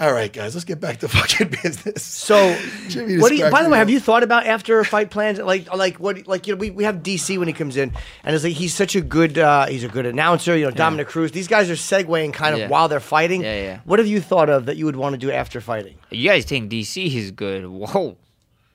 All 0.01 0.13
right, 0.13 0.33
guys, 0.33 0.55
let's 0.55 0.65
get 0.65 0.79
back 0.81 0.99
to 0.99 1.09
fucking 1.09 1.49
business. 1.63 2.05
So, 2.05 2.57
Jimmy 2.89 3.19
what 3.19 3.31
do 3.31 3.35
you, 3.37 3.51
by 3.51 3.65
the 3.65 3.69
way, 3.69 3.79
have 3.79 3.91
you 3.91 3.99
thought 3.99 4.23
about 4.23 4.47
after 4.47 4.85
fight 4.85 5.11
plans? 5.11 5.41
Like, 5.41 5.75
like 5.75 5.97
what, 5.99 6.27
like 6.29 6.47
you 6.47 6.55
know, 6.55 6.59
we, 6.61 6.71
we 6.71 6.85
have 6.85 6.97
DC 7.03 7.37
when 7.37 7.49
he 7.49 7.55
comes 7.55 7.77
in, 7.77 7.93
and 8.23 8.35
it's 8.35 8.45
like 8.45 8.53
he's 8.55 8.73
such 8.73 8.95
a 8.95 9.01
good, 9.01 9.39
uh, 9.39 9.67
he's 9.67 9.83
a 9.83 9.89
good 9.89 10.07
announcer. 10.07 10.57
You 10.57 10.67
know, 10.67 10.71
Dominick 10.71 11.09
Cruz. 11.09 11.33
These 11.33 11.49
guys 11.49 11.69
are 11.69 11.75
segueing 11.75 12.33
kind 12.33 12.55
of 12.55 12.61
Yeah. 12.61 12.69
while 12.69 12.87
they're 12.89 13.01
fighting. 13.01 13.43
Yeah, 13.43 13.61
yeah. 13.61 13.81
What 13.85 13.99
have 13.99 14.07
you 14.07 14.21
thought 14.21 14.49
of 14.49 14.67
that 14.67 14.77
you 14.77 14.85
would 14.85 14.95
want 14.97 15.15
to 15.15 15.19
do 15.19 15.33
after 15.33 15.61
fighting? 15.61 15.97
You 16.11 16.29
guys 16.29 16.45
think 16.45 16.71
DC 16.71 17.13
is 17.15 17.33
good? 17.33 17.67
Whoa. 17.67 18.17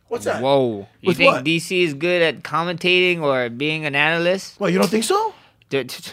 What's 0.10 0.26
that? 0.26 0.44
Whoa. 0.44 0.88
You 1.02 1.08
With 1.08 1.18
think 1.18 1.34
what? 1.34 1.46
DC 1.46 1.84
is 1.86 1.94
good 1.94 2.22
at 2.22 2.44
commentating 2.44 3.22
or 3.22 3.50
being 3.50 3.86
an 3.86 3.96
analyst? 3.96 4.60
Well, 4.60 4.70
you 4.70 4.78
don't 4.78 4.90
think 4.90 5.06
so? 5.06 5.34
Dude, 5.70 5.90
t- 5.90 6.04
t- 6.04 6.12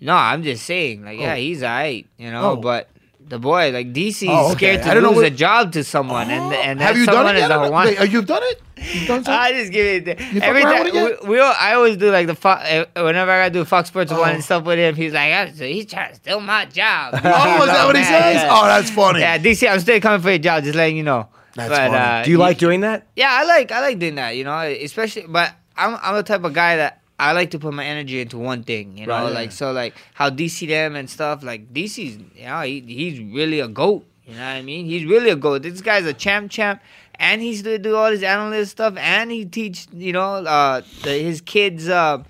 No, 0.00 0.14
I'm 0.14 0.42
just 0.44 0.64
saying. 0.66 1.04
Like, 1.04 1.18
yeah, 1.18 1.34
he's 1.36 1.62
alright, 1.62 2.06
you 2.18 2.30
know, 2.30 2.50
Oh. 2.52 2.56
but 2.56 2.88
the 3.32 3.38
boy, 3.38 3.70
like 3.72 3.92
DC, 3.94 4.22
is 4.22 4.28
Oh, 4.28 4.52
okay. 4.52 4.76
scared 4.76 4.80
I 4.80 4.88
to 4.88 4.94
don't 4.94 5.02
know 5.02 5.08
lose 5.10 5.16
what- 5.24 5.26
a 5.26 5.30
job 5.46 5.72
to 5.72 5.82
someone, 5.82 6.30
and 6.30 6.52
and 6.54 6.78
that 6.80 6.84
have 6.88 6.96
you 6.98 7.06
done 7.06 7.14
someone 7.14 7.34
it 7.36 7.38
is 7.42 7.48
yet? 7.48 7.50
a 7.50 7.70
one. 7.70 7.86
Wait, 7.86 7.98
have 7.98 8.12
you 8.12 8.22
done 8.22 8.42
it? 8.44 8.62
You've 8.76 9.06
done? 9.08 9.24
I 9.26 9.52
just 9.52 9.72
give 9.72 9.86
it 10.06 10.20
You 10.20 10.40
fuck 10.40 10.48
every 10.48 10.62
around 10.64 10.92
time. 10.92 11.16
We, 11.22 11.28
we 11.30 11.38
all, 11.40 11.54
I 11.58 11.74
always 11.74 11.96
do 11.96 12.10
like 12.10 12.26
the 12.26 12.34
fo- 12.34 12.50
uh, 12.50 12.84
whenever 12.96 13.30
I 13.30 13.38
gotta 13.44 13.50
do 13.54 13.64
Fox 13.64 13.88
Sports 13.88 14.12
Oh. 14.12 14.20
One 14.20 14.34
and 14.34 14.44
stuff 14.44 14.64
with 14.64 14.78
him. 14.78 14.94
He's 14.94 15.12
like, 15.12 15.32
"Ah, 15.32 15.50
so 15.54 15.64
he's 15.64 15.86
trying 15.86 16.10
to 16.10 16.16
steal 16.16 16.40
my 16.40 16.66
job. 16.66 17.14
oh, 17.14 17.18
is 17.18 17.22
that 17.70 17.86
what 17.86 17.96
he 17.96 18.04
says? 18.16 18.42
Oh, 18.50 18.66
that's 18.66 18.90
funny. 18.90 19.20
Yeah, 19.20 19.38
DC, 19.38 19.70
I'm 19.70 19.80
still 19.80 19.98
coming 20.00 20.20
for 20.20 20.30
your 20.30 20.38
job. 20.38 20.62
Just 20.64 20.76
letting 20.76 20.96
you 20.96 21.02
know. 21.04 21.28
That's 21.54 21.68
but, 21.68 21.76
funny. 21.90 21.96
Uh, 21.96 22.24
Do 22.24 22.30
you 22.30 22.36
he- 22.38 22.42
like 22.42 22.58
doing 22.58 22.80
that? 22.80 23.06
Yeah, 23.16 23.28
I 23.30 23.44
like 23.44 23.72
I 23.72 23.80
like 23.80 23.98
doing 23.98 24.16
that. 24.16 24.36
You 24.36 24.44
know, 24.44 24.58
especially. 24.60 25.24
But 25.28 25.52
I'm 25.76 25.96
I'm 26.02 26.14
the 26.16 26.22
type 26.22 26.44
of 26.44 26.52
guy 26.52 26.76
that 26.76 27.00
I 27.28 27.32
like 27.32 27.50
to 27.52 27.58
put 27.58 27.72
my 27.74 27.84
energy 27.84 28.20
into 28.20 28.38
one 28.38 28.62
thing. 28.64 28.96
You 28.98 29.06
know, 29.06 29.12
Right. 29.24 29.32
like 29.40 29.52
so 29.52 29.72
like 29.72 29.94
how 30.14 30.28
DC 30.30 30.66
them 30.68 30.96
and 30.96 31.08
stuff. 31.08 31.42
Like 31.42 31.72
DC's, 31.72 32.16
you 32.36 32.44
know, 32.46 32.60
he, 32.62 32.80
he's 32.80 33.20
really 33.20 33.60
a 33.60 33.68
goat. 33.68 34.04
You 34.26 34.34
know 34.34 34.40
what 34.40 34.56
I 34.60 34.62
mean? 34.62 34.86
He's 34.86 35.04
really 35.04 35.30
a 35.30 35.36
goat. 35.36 35.62
This 35.62 35.80
guy's 35.80 36.06
a 36.06 36.12
champ, 36.14 36.50
champ, 36.50 36.80
and 37.16 37.42
he's 37.42 37.62
to 37.64 37.78
do 37.78 37.96
all 37.96 38.10
his 38.10 38.22
analyst 38.22 38.72
stuff, 38.72 38.94
and 38.96 39.30
he 39.30 39.44
teach 39.44 39.86
you 39.92 40.12
know 40.12 40.34
uh 40.58 40.82
the, 41.02 41.10
his 41.30 41.40
kids. 41.40 41.88
Uh, 41.88 42.22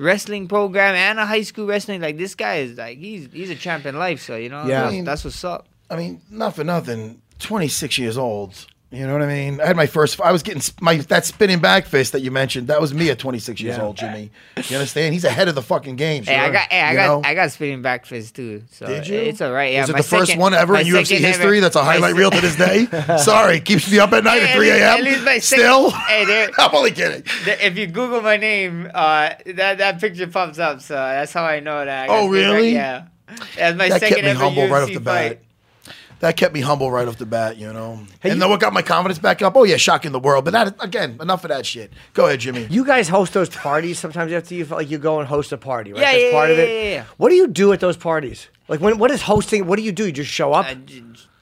Wrestling 0.00 0.46
program 0.46 0.94
and 0.94 1.18
a 1.18 1.26
high 1.26 1.42
school 1.42 1.66
wrestling 1.66 2.00
like 2.00 2.16
this 2.18 2.36
guy 2.36 2.58
is 2.58 2.78
like 2.78 2.98
he's 2.98 3.26
he's 3.32 3.50
a 3.50 3.56
champ 3.56 3.84
in 3.84 3.98
life 3.98 4.22
so 4.22 4.36
you 4.36 4.48
know 4.48 4.62
Yeah. 4.64 4.82
that's, 4.82 4.86
I 4.86 4.90
mean- 4.94 5.04
that's 5.04 5.24
what's 5.24 5.42
up 5.42 5.66
I 5.90 5.96
mean, 5.96 6.20
not 6.30 6.54
for 6.54 6.62
nothing. 6.62 7.20
26 7.40 7.98
years 7.98 8.16
old. 8.16 8.66
You 8.90 9.06
know 9.06 9.12
what 9.12 9.20
I 9.20 9.26
mean? 9.26 9.60
I 9.60 9.66
had 9.66 9.76
my 9.76 9.84
first. 9.84 10.18
I 10.18 10.32
was 10.32 10.42
getting 10.42 10.62
my 10.80 10.96
that 10.96 11.26
spinning 11.26 11.58
back 11.58 11.84
fist 11.84 12.12
that 12.12 12.22
you 12.22 12.30
mentioned. 12.30 12.68
That 12.68 12.80
was 12.80 12.94
me 12.94 13.10
at 13.10 13.18
26 13.18 13.60
years 13.60 13.76
Yeah. 13.76 13.82
old, 13.82 13.98
Jimmy. 13.98 14.30
You 14.66 14.76
understand? 14.76 15.12
He's 15.12 15.24
ahead 15.24 15.46
of 15.46 15.54
the 15.54 15.60
fucking 15.60 15.96
game. 15.96 16.24
Hey, 16.24 16.36
I 16.38 16.50
got, 16.50 16.72
hey, 16.72 16.80
I 16.80 16.90
You 16.92 16.96
got, 16.96 17.06
know? 17.06 17.22
I 17.28 17.34
got 17.34 17.52
spinning 17.52 17.82
back 17.82 18.06
fist 18.06 18.34
too. 18.36 18.62
So 18.70 18.86
Did 18.86 19.06
you? 19.06 19.18
It's 19.18 19.42
all 19.42 19.52
right. 19.52 19.74
Yeah, 19.74 19.82
Was 19.82 19.90
it 19.90 19.92
my 19.92 19.98
the 19.98 20.04
first 20.08 20.38
one 20.38 20.54
ever 20.54 20.74
in 20.78 20.86
UFC 20.86 21.04
second 21.06 21.24
ever- 21.26 21.26
history? 21.38 21.60
That's 21.60 21.76
a 21.76 21.84
highlight 21.84 22.14
reel 22.14 22.30
to 22.30 22.40
this 22.40 22.56
day. 22.56 22.86
Sorry, 23.18 23.60
keeps 23.60 23.90
me 23.92 23.98
up 23.98 24.10
at 24.14 24.24
night 24.24 24.40
Hey, 24.40 24.48
at 24.52 24.56
3 24.56 24.70
at 24.70 24.72
least- 24.74 24.82
a.m. 24.82 24.98
at 24.98 25.04
least 25.04 25.24
my 25.24 25.38
second- 25.38 25.64
Still, 25.64 25.90
Hey, 25.90 26.24
there- 26.24 26.50
I'm 26.58 26.74
only 26.74 26.92
kidding. 26.92 27.24
The- 27.44 27.66
If 27.66 27.76
you 27.76 27.88
Google 27.88 28.22
my 28.22 28.38
name, 28.38 28.90
uh, 28.94 29.32
that 29.54 29.76
that 29.78 30.00
picture 30.00 30.28
pops 30.28 30.58
up. 30.58 30.80
So 30.80 30.94
that's 30.94 31.34
how 31.34 31.44
I 31.44 31.60
know 31.60 31.84
that. 31.84 32.04
I 32.04 32.06
got 32.06 32.16
Oh, 32.20 32.28
spinning 32.28 32.42
back- 32.48 32.54
really? 32.56 32.72
Yeah. 32.72 33.02
That's 33.58 33.76
my 33.76 33.90
That 33.90 34.00
second 34.00 34.08
kept 34.16 34.24
me 34.24 34.30
ever 34.30 34.38
humble 34.40 34.62
UFC 34.62 34.70
right 34.72 34.82
off 34.82 34.88
the 34.88 35.00
fight. 35.00 35.40
Bat. 36.20 36.20
That 36.20 36.36
kept 36.36 36.54
me 36.54 36.60
humble 36.60 36.90
right 36.90 37.06
off 37.06 37.16
the 37.16 37.26
bat, 37.26 37.56
you 37.56 37.72
know. 37.72 37.96
Hey, 38.20 38.30
and 38.30 38.34
you- 38.34 38.40
then 38.40 38.50
what 38.50 38.60
got 38.60 38.72
my 38.72 38.82
confidence 38.82 39.18
back 39.18 39.40
up? 39.42 39.56
Oh 39.56 39.64
yeah, 39.64 39.76
shocking 39.76 40.12
the 40.12 40.18
world. 40.18 40.44
But 40.44 40.52
that 40.52 40.74
again, 40.80 41.16
enough 41.20 41.44
of 41.44 41.48
that 41.50 41.64
shit. 41.66 41.92
Go 42.14 42.26
ahead, 42.26 42.40
Jimmy. 42.40 42.66
You 42.70 42.84
guys 42.84 43.08
host 43.08 43.32
those 43.32 43.48
parties 43.48 43.98
sometimes 43.98 44.32
after 44.32 44.54
you 44.54 44.64
like 44.64 44.90
you 44.90 44.98
go 44.98 45.18
and 45.20 45.28
host 45.28 45.52
a 45.52 45.56
party, 45.58 45.92
right? 45.92 46.00
Yeah, 46.02 46.12
That's 46.12 46.22
yeah, 46.24 46.30
part 46.32 46.50
of 46.50 46.58
yeah, 46.58 46.64
it. 46.64 46.84
yeah, 46.84 46.90
yeah. 46.96 47.04
What 47.16 47.28
do 47.30 47.34
you 47.36 47.46
do 47.48 47.72
at 47.72 47.80
those 47.80 47.96
parties? 47.96 48.48
Like 48.68 48.80
when 48.80 48.98
what 48.98 49.10
is 49.10 49.22
hosting? 49.22 49.66
What 49.66 49.76
do 49.76 49.82
you 49.82 49.92
do? 49.92 50.06
You 50.06 50.12
just 50.12 50.30
show 50.30 50.52
up? 50.52 50.66
Uh, 50.66 50.74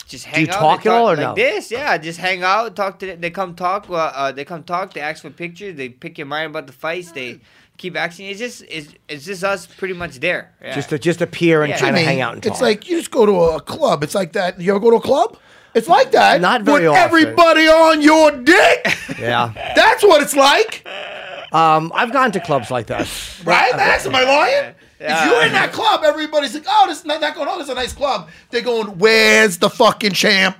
just 0.09 0.25
hang 0.27 0.45
do 0.45 0.51
you 0.51 0.57
out. 0.57 0.61
talk 0.61 0.83
they 0.85 0.91
at 0.91 0.95
all 0.97 1.11
or 1.11 1.17
like 1.17 1.27
no? 1.27 1.35
This, 1.35 1.71
yeah. 1.73 1.99
Just 1.99 2.21
hang 2.21 2.45
out, 2.45 2.77
talk 2.77 3.01
to. 3.01 3.07
Them. 3.07 3.21
They 3.21 3.31
come 3.31 3.55
talk. 3.57 3.89
Well, 3.89 4.13
uh, 4.15 4.31
they 4.31 4.45
come 4.45 4.63
talk. 4.63 4.93
They 4.95 5.01
ask 5.01 5.23
for 5.23 5.31
pictures. 5.31 5.77
They 5.77 5.89
pick 5.89 6.17
your 6.19 6.29
mind 6.29 6.51
about 6.51 6.69
the 6.69 6.73
fights. 6.73 7.11
They 7.11 7.41
keep 7.77 7.97
asking. 7.97 8.27
It's 8.31 8.39
just, 8.39 8.63
it's, 8.69 8.93
it's 9.09 9.25
just 9.25 9.45
us 9.45 9.67
pretty 9.67 9.95
much 9.95 10.21
there. 10.21 10.53
Yeah. 10.63 10.75
Just 10.75 10.89
to, 10.91 10.99
just 10.99 11.21
appear 11.23 11.63
and 11.63 11.71
Yeah. 11.71 11.79
kind 11.79 11.97
of 11.97 12.01
Jimmy, 12.01 12.07
hang 12.07 12.21
out 12.21 12.35
and 12.35 12.43
talk. 12.43 12.53
It's 12.53 12.61
like 12.63 12.89
you 12.89 12.99
just 12.99 13.11
go 13.11 13.27
to 13.27 13.33
a 13.57 13.61
club. 13.61 14.03
It's 14.03 14.15
like 14.15 14.33
that. 14.33 14.61
You 14.61 14.71
ever 14.73 14.81
go 14.81 14.91
to 14.91 14.97
a 14.97 15.01
club? 15.01 15.37
It's 15.75 15.89
like 15.89 16.11
that. 16.13 16.41
Not 16.41 16.63
very 16.63 16.85
with 16.85 16.91
often. 16.93 17.03
everybody 17.05 17.69
on 17.69 18.01
your 18.01 18.31
dick. 18.33 18.87
yeah. 19.19 19.53
That's 19.77 20.03
what 20.03 20.23
it's 20.23 20.35
like, 20.35 20.87
Um, 21.53 21.93
I've 21.95 22.13
gone 22.13 22.33
to 22.33 22.41
clubs 22.41 22.71
like 22.71 22.87
that. 22.89 23.09
right? 23.45 23.77
Max, 23.77 24.07
am 24.07 24.15
I 24.15 24.25
lying? 24.25 24.75
If 24.99 25.25
you're 25.27 25.45
in 25.45 25.53
that 25.53 25.73
club, 25.73 26.01
everybody's 26.05 26.55
like, 26.55 26.65
"Oh, 26.67 26.87
this 26.89 27.01
is 27.01 27.05
not 27.05 27.21
that 27.21 27.35
going 27.35 27.47
on. 27.49 27.59
This 27.59 27.67
is 27.67 27.73
a 27.73 27.75
nice 27.75 27.93
club." 27.93 28.31
They're 28.51 28.63
going, 28.63 28.99
"Where's 28.99 29.59
the 29.59 29.69
fucking 29.69 30.13
champ? 30.13 30.57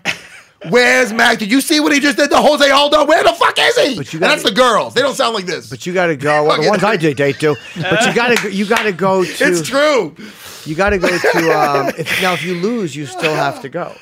Where's 0.71 1.13
Mac? 1.13 1.39
Did 1.39 1.51
you 1.51 1.61
see 1.61 1.81
what 1.81 1.93
he 1.93 2.01
just 2.01 2.17
did 2.17 2.31
to 2.31 2.37
Jose 2.39 2.69
Aldo? 2.71 3.05
Where 3.05 3.23
the 3.23 3.33
fuck 3.33 3.57
is 3.59 3.77
he?" 3.79 3.97
But 3.97 4.13
you 4.13 4.19
gotta- 4.21 4.33
that's 4.33 4.43
the 4.49 4.55
girls. 4.55 4.95
They 4.95 5.03
don't 5.03 5.15
sound 5.15 5.35
like 5.35 5.47
this. 5.47 5.69
But 5.71 5.87
you 5.87 5.93
got 5.93 6.07
to 6.07 6.17
go. 6.17 6.45
Well, 6.45 6.61
the 6.63 6.69
ones 6.69 6.83
I 6.83 6.97
did 6.97 7.17
date 7.17 7.39
do. 7.39 7.57
But 7.81 8.07
you 8.07 8.15
got 8.15 8.37
to 8.39 8.53
you 8.53 8.65
got 8.67 8.83
to 8.85 8.93
go 8.93 9.25
to. 9.25 9.31
it's 9.45 9.67
true. 9.69 10.15
You 10.65 10.75
got 10.75 10.91
to 10.91 10.99
go 10.99 11.09
to. 11.09 11.51
Um, 11.59 11.93
if, 11.99 12.21
now, 12.23 12.33
if 12.33 12.43
you 12.43 12.55
lose, 12.55 12.97
you 12.97 13.07
still 13.07 13.35
have 13.35 13.61
to 13.63 13.69
go 13.69 13.95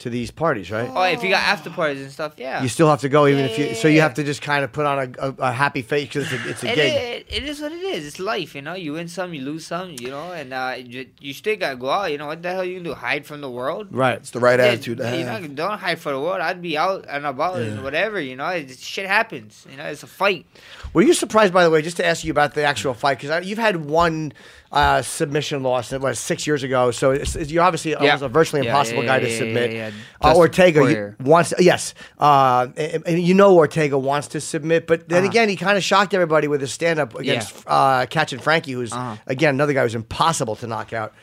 to 0.00 0.10
these 0.10 0.30
parties, 0.30 0.70
right? 0.70 0.90
oh, 0.92 1.02
if 1.04 1.22
you 1.22 1.30
got 1.30 1.42
after 1.42 1.70
parties 1.70 2.02
and 2.02 2.10
stuff, 2.10 2.32
yeah. 2.36 2.62
You 2.62 2.68
still 2.68 2.88
have 2.88 3.00
to 3.02 3.08
go, 3.08 3.26
even 3.26 3.44
if 3.44 3.58
you. 3.58 3.66
Yeah, 3.66 3.74
So 3.74 3.88
you 3.88 3.96
yeah, 3.98 4.02
have 4.04 4.14
to 4.14 4.24
just 4.24 4.42
kind 4.42 4.64
of 4.64 4.72
put 4.72 4.84
on 4.86 4.98
a, 4.98 5.28
a, 5.28 5.34
a 5.38 5.52
happy 5.52 5.82
face 5.82 6.08
because 6.08 6.32
it's 6.32 6.44
a, 6.44 6.48
it's 6.50 6.62
a 6.64 6.72
It, 6.72 6.74
gig. 6.74 6.92
it, 6.94 7.26
it 7.42 7.42
is 7.48 7.60
what 7.60 7.70
it 7.72 7.82
is. 7.82 8.06
It's 8.06 8.18
life, 8.18 8.54
you 8.54 8.62
know. 8.62 8.74
You 8.74 8.94
win 8.94 9.08
some, 9.08 9.32
you 9.34 9.42
lose 9.42 9.66
some, 9.66 9.94
you 10.00 10.08
know, 10.10 10.32
and 10.32 10.52
uh, 10.52 10.74
you, 10.78 11.06
you 11.20 11.32
still 11.34 11.56
gotta 11.56 11.76
go 11.76 11.90
out. 11.90 12.10
You 12.12 12.18
know 12.18 12.26
what 12.26 12.42
the 12.42 12.50
hell 12.50 12.64
you 12.64 12.76
can 12.76 12.84
do? 12.84 12.94
Hide 12.94 13.24
from 13.26 13.40
the 13.42 13.50
world? 13.50 13.88
Right. 13.90 14.16
It's 14.16 14.30
the 14.30 14.40
right 14.40 14.58
Yeah, 14.58 14.66
attitude 14.66 14.98
to 14.98 15.16
you 15.18 15.24
have. 15.24 15.42
know, 15.42 15.48
don't 15.48 15.78
hide 15.78 15.98
for 16.00 16.12
the 16.12 16.20
world. 16.20 16.40
I'd 16.40 16.60
be 16.62 16.76
out 16.78 17.04
and 17.08 17.26
about 17.26 17.60
and 17.60 17.82
whatever, 17.84 18.20
you 18.20 18.36
know. 18.36 18.48
It, 18.48 18.78
shit 18.78 19.06
happens, 19.06 19.66
you 19.70 19.76
know. 19.76 19.84
It's 19.84 20.02
a 20.02 20.06
fight. 20.06 20.46
Were 20.94 21.02
you 21.02 21.12
surprised, 21.14 21.52
by 21.52 21.62
the 21.64 21.70
way, 21.70 21.82
just 21.82 21.98
to 21.98 22.06
ask 22.06 22.24
you 22.24 22.30
about 22.30 22.54
the 22.54 22.64
actual 22.64 22.94
fight? 22.94 23.18
Because 23.20 23.46
you've 23.46 23.58
had 23.58 23.84
one 23.84 24.32
uh, 24.72 25.02
submission 25.02 25.62
loss. 25.64 25.92
It 25.92 26.00
was 26.00 26.18
six 26.18 26.46
years 26.46 26.62
ago. 26.62 26.90
So 26.92 27.10
it's, 27.10 27.34
it's, 27.34 27.50
you're 27.50 27.64
obviously 27.64 27.92
Yeah. 27.92 28.18
a 28.20 28.28
virtually 28.28 28.62
Yeah, 28.62 28.70
impossible 28.70 29.02
yeah, 29.02 29.08
guy 29.08 29.18
to 29.20 29.26
yeah, 29.26 29.32
yeah, 29.32 29.38
submit. 29.38 29.72
yeah, 29.72 29.90
yeah. 30.22 30.30
Uh, 30.30 30.36
Ortega 30.36 31.16
wants, 31.20 31.52
yes, 31.58 31.94
uh, 32.18 32.68
and, 32.76 33.02
and 33.06 33.20
you 33.22 33.34
know 33.34 33.56
Ortega 33.56 33.98
wants 33.98 34.28
to 34.28 34.40
submit, 34.40 34.86
but 34.86 35.08
then 35.08 35.22
Uh-huh. 35.24 35.30
again, 35.30 35.48
he 35.48 35.56
kind 35.56 35.76
of 35.76 35.82
shocked 35.82 36.14
everybody 36.14 36.46
with 36.46 36.60
his 36.60 36.72
stand 36.72 36.98
up 37.00 37.18
against 37.18 37.52
uh, 37.66 38.06
Catching 38.06 38.38
Frankie, 38.38 38.72
who's 38.72 38.92
Uh-huh. 38.92 39.16
again 39.26 39.54
another 39.54 39.72
guy 39.72 39.82
who's 39.82 39.94
impossible 39.96 40.54
to 40.56 40.66
knock 40.68 40.92
out. 40.92 41.14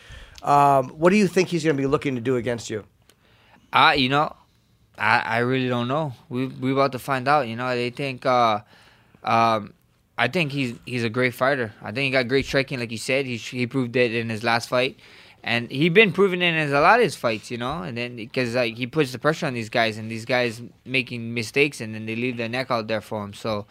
Um, 0.44 0.90
what 0.90 1.10
do 1.12 1.16
you 1.16 1.28
think 1.28 1.48
he's 1.50 1.64
going 1.64 1.76
to 1.78 1.82
be 1.82 1.88
looking 1.88 2.16
to 2.16 2.22
do 2.22 2.36
against 2.36 2.70
you? 2.70 2.84
Uh, 3.74 3.94
you 3.98 4.10
know, 4.10 4.36
I, 4.98 5.20
I 5.20 5.38
really 5.40 5.70
don't 5.70 5.88
know. 5.88 6.14
We 6.30 6.48
we 6.48 6.72
about 6.74 6.92
to 6.94 7.00
find 7.00 7.28
out. 7.28 7.48
You 7.48 7.56
know, 7.56 7.68
they 7.76 7.92
think. 7.92 8.26
Uh, 8.26 8.60
um, 9.24 9.74
I 10.18 10.28
think 10.28 10.52
he's 10.52 10.76
he's 10.86 11.04
a 11.04 11.10
great 11.10 11.34
fighter. 11.34 11.74
I 11.82 11.92
think 11.92 12.06
he 12.06 12.12
got 12.12 12.28
great 12.28 12.46
striking, 12.46 12.80
like 12.80 12.92
you 12.92 12.98
said. 12.98 13.26
He 13.26 13.38
he 13.38 13.68
proved 13.68 13.96
it 13.96 14.14
in 14.14 14.30
his 14.30 14.44
last 14.44 14.68
fight, 14.68 15.00
and 15.44 15.70
he 15.70 15.90
been 15.90 16.12
proving 16.12 16.42
it 16.42 16.56
in 16.56 16.74
a 16.74 16.82
lot 16.82 17.00
of 17.00 17.04
his 17.04 17.16
fights. 17.16 17.52
You 17.52 17.58
know, 17.58 17.84
and 17.84 17.96
then 17.98 18.16
because 18.16 18.56
like 18.56 18.78
he 18.78 18.88
puts 18.88 19.12
the 19.12 19.20
pressure 19.20 19.46
on 19.46 19.54
these 19.54 19.70
guys, 19.70 19.98
and 19.98 20.10
these 20.10 20.26
guys 20.26 20.62
making 20.86 21.34
mistakes, 21.34 21.82
and 21.82 21.94
then 21.94 22.06
they 22.08 22.16
leave 22.16 22.38
their 22.38 22.50
neck 22.50 22.72
out 22.72 22.88
there 22.88 23.02
for 23.02 23.24
him. 23.24 23.34
So, 23.34 23.68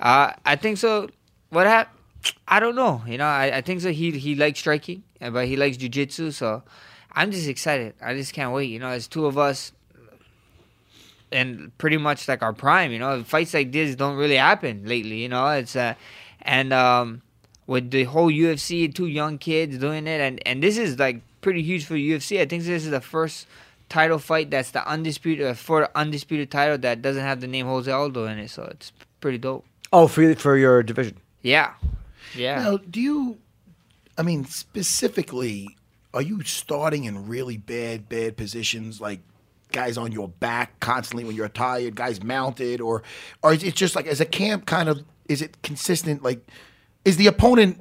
uh, 0.00 0.32
I 0.44 0.56
think 0.56 0.78
so. 0.78 1.08
What 1.50 1.66
hap- 1.68 1.94
I 2.48 2.58
don't 2.58 2.74
know. 2.74 3.02
You 3.06 3.18
know, 3.18 3.26
I, 3.26 3.58
I 3.58 3.60
think 3.60 3.80
so. 3.80 3.92
He 3.92 4.10
he 4.10 4.34
likes 4.34 4.58
striking, 4.58 5.04
but 5.20 5.46
he 5.46 5.56
likes 5.56 5.76
jujitsu. 5.76 6.32
So, 6.32 6.64
I'm 7.12 7.30
just 7.30 7.48
excited. 7.48 7.94
I 8.02 8.14
just 8.14 8.32
can't 8.32 8.52
wait. 8.52 8.70
You 8.70 8.80
know, 8.80 8.90
it's 8.90 9.06
two 9.06 9.26
of 9.26 9.38
us 9.38 9.70
and 11.32 11.76
pretty 11.78 11.96
much 11.96 12.28
like 12.28 12.42
our 12.42 12.52
prime. 12.52 12.92
You 12.92 12.98
know, 12.98 13.22
fights 13.24 13.54
like 13.54 13.72
this 13.72 13.96
don't 13.96 14.16
really 14.16 14.36
happen 14.36 14.84
lately. 14.86 15.22
You 15.22 15.28
know, 15.28 15.46
it's 15.48 15.76
uh, 15.76 15.94
and 16.42 16.72
um, 16.72 17.22
with 17.66 17.90
the 17.90 18.04
whole 18.04 18.30
UFC, 18.30 18.92
two 18.92 19.06
young 19.06 19.38
kids 19.38 19.78
doing 19.78 20.06
it, 20.06 20.20
and 20.20 20.40
and 20.46 20.62
this 20.62 20.78
is 20.78 20.98
like 20.98 21.20
pretty 21.40 21.62
huge 21.62 21.84
for 21.84 21.94
UFC. 21.94 22.40
I 22.40 22.46
think 22.46 22.64
this 22.64 22.84
is 22.84 22.90
the 22.90 23.00
first 23.00 23.46
title 23.88 24.18
fight 24.18 24.50
that's 24.50 24.70
the 24.70 24.86
undisputed 24.86 25.46
uh, 25.46 25.54
for 25.54 25.82
the 25.82 25.98
undisputed 25.98 26.50
title 26.50 26.78
that 26.78 27.02
doesn't 27.02 27.22
have 27.22 27.40
the 27.40 27.46
name 27.46 27.66
Jose 27.66 27.90
Aldo 27.90 28.26
in 28.26 28.38
it. 28.38 28.50
So 28.50 28.64
it's 28.64 28.92
pretty 29.20 29.38
dope. 29.38 29.64
Oh, 29.92 30.08
for 30.08 30.34
for 30.34 30.56
your 30.56 30.82
division. 30.82 31.18
Yeah, 31.42 31.74
yeah. 32.34 32.62
Now, 32.62 32.76
do 32.78 33.00
you? 33.00 33.38
I 34.18 34.22
mean, 34.22 34.44
specifically, 34.46 35.76
are 36.14 36.22
you 36.22 36.42
starting 36.42 37.04
in 37.04 37.28
really 37.28 37.58
bad, 37.58 38.08
bad 38.08 38.36
positions, 38.36 39.00
like 39.00 39.20
guys 39.72 39.98
on 39.98 40.12
your 40.12 40.28
back 40.28 40.78
constantly 40.80 41.24
when 41.24 41.36
you're 41.36 41.48
tired, 41.48 41.94
guys 41.96 42.22
mounted, 42.22 42.80
or, 42.80 43.02
or 43.42 43.52
is 43.52 43.62
it 43.62 43.74
just 43.74 43.94
like 43.96 44.06
as 44.06 44.20
a 44.20 44.24
camp 44.26 44.66
kind 44.66 44.88
of? 44.88 45.02
Is 45.28 45.42
it 45.42 45.60
consistent? 45.62 46.22
Like, 46.22 46.46
is 47.04 47.16
the 47.16 47.26
opponent 47.26 47.80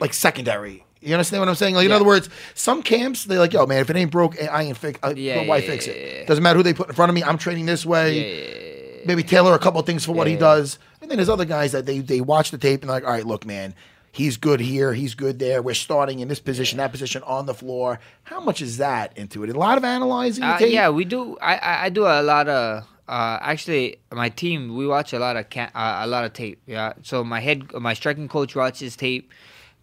like 0.00 0.14
secondary? 0.14 0.84
You 1.00 1.14
understand 1.14 1.40
what 1.42 1.48
I'm 1.50 1.54
saying? 1.54 1.74
Like, 1.74 1.84
in 1.86 1.92
other 1.92 2.04
words, 2.04 2.30
some 2.54 2.82
camps 2.82 3.24
they're 3.24 3.38
like, 3.38 3.52
"Yo, 3.52 3.66
man, 3.66 3.80
if 3.80 3.90
it 3.90 3.96
ain't 3.96 4.10
broke, 4.10 4.40
I 4.42 4.62
ain't 4.62 4.76
fix. 4.78 4.98
Uh, 5.02 5.12
Yeah, 5.14 5.44
why 5.46 5.58
yeah, 5.58 5.66
fix 5.66 5.86
yeah, 5.86 5.92
it? 5.92 6.20
yeah. 6.20 6.26
Doesn't 6.26 6.42
matter 6.42 6.56
who 6.58 6.62
they 6.62 6.72
put 6.72 6.88
in 6.88 6.94
front 6.94 7.10
of 7.10 7.14
me. 7.14 7.22
I'm 7.22 7.36
training 7.36 7.66
this 7.66 7.84
way. 7.84 9.02
Maybe 9.04 9.22
tailor 9.22 9.54
a 9.54 9.58
couple 9.58 9.78
of 9.80 9.84
things 9.86 10.04
for 10.04 10.12
what 10.12 10.26
he 10.26 10.32
Yeah. 10.34 10.38
does. 10.40 10.78
And 11.02 11.10
then 11.10 11.18
there's 11.18 11.28
other 11.28 11.44
guys 11.44 11.72
that 11.72 11.84
they 11.84 11.98
they 11.98 12.22
watch 12.22 12.50
the 12.52 12.56
tape 12.58 12.80
and 12.80 12.88
they're 12.88 12.96
like, 12.96 13.04
all 13.04 13.10
right, 13.12 13.26
look, 13.26 13.44
man, 13.44 13.74
he's 14.14 14.36
good 14.36 14.60
here, 14.60 14.94
he's 14.94 15.14
good 15.14 15.38
there. 15.38 15.60
We're 15.60 15.74
starting 15.74 16.20
in 16.20 16.28
this 16.28 16.40
position, 16.40 16.78
that 16.78 16.92
position 16.92 17.22
on 17.24 17.46
the 17.46 17.54
floor. 17.54 17.98
How 18.22 18.40
much 18.40 18.62
is 18.62 18.78
that 18.78 19.16
into 19.18 19.42
it? 19.44 19.50
A 19.50 19.58
lot 19.58 19.76
of 19.76 19.84
analyzing 19.84 20.44
Uh, 20.44 20.58
yeah, 20.60 20.88
we 20.88 21.04
do. 21.04 21.36
I, 21.42 21.56
I 21.56 21.84
I 21.84 21.88
do 21.90 22.04
a 22.06 22.22
lot 22.22 22.48
of. 22.48 22.84
Uh, 23.06 23.38
actually, 23.42 23.98
my 24.10 24.30
team 24.30 24.76
we 24.76 24.86
watch 24.86 25.12
a 25.12 25.18
lot 25.18 25.36
of 25.36 25.50
ca- 25.50 25.70
uh, 25.74 25.98
a 26.04 26.06
lot 26.06 26.24
of 26.24 26.32
tape. 26.32 26.58
Yeah. 26.66 26.94
So 27.02 27.22
my 27.22 27.40
head, 27.40 27.70
my 27.74 27.92
striking 27.94 28.28
coach 28.28 28.56
watches 28.56 28.96
tape. 28.96 29.30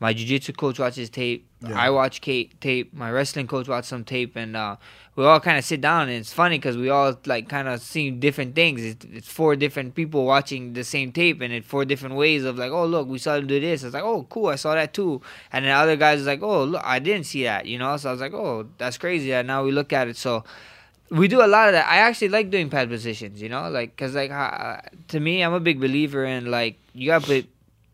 My 0.01 0.13
jiu-jitsu 0.13 0.53
coach 0.53 0.79
watches 0.79 1.11
tape. 1.11 1.47
I 1.75 1.91
watch 1.91 2.21
ca- 2.25 2.49
tape. 2.59 2.91
My 2.91 3.11
wrestling 3.11 3.45
coach 3.45 3.67
watches 3.67 3.87
some 3.87 4.03
tape, 4.03 4.35
and 4.35 4.57
uh, 4.57 4.77
we 5.15 5.23
all 5.23 5.39
kind 5.39 5.59
of 5.59 5.63
sit 5.63 5.79
down. 5.79 6.09
And 6.09 6.17
it's 6.17 6.33
funny 6.33 6.57
because 6.57 6.75
we 6.75 6.89
all 6.89 7.15
like 7.27 7.47
kind 7.47 7.67
of 7.67 7.79
see 7.81 8.09
different 8.09 8.55
things. 8.55 8.83
It's, 8.83 9.05
it's 9.05 9.27
four 9.27 9.55
different 9.55 9.93
people 9.93 10.25
watching 10.25 10.73
the 10.73 10.83
same 10.83 11.11
tape, 11.11 11.39
and 11.39 11.53
it's 11.53 11.67
four 11.67 11.85
different 11.85 12.15
ways 12.15 12.45
of 12.45 12.57
like, 12.57 12.71
oh 12.71 12.87
look, 12.87 13.07
we 13.07 13.19
saw 13.19 13.35
him 13.35 13.45
do 13.45 13.59
this. 13.59 13.83
It's 13.83 13.93
like, 13.93 14.03
oh 14.03 14.25
cool, 14.29 14.47
I 14.47 14.55
saw 14.55 14.73
that 14.73 14.91
too. 14.95 15.21
And 15.53 15.65
then 15.65 15.71
other 15.71 15.95
guys 15.95 16.19
is 16.21 16.25
like, 16.25 16.41
oh 16.41 16.63
look, 16.63 16.81
I 16.83 16.97
didn't 16.97 17.27
see 17.27 17.43
that. 17.43 17.67
You 17.67 17.77
know. 17.77 17.95
So 17.97 18.09
I 18.09 18.11
was 18.11 18.21
like, 18.21 18.33
oh, 18.33 18.67
that's 18.79 18.97
crazy. 18.97 19.31
And 19.31 19.47
now 19.47 19.63
we 19.63 19.71
look 19.71 19.93
at 19.93 20.07
it. 20.07 20.17
So 20.17 20.43
we 21.11 21.27
do 21.27 21.45
a 21.45 21.47
lot 21.47 21.67
of 21.67 21.73
that. 21.73 21.87
I 21.87 21.97
actually 21.97 22.29
like 22.29 22.49
doing 22.49 22.71
pad 22.71 22.89
positions, 22.89 23.39
you 23.39 23.49
know, 23.49 23.69
like 23.69 23.95
because 23.95 24.15
like 24.15 24.31
uh, 24.31 24.77
to 25.09 25.19
me, 25.19 25.43
I'm 25.43 25.53
a 25.53 25.59
big 25.59 25.79
believer 25.79 26.25
in 26.25 26.49
like 26.49 26.79
you 26.93 27.05
gotta 27.05 27.25
put, 27.27 27.49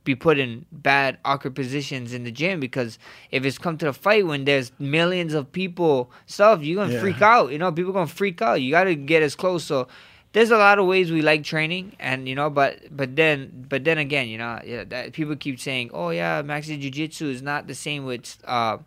be 0.07 0.15
put 0.15 0.39
in 0.39 0.65
bad 0.71 1.17
awkward 1.25 1.53
positions 1.53 2.13
in 2.13 2.23
the 2.23 2.31
gym 2.31 2.59
because 2.59 2.97
if 3.29 3.45
it's 3.45 3.57
come 3.59 3.77
to 3.77 3.85
the 3.85 3.93
fight 3.93 4.25
when 4.25 4.45
there's 4.45 4.71
millions 4.79 5.33
of 5.35 5.51
people 5.51 6.09
stuff, 6.25 6.63
you're 6.63 6.77
gonna 6.81 6.93
Yeah. 6.93 6.99
freak 7.01 7.21
out. 7.21 7.51
You 7.51 7.59
know, 7.59 7.71
people 7.71 7.91
gonna 7.93 8.07
freak 8.07 8.41
out. 8.41 8.61
You 8.61 8.71
gotta 8.71 8.95
get 8.95 9.21
as 9.21 9.35
close. 9.35 9.63
So 9.65 9.87
there's 10.33 10.51
a 10.51 10.57
lot 10.57 10.79
of 10.79 10.85
ways 10.87 11.11
we 11.11 11.21
like 11.21 11.43
training, 11.43 11.93
and 11.99 12.27
you 12.29 12.35
know, 12.35 12.49
but 12.49 12.79
but 12.95 13.15
then 13.15 13.65
but 13.69 13.83
then 13.83 13.97
again, 13.97 14.27
you 14.29 14.37
know, 14.37 14.59
yeah, 14.65 14.83
that 14.85 15.13
people 15.13 15.35
keep 15.35 15.59
saying, 15.59 15.91
oh 15.93 16.09
yeah, 16.09 16.41
Maxi 16.41 16.79
Jiu 16.79 16.89
Jitsu 16.91 17.27
is 17.29 17.41
not 17.41 17.67
the 17.67 17.75
same 17.75 18.05
with. 18.05 18.37
uh 18.45 18.77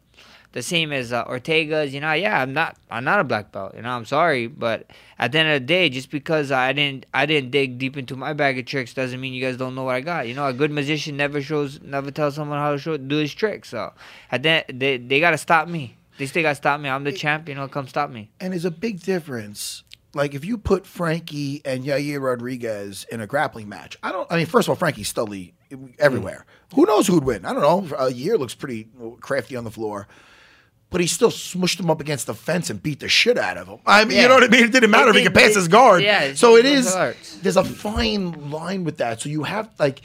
the 0.53 0.63
same 0.63 0.93
as 0.93 1.13
uh, 1.13 1.23
Ortega's. 1.27 1.95
You 1.95 2.01
know, 2.01 2.13
yeah, 2.13 2.41
I'm 2.41 2.53
not 2.53 2.77
I'm 2.91 3.05
not 3.05 3.21
a 3.21 3.25
black 3.25 3.53
belt. 3.53 3.75
You 3.75 3.83
know, 3.83 3.91
I'm 3.91 4.05
sorry, 4.05 4.47
but 4.47 4.91
at 5.19 5.33
the 5.33 5.39
end 5.39 5.49
of 5.49 5.61
the 5.61 5.67
day, 5.67 5.89
just 5.89 6.11
because 6.11 6.51
I 6.51 6.73
didn't 6.73 7.07
I 7.15 7.27
didn't 7.27 7.51
dig 7.51 7.79
deep 7.79 7.97
into 7.97 8.17
my 8.17 8.33
bag 8.33 8.59
of 8.59 8.67
tricks 8.67 8.95
doesn't 8.95 9.21
mean 9.21 9.33
you 9.33 9.43
guys 9.43 9.57
don't 9.57 9.75
know 9.75 9.85
what 9.85 9.95
I 9.95 10.01
got. 10.01 10.29
You 10.29 10.35
know, 10.35 10.47
a 10.47 10.53
good 10.53 10.71
magician 10.71 11.17
never 11.17 11.41
shows 11.41 11.81
never 11.83 12.11
tells 12.11 12.35
someone 12.35 12.59
how 12.59 12.73
to 12.73 12.79
show 12.79 12.97
do 12.97 13.17
his 13.17 13.35
tricks. 13.35 13.71
So 13.71 13.93
at 14.31 14.43
the 14.43 14.65
they 14.73 14.97
they 14.99 15.21
gotta 15.21 15.39
stop 15.39 15.69
me. 15.69 15.97
They 16.19 16.27
still 16.27 16.43
gotta 16.43 16.55
stop 16.55 16.81
me. 16.81 16.89
I'm 16.89 17.05
the 17.05 17.13
champ. 17.13 17.49
You 17.49 17.55
know, 17.55 17.69
come 17.69 17.89
stop 17.89 18.11
me. 18.11 18.31
And 18.41 18.53
there's 18.53 18.65
a 18.65 18.71
big 18.71 19.01
difference. 19.01 19.85
Like 20.13 20.35
if 20.35 20.45
you 20.45 20.59
put 20.59 20.87
Frankie 20.87 21.63
and 21.65 21.85
Yair 21.85 22.21
Rodriguez 22.21 23.07
in 23.13 23.21
a 23.21 23.27
grappling 23.27 23.69
match, 23.69 23.97
I 24.03 24.11
don't. 24.11 24.31
I 24.31 24.37
mean, 24.37 24.47
first 24.47 24.67
of 24.67 24.71
all, 24.71 24.77
Frankie's 24.77 25.09
stealthy 25.09 25.55
everywhere. 25.99 26.47
Who 26.75 26.85
knows 26.85 27.07
who'd 27.07 27.25
win? 27.25 27.45
I 27.45 27.53
don't 27.53 27.63
know. 27.63 27.97
Yair 28.09 28.39
looks 28.39 28.55
pretty 28.55 28.89
crafty 29.21 29.55
on 29.55 29.65
the 29.65 29.71
floor, 29.71 30.09
but 30.91 31.01
he 31.01 31.07
still 31.07 31.31
smushed 31.31 31.79
him 31.81 31.91
up 31.91 32.01
against 32.01 32.27
the 32.27 32.35
fence 32.35 32.69
and 32.71 32.83
beat 32.83 33.01
the 33.01 33.09
shit 33.09 33.39
out 33.39 33.57
of 33.57 33.69
him. 33.69 33.79
I 33.87 34.05
mean, 34.05 34.21
you 34.21 34.29
know 34.29 34.35
what 34.35 34.45
I 34.45 34.49
mean? 34.49 34.65
It 34.65 34.73
didn't 34.73 34.91
matter 34.91 35.11
if 35.11 35.17
he 35.17 35.23
could 35.23 35.35
pass 35.35 35.51
it- 35.51 35.57
his 35.57 35.69
guard. 35.69 36.03
yeah, 36.03 36.35
So 36.35 36.57
it 36.57 36.67
is. 36.67 36.95
arts. 36.95 37.37
There's 37.43 37.57
a 37.57 37.65
fine 37.65 38.51
line 38.51 38.85
with 38.85 38.99
that. 38.99 39.21
So 39.21 39.29
you 39.29 39.45
have 39.45 39.69
like, 39.79 40.01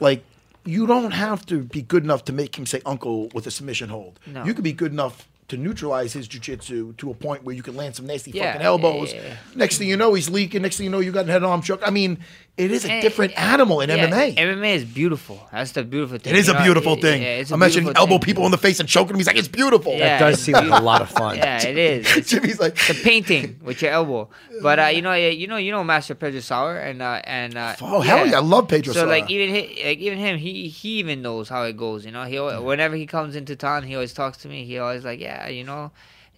like. 0.00 0.24
You 0.64 0.86
don't 0.86 1.10
have 1.10 1.44
to 1.46 1.58
be 1.64 1.82
good 1.82 2.04
enough 2.04 2.24
to 2.26 2.32
make 2.32 2.56
him 2.56 2.66
say 2.66 2.80
uncle 2.86 3.26
with 3.34 3.48
a 3.48 3.50
submission 3.50 3.88
hold. 3.88 4.20
No. 4.28 4.44
You 4.44 4.54
could 4.54 4.62
be 4.62 4.72
good 4.72 4.92
enough 4.92 5.26
to 5.48 5.56
neutralize 5.56 6.12
his 6.12 6.28
jiu-jitsu 6.28 6.92
to 6.98 7.10
a 7.10 7.14
point 7.14 7.42
where 7.42 7.52
you 7.52 7.64
can 7.64 7.74
land 7.74 7.96
some 7.96 8.06
nasty 8.06 8.30
Yeah, 8.30 8.52
fucking 8.52 8.64
elbows. 8.64 9.12
yeah, 9.12 9.22
yeah, 9.22 9.26
yeah. 9.30 9.36
Next 9.56 9.78
thing 9.78 9.88
you 9.88 9.96
know, 9.96 10.14
he's 10.14 10.30
leaking. 10.30 10.62
Next 10.62 10.76
thing 10.76 10.84
you 10.84 10.90
know, 10.90 11.00
you 11.00 11.10
got 11.10 11.28
a 11.28 11.32
head 11.32 11.42
arm 11.42 11.62
choke. 11.62 11.82
I 11.84 11.90
mean, 11.90 12.20
it 12.58 12.70
is 12.70 12.84
a 12.84 13.00
different 13.00 13.32
animal 13.38 13.80
in 13.80 13.88
Yeah, 13.88 14.06
MMA. 14.08 14.36
MMA 14.36 14.74
is 14.74 14.84
beautiful. 14.84 15.40
That's 15.50 15.72
the 15.72 15.82
beautiful 15.84 16.18
thing. 16.18 16.34
It 16.34 16.38
is 16.38 16.48
you 16.48 16.52
a 16.52 16.56
know? 16.56 16.62
beautiful 16.64 16.94
Yeah, 16.96 17.00
thing. 17.00 17.22
Yeah, 17.22 17.28
it's 17.40 17.50
a 17.50 17.54
Imagine 17.54 17.96
elbow 17.96 18.12
thing. 18.18 18.20
people 18.20 18.44
in 18.44 18.50
the 18.50 18.58
face 18.58 18.78
and 18.78 18.88
choking 18.88 19.08
them. 19.08 19.16
He's 19.16 19.26
like, 19.26 19.36
it's 19.36 19.48
beautiful. 19.48 19.92
Yeah. 19.94 20.18
That 20.18 20.30
does 20.30 20.40
seem 20.42 20.54
like 20.54 20.70
a 20.70 20.82
lot 20.84 21.00
of 21.00 21.08
fun. 21.08 21.36
Yeah, 21.38 21.62
it 21.66 21.78
is. 21.78 22.16
It's, 22.16 22.28
Jimmy's 22.30 22.60
like, 22.60 22.74
the 22.74 22.94
painting 23.02 23.58
with 23.62 23.80
your 23.80 23.90
elbow. 23.92 24.28
But 24.62 24.78
uh, 24.78 24.86
you 24.88 25.00
know, 25.02 25.14
you 25.14 25.46
know, 25.46 25.56
you 25.56 25.72
know, 25.72 25.82
Master 25.82 26.14
Pedro 26.14 26.40
Sauer, 26.40 26.76
and 26.78 27.00
uh, 27.00 27.22
and 27.24 27.56
uh, 27.56 27.74
Oh, 27.80 28.00
hell 28.00 28.26
yeah, 28.26 28.36
I 28.36 28.40
love 28.40 28.68
Pedro 28.68 28.92
So 28.92 29.00
Sauer. 29.00 29.08
like 29.08 29.30
even 29.30 29.54
he, 29.54 29.82
like 29.84 29.98
even 29.98 30.18
him, 30.18 30.36
he 30.38 30.68
he 30.68 30.98
even 30.98 31.22
knows 31.22 31.48
how 31.48 31.62
it 31.64 31.76
goes. 31.76 32.04
You 32.04 32.12
know, 32.12 32.24
he 32.24 32.36
al- 32.36 32.62
whenever 32.62 32.96
he 32.96 33.06
comes 33.06 33.34
into 33.34 33.56
town, 33.56 33.82
he 33.84 33.94
always 33.94 34.12
talks 34.12 34.36
to 34.38 34.48
me. 34.48 34.64
He 34.66 34.78
always 34.78 35.04
like, 35.04 35.20
yeah, 35.20 35.48
you 35.48 35.64
know. 35.64 35.90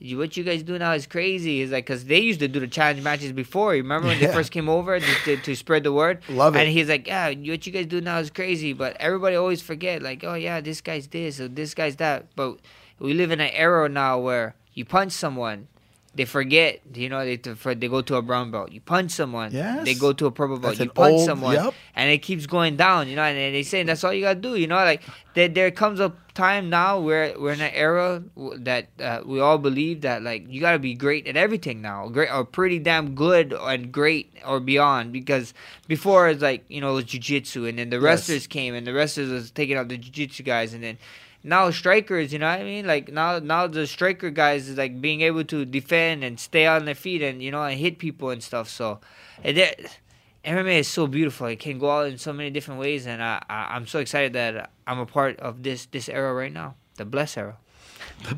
You- 0.05 0.19
What 0.19 0.37
you 0.37 0.45
guys 0.45 0.63
do 0.63 0.79
now 0.79 0.93
is 0.93 1.07
crazy. 1.07 1.61
He's 1.61 1.73
like, 1.73 1.87
cause 1.87 2.05
they 2.05 2.21
used 2.21 2.41
to 2.41 2.49
do 2.49 2.61
the 2.61 2.69
challenge 2.69 3.03
matches 3.03 3.33
before. 3.33 3.75
You 3.75 3.83
remember 3.83 4.09
when 4.09 4.19
Yeah. 4.19 4.29
they 4.29 4.33
first 4.35 4.51
came 4.53 4.69
over 4.69 5.01
to, 5.01 5.15
to, 5.25 5.37
to 5.39 5.55
spread 5.57 5.83
the 5.85 5.93
word? 5.93 6.21
Love 6.29 6.55
it. 6.57 6.61
And 6.61 6.69
he's 6.69 6.89
like, 6.89 7.07
yeah, 7.07 7.29
what 7.29 7.67
you 7.67 7.73
guys 7.73 7.87
do 7.87 8.01
now 8.01 8.19
is 8.19 8.31
crazy. 8.31 8.73
But 8.73 8.97
everybody 9.01 9.37
always 9.37 9.63
forget, 9.63 10.03
like, 10.03 10.23
oh 10.25 10.35
yeah, 10.35 10.61
this 10.61 10.81
guy's 10.81 11.07
this 11.09 11.41
or 11.41 11.49
this 11.49 11.75
guy's 11.75 11.97
that. 11.97 12.35
But 12.37 12.59
we 12.99 13.15
live 13.15 13.31
in 13.31 13.41
an 13.41 13.51
era 13.53 13.89
now 13.89 14.19
where 14.19 14.55
you 14.75 14.85
punch 14.85 15.13
someone, 15.13 15.69
they 16.15 16.25
forget. 16.25 16.81
You 16.95 17.09
know, 17.09 17.25
they 17.25 17.37
they 17.37 17.89
go 17.89 18.01
to 18.03 18.17
a 18.17 18.23
brown 18.23 18.51
belt. 18.51 18.73
You 18.73 18.81
punch 18.81 19.11
someone, 19.13 19.53
Yes. 19.53 19.85
they 19.85 19.95
go 19.95 20.13
to 20.13 20.27
a 20.27 20.31
purple 20.31 20.59
belt. 20.59 20.77
That's 20.77 20.85
you 20.85 20.91
punch 20.91 21.13
old- 21.13 21.27
someone, 21.27 21.55
yep. 21.55 21.75
and 21.97 22.11
it 22.11 22.19
keeps 22.19 22.47
going 22.47 22.77
down. 22.77 23.09
You 23.09 23.17
know, 23.17 23.23
and 23.23 23.37
they 23.55 23.63
say 23.63 23.83
that's 23.83 24.05
all 24.05 24.13
you 24.13 24.23
gotta 24.23 24.41
do. 24.41 24.55
You 24.57 24.67
know, 24.67 24.77
like 24.77 25.03
there, 25.35 25.49
there 25.49 25.71
comes 25.71 26.01
a 26.01 26.13
time 26.35 26.69
now 26.69 26.99
where 27.01 27.33
we're 27.39 27.53
in 27.53 27.61
an 27.61 27.71
era 27.75 28.23
that 28.59 28.89
uh, 29.01 29.21
we 29.25 29.39
all 29.41 29.59
believe 29.59 30.01
that 30.01 30.23
like 30.23 30.45
you 30.49 30.61
gotta 30.61 30.79
be 30.79 30.95
great 30.95 31.27
at 31.27 31.37
everything 31.37 31.81
now, 31.83 32.09
great 32.09 32.31
or 32.31 32.45
pretty 32.45 32.79
damn 32.79 33.15
good 33.15 33.53
and 33.53 33.91
great 33.93 34.33
or 34.47 34.61
beyond. 34.61 35.13
Because 35.13 35.53
before 35.89 36.29
it's 36.29 36.43
like 36.43 36.65
you 36.69 36.81
know 36.81 36.93
it 36.93 36.95
was 36.95 37.05
jujitsu, 37.07 37.69
and 37.69 37.79
then 37.79 37.91
the 37.91 38.01
wrestlers 38.01 38.47
came, 38.47 38.75
and 38.75 38.87
the 38.87 38.93
wrestlers 38.95 39.31
was 39.31 39.51
taking 39.51 39.77
out 39.77 39.89
the 39.89 39.99
jujitsu 39.99 40.45
guys, 40.45 40.75
and 40.75 40.83
then 40.85 40.99
now 41.45 41.71
strikers, 41.71 42.33
you 42.33 42.39
know 42.39 42.49
what 42.49 42.61
I 42.61 42.65
mean? 42.65 42.87
Like 42.87 43.13
now, 43.13 43.39
now 43.39 43.67
the 43.67 43.87
striker 43.87 44.31
guys 44.31 44.69
is 44.69 44.79
like 44.79 45.01
being 45.01 45.21
able 45.21 45.45
to 45.45 45.65
defend 45.67 46.25
and 46.25 46.41
stay 46.41 46.67
on 46.67 46.87
their 46.87 46.95
feet 46.95 47.23
and 47.23 47.43
you 47.43 47.51
know 47.51 47.63
and 47.63 47.79
hit 47.79 47.99
people 47.99 48.31
and 48.31 48.43
stuff. 48.43 48.69
So, 48.69 48.99
and 49.45 49.57
that, 49.59 49.99
MMA 50.45 50.81
is 50.81 50.89
so 50.89 51.07
beautiful. 51.07 51.47
It 51.47 51.61
can 51.61 51.79
go 51.79 51.91
out 51.91 52.07
in 52.09 52.19
so 52.19 52.33
many 52.33 52.51
different 52.51 52.81
ways, 52.81 53.07
and 53.07 53.23
I, 53.23 53.43
I 53.49 53.77
I'm 53.77 53.87
so 53.87 53.99
excited 53.99 54.33
that 54.33 54.71
I'm 54.87 54.99
a 54.99 55.07
part 55.07 55.39
of 55.39 55.63
this 55.63 55.87
this 55.87 56.09
era 56.09 56.33
right 56.35 56.53
now. 56.53 56.75
the 56.97 57.05
bless 57.05 57.37
arrow. 57.37 57.57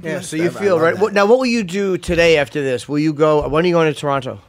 Yeah, 0.03 0.21
so 0.21 0.37
you 0.37 0.51
feel 0.51 0.81
right. 0.81 0.99
What, 0.99 1.13
now, 1.13 1.27
what 1.27 1.39
will 1.39 1.47
you 1.47 1.63
do 1.63 1.99
today 1.99 2.39
after 2.39 2.63
this? 2.63 2.89
Will 2.89 2.99
you 2.99 3.13
go? 3.13 3.47
When 3.49 3.65
are 3.65 3.69
you 3.69 3.75
going 3.75 3.93
to 3.93 3.99
Toronto? 3.99 4.41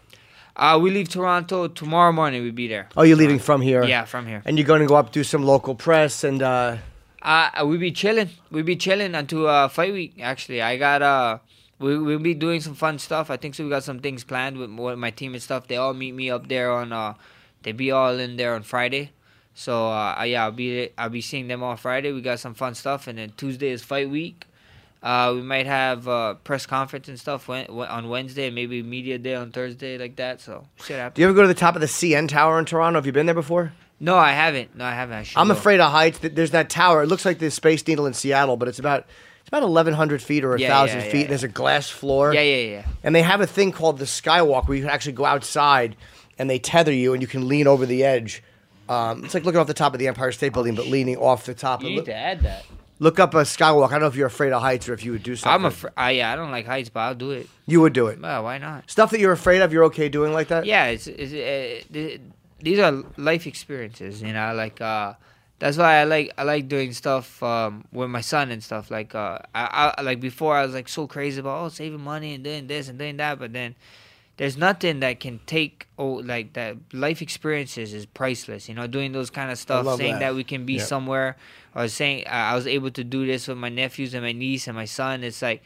Uh, 0.55 0.80
we 0.82 0.89
leave 0.89 1.10
Toronto 1.10 1.68
tomorrow 1.68 2.12
morning. 2.12 2.41
We'll 2.41 2.51
be 2.51 2.68
there. 2.68 2.89
Oh, 2.97 3.03
you're 3.03 3.18
leaving 3.18 3.38
from 3.38 3.62
here. 3.62 3.84
Yeah, 3.84 4.05
from 4.05 4.26
here. 4.26 4.41
And 4.45 4.58
you're 4.58 4.66
going 4.66 4.82
to 4.82 4.88
go 4.88 4.95
up 4.95 5.12
do 5.12 5.24
some 5.24 5.43
local 5.43 5.76
press 5.76 6.24
and. 6.24 6.41
uh 6.41 6.78
Uh, 7.22 7.65
we 7.65 7.78
be 7.78 7.91
chilling. 7.91 8.30
We 8.51 8.61
be 8.61 8.76
chilling 8.76 9.15
until 9.15 9.47
uh, 9.47 9.68
fight 9.68 9.93
week. 9.93 10.15
Actually, 10.22 10.61
I 10.61 10.78
got 10.78 11.01
uh, 11.01 11.39
we 11.80 11.97
we'll 11.97 12.20
be 12.20 12.34
doing 12.34 12.61
some 12.61 12.76
fun 12.76 12.99
stuff. 12.99 13.30
I 13.30 13.38
think 13.38 13.55
so. 13.55 13.63
We 13.63 13.70
got 13.70 13.84
some 13.84 13.99
things 13.99 14.24
planned 14.24 14.57
with, 14.57 14.70
my 14.70 15.11
team 15.11 15.34
and 15.34 15.41
stuff. 15.41 15.68
They 15.68 15.78
all 15.78 15.93
meet 15.93 16.13
me 16.13 16.30
up 16.30 16.47
there 16.47 16.72
on 16.72 16.91
uh, 16.93 17.15
they 17.63 17.72
be 17.72 17.91
all 17.91 18.20
in 18.20 18.38
there 18.38 18.53
on 18.55 18.63
Friday. 18.63 19.11
So 19.53 19.89
uh, 19.89 20.24
yeah, 20.24 20.45
I'll 20.45 20.51
be 20.51 20.89
I'll 20.97 21.09
be 21.09 21.22
seeing 21.22 21.47
them 21.47 21.63
on 21.63 21.78
Friday. 21.78 22.11
We 22.11 22.22
got 22.22 22.39
some 22.39 22.53
fun 22.53 22.76
stuff, 22.76 23.07
and 23.07 23.18
then 23.18 23.34
Tuesday 23.38 23.70
is 23.70 23.84
fight 23.84 24.09
week. 24.09 24.45
Uh, 25.01 25.32
we 25.36 25.41
might 25.41 25.65
have 25.68 26.07
uh, 26.07 26.34
press 26.36 26.65
conference 26.65 27.07
and 27.07 27.20
stuff 27.20 27.49
on 27.49 28.09
Wednesday, 28.09 28.49
maybe 28.49 28.82
media 28.82 29.18
day 29.18 29.36
on 29.36 29.51
Thursday, 29.51 29.97
like 29.97 30.15
that. 30.15 30.41
So 30.41 30.65
shit 30.84 30.97
happens. 30.97 31.15
Do 31.15 31.22
you 31.22 31.28
ever 31.28 31.36
go 31.36 31.43
to 31.43 31.47
the 31.47 31.53
top 31.53 31.76
of 31.76 31.82
the 31.82 31.88
CN 31.88 32.28
Tower 32.28 32.59
in 32.59 32.65
Toronto? 32.65 32.97
Have 32.97 33.05
you 33.05 33.11
been 33.11 33.26
there 33.26 33.36
before? 33.36 33.74
No, 34.00 34.16
I 34.16 34.32
haven't. 34.32 34.76
No, 34.76 34.86
I 34.86 34.91
haven't. 34.91 35.36
I 35.36 35.41
I'm 35.41 35.48
go. 35.48 35.54
afraid 35.54 35.80
of 35.80 35.91
heights. 35.91 36.20
Th- 36.20 36.34
There's 36.34 36.52
that 36.52 36.70
tower. 36.70 37.04
It 37.04 37.08
looks 37.08 37.26
like 37.26 37.39
the 37.39 37.50
Space 37.50 37.86
Needle 37.88 38.06
in 38.06 38.14
Seattle, 38.14 38.56
but 38.58 38.68
it's 38.68 38.80
about 38.80 39.06
it's 39.39 39.48
about 39.50 39.64
1,100 39.64 40.22
feet 40.22 40.43
or 40.43 40.58
Yeah, 40.58 40.70
1,000 40.70 41.00
yeah, 41.00 41.04
feet. 41.06 41.14
yeah, 41.14 41.22
and 41.22 41.30
There's 41.32 41.43
a 41.43 41.48
glass 41.48 41.89
floor. 41.89 42.34
Yeah, 42.34 42.41
yeah, 42.41 42.72
yeah. 42.72 42.86
And 43.04 43.16
they 43.16 43.22
have 43.22 43.41
a 43.41 43.48
thing 43.48 43.72
called 43.72 43.98
the 43.98 44.06
Skywalk 44.06 44.68
where 44.68 44.76
you 44.78 44.84
can 44.84 44.91
actually 44.91 45.14
go 45.14 45.26
outside 45.26 45.95
and 46.38 46.50
they 46.50 46.60
tether 46.60 46.91
you 46.93 47.14
and 47.14 47.22
you 47.22 47.28
can 47.28 47.48
lean 47.48 47.66
over 47.66 47.86
the 47.86 48.04
edge. 48.04 48.43
Um, 48.89 49.24
it's 49.26 49.34
like 49.34 49.43
looking 49.45 49.60
off 49.60 49.68
the 49.68 49.74
top 49.74 49.93
of 49.93 50.00
the 50.00 50.08
Empire 50.08 50.32
State 50.32 50.54
Building, 50.54 50.76
but 50.76 50.86
leaning 50.88 51.18
off 51.18 51.45
the 51.45 51.54
top. 51.54 51.82
You 51.82 51.89
Look, 51.89 52.06
need 52.08 52.12
to 52.12 52.16
add 52.16 52.41
that. 52.41 52.66
look 53.00 53.20
up 53.20 53.34
a 53.34 53.38
Skywalk. 53.43 53.88
I 53.88 53.91
don't 53.93 54.02
know 54.02 54.08
if 54.08 54.16
you're 54.16 54.28
afraid 54.28 54.54
of 54.54 54.62
heights 54.62 54.88
or 54.88 54.93
if 54.93 55.04
you 55.04 55.12
would 55.14 55.24
do 55.24 55.36
something. 55.36 55.54
I'm 55.54 55.66
afraid. 55.66 55.93
Uh, 55.98 56.08
yeah, 56.08 56.32
I 56.32 56.36
don't 56.36 56.52
like 56.52 56.66
heights, 56.66 56.89
but 56.89 57.00
I'll 57.02 57.16
do 57.16 57.32
it. 57.32 57.48
You 57.66 57.82
would 57.82 57.93
do 57.93 58.08
it. 58.08 58.22
Well, 58.22 58.43
why 58.43 58.60
not? 58.60 58.89
Stuff 58.89 59.12
that 59.12 59.20
you're 59.20 59.32
afraid 59.34 59.62
of, 59.62 59.74
you're 59.74 59.86
okay 59.86 60.08
doing 60.10 60.32
like 60.34 60.50
that? 60.50 60.66
Yeah, 60.66 60.86
it's, 60.88 61.08
it's 61.08 61.34
uh, 61.34 62.18
these 62.62 62.80
are 62.80 63.03
life 63.18 63.47
experiences, 63.47 64.22
you 64.22 64.34
know. 64.34 64.53
Like 64.53 64.82
uh, 64.82 65.14
that's 65.60 65.78
why 65.78 65.97
I 65.97 66.03
like 66.03 66.34
I 66.38 66.43
like 66.43 66.68
doing 66.68 66.93
stuff 66.93 67.41
um, 67.43 67.86
with 67.91 68.10
my 68.10 68.22
son 68.22 68.51
and 68.51 68.64
stuff. 68.64 68.89
Like 68.91 69.16
uh, 69.16 69.39
I, 69.53 69.93
I 69.97 70.01
like 70.01 70.20
before 70.20 70.55
I 70.55 70.66
was 70.66 70.74
like 70.74 70.88
so 70.88 71.08
crazy 71.08 71.39
about 71.39 71.64
oh 71.64 71.70
saving 71.70 72.01
money 72.01 72.34
and 72.34 72.43
doing 72.43 72.68
this 72.68 72.89
and 72.89 72.97
doing 72.97 73.18
that, 73.18 73.39
but 73.39 73.53
then 73.53 73.76
there's 74.38 74.55
nothing 74.55 74.99
that 74.99 75.20
can 75.20 75.39
take 75.47 75.88
oh 75.97 76.14
like 76.14 76.53
that 76.53 76.78
life 76.93 77.22
experiences 77.22 77.93
is 77.93 78.05
priceless. 78.05 78.70
You 78.70 78.76
know, 78.76 78.88
doing 78.88 79.12
those 79.12 79.30
kind 79.30 79.51
of 79.51 79.58
stuff, 79.58 79.86
saying 79.97 80.14
that. 80.14 80.20
that. 80.20 80.36
we 80.36 80.43
can 80.43 80.66
be 80.66 80.74
Yeah. 80.74 80.84
somewhere, 80.84 81.38
or 81.76 81.88
saying 81.88 82.26
uh, 82.28 82.32
I 82.32 82.55
was 82.55 82.68
able 82.68 82.91
to 82.91 83.03
do 83.03 83.26
this 83.26 83.47
with 83.47 83.58
my 83.58 83.70
nephews 83.70 84.14
and 84.14 84.24
my 84.24 84.34
niece 84.34 84.68
and 84.68 84.76
my 84.76 84.86
son. 84.86 85.24
It's 85.24 85.41
like 85.41 85.64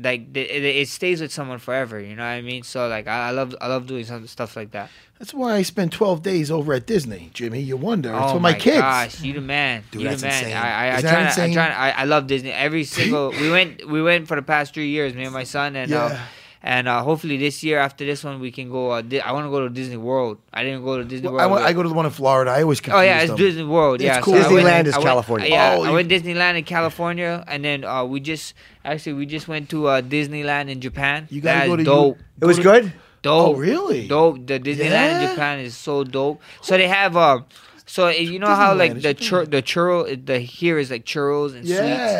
like 0.00 0.36
it, 0.36 0.64
it 0.64 0.88
stays 0.88 1.20
with 1.20 1.32
someone 1.32 1.58
forever. 1.58 2.00
You 2.00 2.14
know 2.16 2.22
what 2.22 2.28
I 2.28 2.40
mean? 2.42 2.62
So 2.62 2.88
like 2.88 3.06
I, 3.08 3.30
love 3.30 3.54
I 3.60 3.66
love 3.68 3.86
doing 3.86 4.04
some 4.04 4.26
stuff 4.26 4.56
like 4.56 4.70
that. 4.72 4.90
That's 5.18 5.34
why 5.34 5.54
I 5.56 5.62
spent 5.62 5.92
12 5.92 6.22
days 6.22 6.50
over 6.50 6.72
at 6.74 6.86
Disney, 6.86 7.30
Jimmy. 7.34 7.60
You 7.60 7.76
wonder. 7.76 8.10
It's 8.10 8.18
oh 8.20 8.34
with 8.34 8.42
my, 8.42 8.54
kids. 8.54 8.78
gosh, 8.78 9.20
you 9.20 9.32
the 9.32 9.40
man. 9.40 9.82
Dude, 9.90 10.02
you 10.02 10.08
that's 10.08 10.20
the 10.20 10.28
man. 10.28 10.44
insane. 10.44 10.56
I, 10.56 10.68
I, 10.68 10.96
I 10.96 11.00
try. 11.00 11.10
to- 11.30 11.42
I 11.42 11.52
try. 11.52 11.68
I, 11.70 11.90
I 11.90 12.04
love 12.04 12.26
Disney. 12.28 12.52
Every 12.52 12.84
single. 12.96 13.30
we 13.30 13.50
went. 13.50 13.88
We 13.88 14.00
went 14.00 14.28
for 14.28 14.36
the 14.36 14.42
past 14.42 14.74
three 14.74 14.88
years. 14.90 15.14
Me 15.14 15.24
and 15.24 15.32
my 15.32 15.42
son, 15.44 15.74
and 15.74 15.92
uh, 15.92 16.08
Yeah. 16.12 16.20
And 16.62 16.88
uh, 16.88 17.02
hopefully 17.02 17.36
this 17.36 17.62
year 17.62 17.78
after 17.78 18.04
this 18.04 18.24
one 18.24 18.40
we 18.40 18.50
can 18.50 18.70
go. 18.70 18.90
Uh, 18.90 19.02
Di- 19.02 19.20
I 19.20 19.32
want 19.32 19.46
to 19.46 19.50
go 19.50 19.60
to 19.60 19.68
Disney 19.68 19.96
World. 19.96 20.38
I 20.52 20.64
didn't 20.64 20.84
go 20.84 20.98
to 20.98 21.04
Disney 21.04 21.28
I, 21.28 21.32
World. 21.32 21.52
went- 21.52 21.64
I 21.64 21.72
go 21.72 21.82
to 21.82 21.88
the 21.88 21.94
one 21.94 22.06
in 22.06 22.10
Florida. 22.12 22.50
I 22.50 22.62
always 22.62 22.80
confuse 22.80 22.98
Oh 22.98 23.02
yeah, 23.04 23.20
it's 23.20 23.28
them. 23.30 23.36
Disney 23.38 23.64
World. 23.64 23.96
It's 24.00 24.04
yeah, 24.04 24.20
cool. 24.20 24.34
I 24.34 24.38
went- 24.38 24.48
Disneyland 24.66 24.86
is 24.86 24.94
I 24.94 24.98
went- 24.98 25.06
California. 25.08 25.48
Yeah, 25.48 25.76
Oh, 25.78 25.84
I 25.84 25.90
went 25.90 26.08
Disneyland 26.08 26.58
in 26.58 26.64
California, 26.64 27.44
and 27.46 27.64
then 27.64 27.84
uh, 27.84 28.04
we 28.04 28.20
just 28.20 28.54
actually 28.84 29.12
we 29.14 29.26
just 29.26 29.46
went 29.48 29.68
to 29.70 29.86
uh, 29.86 30.02
Disneyland 30.02 30.68
in 30.70 30.80
Japan. 30.80 31.26
You 31.30 31.40
gotta 31.40 31.60
That 31.60 31.66
go 31.66 31.76
to 31.76 31.84
dope. 31.84 32.18
It 32.40 32.46
was 32.46 32.58
good? 32.58 32.92
Dope. 33.22 33.56
Oh, 33.56 33.58
really? 33.58 34.06
Dope. 34.08 34.46
The 34.46 34.60
Disneyland 34.60 34.90
Yeah? 34.90 35.20
in 35.22 35.28
Japan 35.30 35.58
is 35.60 35.76
so 35.76 36.04
dope. 36.04 36.40
So 36.62 36.76
they 36.76 36.88
have 36.88 37.16
um. 37.16 37.46
So 37.86 38.06
uh, 38.06 38.10
you 38.10 38.38
know 38.38 38.54
how 38.54 38.74
like 38.74 39.00
the 39.00 39.14
chur- 39.14 39.46
the 39.46 39.62
churro 39.62 40.04
the 40.26 40.38
here 40.38 40.78
is 40.78 40.90
like 40.90 41.04
churros 41.06 41.54
and 41.56 41.64
Yeah, 41.64 41.76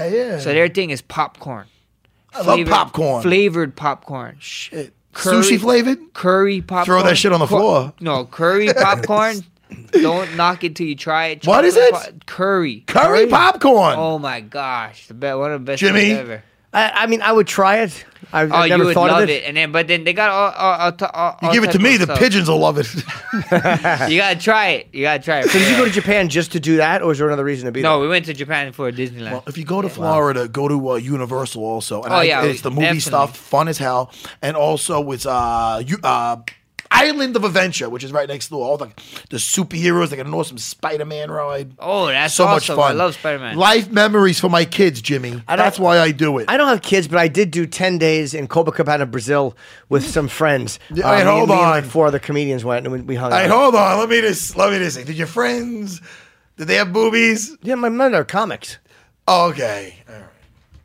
sweets. 0.09 0.15
yeah. 0.17 0.39
So 0.41 0.53
their 0.55 0.69
thing 0.69 0.89
is 0.91 1.03
popcorn. 1.03 1.67
I 2.39 2.43
love 2.57 2.67
popcorn. 2.67 3.23
Flavored 3.23 3.77
popcorn. 3.77 4.37
Shit. 4.41 4.93
Curry- 5.13 5.37
Sushi 5.43 5.59
flavored? 5.61 6.13
Curry 6.15 6.61
popcorn. 6.61 6.85
Throw 7.01 7.03
that 7.09 7.17
shit 7.17 7.33
on 7.33 7.41
the 7.41 7.47
floor. 7.47 7.93
No 8.01 8.25
curry 8.25 8.73
popcorn. 8.75 9.45
Don't 9.91 10.37
knock 10.37 10.65
it 10.65 10.77
till 10.77 10.87
you 10.87 10.95
try 10.97 11.27
it. 11.29 11.47
What 11.47 11.65
is 11.65 11.77
it? 11.77 11.93
po- 11.93 12.03
curry. 12.27 12.85
Curry 12.87 13.27
popcorn. 13.27 13.97
Oh 13.99 14.19
my 14.19 14.41
gosh, 14.41 15.09
the 15.09 15.15
be- 15.15 15.33
one 15.33 15.53
of 15.53 15.61
the 15.63 15.73
best 15.73 15.81
Jimmy? 15.81 16.13
ever. 16.13 16.43
I, 16.79 17.03
I 17.03 17.07
mean, 17.07 17.23
I 17.23 17.33
would 17.33 17.47
try 17.47 17.79
it. 17.81 18.05
I've, 18.31 18.53
Oh, 18.53 18.57
I've 18.57 18.69
never 18.69 18.83
you 18.83 18.87
would 18.89 18.95
thought 18.95 19.11
love 19.11 19.23
of 19.23 19.31
it. 19.31 19.45
and 19.45 19.57
then 19.57 19.73
but 19.73 19.87
then 19.89 20.05
they 20.05 20.13
got 20.13 20.29
all. 20.31 20.51
all, 20.53 20.93
all, 21.03 21.11
all 21.15 21.39
You 21.43 21.53
give 21.53 21.65
it 21.65 21.73
to 21.73 21.79
type 21.79 21.83
me, 21.83 21.95
of 21.95 22.01
the 22.01 22.05
stuff. 22.07 22.19
pigeons 22.19 22.49
will 22.49 22.59
love 22.59 22.77
it. 22.79 22.87
You 24.13 24.19
gotta 24.19 24.39
try 24.39 24.69
it. 24.71 24.89
You 24.93 25.03
gotta 25.03 25.23
try 25.23 25.39
it. 25.41 25.49
So 25.51 25.59
did 25.59 25.71
you 25.71 25.77
go 25.77 25.85
to 25.87 25.91
Japan 25.91 26.29
just 26.29 26.53
to 26.53 26.61
do 26.61 26.77
that, 26.79 27.03
or 27.03 27.13
is 27.13 27.19
there 27.19 27.27
another 27.27 27.45
reason 27.45 27.67
to 27.67 27.73
be 27.73 27.81
there? 27.81 27.91
No, 27.91 27.97
there? 27.99 28.03
we 28.03 28.09
went 28.09 28.27
to 28.27 28.35
Japan 28.35 28.73
for 28.73 28.91
Disneyland. 28.93 29.33
Well, 29.33 29.45
if 29.47 29.57
you 29.57 29.65
go 29.65 29.81
to 29.83 29.89
Florida, 29.89 30.47
go 30.49 30.69
to 30.69 30.91
uh, 30.91 30.95
Universal 30.97 31.63
also. 31.65 32.03
And 32.03 32.13
Oh, 32.13 32.17
I- 32.17 32.25
yeah, 32.25 32.45
it's 32.45 32.61
the 32.63 32.71
movie 32.71 32.83
definitely. 32.83 33.01
stuff, 33.01 33.37
fun 33.37 33.69
as 33.69 33.79
hell, 33.79 34.11
and 34.43 34.57
also 34.57 35.11
it's 35.13 35.25
uh, 35.27 35.83
you, 35.87 35.97
uh, 36.03 36.37
Island 36.99 37.37
of 37.37 37.45
Adventure, 37.45 37.89
which 37.89 38.03
is 38.05 38.13
right 38.13 38.29
next 38.29 38.49
door. 38.49 38.67
All 38.67 38.77
the 38.77 38.89
the 39.31 39.37
superheroes, 39.37 40.09
they 40.09 40.17
got 40.17 40.27
an 40.27 40.35
awesome 40.35 40.59
Spider 40.59 41.05
Man 41.05 41.31
ride. 41.31 41.73
oh, 41.79 42.07
that's 42.07 42.35
so 42.35 42.45
awesome. 42.45 42.77
much 42.77 42.85
fun. 42.85 42.91
I 42.93 42.95
love 42.95 43.15
Spider 43.15 43.39
Man. 43.39 43.57
Life 43.57 43.91
memories 43.91 44.41
for 44.41 44.49
my 44.49 44.65
kids, 44.65 45.01
Jimmy. 45.01 45.43
That's 45.47 45.79
why 45.79 45.99
I 46.01 46.11
do 46.11 46.39
it. 46.39 46.47
I 46.49 46.57
don't 46.57 46.69
have 46.69 46.83
kids, 46.83 47.09
but 47.09 47.19
I 47.19 47.29
did 47.29 47.51
do 47.51 47.67
10 47.67 47.99
days 47.99 48.35
in 48.35 48.49
Copacabana, 48.49 49.11
Brazil 49.11 49.57
with 49.89 50.05
some 50.07 50.29
friends. 50.29 50.79
Uh, 50.91 50.95
wait, 50.97 51.19
me, 51.19 51.23
hold 51.25 51.49
me 51.49 51.55
and 51.55 51.65
on. 51.65 51.71
like 51.71 51.85
four 51.85 52.07
other 52.07 52.19
comedians 52.19 52.65
went 52.65 52.87
and 52.87 52.93
we, 52.93 53.01
we 53.03 53.15
hung 53.15 53.33
All 53.33 53.39
right, 53.39 53.51
out. 53.51 53.59
hold 53.59 53.75
on. 53.75 53.99
Let 53.99 54.09
me 54.09 54.21
just 54.21 54.57
let 54.57 54.73
me 54.73 54.79
just 54.79 54.97
say. 54.97 55.05
Did 55.05 55.17
your 55.17 55.27
friends? 55.27 56.01
Did 56.57 56.67
they 56.67 56.75
have 56.75 56.93
boobies? 56.93 57.57
Yeah, 57.63 57.77
my 57.77 57.89
men 57.89 58.15
are 58.15 58.25
comics. 58.25 58.79
Oh, 59.29 59.51
okay. 59.51 59.95
All 60.09 60.15
right. 60.15 60.25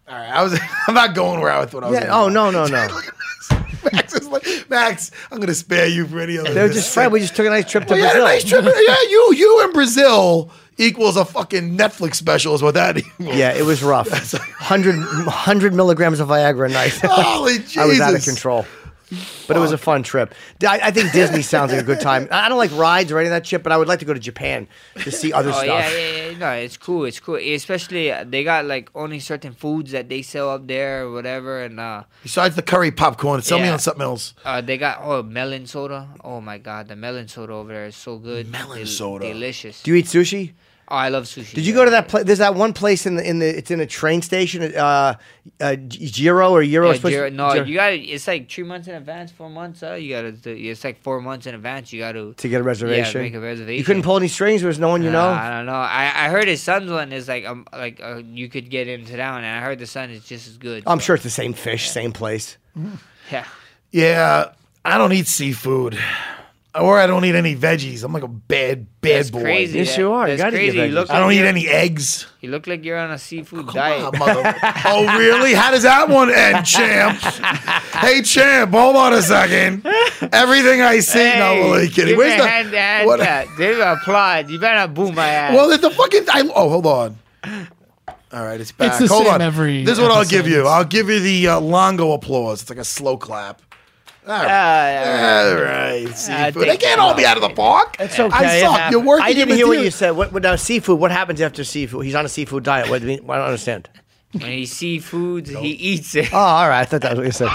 All 0.07 0.15
right. 0.15 0.29
I 0.29 0.43
was. 0.43 0.59
I'm 0.87 0.93
not 0.93 1.15
going 1.15 1.39
where 1.39 1.51
I 1.51 1.65
thought 1.65 1.83
I 1.83 1.89
was. 1.89 1.99
Yeah. 1.99 2.09
Oh, 2.11 2.27
go. 2.27 2.29
no, 2.29 2.51
no, 2.51 2.67
no. 2.67 2.87
Max 3.91 4.13
is 4.13 4.27
like 4.27 4.45
Max. 4.69 5.11
I'm 5.31 5.39
gonna 5.39 5.53
spare 5.53 5.87
you 5.87 6.05
for 6.07 6.19
any 6.19 6.37
other. 6.37 6.53
They 6.53 6.61
were 6.61 6.73
just 6.73 6.93
friends. 6.93 7.11
We 7.11 7.19
just 7.19 7.35
took 7.35 7.45
a 7.45 7.49
nice 7.49 7.69
trip 7.69 7.85
to 7.87 7.97
yeah, 7.97 8.11
Brazil. 8.11 8.23
nice 8.23 8.43
trip. 8.43 8.65
yeah, 8.65 8.95
you 9.09 9.33
you 9.35 9.63
in 9.65 9.73
Brazil 9.73 10.51
equals 10.77 11.17
a 11.17 11.25
fucking 11.25 11.77
Netflix 11.77 12.15
special 12.15 12.55
is 12.55 12.61
what 12.61 12.73
that 12.73 12.97
equals. 12.97 13.35
Yeah, 13.35 13.53
it 13.53 13.63
was 13.63 13.83
rough. 13.83 14.09
100, 14.33 14.95
100 14.95 15.73
milligrams 15.73 16.19
of 16.19 16.29
Viagra 16.29 16.69
a 16.69 16.73
night. 16.73 16.93
Holy 17.03 17.59
Jesus. 17.59 17.77
I 17.77 17.85
was 17.85 17.99
out 17.99 18.15
of 18.15 18.23
control. 18.23 18.65
But 19.47 19.57
it 19.57 19.59
was 19.59 19.71
a 19.71 19.77
fun 19.77 20.01
trip. 20.03 20.33
I, 20.65 20.79
I 20.83 20.91
think 20.91 21.11
Disney 21.11 21.41
sounds 21.41 21.71
like 21.71 21.81
a 21.81 21.83
good 21.83 21.99
time. 22.01 22.27
I 22.31 22.45
I 22.45 22.49
don't 22.49 22.57
like 22.57 22.71
rides 22.75 23.11
or 23.11 23.19
any 23.19 23.27
of 23.27 23.31
that 23.31 23.45
shit, 23.45 23.61
but 23.63 23.71
I 23.71 23.77
would 23.77 23.87
like 23.87 23.99
to 23.99 24.05
go 24.05 24.13
to 24.13 24.19
Japan 24.19 24.67
to 25.01 25.11
see 25.11 25.31
other 25.33 25.49
Oh 25.49 25.53
stuff. 25.53 25.67
yeah, 25.67 25.89
yeah, 25.89 26.29
yeah. 26.31 26.37
No, 26.37 26.51
it's 26.51 26.77
cool. 26.77 27.05
It's 27.05 27.19
cool. 27.19 27.35
Especially 27.35 28.11
uh, 28.11 28.23
they 28.27 28.43
got 28.43 28.65
like 28.65 28.89
only 28.95 29.19
certain 29.19 29.53
foods 29.53 29.91
that 29.91 30.09
they 30.09 30.21
sell 30.23 30.49
up 30.49 30.65
there 30.67 31.03
or 31.05 31.11
whatever, 31.11 31.61
and 31.63 31.79
uh, 31.79 32.03
Besides 32.23 32.55
the 32.55 32.61
curry 32.63 32.91
popcorn, 32.91 33.41
sell 33.41 33.59
me 33.59 33.65
Yeah. 33.65 33.73
on 33.73 33.79
something 33.79 34.01
else. 34.01 34.33
uh, 34.45 34.61
they 34.61 34.77
got 34.77 34.99
oh 35.03 35.21
melon 35.23 35.67
soda. 35.67 36.07
Oh 36.23 36.41
my 36.41 36.57
god, 36.57 36.87
the 36.87 36.95
melon 36.95 37.27
soda 37.27 37.53
over 37.53 37.71
there 37.73 37.85
is 37.85 37.95
so 37.95 38.17
good. 38.17 38.49
Melon 38.51 38.77
Del- 38.79 38.87
soda. 38.87 39.27
delicious. 39.27 39.83
Do 39.83 39.91
you 39.91 39.97
eat 39.97 40.05
sushi? 40.05 40.53
Oh, 40.87 40.95
I 40.95 41.09
love 41.09 41.25
sushi. 41.25 41.53
Did 41.53 41.65
you 41.65 41.73
go 41.73 41.85
to 41.85 41.91
that 41.91 42.07
place? 42.07 42.25
There's 42.25 42.39
that 42.39 42.55
one 42.55 42.73
place 42.73 43.05
in 43.05 43.15
the 43.15 43.27
in 43.27 43.39
the 43.39 43.57
it's 43.57 43.71
in 43.71 43.79
a 43.79 43.85
train 43.85 44.21
station. 44.21 44.63
Uh, 44.75 45.15
uh, 45.59 45.75
Giro 45.75 46.51
or 46.51 46.61
Euro? 46.61 46.87
Yeah, 46.87 46.91
it's 46.91 46.99
supposed 46.99 47.13
Jiro- 47.13 47.29
to- 47.29 47.35
no, 47.35 47.53
Giro- 47.53 47.65
you 47.65 47.75
got 47.75 47.89
to 47.89 47.97
It's 47.97 48.27
like 48.27 48.49
three 48.49 48.63
months 48.63 48.87
in 48.87 48.95
advance, 48.95 49.31
four 49.31 49.49
months. 49.49 49.83
Uh, 49.83 49.93
you 49.93 50.09
got 50.09 50.43
to. 50.43 50.49
It's 50.51 50.83
like 50.83 51.01
four 51.01 51.21
months 51.21 51.45
in 51.47 51.55
advance. 51.55 51.91
You 51.91 51.99
got 51.99 52.13
to 52.13 52.33
to 52.33 52.49
get 52.49 52.61
a 52.61 52.63
reservation. 52.63 53.21
make 53.21 53.33
a 53.33 53.39
reservation. 53.39 53.77
You 53.77 53.83
couldn't 53.83 54.03
pull 54.03 54.17
any 54.17 54.27
strings. 54.27 54.61
There 54.61 54.67
was 54.67 54.79
no 54.79 54.89
one 54.89 55.03
you 55.03 55.11
know. 55.11 55.29
I 55.29 55.49
don't 55.49 55.65
know. 55.65 55.73
I, 55.73 56.25
I 56.25 56.29
heard 56.29 56.47
his 56.47 56.61
son's 56.61 56.91
one 56.91 57.11
is 57.11 57.27
like 57.27 57.45
um 57.45 57.67
like 57.73 58.01
uh, 58.01 58.21
you 58.25 58.49
could 58.49 58.69
get 58.69 58.87
into 58.87 59.17
that 59.17 59.31
one, 59.31 59.43
and 59.43 59.57
I 59.57 59.61
heard 59.61 59.79
the 59.79 59.87
son 59.87 60.09
is 60.09 60.23
just 60.25 60.47
as 60.47 60.57
good. 60.57 60.83
I'm 60.85 60.99
so, 60.99 61.05
sure 61.05 61.15
it's 61.15 61.23
the 61.23 61.29
same 61.29 61.53
fish, 61.53 61.89
same 61.89 62.11
place. 62.11 62.57
Yeah. 63.31 63.45
Yeah, 63.91 64.51
I 64.83 64.97
don't 64.97 65.13
eat 65.13 65.27
seafood, 65.27 65.97
or 66.79 66.97
I 66.99 67.05
don't 67.07 67.23
eat 67.25 67.35
any 67.35 67.55
veggies. 67.55 68.03
I'm 68.03 68.11
like 68.13 68.23
a 68.23 68.27
bad 68.27 68.87
bad 69.01 69.17
That's 69.19 69.29
boy. 69.31 69.41
crazy. 69.41 69.77
Yes, 69.79 69.89
that- 69.91 69.97
you 69.99 70.11
are. 70.11 70.27
You 70.29 70.37
That's 70.37 70.43
gotta 70.43 70.55
eat 70.57 70.59
crazy. 70.59 70.77
your 70.77 70.85
You 70.87 70.93
look 70.93 71.09
I 71.11 71.19
don't 71.19 71.27
like 71.27 71.33
eat 71.35 71.37
you're- 71.39 71.49
any 71.49 71.67
eggs. 71.67 72.27
You 72.41 72.49
look 72.49 72.65
like 72.67 72.83
you're 72.83 72.97
on 72.97 73.11
a 73.11 73.17
seafood 73.19 73.65
Come 73.67 73.75
diet. 73.75 74.03
on, 74.03 74.17
mother- 74.19 74.55
oh, 74.85 75.17
really? 75.17 75.53
How 75.53 75.71
does 75.71 75.83
that 75.83 76.09
one 76.09 76.31
end, 76.33 76.65
champ? 76.65 77.17
hey, 77.19 78.21
champ, 78.21 78.71
hold 78.71 78.95
on 78.95 79.13
a 79.13 79.21
second. 79.21 79.85
Everything 80.33 80.81
I 80.81 80.99
see, 80.99 81.23
no, 81.23 81.45
I'm 81.53 81.63
only 81.63 81.87
kidding. 81.89 82.07
Give 82.09 82.17
Where's 82.17 82.31
me 82.33 82.37
the 82.39 82.43
a 82.43 82.47
hand, 82.47 82.73
hand 82.73 83.07
what- 83.07 83.19
that. 83.19 83.47
Give 83.57 83.77
me 83.77 83.81
a 83.83 83.93
applaud. 83.93 84.49
You 84.49 84.59
better 84.59 84.75
not 84.75 84.93
boom 84.93 85.15
my 85.15 85.27
ass. 85.27 85.53
Well, 85.55 85.77
the 85.77 85.89
fucking. 85.89 86.25
I, 86.29 86.41
oh, 86.55 86.69
hold 86.69 86.85
on. 86.87 87.17
All 88.33 88.43
right, 88.43 88.59
it's 88.59 88.71
back. 88.71 88.99
It's 88.99 88.99
the 88.99 89.07
hold 89.13 89.25
same 89.25 89.35
on. 89.35 89.41
every 89.41 89.83
this 89.83 89.93
is 89.97 90.01
what 90.01 90.09
I'll 90.11 90.23
give 90.25 90.41
episode. 90.47 90.55
you. 90.57 90.67
I'll 90.67 90.83
give 90.85 91.07
you 91.07 91.19
the 91.19 91.49
uh, 91.49 91.59
Longo 91.59 92.13
applause. 92.13 92.61
It's 92.61 92.69
like 92.69 92.79
a 92.79 92.83
slow 92.83 93.15
clap. 93.15 93.61
All 94.25 94.33
right. 94.33 94.47
yeah, 94.47 95.49
All 95.55 95.61
right. 95.63 96.17
Seafood. 96.17 96.67
They 96.67 96.77
can't 96.77 96.99
all 97.01 97.13
be 97.13 97.25
out 97.25 97.35
of 97.37 97.41
the 97.43 97.49
park. 97.49 97.97
It's 97.99 98.17
okay. 98.19 98.33
I 98.35 98.55
it 98.55 98.61
suck. 98.61 98.91
You're 98.91 99.01
working. 99.01 99.25
I 99.25 99.33
didn't 99.33 99.51
in 99.51 99.57
hear 99.57 99.67
what 99.67 99.79
you 99.79 99.91
said. 99.91 100.11
What, 100.11 100.31
what 100.31 100.43
now? 100.43 100.55
Seafood. 100.55 100.97
What 100.99 101.11
happens 101.11 101.41
after 101.41 101.63
seafood? 101.63 102.05
He's 102.05 102.15
on 102.15 102.25
a 102.25 102.29
seafood 102.29 102.63
diet. 102.63 102.89
What 102.89 103.01
do 103.01 103.07
you 103.07 103.17
mean? 103.19 103.29
I 103.29 103.35
don't 103.37 103.45
understand. 103.47 103.89
when 104.31 104.43
he 104.51 104.65
sees 104.65 105.03
foods, 105.05 105.49
he 105.49 105.67
eats 105.69 106.15
it. 106.15 106.33
Oh, 106.33 106.37
all 106.37 106.69
right. 106.69 106.81
I 106.81 106.85
thought 106.85 107.01
that 107.01 107.17
was 107.17 107.19
what 107.19 107.25
you 107.25 107.31
said. 107.31 107.49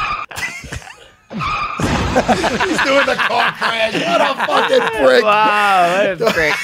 He's 1.31 2.83
doing 2.85 3.07
the 3.07 3.15
car 3.17 3.53
crash. 3.53 3.95
What 3.95 4.21
a 4.21 4.47
fucking 4.47 5.05
prick. 5.07 5.25
Wow, 5.25 6.05
what 6.17 6.21
a 6.21 6.33
prick. 6.33 6.55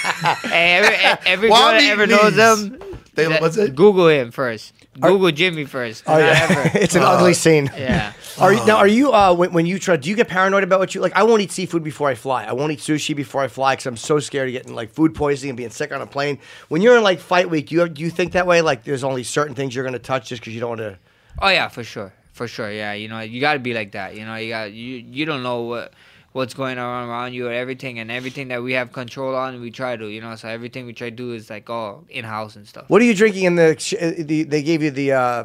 hey, 0.50 0.74
every, 0.76 0.94
every 1.32 1.48
girl 1.48 1.56
that 1.58 1.82
ever 1.82 2.04
eating 2.04 2.16
knows 2.16 2.34
these. 2.34 2.70
him, 2.72 2.98
They, 3.14 3.26
that- 3.26 3.40
what's 3.40 3.56
it? 3.56 3.74
Google 3.74 4.08
him 4.08 4.30
first. 4.30 4.72
Google 5.00 5.30
Jimmy 5.32 5.64
first. 5.64 6.04
Oh 6.06 6.16
yeah, 6.18 6.70
it's 6.74 6.94
an 6.94 7.02
Uh, 7.02 7.06
ugly 7.10 7.34
scene. 7.34 7.70
Yeah. 7.76 8.12
Are 8.40 8.52
you, 8.52 8.66
now, 8.66 8.76
are 8.76 8.88
you 8.88 9.12
uh, 9.12 9.32
when, 9.34 9.52
when 9.52 9.66
you 9.66 9.78
try? 9.78 9.96
Do 9.96 10.10
you 10.10 10.16
get 10.16 10.28
paranoid 10.28 10.64
about 10.64 10.80
what 10.80 10.94
you 10.94 11.00
like? 11.00 11.14
I 11.14 11.22
won't 11.22 11.40
eat 11.42 11.52
seafood 11.52 11.84
before 11.84 12.08
I 12.08 12.14
fly. 12.14 12.44
I 12.44 12.52
won't 12.52 12.72
eat 12.72 12.80
sushi 12.80 13.14
before 13.14 13.42
I 13.42 13.48
fly 13.48 13.74
because 13.74 13.86
I'm 13.86 13.96
so 13.96 14.18
scared 14.18 14.48
of 14.48 14.52
getting 14.52 14.74
like 14.74 14.90
food 14.90 15.14
poisoning 15.14 15.50
and 15.50 15.56
being 15.56 15.70
sick 15.70 15.92
on 15.92 16.00
a 16.00 16.06
plane. 16.06 16.38
When 16.68 16.82
you're 16.82 16.96
in 16.96 17.02
like 17.02 17.20
fight 17.20 17.48
week, 17.48 17.68
do 17.68 17.76
you 17.76 17.88
do 17.88 18.02
you 18.02 18.10
think 18.10 18.32
that 18.32 18.46
way? 18.46 18.60
Like 18.60 18.84
there's 18.84 19.04
only 19.04 19.22
certain 19.22 19.54
things 19.54 19.74
you're 19.74 19.84
going 19.84 19.92
to 19.92 19.98
touch 19.98 20.28
just 20.28 20.42
because 20.42 20.54
you 20.54 20.60
don't 20.60 20.70
want 20.70 20.80
to. 20.80 20.98
Oh 21.40 21.48
yeah, 21.48 21.68
for 21.68 21.84
sure, 21.84 22.12
for 22.32 22.48
sure. 22.48 22.70
Yeah, 22.70 22.92
you 22.92 23.08
know, 23.08 23.20
you 23.20 23.40
got 23.40 23.54
to 23.54 23.58
be 23.60 23.74
like 23.74 23.92
that. 23.92 24.16
You 24.16 24.24
know, 24.24 24.34
you 24.36 24.50
got 24.50 24.72
you 24.72 24.96
you 24.96 25.24
don't 25.24 25.42
know 25.42 25.62
what 25.62 25.92
what's 26.32 26.54
going 26.54 26.78
on 26.78 27.08
around 27.08 27.34
you 27.34 27.46
or 27.46 27.52
everything, 27.52 28.00
and 28.00 28.10
everything 28.10 28.48
that 28.48 28.62
we 28.62 28.72
have 28.72 28.92
control 28.92 29.36
on, 29.36 29.60
we 29.60 29.70
try 29.70 29.96
to. 29.96 30.08
You 30.08 30.20
know, 30.20 30.34
so 30.34 30.48
everything 30.48 30.86
we 30.86 30.92
try 30.92 31.10
to 31.10 31.16
do 31.16 31.32
is 31.32 31.50
like 31.50 31.70
all 31.70 32.04
in 32.08 32.24
house 32.24 32.56
and 32.56 32.66
stuff. 32.66 32.88
What 32.88 33.00
are 33.00 33.04
you 33.04 33.14
drinking 33.14 33.44
in 33.44 33.54
the? 33.54 33.76
sh- 33.78 33.94
uh, 34.00 34.12
the 34.18 34.42
they 34.42 34.62
gave 34.62 34.82
you 34.82 34.90
the. 34.90 35.12
Uh, 35.12 35.44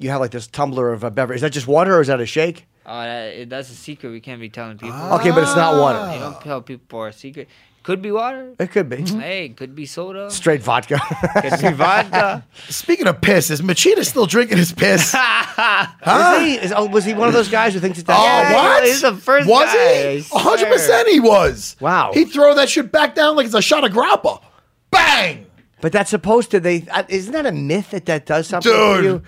you 0.00 0.10
have 0.10 0.20
like 0.20 0.32
this 0.32 0.46
tumbler 0.48 0.92
of 0.92 1.04
a 1.04 1.10
beverage. 1.10 1.36
Is 1.36 1.42
that 1.42 1.50
just 1.52 1.68
water 1.68 1.96
or 1.96 2.00
is 2.00 2.08
that 2.08 2.20
a 2.20 2.26
shake? 2.26 2.66
Oh, 2.86 3.02
that, 3.02 3.48
that's 3.48 3.70
a 3.70 3.74
secret 3.74 4.10
we 4.10 4.20
can't 4.20 4.40
be 4.40 4.48
telling 4.48 4.78
people. 4.78 4.94
Ah. 4.94 5.20
Okay, 5.20 5.30
but 5.30 5.42
it's 5.44 5.54
not 5.54 5.78
water. 5.80 5.98
You 5.98 6.04
water. 6.04 6.18
don't 6.18 6.40
tell 6.42 6.62
people 6.62 7.04
a 7.04 7.12
secret. 7.12 7.48
Could 7.82 8.02
be 8.02 8.10
water. 8.10 8.54
It 8.58 8.70
could 8.72 8.90
be 8.90 8.96
mm-hmm. 8.98 9.20
Hey, 9.20 9.48
could 9.50 9.74
be 9.74 9.86
soda. 9.86 10.30
straight 10.30 10.62
vodka. 10.62 11.00
Could 11.40 11.60
be 11.62 11.72
vodka. 11.72 12.44
Speaking 12.68 13.06
of 13.06 13.22
piss, 13.22 13.48
is 13.50 13.62
Machida 13.62 14.04
still 14.04 14.26
drinking 14.26 14.58
his 14.58 14.70
piss? 14.72 15.14
Is 15.14 16.38
he? 16.40 16.54
Is, 16.56 16.72
oh, 16.76 16.86
was 16.86 17.04
he 17.06 17.14
one 17.14 17.28
of 17.28 17.34
those 17.34 17.48
guys 17.48 17.72
who 17.72 17.80
thinks 17.80 17.98
it's 17.98 18.06
that? 18.06 18.18
Oh, 18.18 18.22
Yeah, 18.22 18.54
what? 18.54 18.84
he's 18.84 19.00
the 19.00 19.14
first 19.14 19.48
was 19.48 19.64
guy, 19.72 19.78
I 19.78 20.16
he? 20.18 20.20
hundred 20.38 20.58
swear. 20.58 20.72
percent, 20.72 21.08
he 21.08 21.20
was. 21.20 21.76
Wow. 21.80 22.10
He'd 22.12 22.26
throw 22.30 22.54
that 22.54 22.68
shit 22.68 22.92
back 22.92 23.14
down 23.14 23.36
like 23.36 23.46
it's 23.46 23.54
a 23.54 23.62
shot 23.62 23.84
of 23.84 23.92
grappa. 23.92 24.42
Bang, 24.90 25.46
But 25.80 25.92
that's 25.92 26.10
supposed 26.10 26.50
to. 26.50 26.60
They 26.60 26.84
uh, 26.90 27.04
isn't 27.08 27.32
that 27.32 27.46
a 27.46 27.52
myth 27.52 27.90
that 27.92 28.06
that 28.06 28.26
does 28.26 28.46
something 28.48 28.70
for 28.72 28.96
dude. 28.96 29.04
you? 29.04 29.22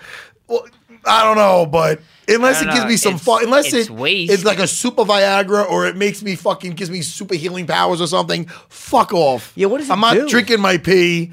Well, 0.47 0.65
I 1.05 1.23
don't 1.23 1.37
know, 1.37 1.65
but 1.65 2.01
unless 2.27 2.61
it 2.61 2.65
don't 2.65 2.73
gives 2.73 2.83
know. 2.85 2.89
me 2.89 2.97
some 2.97 3.13
It's- 3.15 3.25
fun, 3.25 3.43
unless 3.43 3.73
it's 3.73 3.89
it 3.89 3.91
waste. 3.91 4.31
it's 4.31 4.43
like 4.45 4.59
a 4.59 4.67
super 4.67 5.03
Viagra 5.03 5.69
or 5.69 5.85
it 5.87 5.95
makes 5.95 6.21
me 6.23 6.35
fucking 6.35 6.71
gives 6.73 6.89
me 6.89 7.01
super 7.01 7.35
healing 7.35 7.65
powers 7.67 7.99
or 8.01 8.07
something. 8.07 8.45
Fuck 8.69 9.13
off. 9.13 9.51
Yeah, 9.55 9.67
what 9.67 9.79
does 9.79 9.89
it 9.89 9.93
I'm 9.93 9.99
not 9.99 10.13
do? 10.15 10.27
drinking 10.29 10.61
my 10.61 10.77
pee. 10.77 11.31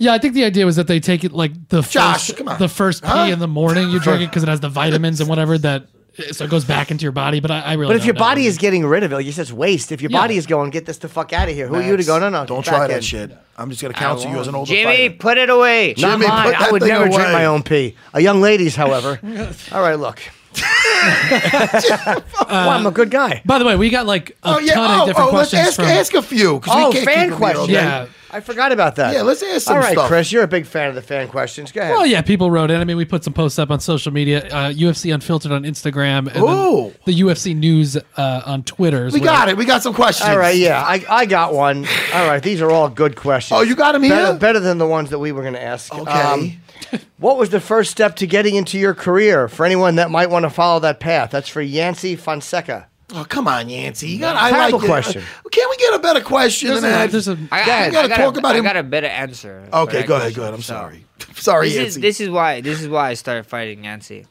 Yeah, 0.00 0.12
I 0.14 0.18
think 0.18 0.34
the 0.34 0.44
idea 0.44 0.64
was 0.64 0.76
that 0.76 0.86
they 0.86 1.00
take 1.00 1.24
it 1.24 1.32
like 1.32 1.52
the 1.70 1.82
Josh, 1.82 2.28
first, 2.28 2.36
come 2.38 2.48
on. 2.48 2.58
the 2.58 2.68
first 2.68 3.02
pee 3.02 3.08
Huh? 3.08 3.28
in 3.32 3.40
the 3.40 3.48
morning. 3.48 3.90
You 3.90 3.98
drink 3.98 4.22
it 4.22 4.26
because 4.30 4.42
it 4.44 4.48
has 4.48 4.60
the 4.60 4.68
vitamins 4.68 5.20
and 5.20 5.28
whatever 5.28 5.58
that, 5.58 5.86
so 6.32 6.44
it 6.44 6.50
goes 6.50 6.64
back 6.64 6.90
into 6.90 7.02
your 7.02 7.12
body. 7.12 7.40
But 7.40 7.50
I, 7.50 7.60
I 7.60 7.72
really. 7.74 7.88
But 7.90 7.96
if 7.96 8.00
don't 8.02 8.06
your 8.06 8.14
know. 8.14 8.18
body 8.20 8.46
is 8.46 8.58
getting 8.58 8.84
rid 8.86 9.02
of 9.02 9.12
it, 9.12 9.14
like 9.16 9.26
you 9.26 9.32
said, 9.32 9.42
it's 9.42 9.52
waste. 9.52 9.92
If 9.92 10.00
your 10.02 10.10
Yeah. 10.10 10.18
body 10.20 10.36
is 10.36 10.46
going, 10.46 10.70
get 10.70 10.86
this 10.86 10.98
the 10.98 11.08
fuck 11.08 11.32
out 11.32 11.48
of 11.48 11.54
here. 11.54 11.66
Who 11.68 11.76
are 11.76 11.82
you 11.82 11.96
to 11.96 12.04
go? 12.04 12.18
No, 12.18 12.28
no, 12.28 12.44
Don't 12.46 12.64
try 12.64 12.86
that 12.88 12.96
in. 12.96 13.00
shit. 13.02 13.36
I'm 13.56 13.70
just 13.70 13.82
gonna 13.82 13.94
counsel 13.94 14.30
you 14.30 14.38
as 14.38 14.46
an 14.48 14.54
older 14.54 14.70
Jimmy, 14.72 15.08
fighter. 15.08 15.16
put 15.18 15.38
it 15.38 15.50
away. 15.50 15.94
Not 15.98 16.12
Jimmy, 16.12 16.26
mine. 16.28 16.46
put 16.54 16.60
I 16.60 16.70
would 16.70 16.82
thing 16.82 16.90
never 16.90 17.04
drink 17.08 17.18
my 17.32 17.44
own 17.46 17.62
pee. 17.62 17.96
A 18.14 18.20
young 18.20 18.40
lady's, 18.40 18.76
however. 18.76 19.18
All 19.72 19.80
right, 19.82 19.94
look. 19.98 20.20
well, 22.48 22.70
I'm 22.70 22.86
a 22.86 22.90
good 22.90 23.10
guy. 23.10 23.42
By 23.44 23.58
the 23.58 23.64
way, 23.64 23.76
we 23.76 23.90
got 23.90 24.06
like 24.06 24.30
a 24.30 24.54
Oh 24.54 24.58
yeah. 24.58 24.74
ton 24.74 24.90
Oh, 24.90 25.02
of 25.02 25.06
different 25.08 25.32
oh 25.32 25.36
let's 25.36 25.54
ask 25.54 25.76
from. 25.76 25.84
ask 25.86 26.14
a 26.14 26.22
few. 26.22 26.60
Oh, 26.66 26.88
we 26.88 26.92
can't 26.94 27.04
fan 27.04 27.04
keep 27.04 27.04
them 27.04 27.14
here 27.14 27.32
all 27.32 27.38
questions. 27.38 27.68
yeah. 27.70 28.06
I 28.30 28.40
forgot 28.40 28.72
about 28.72 28.96
that. 28.96 29.14
Yeah, 29.14 29.22
let's 29.22 29.42
ask 29.42 29.52
some 29.52 29.60
stuff. 29.60 29.74
All 29.76 29.80
right, 29.80 29.92
stuff. 29.92 30.08
Chris, 30.08 30.30
you're 30.30 30.42
a 30.42 30.48
big 30.48 30.66
fan 30.66 30.90
of 30.90 30.94
the 30.94 31.00
fan 31.00 31.28
questions. 31.28 31.72
Go 31.72 31.80
ahead. 31.80 31.94
Well, 31.94 32.04
yeah, 32.04 32.20
people 32.20 32.50
wrote 32.50 32.70
in. 32.70 32.78
I 32.78 32.84
mean, 32.84 32.98
we 32.98 33.06
put 33.06 33.24
some 33.24 33.32
posts 33.32 33.58
up 33.58 33.70
on 33.70 33.80
social 33.80 34.12
media. 34.12 34.46
Uh, 34.48 34.68
UFC 34.70 35.14
Unfiltered 35.14 35.50
on 35.50 35.62
Instagram, 35.62 36.26
and 36.34 36.44
Ooh. 36.44 36.92
the 37.06 37.18
UFC 37.22 37.56
News 37.56 37.96
uh, 37.96 38.42
on 38.44 38.64
Twitter. 38.64 39.06
We 39.10 39.20
well. 39.20 39.32
got 39.34 39.48
it. 39.48 39.56
We 39.56 39.64
got 39.64 39.82
some 39.82 39.94
questions. 39.94 40.28
All 40.28 40.36
right, 40.36 40.56
yeah, 40.56 40.82
I, 40.82 41.02
I 41.08 41.24
got 41.24 41.54
one. 41.54 41.86
All 42.12 42.26
right, 42.28 42.42
these 42.42 42.60
are 42.60 42.70
all 42.70 42.90
good 42.90 43.16
questions. 43.16 43.58
Oh, 43.58 43.62
you 43.62 43.74
got 43.74 43.94
'em 43.94 44.02
here? 44.02 44.14
Better, 44.14 44.38
better 44.38 44.60
than 44.60 44.76
the 44.76 44.86
ones 44.86 45.08
that 45.08 45.18
we 45.18 45.32
were 45.32 45.40
going 45.40 45.54
to 45.54 45.62
ask. 45.62 45.94
Um, 45.94 46.00
Okay. 46.06 46.58
what 47.18 47.36
was 47.38 47.50
the 47.50 47.60
first 47.60 47.90
step 47.90 48.16
to 48.16 48.26
getting 48.26 48.54
into 48.54 48.78
your 48.78 48.94
career 48.94 49.48
for 49.48 49.64
anyone 49.66 49.96
that 49.96 50.10
might 50.10 50.30
want 50.30 50.44
to 50.44 50.50
follow 50.50 50.80
that 50.80 51.00
path? 51.00 51.30
That's 51.30 51.48
for 51.48 51.60
Yancey 51.60 52.16
Fonseca. 52.16 52.86
Oh, 53.14 53.24
come 53.26 53.48
on, 53.48 53.68
Yancey. 53.70 54.08
You 54.10 54.18
got. 54.18 54.36
I 54.36 54.50
Terrible 54.50 54.78
like 54.80 54.84
it. 54.84 54.90
question. 54.90 55.22
Uh, 55.22 55.48
Can't 55.48 55.70
we 55.70 55.76
get 55.78 55.94
a 55.94 55.98
better 55.98 56.20
question 56.20 56.68
There's 56.68 56.82
than 56.82 56.90
that? 56.90 57.10
there's 57.10 57.26
a, 57.28 57.38
I, 57.50 57.66
Yeah, 57.66 57.76
I, 57.86 57.90
gotta 57.90 58.04
I 58.04 58.08
got 58.08 58.16
talk 58.18 58.36
a, 58.36 58.38
about 58.38 58.54
I 58.54 58.58
him. 58.58 58.64
got 58.64 58.76
a 58.76 58.82
better 58.82 59.06
answer. 59.06 59.66
okay, 59.72 60.02
go 60.02 60.16
ahead. 60.16 60.34
Go 60.34 60.42
ahead. 60.42 60.52
I'm 60.54 60.60
So, 60.60 60.74
sorry. 60.74 61.04
sorry, 61.34 61.68
This 61.70 61.96
is, 61.96 62.00
this 62.02 62.20
is 62.20 62.28
why 62.28 62.60
this 62.60 62.82
is 62.82 62.88
why 62.88 63.08
I 63.10 63.14
started 63.14 63.46
fighting 63.46 63.80
Nancy. 63.80 64.26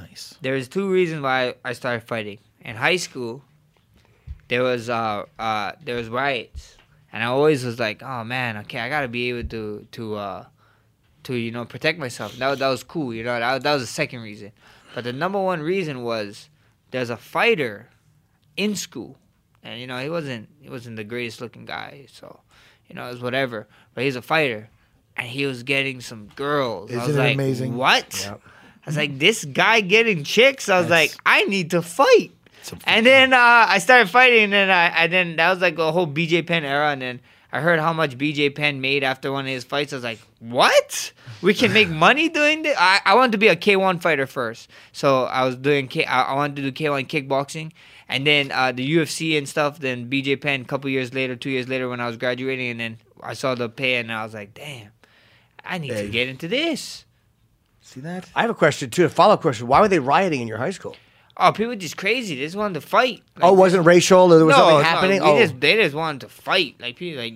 nice. 0.00 0.36
There's 0.40 0.68
two 0.68 0.88
reasons 0.90 1.22
why 1.22 1.54
I 1.64 1.72
started 1.72 2.04
fighting. 2.04 2.38
In 2.60 2.76
high 2.76 2.96
school, 2.96 3.42
there 4.48 4.62
was 4.62 4.88
uh 4.88 5.24
uh 5.38 5.72
there 5.82 5.96
was 5.96 6.08
riots, 6.08 6.76
and 7.12 7.22
I 7.24 7.26
always 7.26 7.64
was 7.64 7.80
like, 7.80 8.02
oh 8.04 8.22
man, 8.22 8.58
okay, 8.58 8.78
I 8.78 8.88
gotta 8.88 9.08
be 9.08 9.30
able 9.30 9.48
to 9.50 9.86
to 9.92 10.14
uh 10.14 10.44
to 11.28 11.34
you 11.36 11.50
know 11.52 11.64
protect 11.64 11.98
myself. 11.98 12.36
That 12.36 12.48
was- 12.48 12.58
that 12.58 12.68
was 12.68 12.82
cool, 12.82 13.12
you 13.14 13.22
know. 13.22 13.38
That, 13.38 13.62
that 13.62 13.72
was 13.74 13.82
the 13.82 13.86
second 14.02 14.20
reason, 14.22 14.52
but 14.94 15.04
the 15.04 15.12
number 15.12 15.40
one 15.40 15.60
reason 15.62 16.02
was 16.02 16.48
there's 16.90 17.10
a 17.10 17.16
fighter 17.16 17.88
in 18.56 18.74
school, 18.74 19.16
and 19.62 19.80
you 19.80 19.86
know 19.86 19.98
he 19.98 20.08
wasn't 20.10 20.48
he 20.60 20.68
wasn't 20.68 20.96
the 20.96 21.04
greatest 21.04 21.40
looking 21.40 21.64
guy, 21.64 22.06
so 22.12 22.40
you 22.88 22.94
know 22.96 23.06
it 23.06 23.12
was 23.12 23.22
whatever. 23.22 23.66
But 23.94 24.04
he's 24.04 24.16
a 24.16 24.22
fighter, 24.22 24.68
and 25.16 25.26
he 25.28 25.46
was 25.46 25.62
getting 25.62 26.00
some 26.00 26.28
girls. 26.36 26.90
Isn't 26.90 27.06
was 27.06 27.16
it 27.16 27.18
like, 27.18 27.34
amazing? 27.34 27.76
What? 27.76 28.26
I 28.86 28.90
was 28.90 28.96
like, 28.96 29.18
this 29.18 29.44
guy 29.44 29.80
getting 29.82 30.24
chicks. 30.24 30.68
I 30.70 30.80
was 30.80 30.88
like, 30.88 31.14
I 31.26 31.44
need 31.44 31.72
to 31.72 31.82
fight. 31.82 32.30
And 32.86 33.04
then 33.04 33.32
uh, 33.34 33.66
I 33.68 33.78
started 33.78 34.08
fighting, 34.08 34.44
and 34.44 34.52
then 34.52 34.70
I, 34.70 34.86
and 35.04 35.12
then 35.12 35.36
that 35.36 35.50
was 35.50 35.60
like 35.60 35.78
a 35.78 35.92
whole 35.92 36.06
BJ 36.06 36.46
Penn 36.46 36.64
era, 36.64 36.90
and 36.92 37.02
then 37.02 37.20
I 37.50 37.60
heard 37.60 37.80
how 37.80 37.94
much 37.94 38.18
BJ 38.18 38.54
Penn 38.54 38.80
made 38.80 39.02
after 39.02 39.32
one 39.32 39.46
of 39.46 39.50
his 39.50 39.64
fights. 39.64 39.92
I 39.92 39.96
was 39.96 40.04
like, 40.04 40.20
what? 40.38 41.12
We 41.40 41.54
can 41.54 41.72
make 41.72 41.88
money 42.06 42.28
doing 42.28 42.62
this? 42.62 42.76
I, 42.78 43.00
I 43.04 43.14
wanted 43.14 43.32
to 43.32 43.38
be 43.38 43.48
a 43.48 43.56
K1 43.56 44.02
fighter 44.02 44.26
first, 44.26 44.68
so 44.92 45.24
I 45.24 45.44
was 45.44 45.56
doing 45.56 45.88
K. 45.88 46.04
I, 46.04 46.22
I 46.22 46.34
wanted 46.34 46.56
to 46.56 46.70
do 46.70 46.72
K1 46.72 47.06
kickboxing, 47.06 47.72
and 48.08 48.26
then 48.26 48.52
uh, 48.52 48.72
the 48.72 48.96
UFC 48.96 49.38
and 49.38 49.48
stuff. 49.48 49.78
Then 49.78 50.10
BJ 50.10 50.40
Penn, 50.40 50.60
a 50.62 50.64
couple 50.64 50.90
years 50.90 51.14
later, 51.14 51.36
two 51.36 51.50
years 51.50 51.68
later, 51.68 51.88
when 51.88 52.00
I 52.00 52.06
was 52.06 52.18
graduating, 52.18 52.68
and 52.68 52.80
then 52.80 52.98
I 53.22 53.32
saw 53.32 53.54
the 53.54 53.70
pay, 53.70 53.96
and 53.96 54.12
I 54.12 54.24
was 54.24 54.34
like, 54.34 54.52
damn, 54.52 54.90
I 55.64 55.78
need 55.78 55.90
to 55.90 56.08
get 56.08 56.28
into 56.28 56.48
this. 56.48 57.06
See 57.80 58.00
that? 58.00 58.28
I 58.34 58.42
have 58.42 58.50
a 58.50 58.54
question 58.54 58.90
too. 58.90 59.06
A 59.06 59.08
follow 59.08 59.32
up 59.32 59.40
question. 59.40 59.66
Why 59.66 59.80
were 59.80 59.88
they 59.88 59.98
rioting 59.98 60.42
in 60.42 60.48
your 60.48 60.58
high 60.58 60.72
school? 60.72 60.94
Oh, 61.38 61.52
people 61.52 61.76
just 61.76 61.96
crazy. 61.96 62.34
They 62.34 62.42
just 62.42 62.56
wanted 62.56 62.74
to 62.74 62.80
fight. 62.80 63.22
oh, 63.40 63.54
it 63.54 63.56
wasn't 63.56 63.86
racial? 63.86 64.32
Or 64.32 64.36
there 64.36 64.46
was 64.46 64.56
no, 64.56 64.62
something 64.62 64.78
no, 64.78 64.82
happening? 64.82 65.20
they 65.20 65.26
oh, 65.26 65.38
just 65.38 65.60
they 65.60 65.76
just 65.76 65.94
wanted 65.94 66.22
to 66.22 66.28
fight. 66.28 66.76
Like 66.80 66.96
people 66.96 67.22
like 67.22 67.34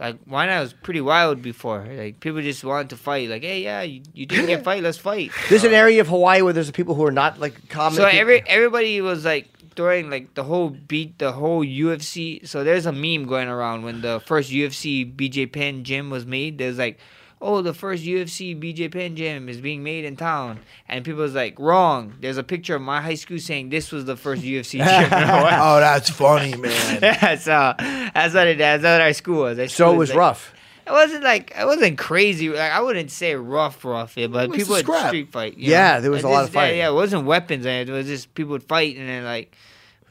like 0.00 0.18
why 0.24 0.46
not 0.46 0.58
It 0.58 0.60
was 0.60 0.72
pretty 0.72 1.00
wild 1.00 1.42
before. 1.42 1.86
Like 1.88 2.18
people 2.18 2.42
just 2.42 2.64
wanted 2.64 2.90
to 2.90 2.96
fight. 2.96 3.28
Like 3.28 3.42
hey 3.42 3.62
yeah, 3.62 3.82
you, 3.82 4.02
you 4.12 4.26
didn't 4.26 4.46
get 4.46 4.64
fight, 4.68 4.82
let's 4.82 4.98
fight. 4.98 5.30
there's 5.48 5.64
an 5.64 5.72
area 5.72 6.00
of 6.00 6.08
Hawaii 6.08 6.42
where 6.42 6.52
there's 6.52 6.70
people 6.72 6.94
who 6.94 7.04
are 7.04 7.12
not 7.12 7.38
like 7.38 7.68
common. 7.68 7.96
So 7.96 8.04
people- 8.06 8.20
every 8.20 8.42
everybody 8.48 9.00
was 9.00 9.24
like 9.24 9.48
during 9.74 10.10
like 10.10 10.34
the 10.34 10.44
whole 10.44 10.70
beat 10.70 11.18
the 11.18 11.32
whole 11.32 11.64
UFC. 11.64 12.46
So 12.46 12.64
there's 12.64 12.86
a 12.86 12.92
meme 12.92 13.26
going 13.26 13.48
around 13.48 13.82
when 13.84 14.00
the 14.00 14.20
first 14.20 14.50
UFC 14.50 15.14
BJ 15.14 15.50
Penn 15.50 15.84
gym 15.84 16.10
was 16.10 16.26
made. 16.26 16.58
There's 16.58 16.78
like, 16.78 16.98
oh, 17.42 17.60
the 17.60 17.74
first 17.74 18.04
UFC 18.04 18.56
BJ 18.58 18.90
Penn 18.90 19.16
gym 19.16 19.48
is 19.48 19.60
being 19.60 19.82
made 19.82 20.04
in 20.06 20.16
town, 20.16 20.60
and 20.88 21.04
people 21.04 21.20
was 21.22 21.34
like, 21.34 21.58
wrong. 21.58 22.14
There's 22.20 22.38
a 22.38 22.42
picture 22.44 22.76
of 22.76 22.82
my 22.82 23.00
high 23.02 23.16
school 23.16 23.38
saying 23.38 23.68
this 23.70 23.90
was 23.92 24.04
the 24.06 24.16
first 24.16 24.42
UFC 24.42 24.78
gym. 24.78 24.84
Oh, 25.12 25.80
that's 25.80 26.08
funny, 26.08 26.54
man. 26.56 27.00
that's 27.00 27.46
uh, 27.48 27.74
that's 27.78 28.32
what 28.34 28.46
it. 28.46 28.58
That's 28.58 28.82
what 28.84 29.00
our 29.00 29.12
school 29.12 29.42
was. 29.42 29.58
Our 29.58 29.68
so 29.68 29.92
it 29.92 29.96
was 29.98 30.10
like- 30.10 30.18
rough. 30.18 30.54
It 30.84 30.90
wasn't 30.90 31.22
like 31.22 31.52
it 31.56 31.64
wasn't 31.64 31.96
crazy. 31.96 32.48
Like 32.48 32.72
I 32.72 32.80
wouldn't 32.80 33.10
say 33.12 33.36
rough, 33.36 33.84
rough, 33.84 34.16
yeah, 34.16 34.26
but 34.26 34.48
was 34.48 34.58
people 34.58 34.74
would 34.74 34.86
street 35.06 35.30
fight. 35.30 35.56
you 35.56 35.70
Yeah, 35.70 35.94
know? 35.94 36.00
there 36.00 36.10
was 36.10 36.24
Like, 36.24 36.30
a 36.30 36.34
lot 36.34 36.44
of 36.44 36.50
fighting. 36.50 36.78
Yeah, 36.78 36.84
yeah, 36.86 36.90
it 36.90 36.94
wasn't 36.94 37.24
weapons. 37.24 37.64
It 37.66 37.88
was 37.88 38.06
just 38.06 38.34
people 38.34 38.50
would 38.52 38.64
fight, 38.64 38.96
and 38.96 39.08
then 39.08 39.22
like 39.24 39.54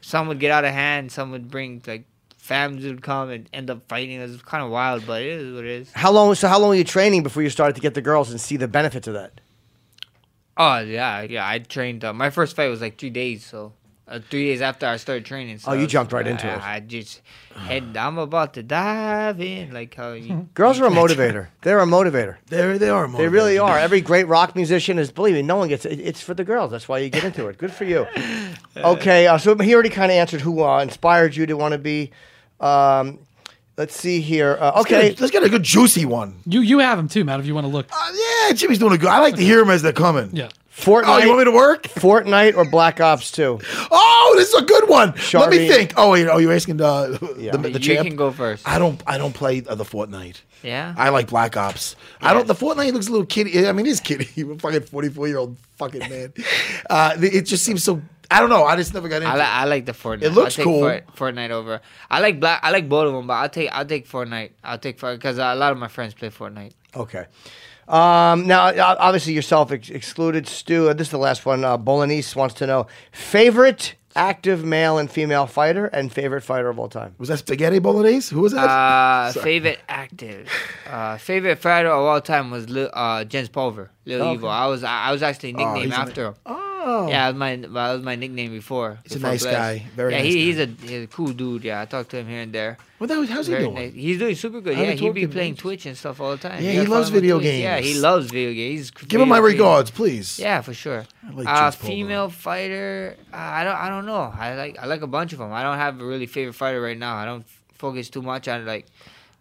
some 0.00 0.28
would 0.28 0.40
get 0.40 0.50
out 0.50 0.64
of 0.64 0.72
hand, 0.72 1.12
some 1.12 1.30
would 1.32 1.50
bring 1.50 1.82
like 1.86 2.04
families 2.42 2.84
would 2.84 3.02
come 3.02 3.30
and 3.30 3.48
end 3.52 3.70
up 3.70 3.86
fighting. 3.88 4.20
It 4.20 4.28
was 4.28 4.42
kind 4.42 4.64
of 4.64 4.70
wild, 4.70 5.06
but 5.06 5.22
it 5.22 5.28
is 5.28 5.54
what 5.54 5.64
it 5.64 5.70
is. 5.70 5.92
How 5.92 6.10
long? 6.10 6.34
So 6.34 6.48
how 6.48 6.58
long 6.58 6.70
were 6.70 6.74
you 6.74 6.84
training 6.84 7.22
before 7.22 7.42
you 7.42 7.50
started 7.50 7.76
to 7.76 7.80
get 7.80 7.94
the 7.94 8.02
girls 8.02 8.30
and 8.30 8.40
see 8.40 8.56
the 8.56 8.68
benefits 8.68 9.06
of 9.06 9.14
that? 9.14 9.40
Oh 10.56 10.78
yeah, 10.80 11.22
yeah. 11.22 11.46
I 11.48 11.58
trained. 11.60 12.04
Uh, 12.04 12.12
my 12.12 12.30
first 12.30 12.56
fight 12.56 12.68
was 12.68 12.80
like 12.80 12.98
three 12.98 13.10
days, 13.10 13.44
so. 13.46 13.72
Uh, 14.08 14.18
three 14.30 14.46
days 14.46 14.60
after 14.60 14.84
I 14.84 14.96
started 14.96 15.24
training. 15.24 15.58
So 15.58 15.70
Oh, 15.70 15.74
you 15.74 15.82
was- 15.84 15.92
jumped 15.92 16.12
right 16.12 16.26
into 16.26 16.46
I, 16.46 16.54
it. 16.54 16.62
I 16.62 16.80
just 16.80 17.22
head. 17.56 17.96
I'm 17.96 18.18
about 18.18 18.52
to 18.54 18.62
dive 18.62 19.40
in, 19.40 19.72
like 19.72 19.94
how 19.94 20.12
you. 20.12 20.48
Girls 20.54 20.80
are 20.80 20.86
a 20.86 20.90
motivator. 21.02 21.46
They're 21.62 21.78
a 21.78 21.86
motivator. 21.86 22.36
They 22.48 22.76
they 22.76 22.90
are. 22.90 23.06
They 23.08 23.28
really 23.28 23.58
are. 23.58 23.78
Every 23.78 24.00
great 24.02 24.26
rock 24.26 24.54
musician 24.56 24.98
is. 24.98 25.10
Believe 25.12 25.34
me, 25.34 25.42
no 25.42 25.56
one 25.56 25.68
gets 25.68 25.86
it. 25.86 26.00
It's 26.00 26.20
for 26.20 26.34
the 26.34 26.44
girls. 26.44 26.72
That's 26.72 26.88
why 26.88 26.98
you 26.98 27.08
get 27.10 27.22
into 27.24 27.46
it. 27.46 27.56
Good 27.58 27.72
for 27.72 27.84
you. 27.84 28.06
Okay, 28.74 29.26
uh, 29.26 29.36
so 29.36 29.54
he 29.58 29.74
already 29.74 29.90
kind 29.90 30.10
of 30.10 30.16
answered 30.16 30.40
who 30.40 30.62
uh, 30.64 30.80
inspired 30.80 31.36
you 31.36 31.44
to 31.46 31.54
want 31.58 31.72
to 31.72 31.78
be. 31.78 32.10
Um, 32.62 33.18
Let's 33.78 33.96
see 33.96 34.20
here. 34.20 34.58
Uh, 34.60 34.72
Let's 34.76 34.88
get 34.88 34.98
okay, 34.98 35.14
a- 35.14 35.20
let's 35.20 35.32
get 35.32 35.42
a 35.44 35.48
good 35.48 35.62
juicy 35.62 36.04
one. 36.04 36.34
You 36.44 36.60
you 36.60 36.78
have 36.80 36.98
them 36.98 37.08
too, 37.08 37.24
Matt. 37.24 37.40
If 37.40 37.46
you 37.46 37.54
want 37.54 37.64
to 37.66 37.72
look. 37.72 37.86
Uh, 37.90 38.12
yeah, 38.46 38.52
Jimmy's 38.52 38.78
doing 38.78 38.92
a 38.92 38.98
good. 38.98 39.08
I 39.08 39.20
like 39.20 39.34
to 39.36 39.42
hear 39.42 39.58
them 39.60 39.70
as 39.70 39.80
they're 39.80 39.94
coming. 39.94 40.28
Yeah. 40.36 40.50
Fortnite. 40.76 41.04
Oh, 41.06 41.18
you 41.18 41.28
want 41.28 41.38
me 41.38 41.44
to 41.46 41.52
work? 41.52 41.84
Fortnite 41.84 42.54
or 42.54 42.64
Black 42.68 43.00
Ops 43.00 43.30
2? 43.32 43.60
Oh, 43.90 44.34
this 44.36 44.48
is 44.48 44.54
a 44.54 44.62
good 44.64 44.88
one. 44.90 45.14
Let 45.32 45.50
me 45.50 45.68
think. 45.68 45.94
Oh 45.96 46.10
wait, 46.12 46.28
oh 46.28 46.36
you're 46.36 46.52
asking 46.52 46.76
the 46.76 47.34
Yeah. 47.38 47.52
the, 47.52 47.58
the 47.58 47.70
you 47.72 47.78
champ? 47.78 48.06
can 48.06 48.14
go 48.16 48.30
first. 48.30 48.68
I 48.68 48.78
don't. 48.78 49.02
I 49.06 49.16
don't 49.16 49.32
play 49.34 49.62
uh, 49.66 49.74
the 49.74 49.84
Fortnite. 49.84 50.42
Yeah. 50.62 50.94
I 50.98 51.08
like 51.08 51.28
Black 51.28 51.56
Ops. 51.56 51.96
I 52.20 52.34
don't. 52.34 52.46
The 52.46 52.54
Fortnite 52.54 52.92
looks 52.92 53.08
a 53.08 53.10
little 53.10 53.26
kiddie. 53.26 53.66
I 53.66 53.72
mean, 53.72 53.86
it's 53.86 54.00
kiddie. 54.00 54.28
You're 54.34 54.52
a 54.56 54.58
fucking 54.58 54.82
44 54.82 55.28
year 55.28 55.38
old 55.38 55.56
fucking 55.78 56.00
man. 56.10 56.34
Uh, 56.90 57.16
it 57.20 57.42
just 57.46 57.64
seems 57.64 57.82
so. 57.82 58.02
I 58.32 58.40
don't 58.40 58.48
know. 58.50 58.64
I 58.64 58.76
just 58.76 58.94
never 58.94 59.08
got 59.08 59.16
into 59.22 59.28
I 59.28 59.34
it. 59.34 59.38
like 59.38 59.48
I 59.48 59.64
like 59.64 59.86
the 59.86 59.92
Fortnite. 59.92 60.22
It 60.22 60.30
looks 60.30 60.58
I'll 60.58 60.64
take 60.64 60.64
cool. 60.64 60.80
Fort- 60.80 61.16
Fortnite 61.34 61.50
over. 61.50 61.80
I 62.10 62.20
like 62.20 62.40
black. 62.40 62.60
I 62.62 62.70
like 62.70 62.88
both 62.88 63.06
of 63.08 63.12
them, 63.14 63.26
but 63.26 63.34
I'll 63.34 63.48
take 63.48 63.70
I'll 63.72 63.84
take 63.86 64.08
Fortnite. 64.08 64.50
I'll 64.64 64.78
take 64.78 64.98
Fortnite 64.98 65.16
because 65.16 65.38
a 65.38 65.54
lot 65.54 65.72
of 65.72 65.78
my 65.78 65.88
friends 65.88 66.14
play 66.14 66.30
Fortnite. 66.30 66.72
Okay. 66.96 67.26
Um, 67.88 68.46
now, 68.46 68.72
obviously, 68.98 69.32
yourself 69.32 69.72
ex- 69.72 69.90
excluded. 69.90 70.46
Stu, 70.46 70.88
uh, 70.88 70.92
this 70.94 71.08
is 71.08 71.10
the 71.10 71.18
last 71.18 71.44
one. 71.44 71.64
Uh, 71.64 71.76
Bolognese 71.76 72.38
wants 72.38 72.54
to 72.56 72.66
know 72.66 72.86
favorite 73.10 73.96
active 74.14 74.62
male 74.64 74.98
and 74.98 75.10
female 75.10 75.46
fighter 75.46 75.86
and 75.86 76.12
favorite 76.12 76.42
fighter 76.42 76.68
of 76.68 76.78
all 76.78 76.88
time. 76.88 77.14
Was 77.18 77.28
that 77.30 77.38
spaghetti 77.38 77.78
bolognese? 77.80 78.34
Who 78.34 78.42
was 78.42 78.52
that? 78.52 78.68
Uh, 78.68 79.32
Sorry. 79.32 79.42
favorite 79.44 79.80
active, 79.88 80.48
uh, 80.88 81.16
favorite 81.16 81.56
fighter 81.58 81.88
of 81.88 82.04
all 82.04 82.20
time 82.20 82.50
was 82.50 82.68
Lil, 82.68 82.90
uh, 82.92 83.24
Jens 83.24 83.48
Pulver, 83.48 83.90
Lil 84.04 84.20
Okay. 84.22 84.34
Evil. 84.34 84.48
I 84.50 84.66
was 84.66 84.84
I, 84.84 85.04
I 85.08 85.12
was 85.12 85.22
actually 85.22 85.54
Oh, 85.54 85.58
nicknamed 85.58 85.84
he's 85.86 85.94
a- 85.94 85.96
after 86.00 86.26
him. 86.28 86.34
Oh. 86.46 86.68
Yeah, 87.08 87.08
that 87.08 87.28
was 87.28 87.36
my 87.38 87.56
that 87.56 87.92
was 87.94 88.02
my 88.02 88.16
nickname 88.16 88.50
before. 88.52 88.98
He's 89.04 89.16
a 89.16 89.18
nice 89.20 89.42
Bless. 89.42 89.54
guy. 89.54 89.86
Very 89.96 90.12
yeah, 90.12 90.18
nice 90.22 90.32
he, 90.32 90.44
he's 90.46 90.58
a 90.58 90.66
he's 90.66 91.04
a 91.04 91.06
cool 91.06 91.32
dude. 91.32 91.64
Yeah, 91.64 91.80
I 91.82 91.84
talk 91.86 92.08
to 92.08 92.16
him 92.18 92.26
here 92.28 92.40
and 92.42 92.52
there. 92.52 92.78
What 92.98 93.08
the, 93.08 93.26
how's 93.26 93.46
he 93.48 93.56
doing? 93.56 93.74
nice. 93.74 93.92
He's 93.94 94.18
doing 94.18 94.34
super 94.36 94.60
good. 94.60 94.76
I 94.78 94.82
Yeah, 94.82 94.90
he 94.92 95.00
talked 95.00 95.14
be 95.14 95.20
to 95.22 95.24
him 95.26 95.30
in 95.30 95.34
playing. 95.34 95.56
Twitch 95.56 95.86
and 95.86 95.96
stuff 95.96 96.20
all 96.20 96.30
the 96.32 96.48
time. 96.48 96.62
Yeah, 96.62 96.70
he 96.72 96.78
loves 96.86 96.88
follow 96.88 96.98
him 97.00 97.06
on 97.06 97.12
video 97.12 97.38
Twitch. 97.38 97.54
Yeah, 97.54 97.80
games. 97.80 97.86
he 97.94 98.00
loves 98.00 98.26
video 98.30 98.52
games. 98.52 98.78
He's 98.78 98.90
Give 99.08 99.20
him 99.20 99.28
my 99.28 99.36
video 99.36 99.48
games. 99.50 99.58
regards, 99.60 99.90
please. 99.90 100.38
Yeah, 100.38 100.60
for 100.60 100.74
sure. 100.74 101.04
like 101.32 101.46
uh, 101.48 101.70
female 101.72 102.28
fighter, 102.30 103.16
uh, 103.32 103.36
I 103.36 103.64
don't, 103.64 103.76
I 103.76 103.88
don't 103.88 104.06
know. 104.06 104.32
I 104.36 104.54
like, 104.54 104.78
I 104.78 104.86
like 104.86 105.02
a 105.02 105.06
bunch 105.06 105.32
of 105.32 105.38
them. 105.40 105.52
I 105.52 105.62
don't 105.62 105.78
have 105.78 106.00
a 106.00 106.04
really 106.04 106.26
favorite 106.26 106.54
fighter 106.54 106.80
right 106.80 106.98
now. 106.98 107.16
I 107.16 107.24
don't 107.24 107.40
f- 107.42 107.62
focus 107.74 108.08
too 108.10 108.22
much 108.22 108.46
on 108.48 108.64
like, 108.66 108.86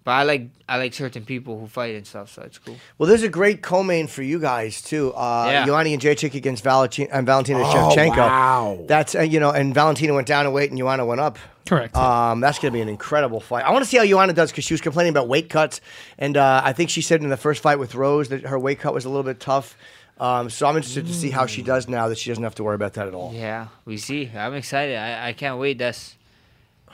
but 0.03 0.11
I 0.11 0.23
like, 0.23 0.49
I 0.67 0.77
like 0.77 0.93
certain 0.93 1.25
people 1.25 1.59
who 1.59 1.67
fight 1.67 1.95
and 1.95 2.05
stuff. 2.07 2.31
So 2.33 2.41
it's 2.43 2.57
cool. 2.57 2.75
Well, 2.97 3.07
there's 3.07 3.23
a 3.23 3.29
great 3.29 3.61
co-main 3.61 4.07
for 4.07 4.23
you 4.23 4.39
guys 4.39 4.81
too. 4.81 5.13
Uh, 5.13 5.47
Yeah. 5.51 5.65
Joanna 5.65 5.89
Jędrzejczyk 5.89 6.33
against 6.35 6.63
Valentina, 6.63 7.09
and 7.13 7.25
Valentina 7.25 7.59
Oh, 7.61 7.93
Shevchenko. 7.95 8.17
wow. 8.17 8.79
That's 8.87 9.15
uh, 9.15 9.21
you 9.21 9.39
know, 9.39 9.51
and 9.51 9.73
Valentina 9.73 10.13
went 10.13 10.27
down 10.27 10.45
in 10.45 10.53
weight, 10.53 10.69
and 10.71 10.77
Joanna 10.79 11.05
went 11.05 11.21
up. 11.21 11.37
Correct. 11.67 11.95
Um, 11.95 12.39
that's 12.41 12.57
going 12.59 12.71
to 12.73 12.75
be 12.75 12.81
an 12.81 12.89
incredible 12.89 13.39
fight. 13.39 13.63
I 13.63 13.71
want 13.71 13.83
to 13.85 13.89
see 13.89 13.97
how 13.97 14.05
Joanna 14.05 14.33
does 14.33 14.51
because 14.51 14.63
she 14.65 14.73
was 14.73 14.81
complaining 14.81 15.11
about 15.11 15.27
weight 15.27 15.49
cuts, 15.49 15.79
and 16.17 16.35
uh, 16.35 16.61
I 16.63 16.73
think 16.73 16.89
she 16.89 17.01
said 17.01 17.21
in 17.21 17.29
the 17.29 17.37
first 17.37 17.61
fight 17.61 17.77
with 17.79 17.93
Rose 17.95 18.29
that 18.29 18.41
her 18.47 18.57
weight 18.59 18.79
cut 18.79 18.93
was 18.93 19.05
a 19.05 19.09
little 19.09 19.23
bit 19.23 19.39
tough. 19.39 19.77
Um, 20.19 20.49
so 20.51 20.67
I'm 20.67 20.75
interested 20.75 21.07
to 21.07 21.13
see 21.13 21.29
how 21.31 21.45
she 21.47 21.63
does 21.63 21.87
now 21.87 22.07
that 22.09 22.17
she 22.17 22.29
doesn't 22.29 22.43
have 22.43 22.53
to 22.55 22.63
worry 22.63 22.75
about 22.75 22.93
that 22.93 23.07
at 23.07 23.13
all. 23.15 23.31
Yeah, 23.33 23.67
we 23.85 23.97
see. 23.97 24.29
I'm 24.35 24.53
excited. 24.53 24.95
I, 24.97 25.29
I 25.29 25.33
can't 25.33 25.59
wait. 25.59 25.77
That's, 25.79 26.15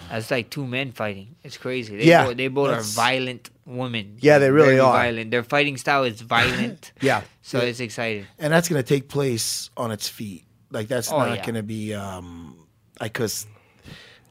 that's 0.09 0.31
like 0.31 0.49
two 0.49 0.65
men 0.65 0.91
fighting. 0.91 1.35
It's 1.43 1.57
crazy. 1.57 1.97
They 1.97 2.05
Yeah, 2.05 2.25
both, 2.25 2.37
they 2.37 2.47
both 2.47 2.69
are 2.69 2.81
violent 2.81 3.49
women. 3.65 4.17
Yeah, 4.19 4.37
they 4.39 4.49
really 4.51 4.69
Very 4.69 4.79
are. 4.79 4.93
violent. 4.93 5.31
Their 5.31 5.43
fighting 5.43 5.77
style 5.77 6.03
is 6.05 6.21
violent. 6.21 6.91
Yeah. 7.01 7.21
So 7.41 7.59
it's 7.59 7.79
exciting. 7.79 8.25
and 8.39 8.51
that's 8.53 8.69
going 8.69 8.81
to 8.81 8.87
take 8.87 9.09
place 9.09 9.69
on 9.77 9.91
its 9.91 10.07
feet. 10.09 10.45
Like 10.71 10.87
that's 10.87 11.11
Oh, 11.11 11.17
not 11.19 11.37
yeah. 11.37 11.41
going 11.45 11.55
to 11.55 11.63
be 11.63 11.93
um 11.93 12.57
like 12.99 13.13
because 13.13 13.47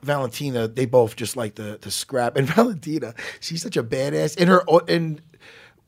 Valentina, 0.02 0.68
they 0.68 0.86
both 0.86 1.16
just 1.16 1.36
like 1.36 1.54
to 1.56 1.78
to 1.78 1.90
scrap. 1.90 2.36
And 2.36 2.46
Valentina, 2.56 3.14
she's 3.40 3.62
such 3.62 3.76
a 3.76 3.82
badass. 3.82 4.36
In 4.36 4.48
her 4.48 4.62
in 4.88 5.20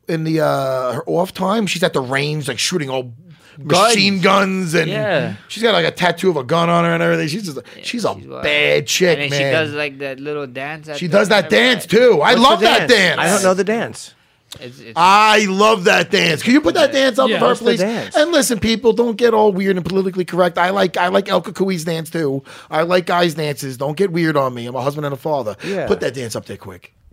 in 0.08 0.24
the 0.24 0.40
uh 0.40 0.92
her 0.92 1.04
off 1.06 1.32
time, 1.34 1.66
she's 1.66 1.82
at 1.82 1.92
the 1.92 2.00
range 2.00 2.48
like 2.48 2.58
shooting 2.58 2.88
all 2.90 3.12
machine 3.58 4.20
guns 4.20 4.74
and 4.74 4.88
Yeah. 4.90 5.34
she's 5.48 5.62
got 5.62 5.72
like 5.72 5.84
a 5.86 5.90
tattoo 5.90 6.30
of 6.30 6.36
a 6.36 6.44
gun 6.44 6.68
on 6.70 6.84
her 6.84 6.92
and 6.92 7.02
everything. 7.02 7.28
She's 7.28 7.42
just 7.44 7.58
she's 7.82 8.04
a 8.04 8.14
she's 8.14 8.26
wild. 8.26 8.42
bad 8.42 8.86
chick, 8.86 9.18
and 9.18 9.30
then 9.32 9.40
man. 9.40 9.50
she 9.50 9.52
does 9.52 9.72
like 9.74 9.98
that 9.98 10.20
little 10.20 10.46
dance. 10.46 10.88
at 10.88 10.96
She 10.98 11.06
the 11.06 11.18
does 11.18 11.28
that 11.28 11.44
end 11.44 11.46
of 11.46 11.52
it. 11.52 11.56
dance 11.56 11.86
too. 11.86 12.20
I 12.22 12.34
love 12.34 12.60
the 12.60 12.66
that 12.66 12.88
dance. 12.88 13.18
I 13.20 13.28
don't 13.28 13.42
know 13.42 13.54
the 13.54 13.64
dance. 13.64 14.14
It's, 14.60 14.78
it's, 14.80 14.92
I 14.96 15.44
love 15.44 15.84
that 15.84 16.10
dance. 16.10 16.42
Can 16.42 16.54
you 16.54 16.62
put 16.62 16.72
that 16.74 16.90
dance 16.90 17.18
up 17.18 17.28
Yeah, 17.28 17.34
of 17.34 17.40
her, 17.42 17.46
what's 17.48 17.60
the 17.60 17.66
please? 17.66 17.80
dance? 17.80 18.16
And 18.16 18.32
listen, 18.32 18.58
people, 18.58 18.94
don't 18.94 19.16
get 19.16 19.34
all 19.34 19.52
weird 19.52 19.76
and 19.76 19.84
politically 19.84 20.24
correct. 20.24 20.56
I 20.56 20.70
like 20.70 20.96
I 20.96 21.08
like 21.08 21.28
El 21.28 21.42
Kakui's 21.42 21.84
dance 21.84 22.08
too. 22.08 22.42
I 22.70 22.82
like 22.82 23.04
guys' 23.06 23.34
dances. 23.34 23.76
Don't 23.76 23.96
get 23.96 24.10
weird 24.10 24.38
on 24.38 24.54
me. 24.54 24.64
I'm 24.66 24.74
a 24.74 24.80
husband 24.80 25.04
and 25.04 25.12
a 25.12 25.18
father. 25.18 25.54
Yeah. 25.62 25.86
Put 25.86 26.00
that 26.00 26.14
dance 26.14 26.34
up 26.34 26.46
there 26.46 26.56
quick. 26.56 26.94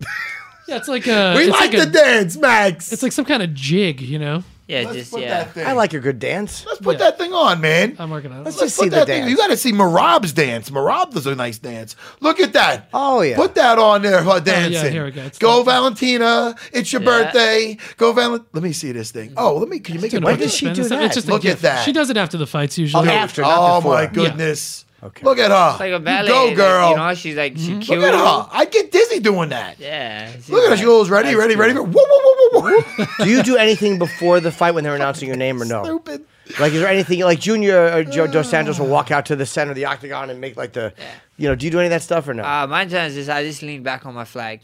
yeah, 0.66 0.76
it's 0.76 0.88
like 0.88 1.06
a. 1.06 1.34
we 1.36 1.42
it's 1.42 1.50
like, 1.50 1.74
like 1.74 1.82
the 1.92 2.00
a, 2.00 2.04
dance, 2.04 2.36
Max. 2.38 2.90
It's 2.90 3.02
like 3.02 3.12
some 3.12 3.26
kind 3.26 3.42
of 3.42 3.52
jig, 3.52 4.00
you 4.00 4.18
know. 4.18 4.42
Yeah, 4.68 4.82
Let's 4.82 4.94
just 4.96 5.12
put 5.12 5.20
yeah. 5.22 5.28
that 5.44 5.52
thing. 5.54 5.66
I 5.66 5.72
like 5.72 5.94
a 5.94 6.00
good 6.00 6.18
dance. 6.18 6.64
Let's 6.66 6.80
put 6.80 6.94
Yeah. 6.98 7.04
that 7.10 7.18
thing 7.18 7.32
on, 7.32 7.60
man. 7.60 7.96
I'm 7.98 8.10
working 8.10 8.32
on 8.32 8.38
it. 8.40 8.44
Let's 8.44 8.56
Let's 8.58 8.66
just 8.72 8.76
see 8.76 8.82
put 8.86 8.90
the 8.90 8.96
that 8.96 9.06
thing. 9.06 9.20
dance. 9.22 9.30
You 9.30 9.36
got 9.36 9.48
to 9.48 9.56
see 9.56 9.72
Marab's 9.72 10.32
dance. 10.32 10.70
Marab 10.70 11.12
does 11.14 11.26
a 11.26 11.34
nice 11.34 11.58
dance. 11.58 11.94
Look 12.20 12.40
at 12.40 12.52
that. 12.54 12.88
Oh, 12.92 13.20
yeah. 13.20 13.36
Put 13.36 13.54
that 13.54 13.78
on 13.78 14.02
there, 14.02 14.22
her 14.22 14.40
dancing. 14.40 14.86
Oh, 14.86 14.90
here 14.90 15.04
we 15.04 15.10
go. 15.12 15.22
It's 15.22 15.38
go 15.38 15.58
the- 15.58 15.70
Valentina. 15.70 16.54
It's 16.72 16.92
your 16.92 17.02
Yeah. 17.02 17.06
birthday. 17.06 17.78
Go 17.96 18.12
Val. 18.12 18.40
Let 18.52 18.62
me 18.62 18.72
see 18.72 18.92
this 18.92 19.10
thing. 19.10 19.32
Oh, 19.36 19.56
let 19.56 19.68
me. 19.68 19.78
Can 19.78 19.94
you 19.94 20.00
make 20.00 20.08
it? 20.12 20.20
Doing 20.20 20.24
When 20.24 20.34
a 20.34 20.38
did 20.38 20.50
spin 20.50 20.74
she 20.74 20.80
do 20.80 20.84
stuff. 20.86 20.98
that? 20.98 21.06
It's 21.06 21.14
just 21.16 21.28
a 21.28 21.30
Look 21.30 21.44
at 21.44 21.48
gift. 21.48 21.62
that. 21.62 21.84
She 21.84 21.92
does 21.92 22.10
it 22.10 22.16
after 22.16 22.36
the 22.38 22.46
fights 22.46 22.78
usually. 22.78 23.08
Oh, 23.08 23.12
after, 23.12 23.42
not 23.42 23.56
Oh 23.58 23.78
before. 23.80 23.94
my 23.94 24.06
goodness. 24.06 24.84
Okay. 25.02 25.24
Look 25.24 25.38
at 25.38 25.50
her. 25.50 25.70
It's 25.72 25.80
like 25.80 25.92
a 25.92 26.00
ballet. 26.00 26.26
You 26.28 26.32
go, 26.34 26.44
like, 26.46 26.56
girl. 26.56 26.90
you 26.90 26.96
know, 26.96 27.14
she's 27.14 27.36
like 27.36 27.56
she 27.58 27.74
Look 27.74 27.82
cute. 27.84 28.02
at 28.02 28.14
her. 28.14 28.48
I 28.50 28.64
get 28.70 28.90
dizzy 28.90 29.20
doing 29.20 29.50
that. 29.50 29.78
Yeah. 29.78 30.32
she's 30.32 30.48
Look 30.48 30.60
at 30.60 30.64
her. 30.64 30.70
like- 30.70 30.78
She 30.78 30.84
goes 30.86 31.10
ready, 31.10 31.34
ready, 31.34 31.54
cool. 31.54 31.62
ready. 31.62 31.74
Whoa, 31.74 31.84
whoa, 31.84 31.90
whoa, 31.92 32.60
whoa, 32.60 32.82
whoa. 32.98 33.06
Do 33.24 33.30
you 33.30 33.42
do 33.42 33.56
anything 33.56 33.98
before 33.98 34.40
the 34.40 34.50
fight 34.50 34.72
when 34.72 34.84
they're 34.84 34.94
announcing 34.96 35.28
your 35.28 35.36
name 35.36 35.60
or 35.60 35.66
no? 35.66 35.84
Stupid. 35.84 36.24
Like, 36.58 36.72
is 36.72 36.80
there 36.80 36.88
anything 36.88 37.20
like 37.20 37.40
Junior 37.40 37.92
or 37.92 38.04
Joe 38.04 38.26
Dos 38.26 38.48
Santos 38.48 38.78
will 38.78 38.86
walk 38.86 39.10
out 39.10 39.26
to 39.26 39.36
the 39.36 39.44
center 39.46 39.72
of 39.72 39.76
the 39.76 39.84
octagon 39.84 40.30
and 40.30 40.40
make 40.40 40.56
like 40.56 40.72
the, 40.72 40.94
you 41.36 41.48
know, 41.48 41.54
do 41.54 41.66
you 41.66 41.70
do 41.72 41.78
any 41.78 41.86
of 41.86 41.90
that 41.90 42.02
stuff 42.02 42.26
or 42.28 42.34
no? 42.34 42.44
Uh, 42.44 42.66
mine 42.66 42.88
times 42.88 43.16
is 43.16 43.28
I 43.28 43.42
just 43.42 43.62
lean 43.62 43.82
back 43.82 44.06
on 44.06 44.14
my 44.14 44.24
flag. 44.24 44.60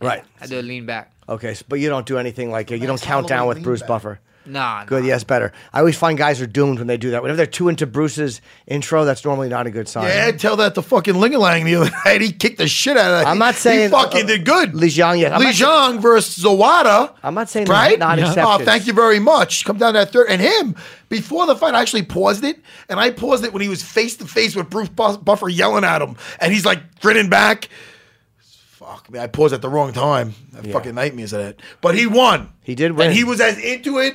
right. 0.00 0.24
I 0.40 0.46
do 0.46 0.58
a 0.58 0.62
lean 0.62 0.86
back. 0.86 1.12
Okay, 1.28 1.54
so, 1.54 1.64
but 1.68 1.80
you 1.80 1.88
don't 1.88 2.06
do 2.06 2.16
anything 2.18 2.50
like 2.50 2.70
uh, 2.72 2.74
you 2.74 2.86
don't 2.86 2.94
Max 2.94 3.02
count 3.04 3.28
down 3.28 3.46
with 3.46 3.62
Bruce 3.62 3.80
back. 3.80 3.88
Buffer. 3.88 4.20
Nah. 4.50 4.84
Good, 4.84 5.02
nah. 5.02 5.08
yes, 5.08 5.24
better. 5.24 5.52
I 5.72 5.78
always 5.80 5.96
find 5.96 6.18
guys 6.18 6.40
are 6.40 6.46
doomed 6.46 6.78
when 6.78 6.86
they 6.86 6.96
do 6.96 7.10
that. 7.12 7.22
Whenever 7.22 7.36
they're 7.36 7.46
too 7.46 7.68
into 7.68 7.86
Bruce's 7.86 8.40
intro, 8.66 9.04
that's 9.04 9.24
normally 9.24 9.48
not 9.48 9.66
a 9.66 9.70
good 9.70 9.88
sign. 9.88 10.04
Yeah, 10.08 10.30
tell 10.32 10.56
that 10.56 10.74
to 10.74 10.82
fucking 10.82 11.14
Lingalang 11.14 11.64
the 11.64 11.76
other 11.76 11.90
night. 12.04 12.20
He 12.20 12.32
kicked 12.32 12.58
the 12.58 12.68
shit 12.68 12.96
out 12.96 13.10
of 13.12 13.20
that. 13.20 13.26
I'm 13.26 13.38
not 13.38 13.54
saying 13.54 13.82
he 13.82 13.88
fucking 13.88 14.24
uh, 14.24 14.26
did 14.26 14.44
good. 14.44 14.74
Li 14.74 14.88
Jiang, 14.88 15.18
yes. 15.20 15.32
I'm 15.32 15.40
Li 15.40 15.46
Jiang 15.52 16.00
versus 16.00 16.44
Zawada. 16.44 17.14
I'm 17.22 17.34
not 17.34 17.48
saying 17.48 17.66
right? 17.66 17.98
not 17.98 18.18
Yeah. 18.18 18.28
exceptions. 18.28 18.60
Oh, 18.62 18.64
thank 18.64 18.86
you 18.86 18.92
very 18.92 19.20
much. 19.20 19.64
Come 19.64 19.78
down 19.78 19.94
that 19.94 20.10
third. 20.12 20.28
And 20.28 20.40
him, 20.40 20.74
before 21.08 21.46
the 21.46 21.54
fight, 21.56 21.74
I 21.74 21.80
actually 21.80 22.02
paused 22.02 22.44
it. 22.44 22.58
And 22.88 22.98
I 22.98 23.10
paused 23.10 23.44
it 23.44 23.52
when 23.52 23.62
he 23.62 23.68
was 23.68 23.82
face 23.82 24.16
to 24.16 24.26
face 24.26 24.56
with 24.56 24.70
Bruce 24.70 24.88
Buffer 24.88 25.48
yelling 25.48 25.84
at 25.84 26.02
him. 26.02 26.16
And 26.40 26.52
he's 26.52 26.64
like 26.64 27.00
grinning 27.00 27.28
back. 27.30 27.68
Fuck, 28.38 29.10
man. 29.10 29.22
I 29.22 29.26
paused 29.26 29.52
at 29.54 29.60
the 29.62 29.68
wrong 29.68 29.92
time. 29.92 30.34
I 30.54 30.56
have 30.56 30.72
fucking 30.72 30.94
nightmares 30.94 31.32
of 31.34 31.42
that. 31.42 31.60
But 31.80 31.94
he 31.94 32.06
won. 32.06 32.48
He 32.62 32.74
did 32.74 32.92
win. 32.92 33.08
And 33.08 33.16
he 33.16 33.24
was 33.24 33.40
as 33.40 33.58
into 33.58 33.98
it. 33.98 34.14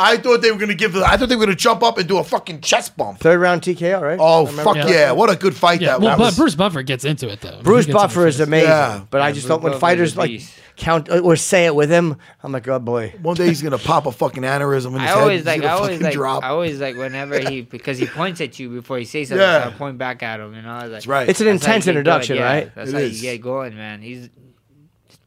I 0.00 0.16
thought 0.16 0.40
they 0.42 0.50
were 0.50 0.58
going 0.58 0.68
to 0.70 0.74
give 0.74 0.96
I 0.96 1.16
thought 1.16 1.28
they 1.28 1.36
were 1.36 1.44
going 1.44 1.56
to 1.56 1.62
jump 1.62 1.82
up 1.82 1.98
and 1.98 2.08
do 2.08 2.18
a 2.18 2.24
fucking 2.24 2.62
chest 2.62 2.96
bump. 2.96 3.18
Third 3.20 3.38
round 3.38 3.62
TKO, 3.62 4.00
right? 4.00 4.18
Oh, 4.20 4.46
fuck 4.46 4.74
that. 4.76 4.88
yeah. 4.88 5.12
What 5.12 5.30
a 5.30 5.36
good 5.36 5.54
fight 5.54 5.80
Yeah, 5.80 5.88
that 5.98 6.00
well, 6.00 6.18
was. 6.18 6.36
but 6.36 6.40
Bruce 6.42 6.54
Buffer 6.54 6.82
gets 6.82 7.04
into 7.04 7.28
it 7.28 7.40
though. 7.40 7.60
Bruce 7.62 7.86
Buffer 7.86 8.26
is 8.26 8.40
amazing, 8.40 8.68
Yeah. 8.70 9.04
but 9.10 9.20
I 9.20 9.32
just 9.32 9.46
Bruce 9.46 9.48
don't 9.56 9.62
when 9.62 9.72
Buffer's 9.72 9.80
fighters 9.80 10.16
like 10.16 10.40
count 10.76 11.10
or 11.10 11.36
say 11.36 11.66
it 11.66 11.74
with 11.74 11.90
him. 11.90 12.16
I'm 12.42 12.52
like, 12.52 12.66
oh 12.66 12.78
boy. 12.78 13.14
One 13.20 13.36
day 13.36 13.46
he's 13.48 13.60
gonna 13.62 13.76
pop 13.78 14.06
a 14.06 14.12
fucking 14.12 14.42
aneurysm 14.42 14.86
in 14.86 14.92
his 14.94 15.02
I 15.02 15.04
head. 15.06 15.18
always 15.18 15.40
He's 15.40 15.46
like, 15.46 15.62
I 15.64 15.68
always 15.72 16.00
like, 16.00 16.14
drop. 16.14 16.42
I 16.42 16.48
always 16.48 16.80
like 16.80 16.96
whenever 16.96 17.38
he 17.38 17.60
because 17.76 17.98
he 17.98 18.06
points 18.06 18.40
at 18.40 18.58
you 18.58 18.70
before 18.70 18.98
he 18.98 19.04
says 19.04 19.28
something. 19.28 19.42
Yeah. 19.46 19.64
So 19.64 19.70
I 19.70 19.72
point 19.74 19.98
back 19.98 20.22
at 20.22 20.40
him, 20.40 20.54
you 20.54 20.62
know. 20.62 20.70
I 20.70 20.74
was 20.74 20.82
like, 20.84 20.90
That's 20.92 21.06
right. 21.06 21.28
It's 21.28 21.40
an 21.40 21.46
that's 21.46 21.64
how 21.66 21.72
you 21.72 21.74
intense 21.76 21.86
introduction, 21.88 22.38
right? 22.38 22.74
That's 22.74 22.90
It 22.90 22.94
how 22.94 22.98
is. 23.00 23.22
you 23.22 23.30
get 23.30 23.42
going, 23.42 23.76
man. 23.76 24.00
He's 24.00 24.30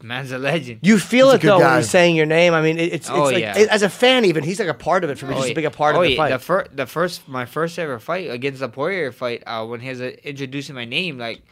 man's 0.04 0.30
a 0.32 0.38
legend. 0.38 0.80
You 0.82 0.98
feel 0.98 1.26
He's 1.26 1.34
a 1.34 1.36
it 1.36 1.40
good 1.40 1.48
though 1.48 1.58
when 1.58 1.66
guy. 1.66 1.76
he's 1.78 1.90
saying 1.90 2.14
your 2.16 2.26
name. 2.26 2.52
I 2.54 2.60
mean, 2.62 2.78
it, 2.78 2.92
it's, 2.92 2.94
it's 2.94 3.10
Oh, 3.10 3.24
like 3.24 3.38
yeah. 3.38 3.58
it- 3.58 3.68
as 3.68 3.82
a 3.82 3.88
fan, 3.88 4.24
even 4.24 4.44
he's 4.44 4.60
like 4.60 4.68
a 4.68 4.74
part 4.74 5.02
of 5.04 5.10
it 5.10 5.18
for 5.18 5.26
me. 5.26 5.34
Just 5.34 5.50
a 5.50 5.54
big 5.54 5.64
a 5.64 5.70
part 5.70 5.96
oh, 5.96 6.02
of 6.02 6.04
the 6.06 6.12
yeah. 6.12 6.16
fight. 6.16 6.30
The 6.30 6.38
first, 6.38 6.76
the 6.76 6.86
first, 6.86 7.28
my 7.28 7.46
first 7.46 7.78
ever 7.78 7.98
fight 7.98 8.30
against 8.30 8.60
the 8.60 8.68
Poirier 8.68 9.10
fight, 9.12 9.42
uh, 9.46 9.66
when 9.66 9.80
he 9.80 9.88
was 9.88 10.00
uh, 10.00 10.12
introducing 10.22 10.74
my 10.74 10.84
name, 10.84 11.18
like, 11.18 11.42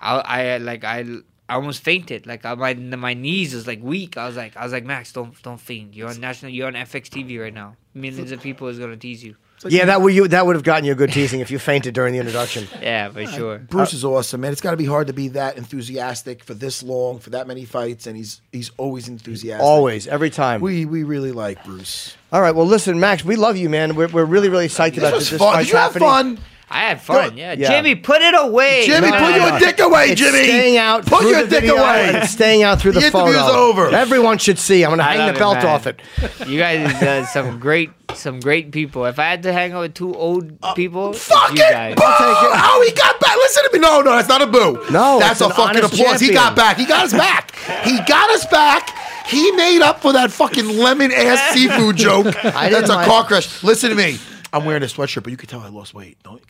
I, 0.00 0.18
I, 0.20 0.56
like, 0.58 0.84
I, 0.84 1.04
I 1.48 1.54
almost 1.54 1.82
fainted. 1.82 2.26
Like, 2.26 2.44
I, 2.44 2.54
my, 2.54 2.74
my 2.74 3.14
knees 3.14 3.54
was 3.54 3.66
like 3.66 3.82
weak. 3.82 4.16
I 4.16 4.26
was 4.26 4.36
like, 4.36 4.56
I 4.56 4.64
was 4.64 4.72
like, 4.72 4.84
Max, 4.84 5.12
don't, 5.12 5.40
don't 5.42 5.60
faint. 5.60 5.94
You're 5.94 6.08
on 6.08 6.20
national, 6.20 6.52
you're 6.52 6.66
on 6.68 6.74
FX 6.74 7.08
TV 7.08 7.40
right 7.40 7.54
now. 7.54 7.76
Millions 7.94 8.30
of 8.32 8.40
people 8.40 8.68
is 8.68 8.78
gonna 8.78 8.96
tease 8.96 9.22
you. 9.24 9.36
Yeah, 9.68 9.86
that 9.86 10.00
would 10.00 10.14
you 10.14 10.28
that 10.28 10.46
would 10.46 10.56
have 10.56 10.62
gotten 10.64 10.84
you 10.84 10.92
a 10.92 10.94
good 10.94 11.12
teasing 11.12 11.40
if 11.40 11.50
you 11.50 11.58
fainted 11.58 11.94
during 11.94 12.12
the 12.12 12.18
introduction. 12.18 12.66
Yeah, 12.80 13.10
for 13.10 13.26
sure. 13.26 13.58
Bruce 13.58 13.92
is 13.92 14.04
awesome, 14.04 14.40
man. 14.40 14.52
It's 14.52 14.60
got 14.60 14.70
to 14.70 14.76
be 14.76 14.86
hard 14.86 15.08
to 15.08 15.12
be 15.12 15.28
that 15.28 15.58
enthusiastic 15.58 16.42
for 16.42 16.54
this 16.54 16.82
long, 16.82 17.18
for 17.18 17.30
that 17.30 17.46
many 17.46 17.64
fights, 17.64 18.06
and 18.06 18.16
he's 18.16 18.40
he's 18.52 18.70
always 18.78 19.06
enthusiastic. 19.08 19.62
Always, 19.64 20.06
every 20.06 20.30
time. 20.30 20.60
We 20.60 20.86
we 20.86 21.02
really 21.02 21.32
like 21.32 21.62
Bruce. 21.64 22.16
All 22.32 22.40
right, 22.40 22.54
well, 22.54 22.66
listen, 22.66 22.98
Max, 22.98 23.24
we 23.24 23.36
love 23.36 23.56
you, 23.56 23.68
man. 23.68 23.96
We're, 23.96 24.08
we're 24.08 24.24
really 24.24 24.48
really 24.48 24.68
psyched 24.68 24.96
about 24.96 25.12
was 25.14 25.30
this. 25.30 25.38
fun. 25.38 25.54
fight's 25.54 25.68
Did 25.68 25.72
you 25.74 25.78
have 25.78 25.92
fun? 25.94 26.38
I 26.72 26.82
had 26.82 27.02
fun. 27.02 27.36
Yeah. 27.36 27.52
Yeah. 27.58 27.68
Jimmy, 27.68 27.96
put 27.96 28.22
it 28.22 28.32
away. 28.38 28.86
Jimmy, 28.86 29.10
No, 29.10 29.18
put 29.18 29.30
no, 29.30 29.36
your 29.36 29.50
no. 29.50 29.58
dick 29.58 29.80
away, 29.80 30.10
It's 30.10 30.20
Jimmy. 30.20 30.44
staying 30.44 30.76
out. 30.78 31.04
Put 31.04 31.22
your 31.22 31.44
dick 31.46 31.64
away. 31.68 32.20
staying 32.26 32.62
out 32.62 32.80
through 32.80 32.92
the, 32.92 33.00
The 33.00 33.06
interview's 33.06 33.36
photo. 33.36 33.58
over. 33.58 33.88
Everyone 33.90 34.38
should 34.38 34.58
see. 34.58 34.84
I'm 34.84 34.90
going 34.90 34.98
to 34.98 35.04
hang 35.04 35.18
the 35.26 35.34
it, 35.34 35.38
belt 35.38 35.56
man. 35.56 35.66
off 35.66 35.86
it. 35.88 36.00
You 36.46 36.58
guys 36.58 37.02
uh, 37.02 37.26
some 37.26 37.58
great, 37.58 37.90
some 38.14 38.38
great 38.38 38.70
people. 38.70 39.04
If 39.06 39.18
I 39.18 39.24
had 39.24 39.42
to 39.42 39.52
hang 39.52 39.72
out 39.72 39.80
with 39.80 39.94
two 39.94 40.14
old 40.14 40.58
people, 40.76 41.10
it's 41.10 41.24
Fuck 41.24 41.50
you 41.56 41.64
it! 41.64 41.72
guys. 41.72 41.94
Boo! 41.96 42.02
Oh, 42.06 42.84
he 42.88 42.94
got 42.94 43.18
back. 43.18 43.34
Listen 43.36 43.64
to 43.64 43.70
me. 43.72 43.78
No, 43.80 44.00
no, 44.02 44.12
that's 44.12 44.28
not 44.28 44.40
a 44.42 44.46
boo. 44.46 44.84
No, 44.92 45.18
that's 45.18 45.40
a 45.40 45.50
fucking 45.50 45.82
applause. 45.82 46.20
He 46.20 46.32
got 46.32 46.54
back. 46.54 46.76
He 46.76 46.86
got 46.86 47.04
us 47.06 47.12
back. 47.12 47.52
he 47.84 47.98
got 48.06 48.30
us 48.30 48.46
back. 48.46 48.96
He 49.26 49.50
made 49.52 49.80
up 49.82 50.00
for 50.02 50.12
that 50.12 50.30
fucking 50.30 50.68
lemon 50.78 51.10
ass 51.10 51.50
seafood 51.54 51.96
joke. 51.96 52.26
I 52.44 52.68
That's 52.68 52.90
a 52.90 53.04
car 53.04 53.24
crash. 53.24 53.62
Listen 53.64 53.90
to 53.90 53.96
me. 53.96 54.18
I'm 54.52 54.64
wearing 54.64 54.82
a 54.82 54.86
sweatshirt, 54.86 55.22
but 55.22 55.30
you 55.30 55.36
can 55.36 55.48
tell 55.48 55.60
I 55.60 55.68
lost 55.68 55.94
weight. 55.94 56.18
Don't, 56.22 56.42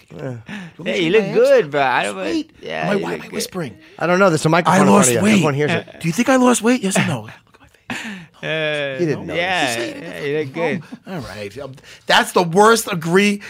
Hey, 0.84 1.02
you 1.04 1.10
look 1.10 1.34
good, 1.34 1.70
bro. 1.70 1.82
I 1.82 2.04
don't. 2.04 2.16
Wait. 2.16 2.50
Yeah. 2.60 2.88
why, 2.88 2.96
why 2.96 3.12
am 3.14 3.20
I 3.20 3.24
good. 3.24 3.32
whispering? 3.32 3.78
I 3.98 4.06
don't 4.06 4.18
know. 4.18 4.28
There's 4.30 4.46
a 4.46 4.48
microphone 4.48 4.74
I 4.74 4.80
in 4.80 4.84
front 4.86 4.96
lost 4.96 5.08
of 5.10 5.14
you. 5.16 5.22
weight. 5.22 5.32
Everyone 5.32 5.54
hears 5.54 5.70
it. 5.70 6.00
Do 6.00 6.08
you 6.08 6.12
think 6.12 6.28
I 6.28 6.36
lost 6.36 6.62
weight? 6.62 6.82
Yes 6.82 6.98
or 6.98 7.06
no? 7.06 7.22
Look 7.22 7.30
at 7.30 7.60
my 7.60 7.66
face. 7.66 8.16
Uh, 8.42 8.96
You 8.98 9.04
didn't 9.06 9.26
know. 9.26 9.34
Yeah, 9.34 9.74
Say 9.74 10.00
yeah, 10.00 10.24
you 10.24 10.38
look 10.38 10.54
good. 10.54 10.82
All 11.06 11.20
right. 11.20 11.58
Um, 11.58 11.74
That's 12.06 12.32
the 12.32 12.42
worst 12.42 12.90
agree. 12.90 13.42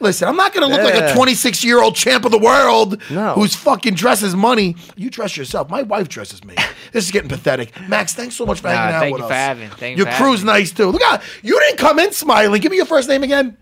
Listen, 0.00 0.28
I'm 0.28 0.36
not 0.36 0.52
going 0.52 0.68
to 0.68 0.74
look 0.76 0.84
like 0.84 1.00
a 1.02 1.14
26 1.14 1.64
year 1.64 1.80
old 1.80 1.94
champ 1.96 2.26
of 2.26 2.30
the 2.30 2.38
world 2.38 3.00
No. 3.10 3.32
who's 3.32 3.54
fucking 3.54 3.94
dresses 3.94 4.36
money. 4.36 4.76
You 4.96 5.08
dress 5.08 5.34
yourself. 5.38 5.70
My 5.70 5.80
wife 5.82 6.10
dresses 6.10 6.44
me. 6.44 6.56
This 6.92 7.06
is 7.06 7.10
getting 7.10 7.30
pathetic. 7.30 7.72
Max, 7.88 8.12
thanks 8.12 8.34
so 8.36 8.44
much 8.44 8.60
for 8.60 8.66
Nah, 8.66 8.74
hanging 8.74 8.94
out 8.96 9.00
thank 9.00 9.16
you 9.18 9.26
for 9.28 9.32
having- 9.32 9.70
thank 9.70 9.96
Your 9.96 10.06
for 10.08 10.12
crew's 10.12 10.40
having 10.40 10.46
nice 10.54 10.72
too. 10.72 10.90
Look 10.90 11.00
out. 11.02 11.22
You 11.42 11.58
didn't 11.60 11.78
come 11.78 11.98
in 11.98 12.12
smiling. 12.12 12.60
Give 12.60 12.70
me 12.70 12.76
your 12.76 12.84
first 12.86 13.08
name 13.08 13.22
again. 13.22 13.56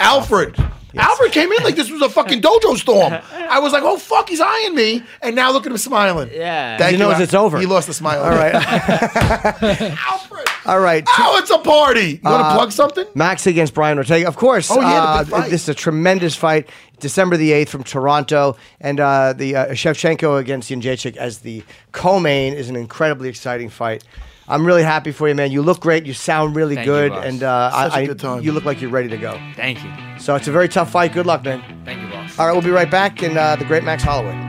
Alfred. 0.00 0.56
Alfred 0.96 1.32
came 1.32 1.50
in 1.50 1.64
like 1.64 1.74
this 1.74 1.90
was 1.90 2.00
a 2.02 2.08
fucking 2.08 2.40
dojo 2.40 2.76
storm. 2.76 3.12
I 3.32 3.58
was 3.58 3.72
like, 3.72 3.82
oh 3.82 3.96
fuck, 3.98 4.28
he's 4.28 4.40
eyeing 4.40 4.76
me, 4.76 5.02
and 5.22 5.34
now 5.34 5.50
look 5.50 5.66
at 5.66 5.72
him 5.72 5.78
smiling. 5.78 6.30
Yeah. 6.32 6.78
Thank 6.78 6.92
He 6.92 6.98
knows 6.98 7.14
Al- 7.14 7.22
it's 7.22 7.34
over. 7.34 7.58
He 7.58 7.66
lost 7.66 7.88
the 7.88 7.94
smile. 7.94 8.22
All 8.22 8.30
right. 8.30 8.54
Alfred. 9.64 10.46
All 10.66 10.78
right. 10.80 11.04
Oh, 11.18 11.38
it's 11.40 11.50
a 11.50 11.58
party. 11.58 12.20
You 12.22 12.30
want 12.30 12.42
to 12.42 12.46
Uh, 12.46 12.54
plug 12.54 12.70
something? 12.72 13.06
Max 13.14 13.46
against 13.46 13.74
Brian 13.74 13.98
Ortega. 13.98 14.28
Of 14.28 14.36
course. 14.36 14.70
Oh, 14.70 14.80
yeah, 14.80 15.22
the 15.24 15.34
uh, 15.36 15.40
fight. 15.40 15.50
This 15.50 15.64
is 15.64 15.68
a 15.70 15.74
tremendous 15.74 16.34
fight. 16.36 16.68
December 17.00 17.36
the 17.36 17.50
8th 17.50 17.68
from 17.70 17.82
Toronto. 17.84 18.56
And 18.80 19.00
uh, 19.00 19.32
the 19.34 19.56
uh, 19.56 19.66
Shevchenko 19.70 20.38
against 20.38 20.70
Jędrzejczyk 20.70 21.16
as 21.16 21.40
the 21.40 21.64
co-main 21.92 22.54
is 22.54 22.70
an 22.70 22.76
incredibly 22.76 23.28
exciting 23.28 23.68
fight. 23.68 24.04
I'm 24.46 24.66
really 24.66 24.82
happy 24.82 25.10
for 25.10 25.26
you, 25.28 25.34
man. 25.34 25.50
You 25.52 25.62
look 25.62 25.80
great. 25.80 26.04
You 26.06 26.12
sound 26.12 26.54
really 26.54 26.74
Thank 26.74 26.86
you, 26.86 26.92
good. 26.92 27.12
boss. 27.12 27.24
and 27.24 27.42
uh, 27.42 27.70
Such 27.70 27.92
a 27.92 27.94
I, 27.94 27.98
I- 28.00 28.06
good 28.06 28.18
time. 28.18 28.42
you 28.42 28.52
look 28.52 28.64
like 28.64 28.80
you're 28.80 28.90
ready 28.90 29.08
to 29.08 29.16
go. 29.16 29.40
Thank 29.56 29.82
you. 29.82 29.90
So 30.18 30.34
it's 30.34 30.48
a 30.48 30.52
very 30.52 30.68
tough 30.68 30.90
fight. 30.90 31.12
Good 31.12 31.26
luck, 31.26 31.44
man. 31.44 31.62
Thank 31.84 32.02
you, 32.02 32.08
boss. 32.08 32.38
All 32.38 32.46
right, 32.46 32.52
we'll 32.52 32.62
be 32.62 32.70
right 32.70 32.90
back. 32.90 33.22
And 33.22 33.36
uh, 33.38 33.56
the 33.56 33.64
great 33.64 33.84
Max 33.84 34.02
Holloway. 34.02 34.40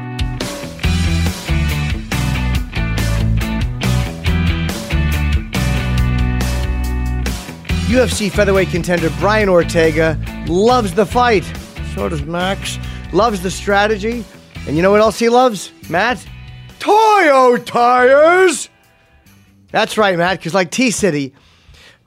UFC 7.88 8.32
featherweight 8.32 8.70
contender 8.70 9.10
Brian 9.20 9.48
Ortega 9.48 10.20
loves 10.48 10.94
the 10.96 11.06
fight. 11.06 11.44
So 11.94 12.10
does 12.10 12.24
Max. 12.24 12.78
Loves 13.14 13.42
the 13.42 13.52
strategy. 13.52 14.26
And 14.68 14.76
you 14.76 14.82
know 14.82 14.92
what 14.92 15.02
else 15.02 15.20
he 15.20 15.30
loves, 15.30 15.72
Matt? 15.90 16.26
Toyo 16.80 17.58
tires. 17.58 18.70
That's 19.76 19.98
right, 19.98 20.18
Matt, 20.18 20.40
because 20.40 20.54
like 20.54 20.72
T 20.72 20.90
City, 20.90 21.34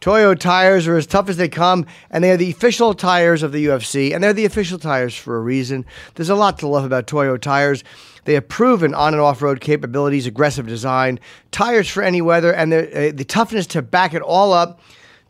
Toyo 0.00 0.34
tires 0.34 0.86
are 0.86 0.96
as 0.96 1.06
tough 1.06 1.28
as 1.28 1.36
they 1.36 1.50
come, 1.50 1.84
and 2.10 2.24
they 2.24 2.30
are 2.30 2.36
the 2.38 2.50
official 2.50 2.94
tires 2.94 3.42
of 3.42 3.52
the 3.52 3.66
UFC, 3.66 4.14
and 4.14 4.24
they're 4.24 4.32
the 4.32 4.46
official 4.46 4.78
tires 4.78 5.14
for 5.14 5.36
a 5.36 5.40
reason. 5.42 5.84
There's 6.14 6.30
a 6.30 6.34
lot 6.34 6.58
to 6.60 6.66
love 6.66 6.86
about 6.86 7.06
Toyo 7.06 7.36
tires. 7.36 7.84
They 8.24 8.32
have 8.32 8.48
proven 8.48 8.94
on 8.94 9.12
and 9.12 9.20
off 9.20 9.42
road 9.42 9.60
capabilities, 9.60 10.26
aggressive 10.26 10.66
design, 10.66 11.20
tires 11.50 11.90
for 11.90 12.02
any 12.02 12.22
weather, 12.22 12.54
and 12.54 12.72
the, 12.72 13.10
uh, 13.10 13.12
the 13.14 13.26
toughness 13.26 13.66
to 13.66 13.82
back 13.82 14.14
it 14.14 14.22
all 14.22 14.54
up. 14.54 14.80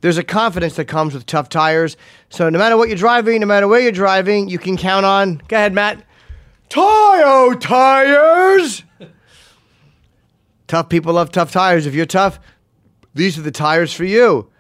There's 0.01 0.17
a 0.17 0.23
confidence 0.23 0.77
that 0.77 0.85
comes 0.85 1.15
with 1.15 1.27
tough 1.27 1.49
tires. 1.49 1.97
So 2.31 2.49
no 2.49 2.59
matter 2.61 2.77
what 2.77 2.89
you're 2.89 2.97
driving, 2.97 3.41
no 3.41 3.49
matter 3.49 3.67
where 3.67 3.81
you're 3.81 3.91
driving, 3.91 4.49
you 4.49 4.61
can 4.61 4.77
count 4.77 5.05
on. 5.05 5.43
Go 5.49 5.57
ahead, 5.57 5.73
Matt. 5.73 6.05
Toyo 6.69 7.55
tires. 7.55 8.85
Tough 10.69 10.89
people 10.89 11.15
love 11.15 11.33
tough 11.33 11.51
tires. 11.51 11.87
If 11.87 11.95
you're 11.95 12.07
tough, 12.07 12.39
these 13.15 13.39
are 13.39 13.43
the 13.43 13.51
tires 13.51 13.93
for 13.93 14.05
you. 14.05 14.51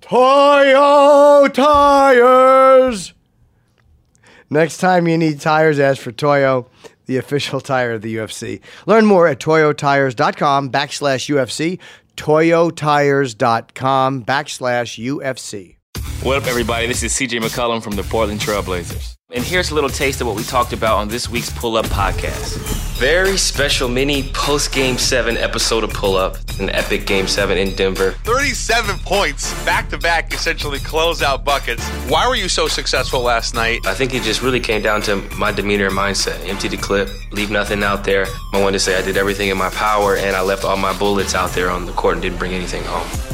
Toyo 0.00 1.48
tires. 1.48 3.14
Next 4.50 4.78
time 4.78 5.08
you 5.08 5.16
need 5.16 5.40
tires, 5.40 5.78
ask 5.78 6.02
for 6.02 6.12
Toyo, 6.12 6.68
the 7.06 7.16
official 7.16 7.60
tire 7.60 7.92
of 7.92 8.02
the 8.02 8.16
UFC. 8.16 8.60
Learn 8.86 9.06
more 9.06 9.26
at 9.26 9.40
toyotires.com 9.40 10.70
backslash 10.70 11.34
UFC. 11.34 11.78
Toyotires.com 12.16 14.24
backslash 14.24 15.04
UFC. 15.04 15.76
What 16.22 16.38
up, 16.42 16.48
everybody? 16.48 16.86
This 16.86 17.02
is 17.02 17.12
CJ 17.12 17.40
McCollum 17.40 17.82
from 17.82 17.96
the 17.96 18.02
Portland 18.02 18.40
Trailblazers. 18.40 19.16
And 19.34 19.44
here's 19.44 19.70
a 19.70 19.74
little 19.74 19.90
taste 19.90 20.20
of 20.22 20.26
what 20.26 20.36
we 20.36 20.42
talked 20.42 20.72
about 20.72 20.96
on 20.96 21.08
this 21.08 21.28
week's 21.28 21.50
Pull 21.50 21.76
Up 21.76 21.84
podcast. 21.86 22.56
Very 22.98 23.36
special 23.36 23.88
mini 23.90 24.22
post 24.32 24.72
Game 24.72 24.96
7 24.96 25.36
episode 25.36 25.84
of 25.84 25.92
Pull 25.92 26.16
Up, 26.16 26.36
an 26.60 26.70
epic 26.70 27.06
Game 27.06 27.26
7 27.26 27.58
in 27.58 27.74
Denver. 27.76 28.12
37 28.24 28.98
points, 29.00 29.52
back 29.64 29.90
to 29.90 29.98
back, 29.98 30.32
essentially 30.32 30.78
closeout 30.78 31.44
buckets. 31.44 31.86
Why 32.08 32.26
were 32.26 32.36
you 32.36 32.48
so 32.48 32.68
successful 32.68 33.20
last 33.20 33.52
night? 33.54 33.80
I 33.86 33.92
think 33.92 34.14
it 34.14 34.22
just 34.22 34.40
really 34.40 34.60
came 34.60 34.80
down 34.80 35.02
to 35.02 35.16
my 35.36 35.52
demeanor 35.52 35.86
and 35.88 35.96
mindset. 35.96 36.48
Empty 36.48 36.68
the 36.68 36.78
clip, 36.78 37.10
leave 37.32 37.50
nothing 37.50 37.82
out 37.82 38.04
there. 38.04 38.26
I 38.54 38.60
wanted 38.62 38.74
to 38.74 38.80
say 38.80 38.96
I 38.96 39.02
did 39.02 39.18
everything 39.18 39.50
in 39.50 39.58
my 39.58 39.70
power 39.70 40.16
and 40.16 40.34
I 40.36 40.40
left 40.40 40.64
all 40.64 40.76
my 40.78 40.96
bullets 40.96 41.34
out 41.34 41.50
there 41.50 41.68
on 41.68 41.84
the 41.84 41.92
court 41.92 42.14
and 42.14 42.22
didn't 42.22 42.38
bring 42.38 42.52
anything 42.52 42.84
home. 42.84 43.33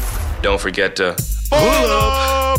Don't 0.41 0.59
forget 0.59 0.95
to 0.95 1.15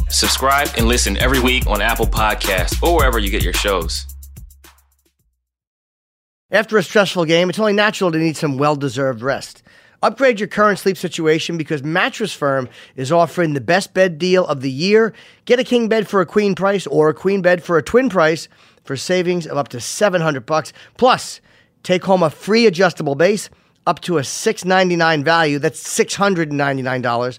subscribe 0.08 0.68
and 0.76 0.86
listen 0.86 1.16
every 1.16 1.40
week 1.40 1.66
on 1.66 1.82
Apple 1.82 2.06
Podcasts 2.06 2.80
or 2.80 2.96
wherever 2.96 3.18
you 3.18 3.28
get 3.28 3.42
your 3.42 3.52
shows. 3.52 4.06
After 6.52 6.78
a 6.78 6.82
stressful 6.82 7.24
game, 7.24 7.50
it's 7.50 7.58
only 7.58 7.72
natural 7.72 8.12
to 8.12 8.18
need 8.18 8.36
some 8.36 8.56
well 8.56 8.76
deserved 8.76 9.20
rest. 9.22 9.62
Upgrade 10.02 10.38
your 10.38 10.48
current 10.48 10.78
sleep 10.78 10.96
situation 10.96 11.56
because 11.56 11.82
Mattress 11.82 12.32
Firm 12.32 12.68
is 12.94 13.10
offering 13.10 13.54
the 13.54 13.60
best 13.60 13.94
bed 13.94 14.18
deal 14.18 14.46
of 14.46 14.60
the 14.60 14.70
year. 14.70 15.12
Get 15.44 15.58
a 15.58 15.64
king 15.64 15.88
bed 15.88 16.06
for 16.06 16.20
a 16.20 16.26
queen 16.26 16.54
price 16.54 16.86
or 16.86 17.08
a 17.08 17.14
queen 17.14 17.40
bed 17.40 17.64
for 17.64 17.78
a 17.78 17.82
twin 17.82 18.08
price 18.08 18.48
for 18.84 18.96
savings 18.96 19.46
of 19.46 19.56
up 19.56 19.68
to 19.68 19.80
700 19.80 20.44
bucks. 20.44 20.72
Plus, 20.96 21.40
take 21.82 22.04
home 22.04 22.22
a 22.22 22.30
free 22.30 22.66
adjustable 22.66 23.14
base 23.14 23.48
up 23.86 24.00
to 24.00 24.18
a 24.18 24.24
699 24.24 25.24
value. 25.24 25.58
That's 25.58 25.82
$699 25.82 27.38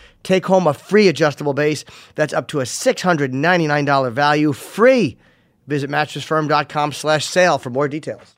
Take 0.23 0.45
home 0.45 0.67
a 0.67 0.73
free 0.73 1.07
adjustable 1.07 1.53
base 1.53 1.85
that's 2.15 2.33
up 2.33 2.47
to 2.49 2.59
a 2.59 2.63
$699 2.63 4.11
value 4.11 4.53
free. 4.53 5.17
Visit 5.67 5.89
mattressfirm.com 5.89 6.91
slash 6.91 7.25
sale 7.25 7.57
for 7.57 7.69
more 7.69 7.87
details. 7.87 8.35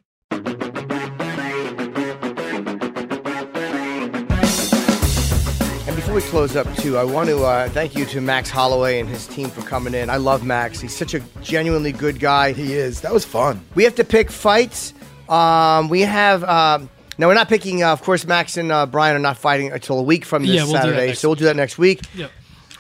And 5.86 5.96
before 5.96 6.16
we 6.16 6.22
close 6.22 6.56
up, 6.56 6.74
too, 6.78 6.98
I 6.98 7.04
want 7.04 7.30
to 7.30 7.44
uh, 7.44 7.70
thank 7.70 7.96
you 7.96 8.06
to 8.06 8.22
Max 8.22 8.50
Holloway 8.50 9.00
and 9.00 9.10
his 9.10 9.28
team 9.28 9.50
for 9.50 9.62
coming 9.62 9.94
in. 9.94 10.10
I 10.10 10.18
love 10.18 10.44
Max. 10.44 10.80
He's 10.80 10.96
such 10.96 11.14
a 11.14 11.20
genuinely 11.42 11.92
good 11.92 12.20
guy. 12.20 12.54
He 12.54 12.74
is. 12.74 13.02
That 13.02 13.14
was 13.14 13.26
fun. 13.26 13.62
We 13.76 13.84
have 13.84 13.96
to 13.96 14.04
pick 14.04 14.32
fights. 14.32 14.94
Um, 15.30 15.90
we 15.90 16.02
have 16.02 16.44
um, 16.46 16.90
Now 17.18 17.28
we're 17.28 17.34
not 17.34 17.50
picking. 17.50 17.84
Uh, 17.84 17.92
of 17.94 18.02
course, 18.02 18.26
Max 18.26 18.58
and 18.58 18.72
uh, 18.72 18.86
Brian 18.86 19.16
are 19.16 19.20
not 19.20 19.38
fighting 19.38 19.72
until 19.72 20.00
a 20.00 20.04
week 20.04 20.26
from 20.26 20.44
this 20.46 20.56
Yeah, 20.56 20.64
we'll 20.64 20.74
Saturday, 20.74 21.14
so 21.14 21.30
we'll 21.30 21.36
do 21.36 21.46
that 21.46 21.56
next 21.56 21.78
week. 21.78 22.02
Yep. 22.16 22.32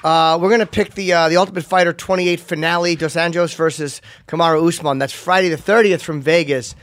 Uh, 0.04 0.38
we're 0.42 0.50
gonna 0.50 0.66
pick 0.66 0.96
the 0.96 1.14
uh, 1.14 1.30
the 1.30 1.38
Ultimate 1.38 1.64
Fighter 1.64 1.94
28 1.94 2.40
finale, 2.40 2.96
Dos 2.96 3.16
Anjos 3.16 3.56
versus 3.56 4.02
Kamaru 4.28 4.68
Usman. 4.68 4.98
That's 5.00 5.14
Friday 5.14 5.50
the 5.50 5.56
30th 5.58 6.02
from 6.02 6.22
Vegas. 6.22 6.76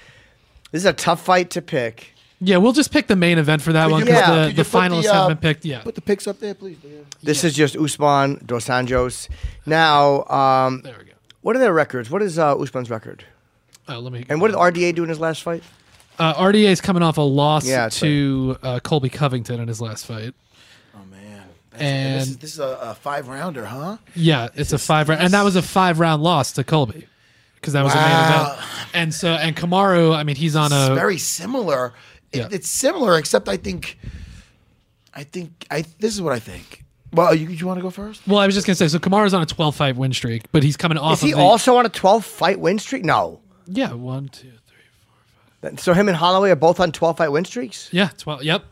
This 0.73 0.83
is 0.83 0.87
a 0.87 0.93
tough 0.93 1.23
fight 1.25 1.51
to 1.51 1.63
pick. 1.63 2.15
Yeah, 2.43 2.57
we'll 2.57 2.73
just 2.73 2.91
pick 2.91 3.07
the 3.07 3.17
main 3.17 3.37
event 3.37 3.61
for 3.61 3.75
that 3.75 3.85
Could 3.87 3.93
one 3.93 4.01
you 4.01 4.07
because 4.07 4.23
put- 4.23 4.35
the, 4.35 4.41
could 4.49 4.57
you 4.57 4.65
the 4.65 4.71
finalists 4.79 5.03
the, 5.03 5.11
uh, 5.11 5.15
have 5.15 5.29
been 5.29 5.37
picked. 5.37 5.65
Yeah. 5.67 5.83
Put 5.83 5.95
the 5.95 6.01
picks 6.01 6.27
up 6.27 6.39
there, 6.41 6.55
please. 6.55 6.79
Dan. 6.79 7.05
This 7.23 7.45
is 7.45 7.55
just 7.55 7.77
Usman 7.77 8.41
Dos 8.47 8.67
Anjos. 8.69 9.29
Now, 9.67 10.25
um, 10.25 10.81
There 10.83 10.95
we 10.99 11.05
go. 11.05 11.11
what 11.43 11.55
are 11.57 11.59
their 11.59 11.75
records? 11.75 12.09
What 12.09 12.23
is 12.23 12.39
uh, 12.39 12.57
Usman's 12.57 12.89
record? 12.89 13.25
Oh, 13.89 13.99
let 13.99 14.13
me. 14.13 14.25
And 14.31 14.41
what 14.41 14.49
did 14.53 14.57
RDA 14.57 14.95
do 14.95 15.03
in 15.03 15.11
his 15.11 15.21
last 15.21 15.43
fight? 15.43 15.63
Uh, 16.21 16.35
RDA 16.35 16.65
is 16.69 16.81
coming 16.81 17.03
off 17.03 17.17
a 17.19 17.23
loss 17.23 17.67
Yeah, 17.67 17.83
that's 17.83 17.99
to 18.01 18.57
uh, 18.63 18.81
Colby 18.81 19.09
Covington 19.09 19.59
in 19.61 19.69
his 19.69 19.81
last 19.81 20.07
fight. 20.07 20.35
Oh 20.95 21.05
man. 21.11 21.43
That's- 21.73 21.81
And- 21.81 22.21
this 22.21 22.29
is, 22.29 22.37
this 22.39 22.53
is 22.55 22.59
a, 22.61 22.79
a 22.83 22.95
five 22.95 23.27
rounder, 23.29 23.65
huh? 23.67 23.97
Yeah, 24.15 24.49
it's 24.55 24.73
a 24.73 24.79
five 24.79 25.09
round, 25.09 25.23
and 25.23 25.33
that 25.35 25.43
was 25.45 25.57
a 25.57 25.63
five 25.63 25.99
round 25.99 26.23
loss 26.23 26.53
to 26.53 26.65
Colby 26.65 27.07
because 27.57 27.73
that 27.73 27.83
was 27.83 27.93
a 27.95 27.97
main 27.97 28.05
Wow. 28.05 28.53
event. 28.53 28.67
And 28.95 29.15
so, 29.15 29.29
and 29.33 29.57
Kamaru, 29.57 30.15
I 30.15 30.23
mean, 30.25 30.37
he's 30.37 30.57
on 30.57 30.67
It's 30.73 30.89
a 30.91 30.95
very 30.95 31.19
similar. 31.19 31.93
It- 32.33 32.39
Yeah. 32.39 32.49
It's 32.51 32.69
similar, 32.69 33.17
except 33.19 33.49
I 33.49 33.57
think, 33.57 33.99
I 35.15 35.25
think 35.25 35.67
I. 35.71 35.85
This 35.99 36.15
is 36.15 36.23
what 36.23 36.33
I 36.33 36.39
think. 36.39 36.85
Well, 37.13 37.35
you, 37.35 37.49
you 37.49 37.67
want 37.67 37.79
to 37.79 37.83
go 37.83 37.91
first? 37.91 38.23
well. 38.29 38.39
I 38.39 38.47
was 38.47 38.55
just 38.55 38.67
gonna 38.69 38.77
say, 38.77 38.87
so 38.87 38.99
Kamaru's 39.01 39.35
on 39.35 39.43
a 39.43 39.47
twelve 39.47 39.75
fight 39.75 39.97
win 39.97 40.13
streak, 40.13 40.45
but 40.53 40.63
he's 40.63 40.77
coming 40.77 40.97
off. 40.99 41.15
Is 41.15 41.21
he 41.23 41.33
of 41.33 41.39
the, 41.39 41.43
also 41.45 41.77
on 41.77 41.87
a 41.87 41.89
12 41.89 42.25
fight 42.25 42.61
win 42.61 42.79
streak? 42.79 43.05
No. 43.05 43.41
Yeah, 43.67 43.93
one, 43.95 44.29
two, 44.29 44.43
three. 44.49 44.59
So 45.77 45.93
him 45.93 46.09
and 46.09 46.17
Holloway 46.17 46.51
are 46.51 46.57
both 46.57 46.81
on 46.81 46.91
12 46.93 47.17
fight 47.19 47.29
win 47.29 47.45
streaks? 47.45 47.89
Yeah, 47.93 48.09
twelve. 48.17 48.43
Yep. 48.43 48.65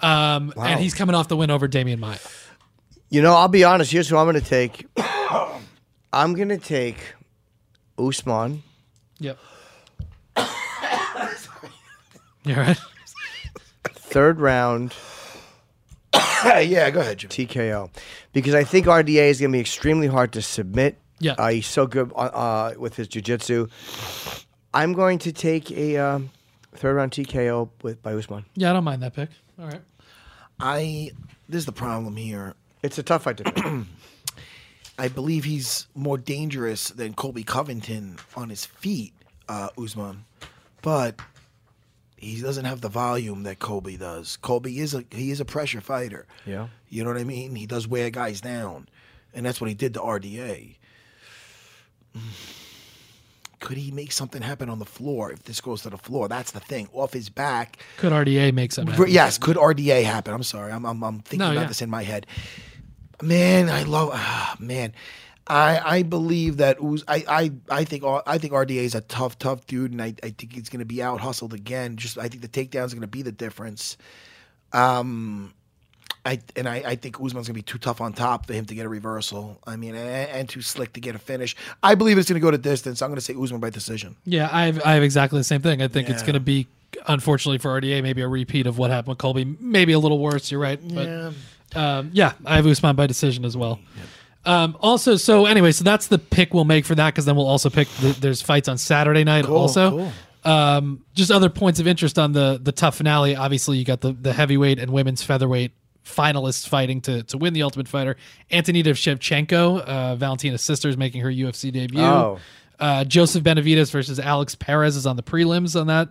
Um, 0.00 0.52
Wow. 0.56 0.64
and 0.64 0.80
he's 0.80 0.94
coming 0.94 1.14
off 1.14 1.28
the 1.28 1.36
win 1.36 1.50
over 1.50 1.68
Demian 1.68 1.98
Maia. 1.98 2.18
You 3.10 3.20
know, 3.22 3.34
I'll 3.34 3.48
be 3.48 3.64
honest. 3.64 3.90
Here's 3.90 4.08
who 4.08 4.16
I'm 4.16 4.26
going 4.26 4.40
to 4.40 4.48
take. 4.48 4.86
I'm 6.12 6.34
going 6.34 6.48
to 6.50 6.58
take 6.58 6.96
Usman. 7.98 8.62
Yep. 9.18 9.38
You 12.44 12.54
all 12.54 12.62
right? 12.62 12.78
Third 13.84 14.40
round 14.40 14.94
yeah, 16.14 16.90
go 16.90 17.00
ahead, 17.00 17.18
Jim. 17.18 17.30
TKO. 17.30 17.90
Because 18.32 18.54
I 18.54 18.64
think 18.64 18.86
RDA 18.86 19.28
is 19.28 19.40
going 19.40 19.52
to 19.52 19.56
be 19.56 19.60
extremely 19.60 20.06
hard 20.06 20.32
to 20.32 20.42
submit. 20.42 20.98
Yeah. 21.18 21.32
Uh, 21.32 21.48
he's 21.50 21.66
so 21.66 21.86
good 21.86 22.12
uh, 22.14 22.18
uh, 22.18 22.74
with 22.78 22.96
his 22.96 23.08
jiu-jitsu. 23.08 23.68
I'm 24.72 24.92
going 24.92 25.18
to 25.20 25.32
take 25.32 25.70
a 25.72 25.96
um, 25.96 26.30
third 26.74 26.94
round 26.94 27.12
TKO 27.12 27.70
with 27.82 28.02
by 28.02 28.14
Usman. 28.14 28.44
Yeah, 28.54 28.70
I 28.70 28.72
don't 28.72 28.84
mind 28.84 29.02
that 29.02 29.14
pick. 29.14 29.30
All 29.58 29.66
right. 29.66 29.82
I. 30.58 31.10
This 31.48 31.60
is 31.60 31.66
the 31.66 31.72
problem 31.72 32.14
here. 32.16 32.54
It's 32.82 32.98
a 32.98 33.02
tough 33.02 33.24
fight 33.24 33.38
to 33.38 33.44
pick. 33.44 33.64
I 34.98 35.08
believe 35.08 35.44
he's 35.44 35.86
more 35.94 36.18
dangerous 36.18 36.90
than 36.90 37.14
Colby 37.14 37.42
Covington 37.42 38.18
on 38.36 38.50
his 38.50 38.66
feet, 38.66 39.14
uh, 39.48 39.70
Usman, 39.78 40.26
but 40.82 41.18
he 42.16 42.40
doesn't 42.40 42.66
have 42.66 42.82
the 42.82 42.90
volume 42.90 43.44
that 43.44 43.58
Colby 43.58 43.96
does. 43.96 44.36
Colby 44.36 44.78
is 44.78 44.94
a 44.94 45.04
he 45.10 45.30
is 45.30 45.40
a 45.40 45.44
pressure 45.44 45.80
fighter. 45.80 46.26
Yeah. 46.44 46.68
you 46.90 47.02
know 47.02 47.10
what 47.10 47.18
I 47.18 47.24
mean. 47.24 47.56
He 47.56 47.66
does 47.66 47.88
wear 47.88 48.10
guys 48.10 48.40
down, 48.42 48.88
and 49.32 49.44
that's 49.44 49.60
what 49.60 49.68
he 49.68 49.74
did 49.74 49.94
to 49.94 50.00
RDA. 50.00 50.76
Could 53.60 53.76
he 53.76 53.90
make 53.90 54.12
something 54.12 54.42
happen 54.42 54.68
on 54.68 54.78
the 54.78 54.86
floor 54.86 55.30
if 55.32 55.44
this 55.44 55.60
goes 55.60 55.82
to 55.82 55.90
the 55.90 55.98
floor? 55.98 56.28
That's 56.28 56.50
the 56.52 56.60
thing. 56.60 56.88
Off 56.92 57.12
his 57.12 57.28
back, 57.28 57.78
Could 57.98 58.12
RDA 58.12 58.52
make 58.54 58.72
something? 58.72 58.94
Happen? 58.94 59.10
Yes, 59.12 59.38
could 59.38 59.56
RDA 59.56 60.02
happen? 60.04 60.34
I'm 60.34 60.42
sorry, 60.42 60.72
I'm 60.72 60.84
I'm, 60.86 61.02
I'm 61.04 61.20
thinking 61.20 61.40
No, 61.46 61.52
about 61.52 61.62
yeah. 61.62 61.66
this 61.68 61.82
in 61.82 61.90
my 61.90 62.02
head. 62.02 62.26
Man, 63.22 63.68
I 63.68 63.82
love 63.84 64.10
ah, 64.12 64.56
man. 64.58 64.92
I 65.46 65.98
I 65.98 66.02
believe 66.04 66.56
that 66.58 66.78
Uz, 66.82 67.04
I 67.08 67.24
I 67.28 67.52
I 67.80 67.84
think 67.84 68.04
I 68.04 68.38
think 68.38 68.52
RDA 68.52 68.82
is 68.82 68.94
a 68.94 69.00
tough 69.02 69.38
tough 69.38 69.66
dude, 69.66 69.92
and 69.92 70.00
I, 70.00 70.14
I 70.22 70.30
think 70.30 70.54
he's 70.54 70.68
going 70.68 70.80
to 70.80 70.86
be 70.86 71.02
out 71.02 71.20
hustled 71.20 71.52
again. 71.54 71.96
Just 71.96 72.16
I 72.18 72.28
think 72.28 72.42
the 72.42 72.48
takedowns 72.48 72.88
are 72.92 72.96
going 72.96 73.00
to 73.02 73.06
be 73.08 73.22
the 73.22 73.32
difference. 73.32 73.96
Um, 74.72 75.52
I 76.24 76.40
and 76.56 76.68
I, 76.68 76.76
I 76.86 76.94
think 76.96 77.16
Usman's 77.20 77.46
gonna 77.48 77.54
be 77.54 77.62
too 77.62 77.78
tough 77.78 78.00
on 78.00 78.12
top 78.12 78.46
for 78.46 78.52
him 78.52 78.64
to 78.66 78.74
get 78.74 78.84
a 78.86 78.88
reversal. 78.88 79.58
I 79.66 79.76
mean, 79.76 79.94
and, 79.94 80.28
and 80.30 80.48
too 80.48 80.60
slick 80.62 80.92
to 80.94 81.00
get 81.00 81.14
a 81.14 81.18
finish. 81.18 81.56
I 81.82 81.94
believe 81.94 82.18
it's 82.18 82.28
gonna 82.28 82.40
go 82.40 82.50
to 82.50 82.58
distance. 82.58 83.00
I'm 83.02 83.10
gonna 83.10 83.20
say 83.20 83.34
Usman 83.40 83.60
by 83.60 83.70
decision. 83.70 84.16
Yeah, 84.24 84.48
I 84.52 84.66
have, 84.66 84.82
I 84.84 84.94
have 84.94 85.02
exactly 85.02 85.38
the 85.40 85.44
same 85.44 85.62
thing. 85.62 85.80
I 85.82 85.88
think 85.88 86.10
it's 86.10 86.22
going 86.22 86.34
to 86.34 86.40
be, 86.40 86.66
unfortunately 87.08 87.58
for 87.58 87.80
RDA, 87.80 88.02
maybe 88.02 88.20
a 88.22 88.28
repeat 88.28 88.66
of 88.66 88.76
what 88.78 88.90
happened 88.90 89.08
with 89.08 89.18
Colby. 89.18 89.44
Maybe 89.60 89.92
a 89.92 89.98
little 89.98 90.18
worse. 90.18 90.50
You're 90.50 90.60
right. 90.60 90.78
But 90.94 91.06
Yeah. 91.08 91.30
um, 91.74 92.10
yeah, 92.12 92.32
I 92.44 92.56
have 92.56 92.66
Usman 92.66 92.96
by 92.96 93.06
decision 93.06 93.44
as 93.44 93.56
well. 93.56 93.80
Um, 94.44 94.76
also, 94.80 95.16
so 95.16 95.46
anyway, 95.46 95.72
so 95.72 95.84
that's 95.84 96.06
the 96.06 96.18
pick 96.18 96.54
we'll 96.54 96.64
make 96.64 96.84
for 96.86 96.94
that 96.94 97.12
because 97.14 97.24
then 97.26 97.36
we'll 97.36 97.46
also 97.48 97.68
pick. 97.70 97.88
The, 98.00 98.08
there's 98.20 98.40
fights 98.42 98.68
on 98.68 98.78
Saturday 98.78 99.24
night 99.24 99.44
Cool, 99.44 99.56
also. 99.56 99.90
cool. 99.90 100.12
Um, 100.42 101.04
just 101.14 101.30
other 101.30 101.50
points 101.50 101.80
of 101.80 101.86
interest 101.86 102.18
on 102.18 102.32
the 102.32 102.58
the 102.62 102.72
tough 102.72 102.96
finale. 102.96 103.36
Obviously, 103.36 103.76
you 103.76 103.84
got 103.84 104.00
the 104.00 104.12
the 104.12 104.32
heavyweight 104.32 104.78
and 104.78 104.90
women's 104.90 105.22
featherweight 105.22 105.72
finalists 106.04 106.66
fighting 106.68 107.00
to 107.02 107.22
to 107.24 107.38
win 107.38 107.52
the 107.52 107.62
Ultimate 107.62 107.88
Fighter. 107.88 108.16
Antonina 108.50 108.90
Shevchenko, 108.90 109.80
uh, 109.80 110.16
Valentina's 110.16 110.62
sister, 110.62 110.88
is 110.88 110.96
making 110.96 111.22
her 111.22 111.30
UFC 111.30 111.72
debut. 111.72 112.00
Oh. 112.00 112.38
Uh, 112.78 113.04
Joseph 113.04 113.44
Benavidez 113.44 113.90
versus 113.90 114.18
Alex 114.18 114.54
Perez 114.54 114.96
is 114.96 115.06
on 115.06 115.16
the 115.16 115.22
prelims 115.22 115.78
on 115.78 115.88
that, 115.88 116.08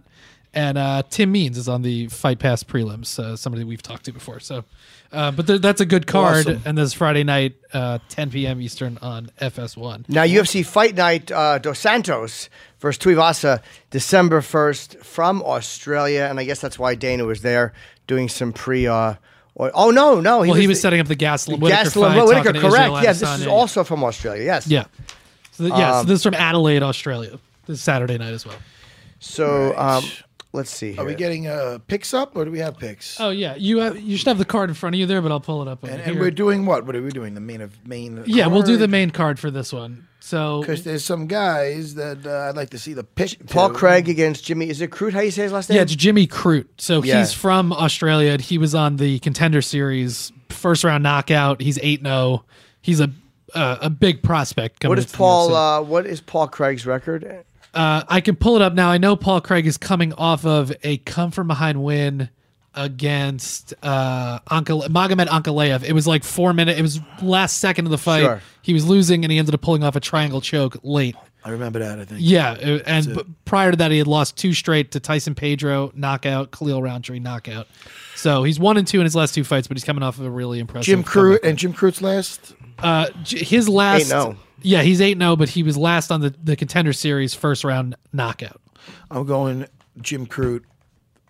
and 0.54 0.78
uh, 0.78 1.02
Tim 1.10 1.32
Means 1.32 1.58
is 1.58 1.68
on 1.68 1.82
the 1.82 2.08
Fight 2.08 2.38
Pass 2.38 2.64
prelims. 2.64 3.18
Uh, 3.18 3.36
somebody 3.36 3.64
we've 3.64 3.82
talked 3.82 4.06
to 4.06 4.12
before. 4.12 4.40
So, 4.40 4.66
uh, 5.12 5.32
but 5.32 5.48
th- 5.48 5.62
that's 5.62 5.82
a 5.82 5.86
good 5.86 6.06
card. 6.06 6.48
Awesome. 6.48 6.62
And 6.66 6.78
this 6.78 6.94
Friday 6.94 7.24
night, 7.24 7.56
uh, 7.74 7.98
10 8.10 8.30
p.m. 8.30 8.62
Eastern 8.62 9.00
on 9.02 9.32
FS1. 9.42 10.10
Now, 10.10 10.24
UFC 10.24 10.64
Fight 10.64 10.96
Night, 10.96 11.32
uh, 11.32 11.58
Dos 11.58 11.80
Santos 11.80 12.50
versus 12.80 13.04
Tuivasa, 13.04 13.62
December 13.90 14.42
1st 14.42 15.04
from 15.04 15.42
Australia. 15.42 16.28
And 16.30 16.40
I 16.40 16.44
guess 16.44 16.62
that's 16.62 16.78
why 16.78 16.94
Dana 16.94 17.26
was 17.26 17.42
there 17.42 17.74
doing 18.06 18.30
some 18.30 18.54
pre. 18.54 18.88
Or, 19.60 19.70
oh, 19.74 19.92
no, 19.92 20.22
no. 20.22 20.40
well, 20.40 20.54
he 20.54 20.68
was 20.68 20.78
the- 20.78 20.82
setting 20.84 21.02
up 21.02 21.08
the 21.08 21.18
Gastelum 21.18 21.60
Whitaker 21.60 21.90
Gastelum 21.90 22.14
fight. 22.16 22.26
Whitaker, 22.26 22.54
correct. 22.54 22.66
Israel 22.66 23.04
Yeah, 23.04 23.12
this 23.12 23.22
Adesanya, 23.24 23.40
is 23.42 23.48
also 23.48 23.84
from 23.84 24.04
Australia. 24.06 24.44
Yes. 24.46 24.68
Yeah. 24.68 24.86
So 25.52 25.66
th- 25.66 25.78
yeah, 25.78 25.92
so 25.92 25.98
Um, 26.00 26.06
this 26.08 26.16
is 26.20 26.24
from 26.24 26.34
Adelaide, 26.36 26.82
Australia. 26.82 27.38
This 27.68 27.82
Saturday 27.82 28.18
night 28.18 28.32
as 28.34 28.46
well. 28.46 28.56
So 29.20 29.78
um, 29.78 30.04
let's 30.54 30.72
see. 30.72 30.98
Are 30.98 31.06
we 31.06 31.16
getting 31.16 31.48
uh, 31.48 31.80
picks 31.88 32.14
up, 32.14 32.36
or 32.36 32.46
do 32.46 32.52
we 32.52 32.60
have 32.60 32.78
picks? 32.78 33.20
Oh 33.20 33.30
yeah, 33.30 33.56
you 33.56 33.80
have, 33.80 34.00
you 34.00 34.18
should 34.18 34.28
have 34.28 34.38
the 34.38 34.46
card 34.46 34.70
in 34.70 34.76
front 34.76 34.96
of 34.96 35.00
you 35.00 35.06
there, 35.06 35.22
but 35.22 35.32
I'll 35.32 35.40
pull 35.40 35.62
it 35.62 35.68
up. 35.68 35.84
And, 35.84 36.02
and 36.02 36.20
we're 36.20 36.32
doing 36.32 36.66
what? 36.66 36.86
What 36.86 36.96
are 36.96 37.02
we 37.02 37.12
doing? 37.12 37.34
The 37.34 37.42
main 37.42 37.62
of 37.62 37.86
main. 37.86 38.24
yeah, 38.26 38.48
we'll 38.48 38.64
do 38.64 38.78
the 38.78 38.88
main 38.88 39.10
card 39.12 39.40
for 39.40 39.52
this 39.52 39.72
one. 39.74 40.08
So 40.22 40.60
because 40.60 40.84
there's 40.84 41.06
some 41.06 41.28
guys 41.28 41.96
that 41.96 42.26
uh, 42.26 42.50
I'd 42.50 42.56
like 42.56 42.72
to 42.72 42.80
see 42.80 42.94
the 42.94 43.04
pitch. 43.04 43.38
Paul 43.48 43.70
to. 43.70 43.76
Craig 43.76 44.10
against 44.10 44.44
Jimmy. 44.46 44.70
Is 44.70 44.82
it 44.82 44.92
Crude? 44.92 45.14
How 45.14 45.22
you 45.22 45.32
say 45.32 45.44
his 45.44 45.52
last 45.52 45.70
name? 45.70 45.78
Yeah, 45.78 45.84
it's 45.84 45.96
Jimmy 45.96 46.28
Crute. 46.28 46.68
So 46.78 47.02
Yeah. 47.02 47.20
he's 47.20 47.34
from 47.34 47.72
Australia. 47.72 48.34
and 48.34 48.42
He 48.42 48.58
was 48.58 48.76
on 48.76 48.98
the 48.98 49.20
contender 49.20 49.62
series, 49.62 50.32
first 50.50 50.84
round 50.84 51.04
knockout. 51.04 51.62
He's 51.62 51.80
eight 51.82 52.02
zero. 52.04 52.44
He's 52.82 53.00
a 53.00 53.10
uh, 53.56 53.78
a 53.82 53.90
big 53.90 54.22
prospect. 54.22 54.82
Coming 54.82 54.90
What 54.92 55.00
is 55.00 55.12
Paul? 55.12 55.56
Uh, 55.56 55.82
what 55.82 56.06
is 56.06 56.22
Paul 56.22 56.48
Craig's 56.48 56.86
record? 56.86 57.46
Uh, 57.74 58.04
I 58.08 58.22
can 58.22 58.36
pull 58.36 58.56
it 58.56 58.62
up 58.62 58.74
now. 58.74 58.90
I 58.90 58.98
know 58.98 59.16
Paul 59.16 59.42
Craig 59.42 59.68
is 59.68 59.78
coming 59.78 60.14
off 60.14 60.46
of 60.46 60.72
a 60.84 60.98
come 60.98 61.32
from 61.32 61.48
behind 61.48 61.84
win 61.84 62.30
against 62.74 63.74
uh, 63.84 64.40
Ankal- 64.50 64.88
Magomed 64.88 65.28
Ankalaev. 65.28 65.84
It 65.84 65.94
was 65.94 66.08
like 66.08 66.24
four 66.24 66.54
minutes. 66.54 66.80
It 66.80 66.82
was 66.82 67.00
last 67.22 67.58
second 67.60 67.86
of 67.86 67.92
the 67.92 67.98
fight. 67.98 68.22
Sure. 68.22 68.42
He 68.62 68.74
was 68.74 68.88
losing, 68.88 69.24
and 69.26 69.32
he 69.32 69.38
ended 69.38 69.54
up 69.54 69.62
pulling 69.62 69.84
off 69.84 69.96
a 69.96 70.00
triangle 70.00 70.42
choke 70.42 70.78
late. 70.84 71.16
I 71.44 71.52
remember 71.52 71.80
that. 71.80 72.00
I 72.00 72.06
think. 72.06 72.22
Yeah, 72.24 72.52
uh, 72.52 72.80
and 72.86 73.16
b- 73.16 73.22
prior 73.46 73.72
to 73.72 73.78
that, 73.78 73.92
he 73.92 73.98
had 73.98 74.08
lost 74.08 74.36
two 74.38 74.54
straight 74.54 74.92
to 74.92 75.00
Tyson 75.00 75.36
Pedro 75.36 75.92
knockout, 75.96 76.52
Khalil 76.52 76.82
Rountree 76.84 77.20
knockout. 77.20 77.68
So 78.16 78.44
he's 78.44 78.60
one 78.60 78.78
and 78.78 78.86
two 78.86 79.00
in 79.00 79.06
his 79.06 79.16
last 79.16 79.34
two 79.34 79.44
fights, 79.44 79.68
but 79.68 79.78
he's 79.78 79.86
coming 79.86 80.04
off 80.04 80.20
of 80.20 80.26
a 80.26 80.30
really 80.30 80.60
impressive. 80.60 80.86
Jim 80.86 81.04
comeback. 81.04 81.42
Crute 81.42 81.48
and 81.50 81.58
Jim 81.58 81.74
Crute's 81.74 82.02
last. 82.02 82.54
Uh, 82.78 83.08
J- 83.24 83.44
his 83.44 83.70
last. 83.70 84.12
8-0. 84.12 84.36
Yeah, 84.62 84.82
he's 84.82 85.02
eight 85.02 85.18
zero, 85.18 85.32
oh, 85.32 85.36
but 85.36 85.50
he 85.50 85.64
was 85.64 85.78
last 85.78 86.12
on 86.12 86.22
the 86.22 86.34
the 86.44 86.56
contender 86.56 86.94
series 86.94 87.34
first 87.34 87.64
round 87.64 87.96
knockout. 88.14 88.62
I'm 89.12 89.26
going 89.26 89.68
Jim 90.02 90.26
Crute, 90.26 90.64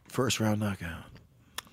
first 0.08 0.40
round 0.40 0.60
knockout. 0.60 1.04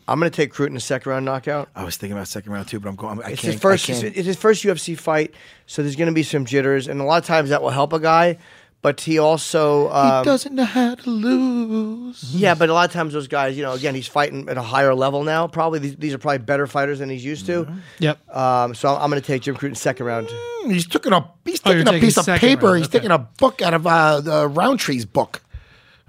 I'm 0.08 0.20
going 0.20 0.30
to 0.30 0.36
take 0.36 0.52
Crute 0.52 0.68
in 0.68 0.74
the 0.74 0.80
second 0.80 1.10
round 1.10 1.24
knockout. 1.24 1.68
I 1.74 1.82
was 1.82 1.96
thinking 1.96 2.16
about 2.16 2.28
second 2.28 2.52
round 2.52 2.68
too, 2.68 2.78
but 2.78 2.88
I'm 2.88 2.94
going. 2.96 3.20
I 3.22 3.30
It's 3.32 3.40
can't. 3.42 3.54
his 3.54 3.60
first. 3.60 3.90
I 3.90 3.92
can't- 3.94 4.16
It's 4.16 4.26
his 4.26 4.36
first 4.36 4.62
UFC 4.64 4.96
fight, 4.96 5.34
so 5.66 5.82
there's 5.82 5.96
going 5.96 6.06
to 6.08 6.14
be 6.14 6.22
some 6.22 6.44
jitters, 6.44 6.86
and 6.86 7.00
a 7.00 7.04
lot 7.04 7.18
of 7.20 7.26
times 7.26 7.50
that 7.50 7.60
will 7.60 7.70
help 7.70 7.92
a 7.92 7.98
guy. 7.98 8.38
But 8.86 9.00
he 9.00 9.18
also, 9.18 9.90
um, 9.90 10.18
he 10.22 10.24
doesn't 10.24 10.54
know 10.54 10.64
how 10.64 10.94
to 10.94 11.10
lose. 11.10 12.22
yeah. 12.32 12.54
But 12.54 12.68
a 12.68 12.72
lot 12.72 12.88
of 12.88 12.92
times 12.92 13.14
those 13.14 13.26
guys, 13.26 13.56
you 13.56 13.64
know, 13.64 13.72
again, 13.72 13.96
he's 13.96 14.06
fighting 14.06 14.48
at 14.48 14.56
a 14.56 14.62
higher 14.62 14.94
level 14.94 15.24
now. 15.24 15.48
Probably 15.48 15.80
these, 15.80 15.96
these 15.96 16.14
are 16.14 16.18
probably 16.18 16.38
better 16.38 16.68
fighters 16.68 17.00
than 17.00 17.08
he's 17.10 17.24
used 17.24 17.46
to. 17.46 17.66
Yep. 17.98 18.36
Um, 18.36 18.76
so 18.76 18.88
I'm, 18.94 19.02
I'm 19.02 19.10
going 19.10 19.20
to 19.20 19.26
take 19.26 19.42
Jim 19.42 19.56
Crute 19.56 19.70
in 19.70 19.74
second 19.74 20.06
round. 20.06 20.28
Hmm, 20.30 20.70
He's 20.70 20.86
taking 20.86 21.12
a. 21.12 21.28
He's 21.44 21.60
Oh, 21.64 21.72
taking 21.72 21.82
a 21.82 21.84
taking 21.90 22.00
piece 22.00 22.16
of 22.16 22.26
paper. 22.26 22.66
round, 22.66 22.78
He's 22.78 22.86
okay. 22.86 22.98
taking 22.98 23.10
a 23.10 23.18
book 23.18 23.60
out 23.60 23.74
of 23.74 23.88
uh, 23.88 24.20
the 24.20 24.48
Rountree's 24.48 25.04
book. 25.04 25.42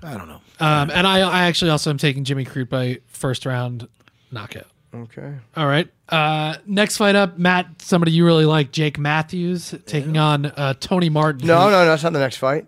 I 0.04 0.14
don't 0.16 0.28
know. 0.28 0.41
Um, 0.60 0.91
and 0.94 1.08
I, 1.08 1.22
I 1.22 1.45
actually 1.48 1.72
also 1.72 1.90
am 1.90 1.98
taking 1.98 2.26
Jimmy 2.26 2.45
Crute 2.45 2.70
by 2.70 2.99
first 3.08 3.48
round 3.48 3.88
knockout. 4.32 4.68
Okay. 4.94 5.34
All 5.56 5.68
right. 5.68 5.90
Uh, 6.10 6.56
next 6.66 6.98
fight 6.98 7.16
up, 7.16 7.38
Matt. 7.38 7.82
Somebody 7.82 8.12
you 8.14 8.26
really 8.26 8.46
like, 8.46 8.72
Jake 8.72 8.98
Matthews, 8.98 9.76
taking 9.86 10.18
on 10.18 10.46
uh, 10.46 10.74
Tony 10.80 11.10
Martin. 11.10 11.46
No, 11.48 11.66
no, 11.70 11.84
no, 11.84 11.86
that's 11.86 12.04
not 12.04 12.14
the 12.14 12.20
next 12.20 12.38
fight. 12.38 12.66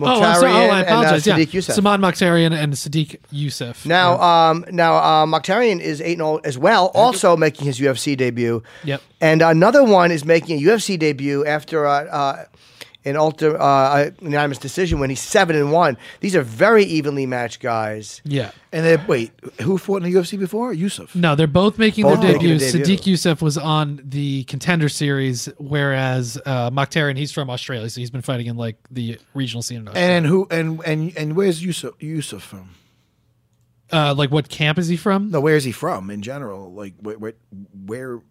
Oh, 0.00 0.20
I'm 0.20 0.34
sorry. 0.40 0.50
Oh, 0.50 0.54
Mokhtarian 0.54 0.70
I 0.70 0.80
and, 0.80 0.88
uh, 0.88 0.90
apologize. 0.90 1.26
yeah, 1.26 1.36
Sodiq 1.36 1.46
Yusuff. 1.46 1.78
Suman 1.78 2.00
Mokhtarian 2.00 2.52
and 2.52 2.72
Sodiq 2.72 3.16
Yusuff. 3.32 3.86
Now, 3.86 4.20
um, 4.20 4.64
now 4.72 4.96
uh, 4.96 5.26
Mokhtarian 5.26 5.80
is 5.80 6.00
eight 6.00 6.18
and 6.18 6.26
zero 6.26 6.36
as 6.38 6.58
well, 6.58 6.90
also 6.94 7.36
making 7.36 7.66
his 7.66 7.78
UFC 7.78 8.16
debut. 8.16 8.62
Yep. 8.82 9.00
And 9.20 9.42
another 9.42 9.84
one 9.84 10.10
is 10.10 10.24
making 10.24 10.58
a 10.58 10.62
UFC 10.68 10.98
debut 10.98 11.46
after 11.46 11.86
uh, 11.86 12.04
uh, 12.06 12.44
an 13.04 13.16
ultra 13.16 13.52
uh, 13.54 14.10
unanimous 14.20 14.58
decision 14.58 14.98
when 14.98 15.10
he's 15.10 15.20
seven 15.20 15.56
and 15.56 15.70
one. 15.72 15.96
These 16.20 16.34
are 16.34 16.42
very 16.42 16.84
evenly 16.84 17.26
matched 17.26 17.60
guys. 17.60 18.22
Yeah. 18.24 18.50
And 18.72 18.84
then 18.84 19.06
wait, 19.06 19.32
who 19.60 19.78
fought 19.78 20.02
in 20.02 20.10
the 20.10 20.12
UFC 20.18 20.38
before? 20.38 20.72
Yusuff. 20.72 21.14
No, 21.14 21.34
they're 21.34 21.46
both 21.46 21.78
making 21.78 22.04
Both 22.04 22.20
their 22.22 22.32
making 22.32 22.48
debuts. 22.58 22.72
debut. 22.72 22.96
Sodiq 22.96 23.12
Yusuff 23.14 23.42
was 23.42 23.56
on 23.58 24.00
the 24.04 24.44
contender 24.44 24.88
series, 24.88 25.46
whereas 25.58 26.40
uh, 26.46 26.70
Mokhtarian, 26.70 27.16
he's 27.16 27.30
from 27.32 27.50
Australia, 27.50 27.88
so 27.90 28.00
he's 28.00 28.10
been 28.10 28.22
fighting 28.22 28.46
in 28.46 28.56
like 28.56 28.76
the 28.90 29.18
regional 29.34 29.62
scene 29.62 29.78
in 29.78 29.88
Australia. 29.88 30.10
And 30.10 30.26
who 30.26 30.46
and 30.50 30.80
and 30.84 31.16
and 31.16 31.36
where's 31.36 31.62
Yusuff 31.62 31.92
Yusuff 32.00 32.40
from? 32.40 32.70
uh, 33.92 34.14
like, 34.14 34.30
what 34.30 34.48
camp 34.48 34.78
is 34.78 34.88
he 34.88 34.96
from? 34.96 35.30
No, 35.30 35.40
where 35.40 35.56
is 35.56 35.64
he 35.64 35.72
from 35.72 36.10
in 36.10 36.22
general? 36.22 36.72
Like 36.72 36.94
where 37.00 37.16
where, 37.18 37.34
where 37.86 38.22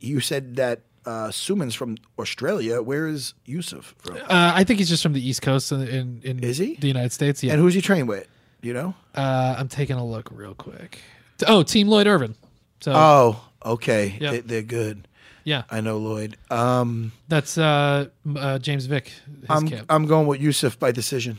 you 0.00 0.20
said 0.20 0.56
that 0.56 0.80
uh, 1.06 1.30
Suman's 1.30 1.74
from 1.74 1.96
Australia. 2.18 2.82
Where 2.82 3.06
is 3.08 3.34
Yusuff 3.46 3.94
from? 3.98 4.16
Uh, 4.16 4.52
I 4.54 4.64
think 4.64 4.78
he's 4.78 4.88
just 4.88 5.02
from 5.02 5.12
the 5.12 5.26
East 5.26 5.42
Coast 5.42 5.72
in, 5.72 5.82
in, 5.88 6.20
in 6.22 6.38
Is 6.44 6.58
he? 6.58 6.74
the 6.76 6.88
United 6.88 7.12
States. 7.12 7.42
Yeah. 7.42 7.52
And 7.52 7.60
who's 7.60 7.74
he 7.74 7.80
trained 7.80 8.08
with? 8.08 8.26
You 8.62 8.72
know? 8.74 8.94
uh, 9.14 9.56
I'm 9.58 9.68
taking 9.68 9.96
a 9.96 10.04
look 10.06 10.28
real 10.32 10.54
quick. 10.54 11.00
Oh, 11.48 11.62
Team 11.64 11.88
Lloyd 11.88 12.06
Irvin. 12.06 12.36
So 12.80 12.92
Oh, 12.94 13.44
okay. 13.64 14.16
Yeah. 14.20 14.30
They, 14.32 14.40
they're 14.40 14.62
good. 14.62 15.08
yeah, 15.44 15.64
I 15.70 15.80
know 15.80 15.98
Lloyd. 15.98 16.36
Um, 16.50 17.10
that's 17.28 17.58
uh, 17.58 18.06
uh, 18.36 18.58
James 18.60 18.86
Vick. 18.86 19.06
His 19.08 19.50
I'm 19.50 19.68
camp. 19.68 19.86
I'm 19.90 20.06
going 20.06 20.28
with 20.28 20.40
Yusuff 20.40 20.78
by 20.78 20.92
decision. 20.92 21.38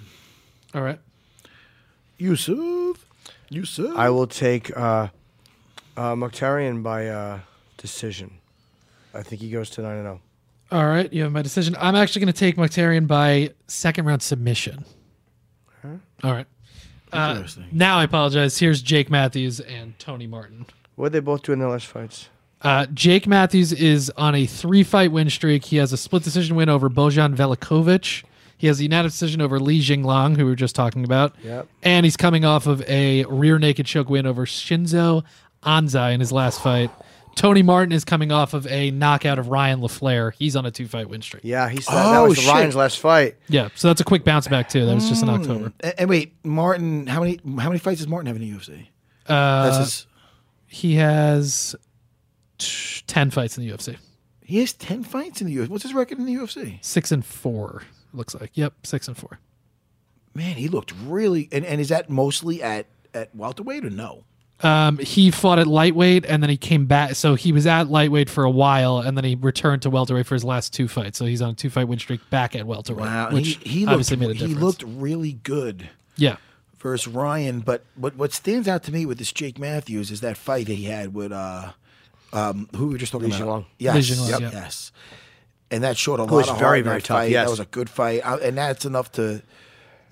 All 0.75 0.81
right. 0.81 0.99
Yusuff. 2.19 2.97
Yusuff. 3.51 3.95
I 3.95 4.09
will 4.09 4.27
take 4.27 4.75
uh, 4.75 5.07
uh, 5.95 6.15
Mokhtarian 6.15 6.83
by 6.83 7.07
uh, 7.07 7.39
decision. 7.77 8.31
I 9.13 9.23
think 9.23 9.41
he 9.41 9.49
goes 9.49 9.69
to 9.71 9.81
nine 9.81 9.97
and 9.97 10.07
oh. 10.07 10.11
zero. 10.11 10.21
All 10.71 10.87
right, 10.87 11.11
you 11.13 11.23
have 11.23 11.31
my 11.31 11.41
decision. 11.41 11.75
I'm 11.79 11.95
actually 11.95 12.21
going 12.21 12.33
to 12.33 12.39
take 12.39 12.55
Mokhtarian 12.55 13.07
by 13.07 13.51
second 13.67 14.05
round 14.05 14.23
submission. 14.23 14.85
All 16.23 16.31
right. 16.31 16.47
Uh, 17.11 17.43
now 17.71 17.97
I 17.97 18.05
apologize. 18.05 18.57
Here's 18.57 18.81
Jake 18.81 19.09
Matthews 19.09 19.59
and 19.59 19.97
Tony 19.99 20.25
Martin. 20.25 20.65
What 20.95 21.11
did 21.11 21.13
they 21.13 21.25
both 21.25 21.43
do 21.43 21.51
in 21.51 21.59
their 21.59 21.69
last 21.69 21.85
fights? 21.85 22.29
Uh, 22.61 22.85
Jake 22.87 23.27
Matthews 23.27 23.73
is 23.73 24.11
on 24.17 24.35
a 24.35 24.45
three 24.45 24.83
fight 24.83 25.11
win 25.11 25.29
streak. 25.29 25.65
He 25.65 25.77
has 25.77 25.91
a 25.91 25.97
split 25.97 26.23
decision 26.23 26.55
win 26.55 26.69
over 26.69 26.89
Bojan 26.89 27.35
Veličković. 27.35 28.23
He 28.57 28.67
has 28.67 28.79
a 28.79 28.83
unanimous 28.83 29.13
decision 29.13 29.41
over 29.41 29.59
Li 29.59 29.81
Jingliang, 29.81 30.37
who 30.37 30.45
we 30.45 30.51
were 30.51 30.55
just 30.55 30.75
talking 30.75 31.03
about. 31.03 31.35
Yep. 31.43 31.67
And 31.83 32.05
he's 32.05 32.15
coming 32.15 32.45
off 32.45 32.65
of 32.65 32.81
a 32.87 33.25
rear 33.25 33.59
naked 33.59 33.85
choke 33.85 34.09
win 34.09 34.25
over 34.25 34.45
Shinsho 34.45 35.23
Anzai 35.63 36.13
in 36.13 36.21
his 36.21 36.31
last 36.31 36.63
fight. 36.63 36.89
Tony 37.35 37.63
Martin 37.63 37.91
is 37.91 38.05
coming 38.05 38.31
off 38.31 38.53
of 38.53 38.67
a 38.67 38.91
knockout 38.91 39.39
of 39.39 39.47
Ryan 39.49 39.81
LaFlare. 39.81 40.33
He's 40.37 40.55
on 40.55 40.65
a 40.65 40.71
two 40.71 40.87
fight 40.87 41.09
win 41.09 41.21
streak. 41.21 41.43
Yeah, 41.43 41.67
he's 41.69 41.85
that, 41.87 41.91
that 41.93 42.17
Oh, 42.19 42.27
was 42.29 42.37
shit. 42.37 42.47
Ryan's 42.51 42.75
last 42.75 42.99
fight. 42.99 43.35
Yeah, 43.49 43.69
so 43.75 43.87
that's 43.87 44.01
a 44.01 44.03
quick 44.03 44.23
bounce 44.23 44.47
back 44.47 44.69
too. 44.69 44.85
That 44.85 44.93
was 44.95 45.09
just 45.09 45.23
in 45.23 45.29
Mm. 45.29 45.39
October. 45.39 45.73
and, 45.81 45.93
and 45.99 46.09
wait, 46.09 46.33
Martin. 46.43 47.07
How 47.07 47.19
many 47.21 47.39
how 47.43 47.69
many 47.69 47.79
fights 47.79 47.99
does 47.99 48.07
Martin 48.07 48.27
have 48.27 48.35
in 48.35 48.41
the 48.41 48.51
UFC? 48.51 48.87
Uh, 49.27 49.63
That's 49.69 49.77
his. 49.77 50.07
he 50.67 50.95
has 50.95 51.75
t- 52.57 53.01
ten 53.07 53.29
fights 53.31 53.57
in 53.57 53.65
the 53.65 53.71
UFC. 53.73 53.97
He 54.43 54.59
has 54.59 54.73
ten 54.73 55.03
fights 55.03 55.41
in 55.41 55.47
the 55.47 55.55
UFC. 55.55 55.69
What's 55.69 55.83
his 55.83 55.93
record 55.93 56.19
in 56.19 56.25
the 56.25 56.35
UFC? 56.35 56.77
Six 56.83 57.11
and 57.11 57.25
four. 57.25 57.83
Looks 58.13 58.35
like. 58.35 58.51
Yep, 58.53 58.85
six 58.85 59.07
and 59.07 59.17
four. 59.17 59.39
Man, 60.35 60.55
he 60.55 60.67
looked 60.67 60.93
really. 61.05 61.47
And, 61.51 61.65
and 61.65 61.79
is 61.81 61.89
that 61.89 62.09
mostly 62.09 62.61
at 62.61 62.87
at 63.13 63.33
welterweight 63.35 63.85
or 63.85 63.89
no? 63.89 64.23
Um, 64.63 64.97
he 64.97 65.29
fought 65.29 65.59
at 65.59 65.67
lightweight 65.67 66.25
and 66.25 66.41
then 66.41 66.49
he 66.49 66.57
came 66.57 66.85
back. 66.85 67.15
So 67.15 67.35
he 67.35 67.51
was 67.51 67.67
at 67.67 67.89
lightweight 67.89 68.29
for 68.29 68.43
a 68.45 68.49
while 68.49 68.99
and 68.99 69.17
then 69.17 69.23
he 69.25 69.35
returned 69.35 69.81
to 69.81 69.89
welterweight 69.89 70.25
for 70.25 70.35
his 70.35 70.43
last 70.43 70.73
two 70.73 70.87
fights. 70.87 71.17
So 71.17 71.25
he's 71.25 71.41
on 71.41 71.49
a 71.49 71.53
two 71.53 71.69
fight 71.69 71.87
win 71.87 71.99
streak 71.99 72.27
back 72.29 72.55
at 72.55 72.65
welterweight, 72.65 73.05
Wow, 73.05 73.31
which 73.31 73.55
he, 73.57 73.69
he 73.69 73.79
looked 73.81 73.91
obviously 73.91 74.17
made 74.17 74.29
a 74.29 74.33
difference. 74.33 74.53
he 74.53 74.59
looked 74.59 74.83
really 74.83 75.33
good 75.33 75.89
yeah. 76.15 76.37
versus 76.79 77.07
Ryan. 77.13 77.59
But 77.59 77.83
what 77.95 78.15
what 78.15 78.31
stands 78.31 78.67
out 78.67 78.83
to 78.83 78.91
me 78.93 79.05
with 79.05 79.17
this 79.17 79.31
Jake 79.33 79.59
Matthews 79.59 80.11
is 80.11 80.21
that 80.21 80.37
fight 80.37 80.67
that 80.67 80.75
he 80.75 80.85
had 80.85 81.13
with 81.13 81.31
uh, 81.31 81.73
um, 82.31 82.69
who 82.75 82.87
we 82.87 82.93
were 82.93 82.97
just 82.99 83.11
talking 83.11 83.29
Li 83.29 83.35
about. 83.35 83.63
Jingliang. 83.63 83.65
Yes, 83.79 83.95
Li 83.95 84.01
Jingliang, 84.15 84.29
yep, 84.29 84.41
yeah. 84.41 84.51
yes. 84.51 84.91
And 85.71 85.83
that 85.83 85.97
showed 85.97 86.19
a 86.19 86.25
Who 86.25 86.35
lot 86.35 86.37
was 86.37 86.49
of 86.49 86.57
very, 86.59 86.67
heart 86.67 86.77
in 86.79 86.83
very 86.85 86.97
that 86.99 87.05
tough, 87.05 87.17
fight. 87.17 87.31
yes. 87.31 87.45
That 87.45 87.49
was 87.49 87.59
a 87.59 87.65
good 87.65 87.89
fight, 87.89 88.21
I- 88.25 88.37
and 88.37 88.57
that's 88.57 88.85
enough 88.85 89.11
to 89.13 89.41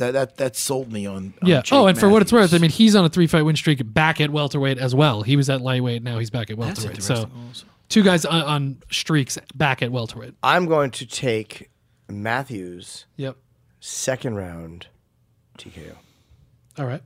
that 0.02 0.12
that 0.12 0.38
that 0.38 0.56
sold 0.56 0.92
me 0.92 1.06
on. 1.06 1.34
on 1.42 1.48
Yeah. 1.48 1.62
Jake 1.62 1.74
Oh, 1.74 1.88
and 1.88 1.98
for 1.98 2.10
what 2.10 2.22
it's 2.22 2.34
worth, 2.34 2.54
I 2.54 2.58
mean, 2.58 2.70
he's 2.72 2.96
on 2.96 3.06
a 3.06 3.10
three 3.10 3.28
fight 3.28 3.44
win 3.44 3.56
streak 3.56 3.82
back 3.94 4.20
at 4.20 4.30
welterweight 4.32 4.78
as 4.78 4.94
well. 4.94 5.22
He 5.24 5.36
was 5.36 5.50
at 5.50 5.62
lightweight. 5.62 6.04
Now 6.04 6.20
he's 6.20 6.30
back 6.30 6.50
at 6.52 6.58
That's 6.58 6.84
welterweight. 6.84 7.04
So 7.04 7.14
interesting 7.14 7.44
also. 7.48 7.66
two 7.90 8.04
guys 8.04 8.26
on, 8.26 8.42
on 8.44 8.78
streaks 8.92 9.38
back 9.56 9.82
at 9.82 9.92
welterweight. 9.92 10.34
I'm 10.44 10.66
going 10.66 10.92
to 10.92 11.06
take 11.06 11.70
Matthews 12.10 13.06
Yep. 13.18 13.38
second 13.80 14.36
round 14.36 14.88
TKO. 15.58 15.96
All 16.78 16.86
right. 16.86 17.02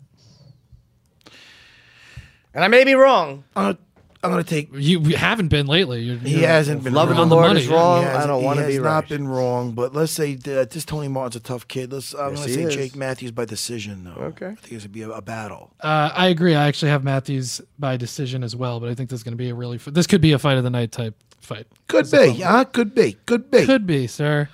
And 2.54 2.64
I 2.64 2.68
may 2.70 2.84
be 2.86 2.94
wrong. 2.96 3.44
I'm 3.56 3.64
gonna, 3.64 3.78
I'm 4.26 4.32
gonna 4.32 4.44
take. 4.44 4.70
You, 4.74 5.00
you 5.02 5.16
haven't 5.16 5.48
been 5.48 5.68
lately. 5.68 6.02
You're, 6.02 6.18
He 6.18 6.40
you're 6.40 6.48
hasn't 6.48 6.84
been 6.84 6.94
Loving 6.94 7.18
wrong. 7.18 7.30
the 7.30 7.36
Lord 7.36 7.48
money, 7.48 7.62
is 7.62 7.68
wrong. 7.68 8.02
He 8.04 8.08
I 8.10 8.12
hasn't- 8.12 8.28
don't 8.30 8.44
want 8.44 8.58
to 8.60 8.64
he 8.64 8.68
be 8.68 8.74
has 8.74 8.82
right. 8.82 8.90
not 8.94 9.08
been 9.10 9.28
wrong, 9.28 9.72
but 9.74 9.94
let's 9.94 10.12
say 10.12 10.36
that 10.36 10.72
this 10.72 10.84
Tony 10.86 11.08
Martin's 11.08 11.36
a 11.38 11.40
tough 11.40 11.68
kid. 11.68 11.94
Let's 11.94 12.14
I'm 12.14 12.32
Yes, 12.32 12.40
gonna 12.42 12.54
say 12.54 12.62
is. 12.64 12.76
Jake 12.76 12.96
Matthews 12.96 13.32
by 13.32 13.46
decision 13.46 14.04
though. 14.04 14.22
Okay. 14.26 14.48
I 14.48 14.56
think 14.56 14.72
it's 14.74 14.84
gonna 14.86 14.90
be 14.94 15.02
a, 15.04 15.10
a 15.12 15.22
battle. 15.22 15.72
Uh, 15.82 16.12
I 16.14 16.28
agree. 16.28 16.56
I 16.56 16.68
actually 16.68 16.90
have 16.92 17.04
Matthews 17.04 17.62
by 17.80 17.98
decision 17.98 18.44
as 18.44 18.56
well, 18.56 18.80
but 18.80 18.90
I 18.90 18.96
think 18.96 19.10
this 19.10 19.20
is 19.20 19.24
going 19.24 19.34
to 19.34 19.38
be 19.38 19.50
a 19.50 19.56
really 19.56 19.78
this 19.78 20.08
could 20.08 20.22
be 20.22 20.32
a 20.34 20.40
fight 20.40 20.58
of 20.58 20.64
the 20.64 20.70
night 20.70 20.92
type 20.92 21.16
fight. 21.42 21.68
Could 21.88 22.10
be, 22.10 22.42
huh? 22.42 22.66
Could 22.66 22.96
be, 22.96 23.14
could 23.26 23.52
be. 23.52 23.66
Could 23.66 23.86
be, 23.86 24.08
sir. 24.08 24.50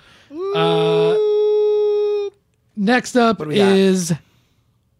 Uh, 0.54 1.16
next 2.76 3.16
up 3.16 3.38
What 3.38 3.48
got? 3.48 3.56
is 3.56 4.12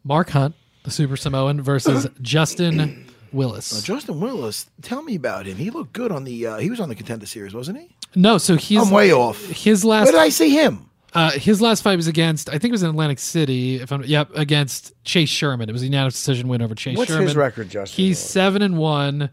Mark 0.05 0.31
Hunt, 0.31 0.55
the 0.85 0.90
Super 0.90 1.16
Samoan, 1.16 1.61
versus 1.61 2.09
Justin 2.23 3.07
Willis. 3.33 3.77
Uh, 3.77 3.83
Justin 3.85 4.21
Willis, 4.21 4.67
tell 4.83 5.03
me 5.03 5.15
about 5.15 5.47
him. 5.47 5.57
He 5.57 5.71
looked 5.71 5.93
good 5.93 6.13
on 6.13 6.25
the. 6.25 6.47
Uh, 6.47 6.57
he 6.59 6.71
was 6.71 6.81
on 6.81 6.89
the 6.89 6.95
contender 6.95 7.27
series, 7.27 7.55
wasn't 7.55 7.79
he? 7.79 7.95
no, 8.15 8.37
so 8.39 8.57
he's 8.57 8.83
I'm 8.87 8.91
way 8.91 9.13
off. 9.13 9.43
His 9.47 9.85
last 9.85 10.05
Where 10.07 10.13
did 10.13 10.21
I 10.21 10.29
see 10.29 10.51
him? 10.51 10.89
Uh, 11.15 11.31
his 11.33 11.61
last 11.61 11.83
fight 11.83 11.97
was 11.97 12.07
against, 12.07 12.49
I 12.49 12.53
think 12.53 12.67
it 12.67 12.73
was 12.73 12.83
in 12.83 12.89
Atlantic 12.89 13.19
City. 13.19 13.77
If 13.77 13.93
I'm, 13.93 14.03
yep, 14.05 14.31
against 14.35 14.95
Chase 15.05 15.29
Sherman. 15.29 15.69
It 15.69 15.73
was 15.73 15.83
a 15.83 15.85
unanimous 15.87 16.15
decision 16.15 16.49
win 16.49 16.63
over 16.63 16.75
Chase 16.75 16.97
What's 16.97 17.11
Sherman. 17.11 17.27
his 17.27 17.37
record, 17.37 17.69
Justin? 17.69 18.03
He's 18.03 18.19
seven 18.19 18.63
and 18.63 18.79
one. 18.79 19.29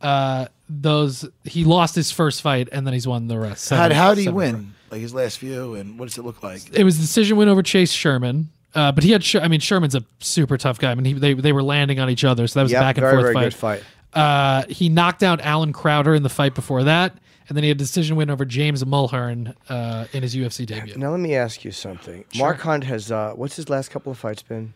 Uh, 0.00 0.46
those 0.68 1.24
he 1.44 1.64
lost 1.64 1.94
his 1.94 2.10
first 2.10 2.42
fight 2.42 2.68
and 2.72 2.84
then 2.86 2.92
he's 2.94 3.06
won 3.06 3.28
the 3.28 3.38
rest. 3.38 3.70
How, 3.70 3.76
Seven- 3.76 3.96
how 3.96 4.14
did 4.14 4.18
he 4.18 4.24
seven 4.24 4.40
in 4.42 4.52
win? 4.54 4.74
Like 4.90 5.00
his 5.00 5.14
last 5.14 5.38
few, 5.38 5.74
and 5.74 5.98
what 5.98 6.08
does 6.08 6.18
it 6.18 6.22
look 6.22 6.42
like? 6.42 6.76
It 6.76 6.82
was 6.84 6.98
a 6.98 7.00
decision 7.00 7.36
win 7.36 7.48
over 7.48 7.62
Chase 7.62 7.92
Sherman. 7.92 8.50
Uh, 8.74 8.90
but 8.92 9.04
he 9.04 9.10
had, 9.12 9.24
I 9.36 9.48
mean, 9.48 9.60
Sherman's 9.60 9.94
a 9.94 10.02
super 10.20 10.56
tough 10.56 10.78
guy. 10.78 10.90
I 10.90 10.94
mean, 10.94 11.04
he, 11.04 11.12
they 11.12 11.34
they 11.34 11.52
were 11.52 11.62
landing 11.62 12.00
on 12.00 12.08
each 12.10 12.24
other, 12.24 12.46
so 12.46 12.58
that 12.60 12.62
was 12.64 12.72
Yep, 12.72 12.80
a 12.80 12.84
back 12.84 12.96
and 12.98 13.02
very, 13.04 13.12
forth 13.14 13.22
very 13.24 13.34
fight. 13.34 13.42
good 13.44 13.54
fight. 13.54 13.82
Uh, 14.14 14.64
he 14.68 14.88
knocked 14.88 15.22
out 15.22 15.40
Allen 15.42 15.72
Crowder 15.72 16.14
in 16.14 16.22
the 16.22 16.28
fight 16.28 16.54
before 16.54 16.84
that, 16.84 17.16
and 17.48 17.56
then 17.56 17.62
he 17.64 17.68
had 17.68 17.76
a 17.76 17.78
decision 17.78 18.16
win 18.16 18.30
over 18.30 18.44
James 18.44 18.82
Mulheron 18.84 19.54
uh, 19.68 20.06
in 20.12 20.22
his 20.22 20.34
UFC 20.36 20.64
debut. 20.66 20.94
Now 20.96 21.10
let 21.10 21.20
me 21.20 21.34
ask 21.34 21.64
you 21.64 21.70
something. 21.70 22.24
Mark 22.36 22.60
Hunt 22.60 22.84
has 22.84 23.10
uh, 23.12 23.32
what's 23.34 23.56
his 23.56 23.68
last 23.68 23.90
couple 23.90 24.12
of 24.12 24.18
fights 24.18 24.42
been? 24.42 24.74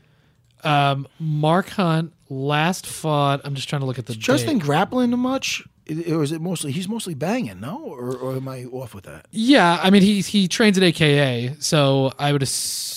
Um, 0.64 1.06
Mark 1.18 1.68
Hunt 1.70 2.12
last 2.28 2.86
fought. 2.86 3.40
I'm 3.44 3.54
just 3.54 3.68
trying 3.68 3.80
to 3.80 3.86
look 3.86 3.98
at 3.98 4.06
the 4.06 4.14
Justin 4.14 4.58
date. 4.58 4.64
grappling 4.66 5.10
much, 5.18 5.62
I- 5.88 6.10
or 6.12 6.22
is 6.22 6.32
it 6.32 6.40
mostly? 6.40 6.72
He's 6.72 6.88
mostly 6.88 7.14
banging, 7.14 7.60
no? 7.60 7.78
Or, 7.84 8.16
or 8.16 8.36
am 8.36 8.48
I 8.48 8.64
off 8.64 8.94
with 8.94 9.04
that? 9.04 9.26
Yeah, 9.30 9.78
I 9.82 9.90
mean 9.90 10.02
he 10.02 10.20
he 10.22 10.48
trains 10.48 10.76
at 10.78 10.82
AKA, 10.84 11.56
so 11.60 12.12
I 12.18 12.32
would, 12.32 12.42
ass- 12.42 12.95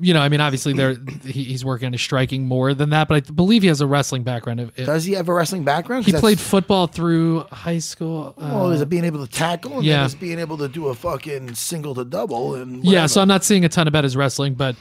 you 0.00 0.12
know, 0.12 0.20
I 0.20 0.28
mean 0.28 0.40
obviously 0.40 0.72
there 0.72 0.96
he, 1.24 1.44
he's 1.44 1.64
working 1.64 1.86
on 1.86 1.92
his 1.92 2.02
striking 2.02 2.46
more 2.46 2.74
than 2.74 2.90
that, 2.90 3.06
but 3.08 3.14
I 3.28 3.32
believe 3.32 3.62
he 3.62 3.68
has 3.68 3.80
a 3.80 3.86
wrestling 3.86 4.22
background. 4.24 4.60
If- 4.60 4.78
if- 4.78 4.86
Does 4.86 5.04
he 5.04 5.12
have 5.12 5.28
a 5.28 5.34
wrestling 5.34 5.64
background? 5.64 6.04
he 6.04 6.12
played 6.12 6.40
football 6.40 6.86
through 6.86 7.40
high 7.52 7.78
school. 7.78 8.34
Uh, 8.36 8.50
Well, 8.52 8.70
is 8.72 8.80
it 8.80 8.88
being 8.88 9.04
able 9.04 9.24
to 9.24 9.30
tackle 9.32 9.74
and 9.76 9.84
yeah. 9.84 10.08
being 10.18 10.38
able 10.38 10.58
to 10.58 10.68
do 10.68 10.88
a 10.88 10.94
fucking 10.94 11.54
single 11.54 11.94
to 11.94 12.04
double 12.04 12.54
and 12.56 12.84
yeah, 12.84 13.06
so 13.06 13.20
I'm 13.20 13.28
not 13.28 13.44
seeing 13.44 13.64
a 13.64 13.68
ton 13.68 13.86
about 13.88 14.04
his 14.04 14.16
wrestling, 14.16 14.54
but 14.54 14.74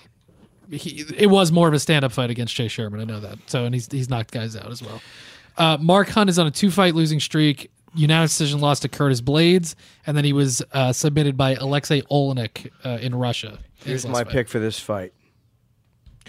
he, 0.72 1.06
it 1.18 1.28
was 1.28 1.52
more 1.52 1.68
of 1.68 1.74
a 1.74 1.80
stand 1.80 2.04
up 2.06 2.12
fight 2.12 2.30
against 2.30 2.56
Jay 2.56 2.68
Sherman. 2.68 3.00
I 3.00 3.04
know 3.04 3.20
that. 3.20 3.38
So 3.48 3.66
and 3.66 3.76
he's 3.76 3.88
he's 3.92 4.10
knocked 4.10 4.32
guys 4.32 4.56
out 4.56 4.72
as 4.72 4.82
well. 4.82 5.02
Uh, 5.58 5.78
Mark 5.80 6.10
Hunt 6.10 6.30
is 6.30 6.40
on 6.40 6.48
a 6.48 6.52
two 6.52 6.72
fight 6.72 6.96
losing 6.96 7.20
streak. 7.20 7.70
Unanimous 7.96 8.32
decision 8.32 8.60
loss 8.60 8.80
to 8.80 8.90
Curtis 8.90 9.22
Blaydes, 9.22 9.76
and 10.08 10.18
then 10.18 10.26
he 10.26 10.34
was 10.34 10.64
uh, 10.72 10.92
submitted 10.92 11.38
by 11.38 11.54
Aleksei 11.54 12.02
Oleinik 12.10 12.72
uh, 12.84 12.98
in 13.00 13.14
Russia. 13.14 13.60
Here's 13.86 14.06
my 14.08 14.24
fight. 14.24 14.30
pick 14.34 14.48
for 14.50 14.60
this 14.60 14.80
fight. 14.80 15.14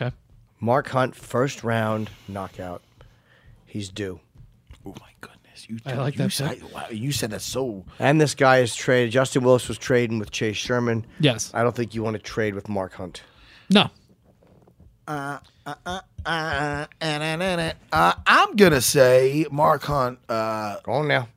Okay. 0.01 0.15
Mark 0.61 0.89
Hunt, 0.89 1.15
first 1.15 1.63
round 1.65 2.11
knockout. 2.29 2.83
He's 3.67 3.89
due. 3.89 4.21
Oh 4.87 4.95
my 5.01 5.11
goodness! 5.21 5.67
You, 5.69 5.79
I 5.87 5.95
like 5.95 6.15
you 6.15 6.19
that 6.19 6.31
Said, 6.33 6.61
pick. 6.61 6.75
wow, 6.75 6.87
you 6.91 7.11
said 7.13 7.31
that 7.31 7.41
so. 7.43 7.85
And 7.99 8.21
this 8.21 8.35
guy 8.35 8.59
is 8.59 8.75
traded. 8.75 9.11
Justin 9.13 9.43
Willis 9.45 9.69
was 9.69 9.79
trading 9.79 10.19
with 10.19 10.31
Chase 10.31 10.57
Sherman. 10.57 11.07
Yes. 11.21 11.51
I 11.55 11.63
don't 11.63 11.75
think 11.75 11.95
you 11.95 12.03
want 12.03 12.15
to 12.15 12.23
trade 12.23 12.55
with 12.55 12.69
Mark 12.69 12.95
Hunt. 12.95 13.23
No. 13.71 13.91
Uh, 15.07 15.39
uh, 15.67 15.75
uh, 15.87 16.01
uh, 16.25 16.87
uh, 17.01 17.03
uh, 17.03 17.73
uh, 17.93 18.15
I'm 18.27 18.57
gonna 18.57 18.81
say 18.81 19.47
Mark 19.51 19.83
Hunt. 19.83 20.19
Uh, 20.29 20.77
Go 20.83 20.93
on 20.93 21.09
now. 21.09 21.29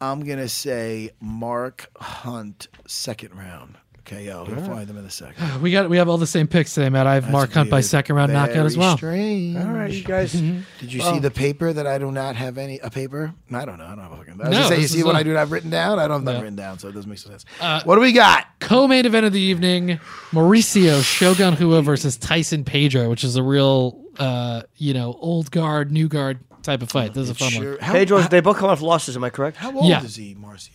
I'm 0.00 0.20
gonna 0.24 0.48
say 0.48 1.10
Mark 1.20 1.90
Hunt 1.96 2.68
second 2.86 3.34
round. 3.34 3.76
KO. 4.04 4.44
He'll 4.44 4.60
find 4.64 4.86
them 4.86 4.96
in 4.98 5.02
the 5.02 5.10
second. 5.10 5.60
We 5.62 5.72
got 5.72 5.90
we 5.90 5.96
have 5.96 6.08
all 6.08 6.16
the 6.18 6.28
same 6.28 6.46
picks 6.46 6.74
today, 6.74 6.88
Matt. 6.90 7.08
I 7.08 7.14
have 7.14 7.28
Mark 7.28 7.52
Hunt 7.52 7.68
by 7.70 7.80
second 7.80 8.14
round 8.14 8.32
knockout 8.32 8.64
as 8.64 8.76
well. 8.76 8.96
Strange. 8.96 9.56
All 9.56 9.64
right, 9.64 9.90
you 9.90 10.04
guys. 10.04 10.30
Did 10.80 10.92
you 10.92 11.00
see 11.00 11.18
the 11.18 11.30
paper 11.32 11.72
that 11.72 11.88
I 11.88 11.98
do 11.98 12.12
not 12.12 12.36
have 12.36 12.56
any 12.56 12.78
a 12.78 12.88
paper? 12.88 13.34
I 13.52 13.64
don't 13.64 13.78
know. 13.78 13.84
I 13.84 13.96
don't 13.96 14.04
have 14.04 14.12
a 14.12 14.16
fucking. 14.18 14.34
I 14.40 14.48
was 14.48 14.56
No, 14.58 14.62
gonna 14.62 14.76
say, 14.76 14.80
you 14.80 14.86
see 14.86 15.02
what 15.02 15.16
a- 15.16 15.18
I 15.18 15.22
do 15.24 15.32
not 15.32 15.40
have 15.40 15.50
written 15.50 15.70
down? 15.70 15.98
I 15.98 16.02
don't 16.06 16.18
have 16.18 16.24
that 16.26 16.32
No. 16.34 16.40
written 16.42 16.54
down, 16.54 16.78
so 16.78 16.86
it 16.86 16.92
doesn't 16.92 17.10
make 17.10 17.18
sense. 17.18 17.44
Uh, 17.60 17.80
what 17.82 17.96
do 17.96 18.00
we 18.00 18.12
got? 18.12 18.46
Co-main 18.60 19.06
event 19.06 19.26
of 19.26 19.32
the 19.32 19.40
evening: 19.40 19.98
Mauricio 20.30 21.02
Shogun 21.02 21.56
Rua 21.56 21.82
versus 21.82 22.16
Tyson 22.16 22.62
Pedro, 22.62 23.10
which 23.10 23.24
is 23.24 23.34
a 23.34 23.42
real, 23.42 24.00
uh, 24.20 24.62
you 24.76 24.94
know, 24.94 25.16
old 25.18 25.50
guard, 25.50 25.90
new 25.90 26.06
guard 26.06 26.38
type 26.66 26.82
of 26.82 26.90
fight. 26.90 27.14
This 27.14 27.24
is 27.24 27.30
a 27.30 27.34
fun 27.34 27.50
Sure. 27.50 27.70
one. 27.72 27.80
How, 27.80 27.92
Pedro's, 27.94 28.22
how, 28.24 28.28
they 28.28 28.40
both 28.40 28.58
come 28.58 28.68
off 28.68 28.82
losses, 28.82 29.16
am 29.16 29.24
I 29.24 29.30
correct? 29.30 29.56
how 29.56 29.74
old 29.74 29.86
Yeah. 29.88 30.02
is 30.04 30.16
he, 30.16 30.34
Marcio? 30.34 30.70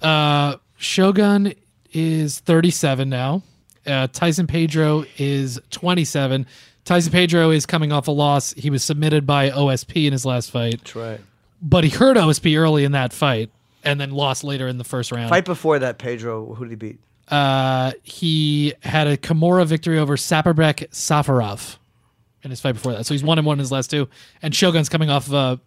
Uh, 0.00 0.56
Shogun 0.76 1.54
is 1.92 2.38
37 2.40 3.08
now. 3.08 3.42
Uh, 3.86 4.06
Tyson 4.12 4.46
Pedro 4.46 5.04
is 5.18 5.60
27. 5.70 6.46
Tyson 6.84 7.12
Pedro 7.12 7.50
is 7.50 7.66
coming 7.66 7.92
off 7.92 8.08
a 8.08 8.12
loss. 8.12 8.52
He 8.54 8.70
was 8.70 8.84
submitted 8.84 9.26
by 9.26 9.50
OSP 9.50 10.06
in 10.06 10.12
his 10.12 10.24
last 10.24 10.50
fight, 10.50 10.78
That's 10.78 10.94
right. 10.96 11.20
but 11.62 11.84
he 11.84 11.90
hurt 11.90 12.16
OSP 12.16 12.56
early 12.58 12.84
in 12.84 12.92
that 12.92 13.12
fight 13.12 13.50
and 13.84 14.00
then 14.00 14.10
lost 14.10 14.44
later 14.44 14.68
in 14.68 14.78
the 14.78 14.84
first 14.84 15.12
round. 15.12 15.30
Fight 15.30 15.44
before 15.44 15.78
that, 15.78 15.98
Pedro, 15.98 16.54
who 16.54 16.64
did 16.64 16.70
he 16.70 16.76
beat? 16.76 16.98
Uh, 17.28 17.92
he 18.04 18.72
had 18.82 19.06
a 19.08 19.16
Kimura 19.16 19.66
victory 19.66 19.98
over 19.98 20.16
Saparbek 20.16 20.88
Safarov 20.90 21.76
in 22.46 22.50
his 22.50 22.60
fight 22.60 22.72
before 22.72 22.92
that. 22.92 23.04
So 23.04 23.12
he's 23.12 23.22
one 23.22 23.38
and 23.38 23.46
one 23.46 23.56
in 23.56 23.60
his 23.60 23.72
last 23.72 23.90
two. 23.90 24.08
And 24.40 24.54
Shogun's 24.54 24.88
coming 24.88 25.10
off 25.10 25.26
of 25.26 25.34
a 25.34 25.60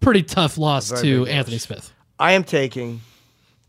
pretty 0.00 0.22
tough 0.22 0.58
loss 0.58 0.88
very 0.90 1.02
to 1.02 1.06
big 1.06 1.28
loss. 1.28 1.28
Anthony 1.28 1.58
Smith. 1.58 1.92
I 2.18 2.32
am 2.32 2.42
taking 2.44 3.00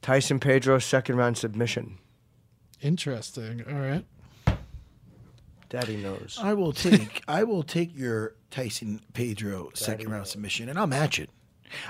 Tyson 0.02 0.40
Pedro's 0.40 0.86
second 0.86 1.18
round 1.18 1.38
submission. 1.38 2.00
Interesting. 2.82 3.64
All 3.68 3.80
right. 3.80 4.06
Daddy 5.70 5.98
knows. 5.98 6.38
I 6.42 6.54
will 6.54 6.72
take. 6.72 7.22
I 7.28 7.44
will 7.44 7.64
take 7.64 7.98
your 7.98 8.36
Tyson 8.52 9.02
Pedro 9.14 9.72
second 9.74 10.10
round 10.10 10.28
submission, 10.28 10.70
and 10.70 10.80
I'll 10.80 10.88
match 10.88 11.20
it. 11.20 11.30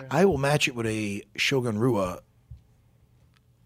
I 0.10 0.26
will 0.26 0.38
match 0.38 0.68
it 0.68 0.76
with 0.76 0.88
a 0.88 1.24
Shogun 1.36 1.78
Rua 1.78 2.22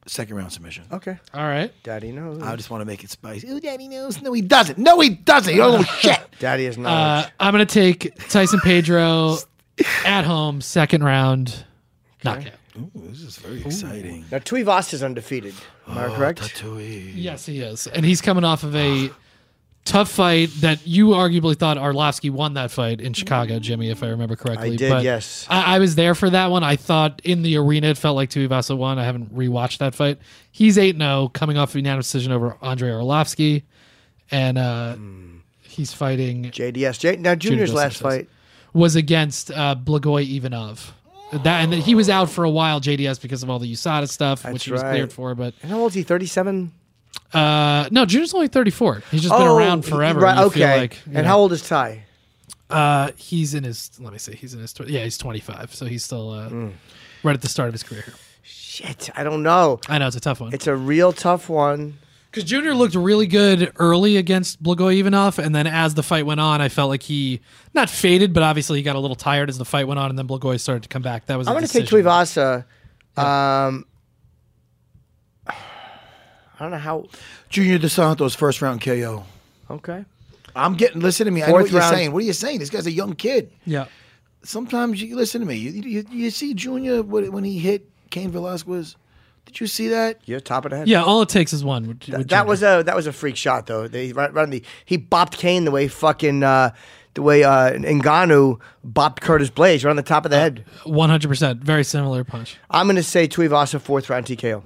second 0.09 0.35
round 0.35 0.51
submission. 0.51 0.85
Okay. 0.91 1.17
All 1.33 1.43
right. 1.47 1.71
Daddy 1.83 2.11
knows. 2.11 2.41
I 2.41 2.55
just 2.55 2.69
want 2.69 2.81
to 2.81 2.85
make 2.85 3.03
it 3.03 3.09
spicy. 3.09 3.47
Oh, 3.49 3.59
Daddy 3.59 3.87
knows. 3.87 4.21
No, 4.21 4.33
he 4.33 4.41
doesn't. 4.41 4.77
No, 4.77 4.99
he 4.99 5.09
doesn't. 5.09 5.53
You 5.53 5.61
don't 5.61 5.81
know 5.81 5.83
shit. 5.99 6.19
Daddy 6.39 6.65
is 6.65 6.77
Uh. 6.77 7.27
I'm 7.39 7.53
going 7.53 7.65
to 7.65 7.73
take 7.73 8.15
Tyson 8.29 8.59
Pedro 8.61 9.37
at 10.05 10.25
home, 10.25 10.61
second 10.61 11.03
round 11.03 11.63
knockout. 12.23 12.53
Ooh, 12.77 12.91
this 12.95 13.21
is 13.21 13.37
very 13.37 13.61
exciting. 13.61 14.25
now, 14.31 14.37
Tuivasa 14.39 14.93
is 14.93 15.03
undefeated. 15.03 15.53
Am 15.87 15.97
I 15.97 16.07
correct? 16.15 16.39
Tatooine. 16.41 17.11
Yes, 17.15 17.45
he 17.45 17.59
is. 17.61 17.87
And 17.87 18.05
he's 18.05 18.21
coming 18.21 18.43
off 18.43 18.63
of 18.63 18.75
a 18.75 19.09
tough 19.85 20.09
fight 20.11 20.49
that 20.61 20.85
you 20.85 21.07
arguably 21.09 21.55
thought 21.57 21.77
Arlovsky 21.77 22.29
won 22.29 22.53
that 22.53 22.69
fight 22.71 23.01
in 23.01 23.13
Chicago, 23.13 23.59
Jimmy, 23.59 23.89
if 23.89 24.03
I 24.03 24.07
remember 24.09 24.35
correctly. 24.35 24.73
I 24.73 24.75
did, 24.75 24.89
But 24.89 25.03
yes. 25.03 25.47
I, 25.49 25.75
I 25.75 25.79
was 25.79 25.95
there 25.95 26.13
for 26.13 26.29
that 26.29 26.51
one. 26.51 26.63
I 26.63 26.75
thought 26.75 27.21
in 27.23 27.41
the 27.41 27.57
arena 27.57 27.87
it 27.87 27.97
felt 27.97 28.15
like 28.15 28.29
Tuivasa 28.29 28.77
won. 28.77 28.99
I 28.99 29.03
haven't 29.03 29.35
rewatched 29.35 29.79
that 29.79 29.95
fight. 29.95 30.19
He's 30.51 30.77
8 30.77 30.97
0, 30.97 31.29
coming 31.33 31.57
off 31.57 31.73
a 31.73 31.79
unanimous 31.79 32.05
decision 32.11 32.31
over 32.31 32.57
Andre 32.61 32.89
Arlovsky. 32.91 33.63
And 34.31 34.57
uh, 34.59 34.95
he's 35.63 35.91
fighting, 35.91 36.45
JDS. 36.45 36.99
J- 36.99 37.15
now, 37.15 37.33
Junior's 37.33 37.73
last 37.73 37.97
fight. 37.97 38.29
was 38.73 38.95
against 38.95 39.49
uh, 39.49 39.75
Blagoy 39.75 40.37
Ivanov. 40.37 40.93
That 41.31 41.61
and 41.63 41.71
then 41.71 41.81
he 41.81 41.93
was 41.95 42.09
out 42.09 42.29
for 42.29 42.43
a 42.43 42.49
while, 42.49 42.81
JDS, 42.81 43.21
because 43.21 43.43
of 43.43 43.49
all 43.51 43.59
the 43.59 43.71
USADA 43.71 44.09
stuff, 44.09 44.41
That's 44.43 44.53
which 44.53 44.63
he 44.65 44.71
was 44.71 44.81
right. 44.81 44.91
cleared 44.91 45.13
for. 45.13 45.33
But 45.35 45.53
And 45.61 45.71
how 45.71 45.79
old 45.79 45.91
is 45.91 45.95
he? 45.95 46.03
37? 46.03 46.71
Uh, 47.33 47.87
no, 47.91 48.05
Junior's 48.05 48.33
only 48.33 48.47
34. 48.47 49.03
He's 49.11 49.21
just 49.23 49.33
been 49.35 49.47
around 49.47 49.83
forever. 49.85 50.19
Right, 50.21 50.43
You 50.43 50.49
feel 50.49 50.63
okay. 50.63 50.79
like, 50.79 50.93
you 51.05 51.13
and 51.13 51.23
know. 51.23 51.23
how 51.25 51.37
old 51.39 51.51
is 51.53 51.67
Ty? 51.67 52.03
Uh, 52.69 53.11
he's 53.17 53.53
in 53.53 53.63
his. 53.63 53.91
Let 53.99 54.13
me 54.13 54.19
see. 54.19 54.33
He's 54.35 54.53
in 54.53 54.59
his. 54.59 54.73
tw- 54.73 54.87
Yeah, 54.87 55.03
he's 55.03 55.17
25. 55.17 55.73
So 55.73 55.85
he's 55.85 56.03
still 56.03 56.31
uh, 56.31 56.49
Hmm. 56.49 56.67
right 57.23 57.33
at 57.33 57.41
the 57.41 57.49
start 57.49 57.67
of 57.67 57.73
his 57.73 57.83
career. 57.83 58.13
Shit, 58.43 59.09
I 59.15 59.23
don't 59.23 59.43
know. 59.43 59.79
I 59.89 59.97
know 59.97 60.07
it's 60.07 60.15
a 60.15 60.19
tough 60.19 60.39
one 60.39 60.53
It's 60.53 60.67
a 60.67 60.75
real 60.75 61.11
tough 61.11 61.49
one. 61.49 61.97
because 62.31 62.43
Junior 62.49 62.73
looked 62.75 62.93
really 62.95 63.25
good 63.27 63.71
early 63.77 64.17
against 64.17 64.61
Blagoy 64.61 64.99
Ivanov, 64.99 65.39
and 65.39 65.53
then 65.53 65.65
as 65.67 65.95
the 65.95 66.03
fight 66.03 66.25
went 66.27 66.39
on, 66.39 66.61
I 66.61 66.69
felt 66.69 66.89
like 66.89 67.01
he 67.03 67.41
not 67.73 67.89
faded, 67.89 68.33
but 68.33 68.43
obviously 68.43 68.77
he 68.79 68.83
got 68.83 68.95
a 68.95 68.99
little 68.99 69.15
tired 69.15 69.49
as 69.49 69.57
the 69.57 69.65
fight 69.65 69.87
went 69.87 69.99
on, 69.99 70.09
and 70.11 70.17
then 70.17 70.27
Blagoy 70.27 70.59
started 70.59 70.83
to 70.83 70.89
come 70.89 71.01
back. 71.01 71.25
That 71.25 71.37
was. 71.37 71.47
I'm 71.47 71.53
going 71.55 71.65
going 71.65 71.67
to 71.67 71.79
take 71.79 71.89
Tuivasa. 71.89 72.65
Um, 73.17 73.85
I 76.59 76.63
don't 76.63 76.71
know 76.71 76.77
how. 76.77 77.05
Junior 77.49 77.77
Dos 77.77 77.93
Santos 77.93 78.35
first 78.35 78.61
round 78.61 78.81
KO. 78.81 79.23
Okay. 79.69 80.03
I'm 80.55 80.75
getting. 80.75 81.01
Listen 81.01 81.25
to 81.25 81.31
me. 81.31 81.41
I 81.43 81.47
know 81.47 81.51
Fourth 81.53 81.63
what 81.63 81.71
you're 81.71 81.79
round. 81.81 81.95
saying. 81.95 82.11
What 82.11 82.23
are 82.23 82.25
you 82.25 82.33
saying? 82.33 82.59
This 82.59 82.69
guy's 82.69 82.87
a 82.87 82.91
young 82.91 83.13
kid. 83.13 83.51
Yeah. 83.65 83.85
Sometimes 84.43 85.01
you 85.01 85.15
listen 85.15 85.41
to 85.41 85.47
me. 85.47 85.55
You, 85.55 85.71
you, 85.81 86.05
you 86.11 86.29
see 86.29 86.53
Junior 86.53 87.03
when 87.03 87.31
when 87.31 87.43
he 87.43 87.59
hit 87.59 87.89
Cain 88.09 88.31
Velasquez. 88.31 88.95
Did 89.45 89.59
you 89.61 89.67
see 89.67 89.87
that? 89.87 90.19
Yeah, 90.25 90.39
top 90.39 90.65
of 90.65 90.71
the 90.71 90.77
head. 90.77 90.87
Yeah, 90.87 91.03
all 91.03 91.21
it 91.23 91.29
takes 91.29 91.53
is 91.53 91.63
one. 91.63 91.87
With, 91.87 91.99
Th- 92.01 92.17
with 92.19 92.29
that 92.29 92.45
was 92.45 92.61
a 92.61 92.83
that 92.85 92.95
was 92.95 93.07
a 93.07 93.13
freak 93.13 93.35
shot 93.35 93.65
though. 93.65 93.87
They 93.87 94.11
right, 94.13 94.31
right 94.33 94.43
on 94.43 94.49
the 94.51 94.63
he 94.85 94.97
bopped 94.97 95.37
Cain 95.37 95.65
the 95.65 95.71
way 95.71 95.87
fucking 95.87 96.43
uh, 96.43 96.71
the 97.15 97.21
way 97.23 97.43
uh, 97.43 97.71
Ngannou 97.73 98.59
bopped 98.87 99.21
Curtis 99.21 99.49
Blaydes 99.49 99.83
right 99.83 99.89
on 99.89 99.95
the 99.95 100.03
top 100.03 100.23
of 100.25 100.31
the 100.31 100.37
head. 100.37 100.65
100%. 100.83 101.57
Very 101.57 101.83
similar 101.83 102.23
punch. 102.23 102.57
I'm 102.69 102.85
going 102.85 102.95
to 102.97 103.03
say 103.03 103.27
Tuivasa 103.27 103.81
fourth 103.81 104.09
round 104.09 104.25
TKO. 104.25 104.63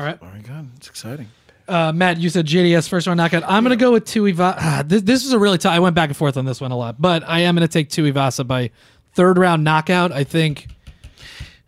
All 0.00 0.06
right. 0.06 0.18
Very 0.18 0.40
good. 0.40 0.66
It's 0.78 0.88
exciting. 0.88 1.28
Uh, 1.68 1.92
Matt, 1.92 2.16
you 2.18 2.30
said 2.30 2.46
JDS 2.46 2.88
first 2.88 3.06
round 3.06 3.18
knockout. 3.18 3.42
I'm 3.46 3.62
going 3.62 3.78
to 3.78 3.82
go 3.82 3.92
with 3.92 4.06
Tuivasa. 4.06 4.54
Ah, 4.58 4.82
this, 4.84 5.02
this 5.02 5.24
was 5.24 5.32
a 5.34 5.38
really 5.38 5.58
tough. 5.58 5.72
I 5.74 5.78
went 5.78 5.94
back 5.94 6.08
and 6.08 6.16
forth 6.16 6.36
on 6.38 6.46
this 6.46 6.58
one 6.60 6.72
a 6.72 6.76
lot, 6.76 7.00
but 7.00 7.22
I 7.28 7.40
am 7.40 7.54
going 7.54 7.68
to 7.68 7.72
take 7.72 7.90
Tuivasa 7.90 8.46
by 8.46 8.70
third 9.12 9.36
round 9.36 9.62
knockout. 9.62 10.10
I 10.10 10.24
think, 10.24 10.68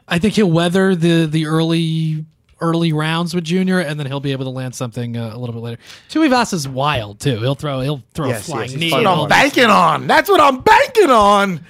I 0.09 0.19
think 0.19 0.33
he'll 0.35 0.51
weather 0.51 0.97
the 0.97 1.27
the 1.27 1.45
early 1.47 2.25
early 2.61 2.93
rounds 2.93 3.35
with 3.35 3.45
Junior, 3.45 3.81
and 3.81 4.01
then 4.01 4.07
he'll 4.07 4.19
be 4.21 4.33
able 4.33 4.45
to 4.47 4.51
land 4.51 4.75
something 4.75 5.17
uh, 5.17 5.31
a 5.35 5.39
little 5.39 5.53
bit 5.53 5.61
later. 5.61 5.83
Tuivasa's 6.09 6.67
wild 6.67 7.21
too. 7.21 7.39
He'll 7.39 7.55
throw 7.55 7.81
he'll 7.81 8.03
throw 8.15 8.29
Yes, 8.29 8.41
a 8.41 8.45
flying 8.51 8.63
yes, 8.63 8.71
he's 8.73 8.81
knee. 8.81 8.91
fun 8.91 8.99
and 9.01 9.05
to 9.07 9.11
all 9.11 9.21
watch. 9.23 9.29
that. 9.29 9.43
Banking 9.43 9.65
on. 9.71 10.07
That's 10.07 10.31
what 10.31 10.41
I'm 10.41 10.61
banking 10.63 11.11
on. 11.11 11.61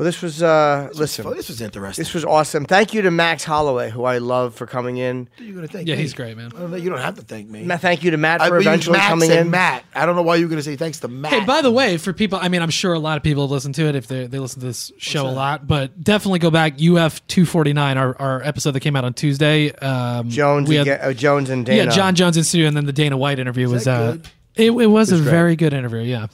Well, 0.00 0.06
this 0.06 0.22
was 0.22 0.42
uh, 0.42 0.88
listen. 0.94 1.26
Oh, 1.26 1.34
this 1.34 1.48
was 1.50 1.60
interesting. 1.60 2.02
This 2.02 2.14
was 2.14 2.24
awesome. 2.24 2.64
Thank 2.64 2.94
you 2.94 3.02
to 3.02 3.10
Max 3.10 3.44
Holloway, 3.44 3.90
who 3.90 4.04
I 4.04 4.16
love 4.16 4.54
for 4.54 4.66
coming 4.66 4.96
in. 4.96 5.28
You're 5.36 5.54
gonna 5.56 5.66
thank 5.68 5.86
Yeah, 5.86 5.96
me. 5.96 6.00
he's 6.00 6.14
great, 6.14 6.38
man. 6.38 6.52
I 6.56 6.76
you 6.76 6.88
don't 6.88 7.00
have 7.00 7.16
to 7.16 7.20
thank 7.20 7.50
me. 7.50 7.64
Ma- 7.64 7.76
Thank 7.76 8.02
you 8.02 8.10
to 8.12 8.16
Matt 8.16 8.40
for 8.40 8.48
believe 8.48 8.62
eventually 8.66 8.96
Matt 8.96 9.08
coming 9.10 9.28
said 9.28 9.40
in. 9.44 9.50
Matt. 9.50 9.84
I 9.94 10.06
don't 10.06 10.16
know 10.16 10.22
why 10.22 10.36
you 10.36 10.46
were 10.46 10.48
gonna 10.48 10.62
say 10.62 10.76
thanks 10.76 11.00
to 11.00 11.08
Matt. 11.08 11.32
Hey, 11.34 11.44
by 11.44 11.60
the 11.60 11.70
way, 11.70 11.98
for 11.98 12.14
people, 12.14 12.38
I 12.40 12.48
mean, 12.48 12.62
I'm 12.62 12.70
sure 12.70 12.94
a 12.94 12.98
lot 12.98 13.18
of 13.18 13.22
people 13.22 13.46
listen 13.46 13.74
to 13.74 13.84
it 13.88 13.94
if 13.94 14.06
they 14.06 14.26
they 14.26 14.38
listen 14.38 14.60
to 14.60 14.66
this 14.68 14.90
show 14.96 15.26
a 15.26 15.28
lot, 15.28 15.66
but 15.66 16.02
definitely 16.02 16.38
go 16.38 16.50
back 16.50 16.76
UF 16.80 17.26
249, 17.26 17.98
our, 17.98 18.16
our 18.18 18.42
episode 18.42 18.70
that 18.70 18.80
came 18.80 18.96
out 18.96 19.04
on 19.04 19.12
Tuesday. 19.12 19.70
Um, 19.72 20.30
Jones, 20.30 20.66
we 20.66 20.76
had- 20.76 20.86
Ga- 20.86 20.98
uh, 21.08 21.12
Jones 21.12 21.50
and 21.50 21.66
Dana. 21.66 21.84
Yeah, 21.84 21.90
Jon 21.90 22.14
Jones 22.14 22.38
in 22.38 22.44
studio, 22.44 22.68
and 22.68 22.74
then 22.76 22.86
the 22.86 22.94
Dana 22.94 23.18
White 23.18 23.38
interview 23.38 23.68
was. 23.68 23.84
that 23.84 24.00
uh 24.00 24.12
good? 24.12 24.28
It, 24.56 24.70
it 24.72 24.86
was, 24.86 25.12
a 25.12 25.16
great. 25.16 25.30
very 25.30 25.56
good 25.56 25.74
interview. 25.74 26.00
Yeah, 26.00 26.28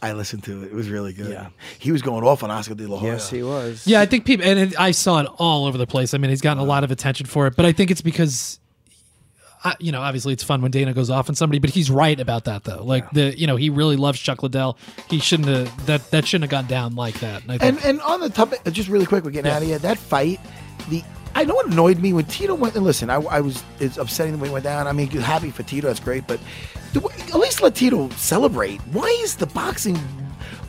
I 0.00 0.12
listened 0.12 0.44
to 0.44 0.62
it. 0.62 0.66
It 0.66 0.74
was 0.74 0.88
really 0.88 1.12
good. 1.12 1.30
Yeah. 1.32 1.48
He 1.78 1.90
was 1.90 2.02
going 2.02 2.24
off 2.24 2.42
on 2.44 2.50
Oscar 2.50 2.74
De 2.74 2.86
La 2.86 2.98
Hoya. 2.98 3.12
Yes, 3.14 3.30
he 3.30 3.42
was. 3.42 3.86
yeah. 3.86 4.00
I 4.00 4.06
think 4.06 4.24
people, 4.24 4.46
and 4.46 4.58
it, 4.58 4.80
I 4.80 4.92
saw 4.92 5.20
it 5.20 5.26
all 5.38 5.66
over 5.66 5.76
the 5.76 5.86
place. 5.88 6.14
I 6.14 6.18
mean, 6.18 6.30
he's 6.30 6.40
gotten 6.40 6.62
a 6.62 6.66
lot 6.66 6.84
of 6.84 6.90
attention 6.92 7.26
for 7.26 7.46
it, 7.48 7.56
but 7.56 7.66
I 7.66 7.72
think 7.72 7.90
it's 7.90 8.02
because. 8.02 8.60
I, 9.64 9.74
you 9.80 9.90
know, 9.90 10.00
obviously 10.00 10.32
it's 10.32 10.44
fun 10.44 10.62
when 10.62 10.70
Dana 10.70 10.94
goes 10.94 11.10
off 11.10 11.28
on 11.28 11.34
somebody, 11.34 11.58
but 11.58 11.70
he's 11.70 11.90
right 11.90 12.20
about 12.20 12.44
that 12.44 12.62
though. 12.62 12.84
Like 12.84 13.10
the, 13.10 13.36
you 13.36 13.48
know, 13.48 13.56
he 13.56 13.70
really 13.70 13.96
loves 13.96 14.20
Chuck 14.20 14.40
Liddell. 14.44 14.78
He 15.10 15.18
shouldn't 15.18 15.48
have 15.48 15.86
that. 15.86 16.08
That 16.12 16.24
shouldn't 16.28 16.48
have 16.52 16.62
gone 16.62 16.70
down 16.70 16.94
like 16.94 17.18
that. 17.18 17.42
And 17.42 17.50
I 17.50 17.58
think, 17.58 17.84
And 17.84 17.84
and 17.84 18.00
on 18.02 18.20
the 18.20 18.30
topic, 18.30 18.60
uh, 18.64 18.70
just 18.70 18.88
really 18.88 19.04
quick, 19.04 19.24
we're 19.24 19.32
getting 19.32 19.50
out 19.50 19.60
of 19.60 19.66
here. 19.66 19.80
That 19.80 19.98
fight, 19.98 20.38
the 20.90 21.02
I 21.34 21.44
know 21.44 21.56
what 21.56 21.66
annoyed 21.66 21.98
me 21.98 22.12
when 22.12 22.26
Tito 22.26 22.54
went. 22.54 22.76
And 22.76 22.84
listen, 22.84 23.10
I, 23.10 23.16
I 23.16 23.40
was 23.40 23.64
it's 23.80 23.96
upsetting 23.98 24.34
the 24.34 24.38
way 24.38 24.48
it 24.48 24.52
went 24.52 24.62
down. 24.62 24.86
I 24.86 24.92
mean, 24.92 25.08
happy 25.08 25.50
for 25.50 25.64
Tito, 25.64 25.88
that's 25.88 25.98
great, 25.98 26.28
but 26.28 26.38
the 26.92 27.00
way- 27.00 27.14
at 27.28 27.34
least 27.38 27.60
let 27.62 27.74
Tito 27.74 28.08
celebrate. 28.16 28.80
Why 28.92 29.06
is 29.22 29.36
the 29.36 29.46
boxing? 29.46 29.96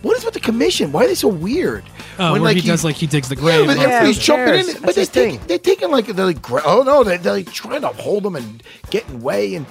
What 0.01 0.17
is 0.17 0.23
with 0.23 0.33
the 0.33 0.39
commission? 0.39 0.91
Why 0.93 1.03
are 1.03 1.07
they 1.07 1.15
so 1.15 1.27
weird? 1.27 1.83
Oh, 2.19 2.31
When, 2.33 2.41
where 2.41 2.53
he 2.53 2.61
you- 2.61 2.67
does 2.71 2.83
like 2.85 2.95
he 2.95 3.05
digs 3.07 3.27
the 3.29 3.35
grave. 3.35 3.61
Yeah, 3.61 3.65
but 3.67 3.77
and 3.77 3.81
everybody's 3.81 4.17
that. 4.17 4.23
jumping 4.23 4.53
in, 4.59 4.65
That's 4.65 4.79
but 4.79 4.95
they're 4.95 5.01
his 5.01 5.09
taking, 5.09 5.39
they're 5.47 5.57
taking 5.57 5.91
like 5.91 6.07
they're 6.07 6.25
like, 6.25 6.41
gra- 6.41 6.61
oh 6.65 6.83
no, 6.83 7.03
they're, 7.03 7.17
they're 7.17 7.33
like 7.33 7.51
trying 7.51 7.81
to 7.81 7.87
hold 7.89 8.23
them 8.23 8.35
and 8.35 8.63
get 8.91 9.07
in 9.09 9.19
way, 9.21 9.55
and 9.55 9.65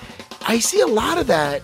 I 0.46 0.58
see 0.58 0.80
a 0.80 0.86
lot 0.86 1.16
of 1.18 1.26
that 1.28 1.62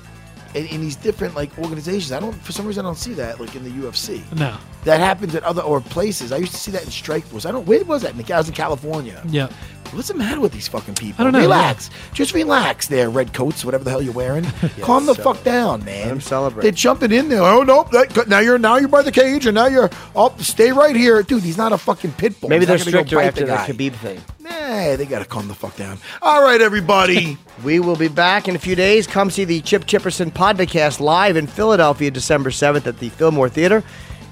in, 0.55 0.66
in 0.66 0.81
these 0.81 0.97
different 0.97 1.35
like 1.35 1.56
organizations. 1.59 2.11
I 2.12 2.20
don't, 2.20 2.32
for 2.43 2.52
some 2.52 2.66
reason, 2.66 2.86
I 2.86 2.89
don't 2.89 2.97
see 2.98 3.12
that 3.15 3.39
like 3.40 3.55
in 3.55 3.65
the 3.65 3.70
UFC. 3.70 4.23
No. 4.39 4.56
That 4.85 5.01
happens 5.01 5.35
at 5.35 5.43
other 5.44 5.62
or 5.62 5.81
places. 5.81 6.31
I 6.32 6.36
used 6.39 6.52
to 6.52 6.59
see 6.59 6.70
that 6.73 6.85
in 6.85 6.89
Strikeforce. 6.90 7.47
I 7.47 7.52
don't. 7.52 7.66
Where 7.66 7.82
was 7.85 8.02
that? 8.02 8.15
I 8.31 8.36
was 8.39 8.48
in 8.48 8.55
California. 8.55 9.23
Yeah. 9.28 9.48
What's 9.95 10.09
the 10.09 10.15
matter 10.15 10.41
with 10.41 10.53
these 10.53 10.69
fucking 10.69 10.95
people? 10.95 11.21
I 11.21 11.25
don't 11.25 11.33
know, 11.33 11.41
Relax. 11.41 11.91
Just 12.12 12.35
relax 12.35 12.89
there, 12.89 13.11
red 13.11 13.33
coats, 13.33 13.65
whatever 13.65 13.85
the 13.85 13.91
hell 13.91 14.03
you're 14.03 14.12
wearing. 14.12 14.45
Calm 14.83 15.07
the 15.07 15.15
fuck 15.15 15.43
down, 15.45 15.85
man. 15.85 16.03
Let 16.03 16.11
'em 16.11 16.21
celebrate. 16.21 16.62
They're 16.62 16.73
jumping 16.73 17.12
in 17.12 17.29
there. 17.29 17.43
Oh 17.43 17.62
nope. 17.62 17.91
That, 17.91 18.29
now 18.29 18.41
you're 18.41 18.59
now 18.59 18.77
you're 18.77 18.89
by 18.89 19.03
the 19.03 19.12
cage, 19.12 19.47
and 19.47 19.55
now 19.55 19.66
you're 19.66 19.91
oh 20.16 20.35
stay 20.39 20.73
right 20.73 20.97
here, 20.97 21.23
dude. 21.23 21.43
He's 21.43 21.59
not 21.59 21.73
a 21.73 21.79
fucking 21.79 22.12
pit 22.12 22.41
bull. 22.41 22.51
Maybe 22.51 22.66
He's 22.66 22.69
they're 22.69 22.79
gonna 22.79 22.91
go 22.91 22.99
stricter 23.07 23.16
bite 23.16 23.27
after 23.27 23.41
the 23.41 23.47
guy. 23.47 23.91
Khabib 23.91 23.95
thing. 23.97 24.21
Nah, 24.41 24.97
they 24.97 25.07
gotta 25.09 25.25
calm 25.25 25.49
the 25.49 25.55
fuck 25.55 25.77
down. 25.77 25.99
All 26.23 26.43
right, 26.43 26.61
everybody. 26.61 27.39
We 27.62 27.79
will 27.79 27.95
be 27.97 28.09
back 28.09 28.49
in 28.49 28.57
a 28.57 28.59
few 28.59 28.75
days. 28.75 29.07
Come 29.07 29.31
see 29.31 29.45
the 29.45 29.61
Chip 29.61 29.85
Chipperson 29.87 30.33
podcast 30.33 30.99
live 30.99 31.37
in 31.37 31.47
Philadelphia, 31.47 32.11
December 32.11 32.51
7th 32.51 32.87
at 32.89 32.99
the 32.99 33.11
Fillmore 33.11 33.49
Theater. 33.49 33.85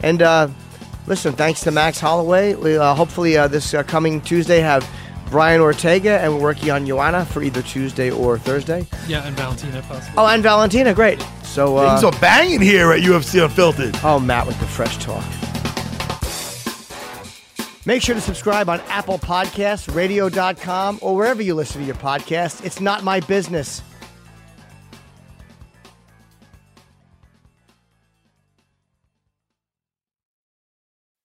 And 0.03 0.21
uh, 0.23 0.49
listen, 1.07 1.33
thanks 1.35 1.61
to 1.61 1.71
Max 1.71 2.01
Holloway. 2.01 2.55
We 2.57 2.77
uh, 2.77 2.95
hopefully 2.95 3.37
uh, 3.39 3.47
this 3.47 3.75
uh, 3.75 3.85
coming 3.85 4.21
Tuesday 4.21 4.59
have 4.59 4.83
Brian 5.33 5.63
Ortega, 5.63 6.21
and 6.21 6.35
we're 6.35 6.43
working 6.43 6.71
on 6.71 6.87
Joanna 6.87 7.25
for 7.25 7.43
either 7.43 7.63
Tuesday 7.63 8.11
or 8.11 8.39
Thursday. 8.39 8.87
Yeah, 9.09 9.27
and 9.27 9.35
Valentina 9.35 9.83
possibly. 9.89 10.15
Oh, 10.19 10.27
and 10.27 10.43
Valentina, 10.43 10.93
great. 10.93 11.21
So, 11.43 11.79
uh, 11.79 11.99
Things 11.99 12.05
are 12.15 12.21
banging 12.21 12.61
here 12.61 12.93
at 12.93 13.01
UFC 13.01 13.43
Unfiltered. 13.43 13.99
oh, 14.05 14.21
Matt 14.21 14.47
with 14.47 14.61
the 14.61 14.67
fresh 14.67 14.99
talk. 14.99 15.25
Make 17.87 18.03
sure 18.03 18.15
to 18.15 18.21
subscribe 18.21 18.69
on 18.69 18.81
Apple 18.89 19.19
Podcasts, 19.19 19.93
radio.com, 19.93 20.99
or 21.01 21.17
wherever 21.17 21.43
you 21.43 21.55
listen 21.55 21.81
to 21.81 21.87
your 21.87 21.97
podcast. 21.97 22.65
It's 22.65 22.81
not 22.81 23.03
my 23.03 23.19
business. 23.21 23.83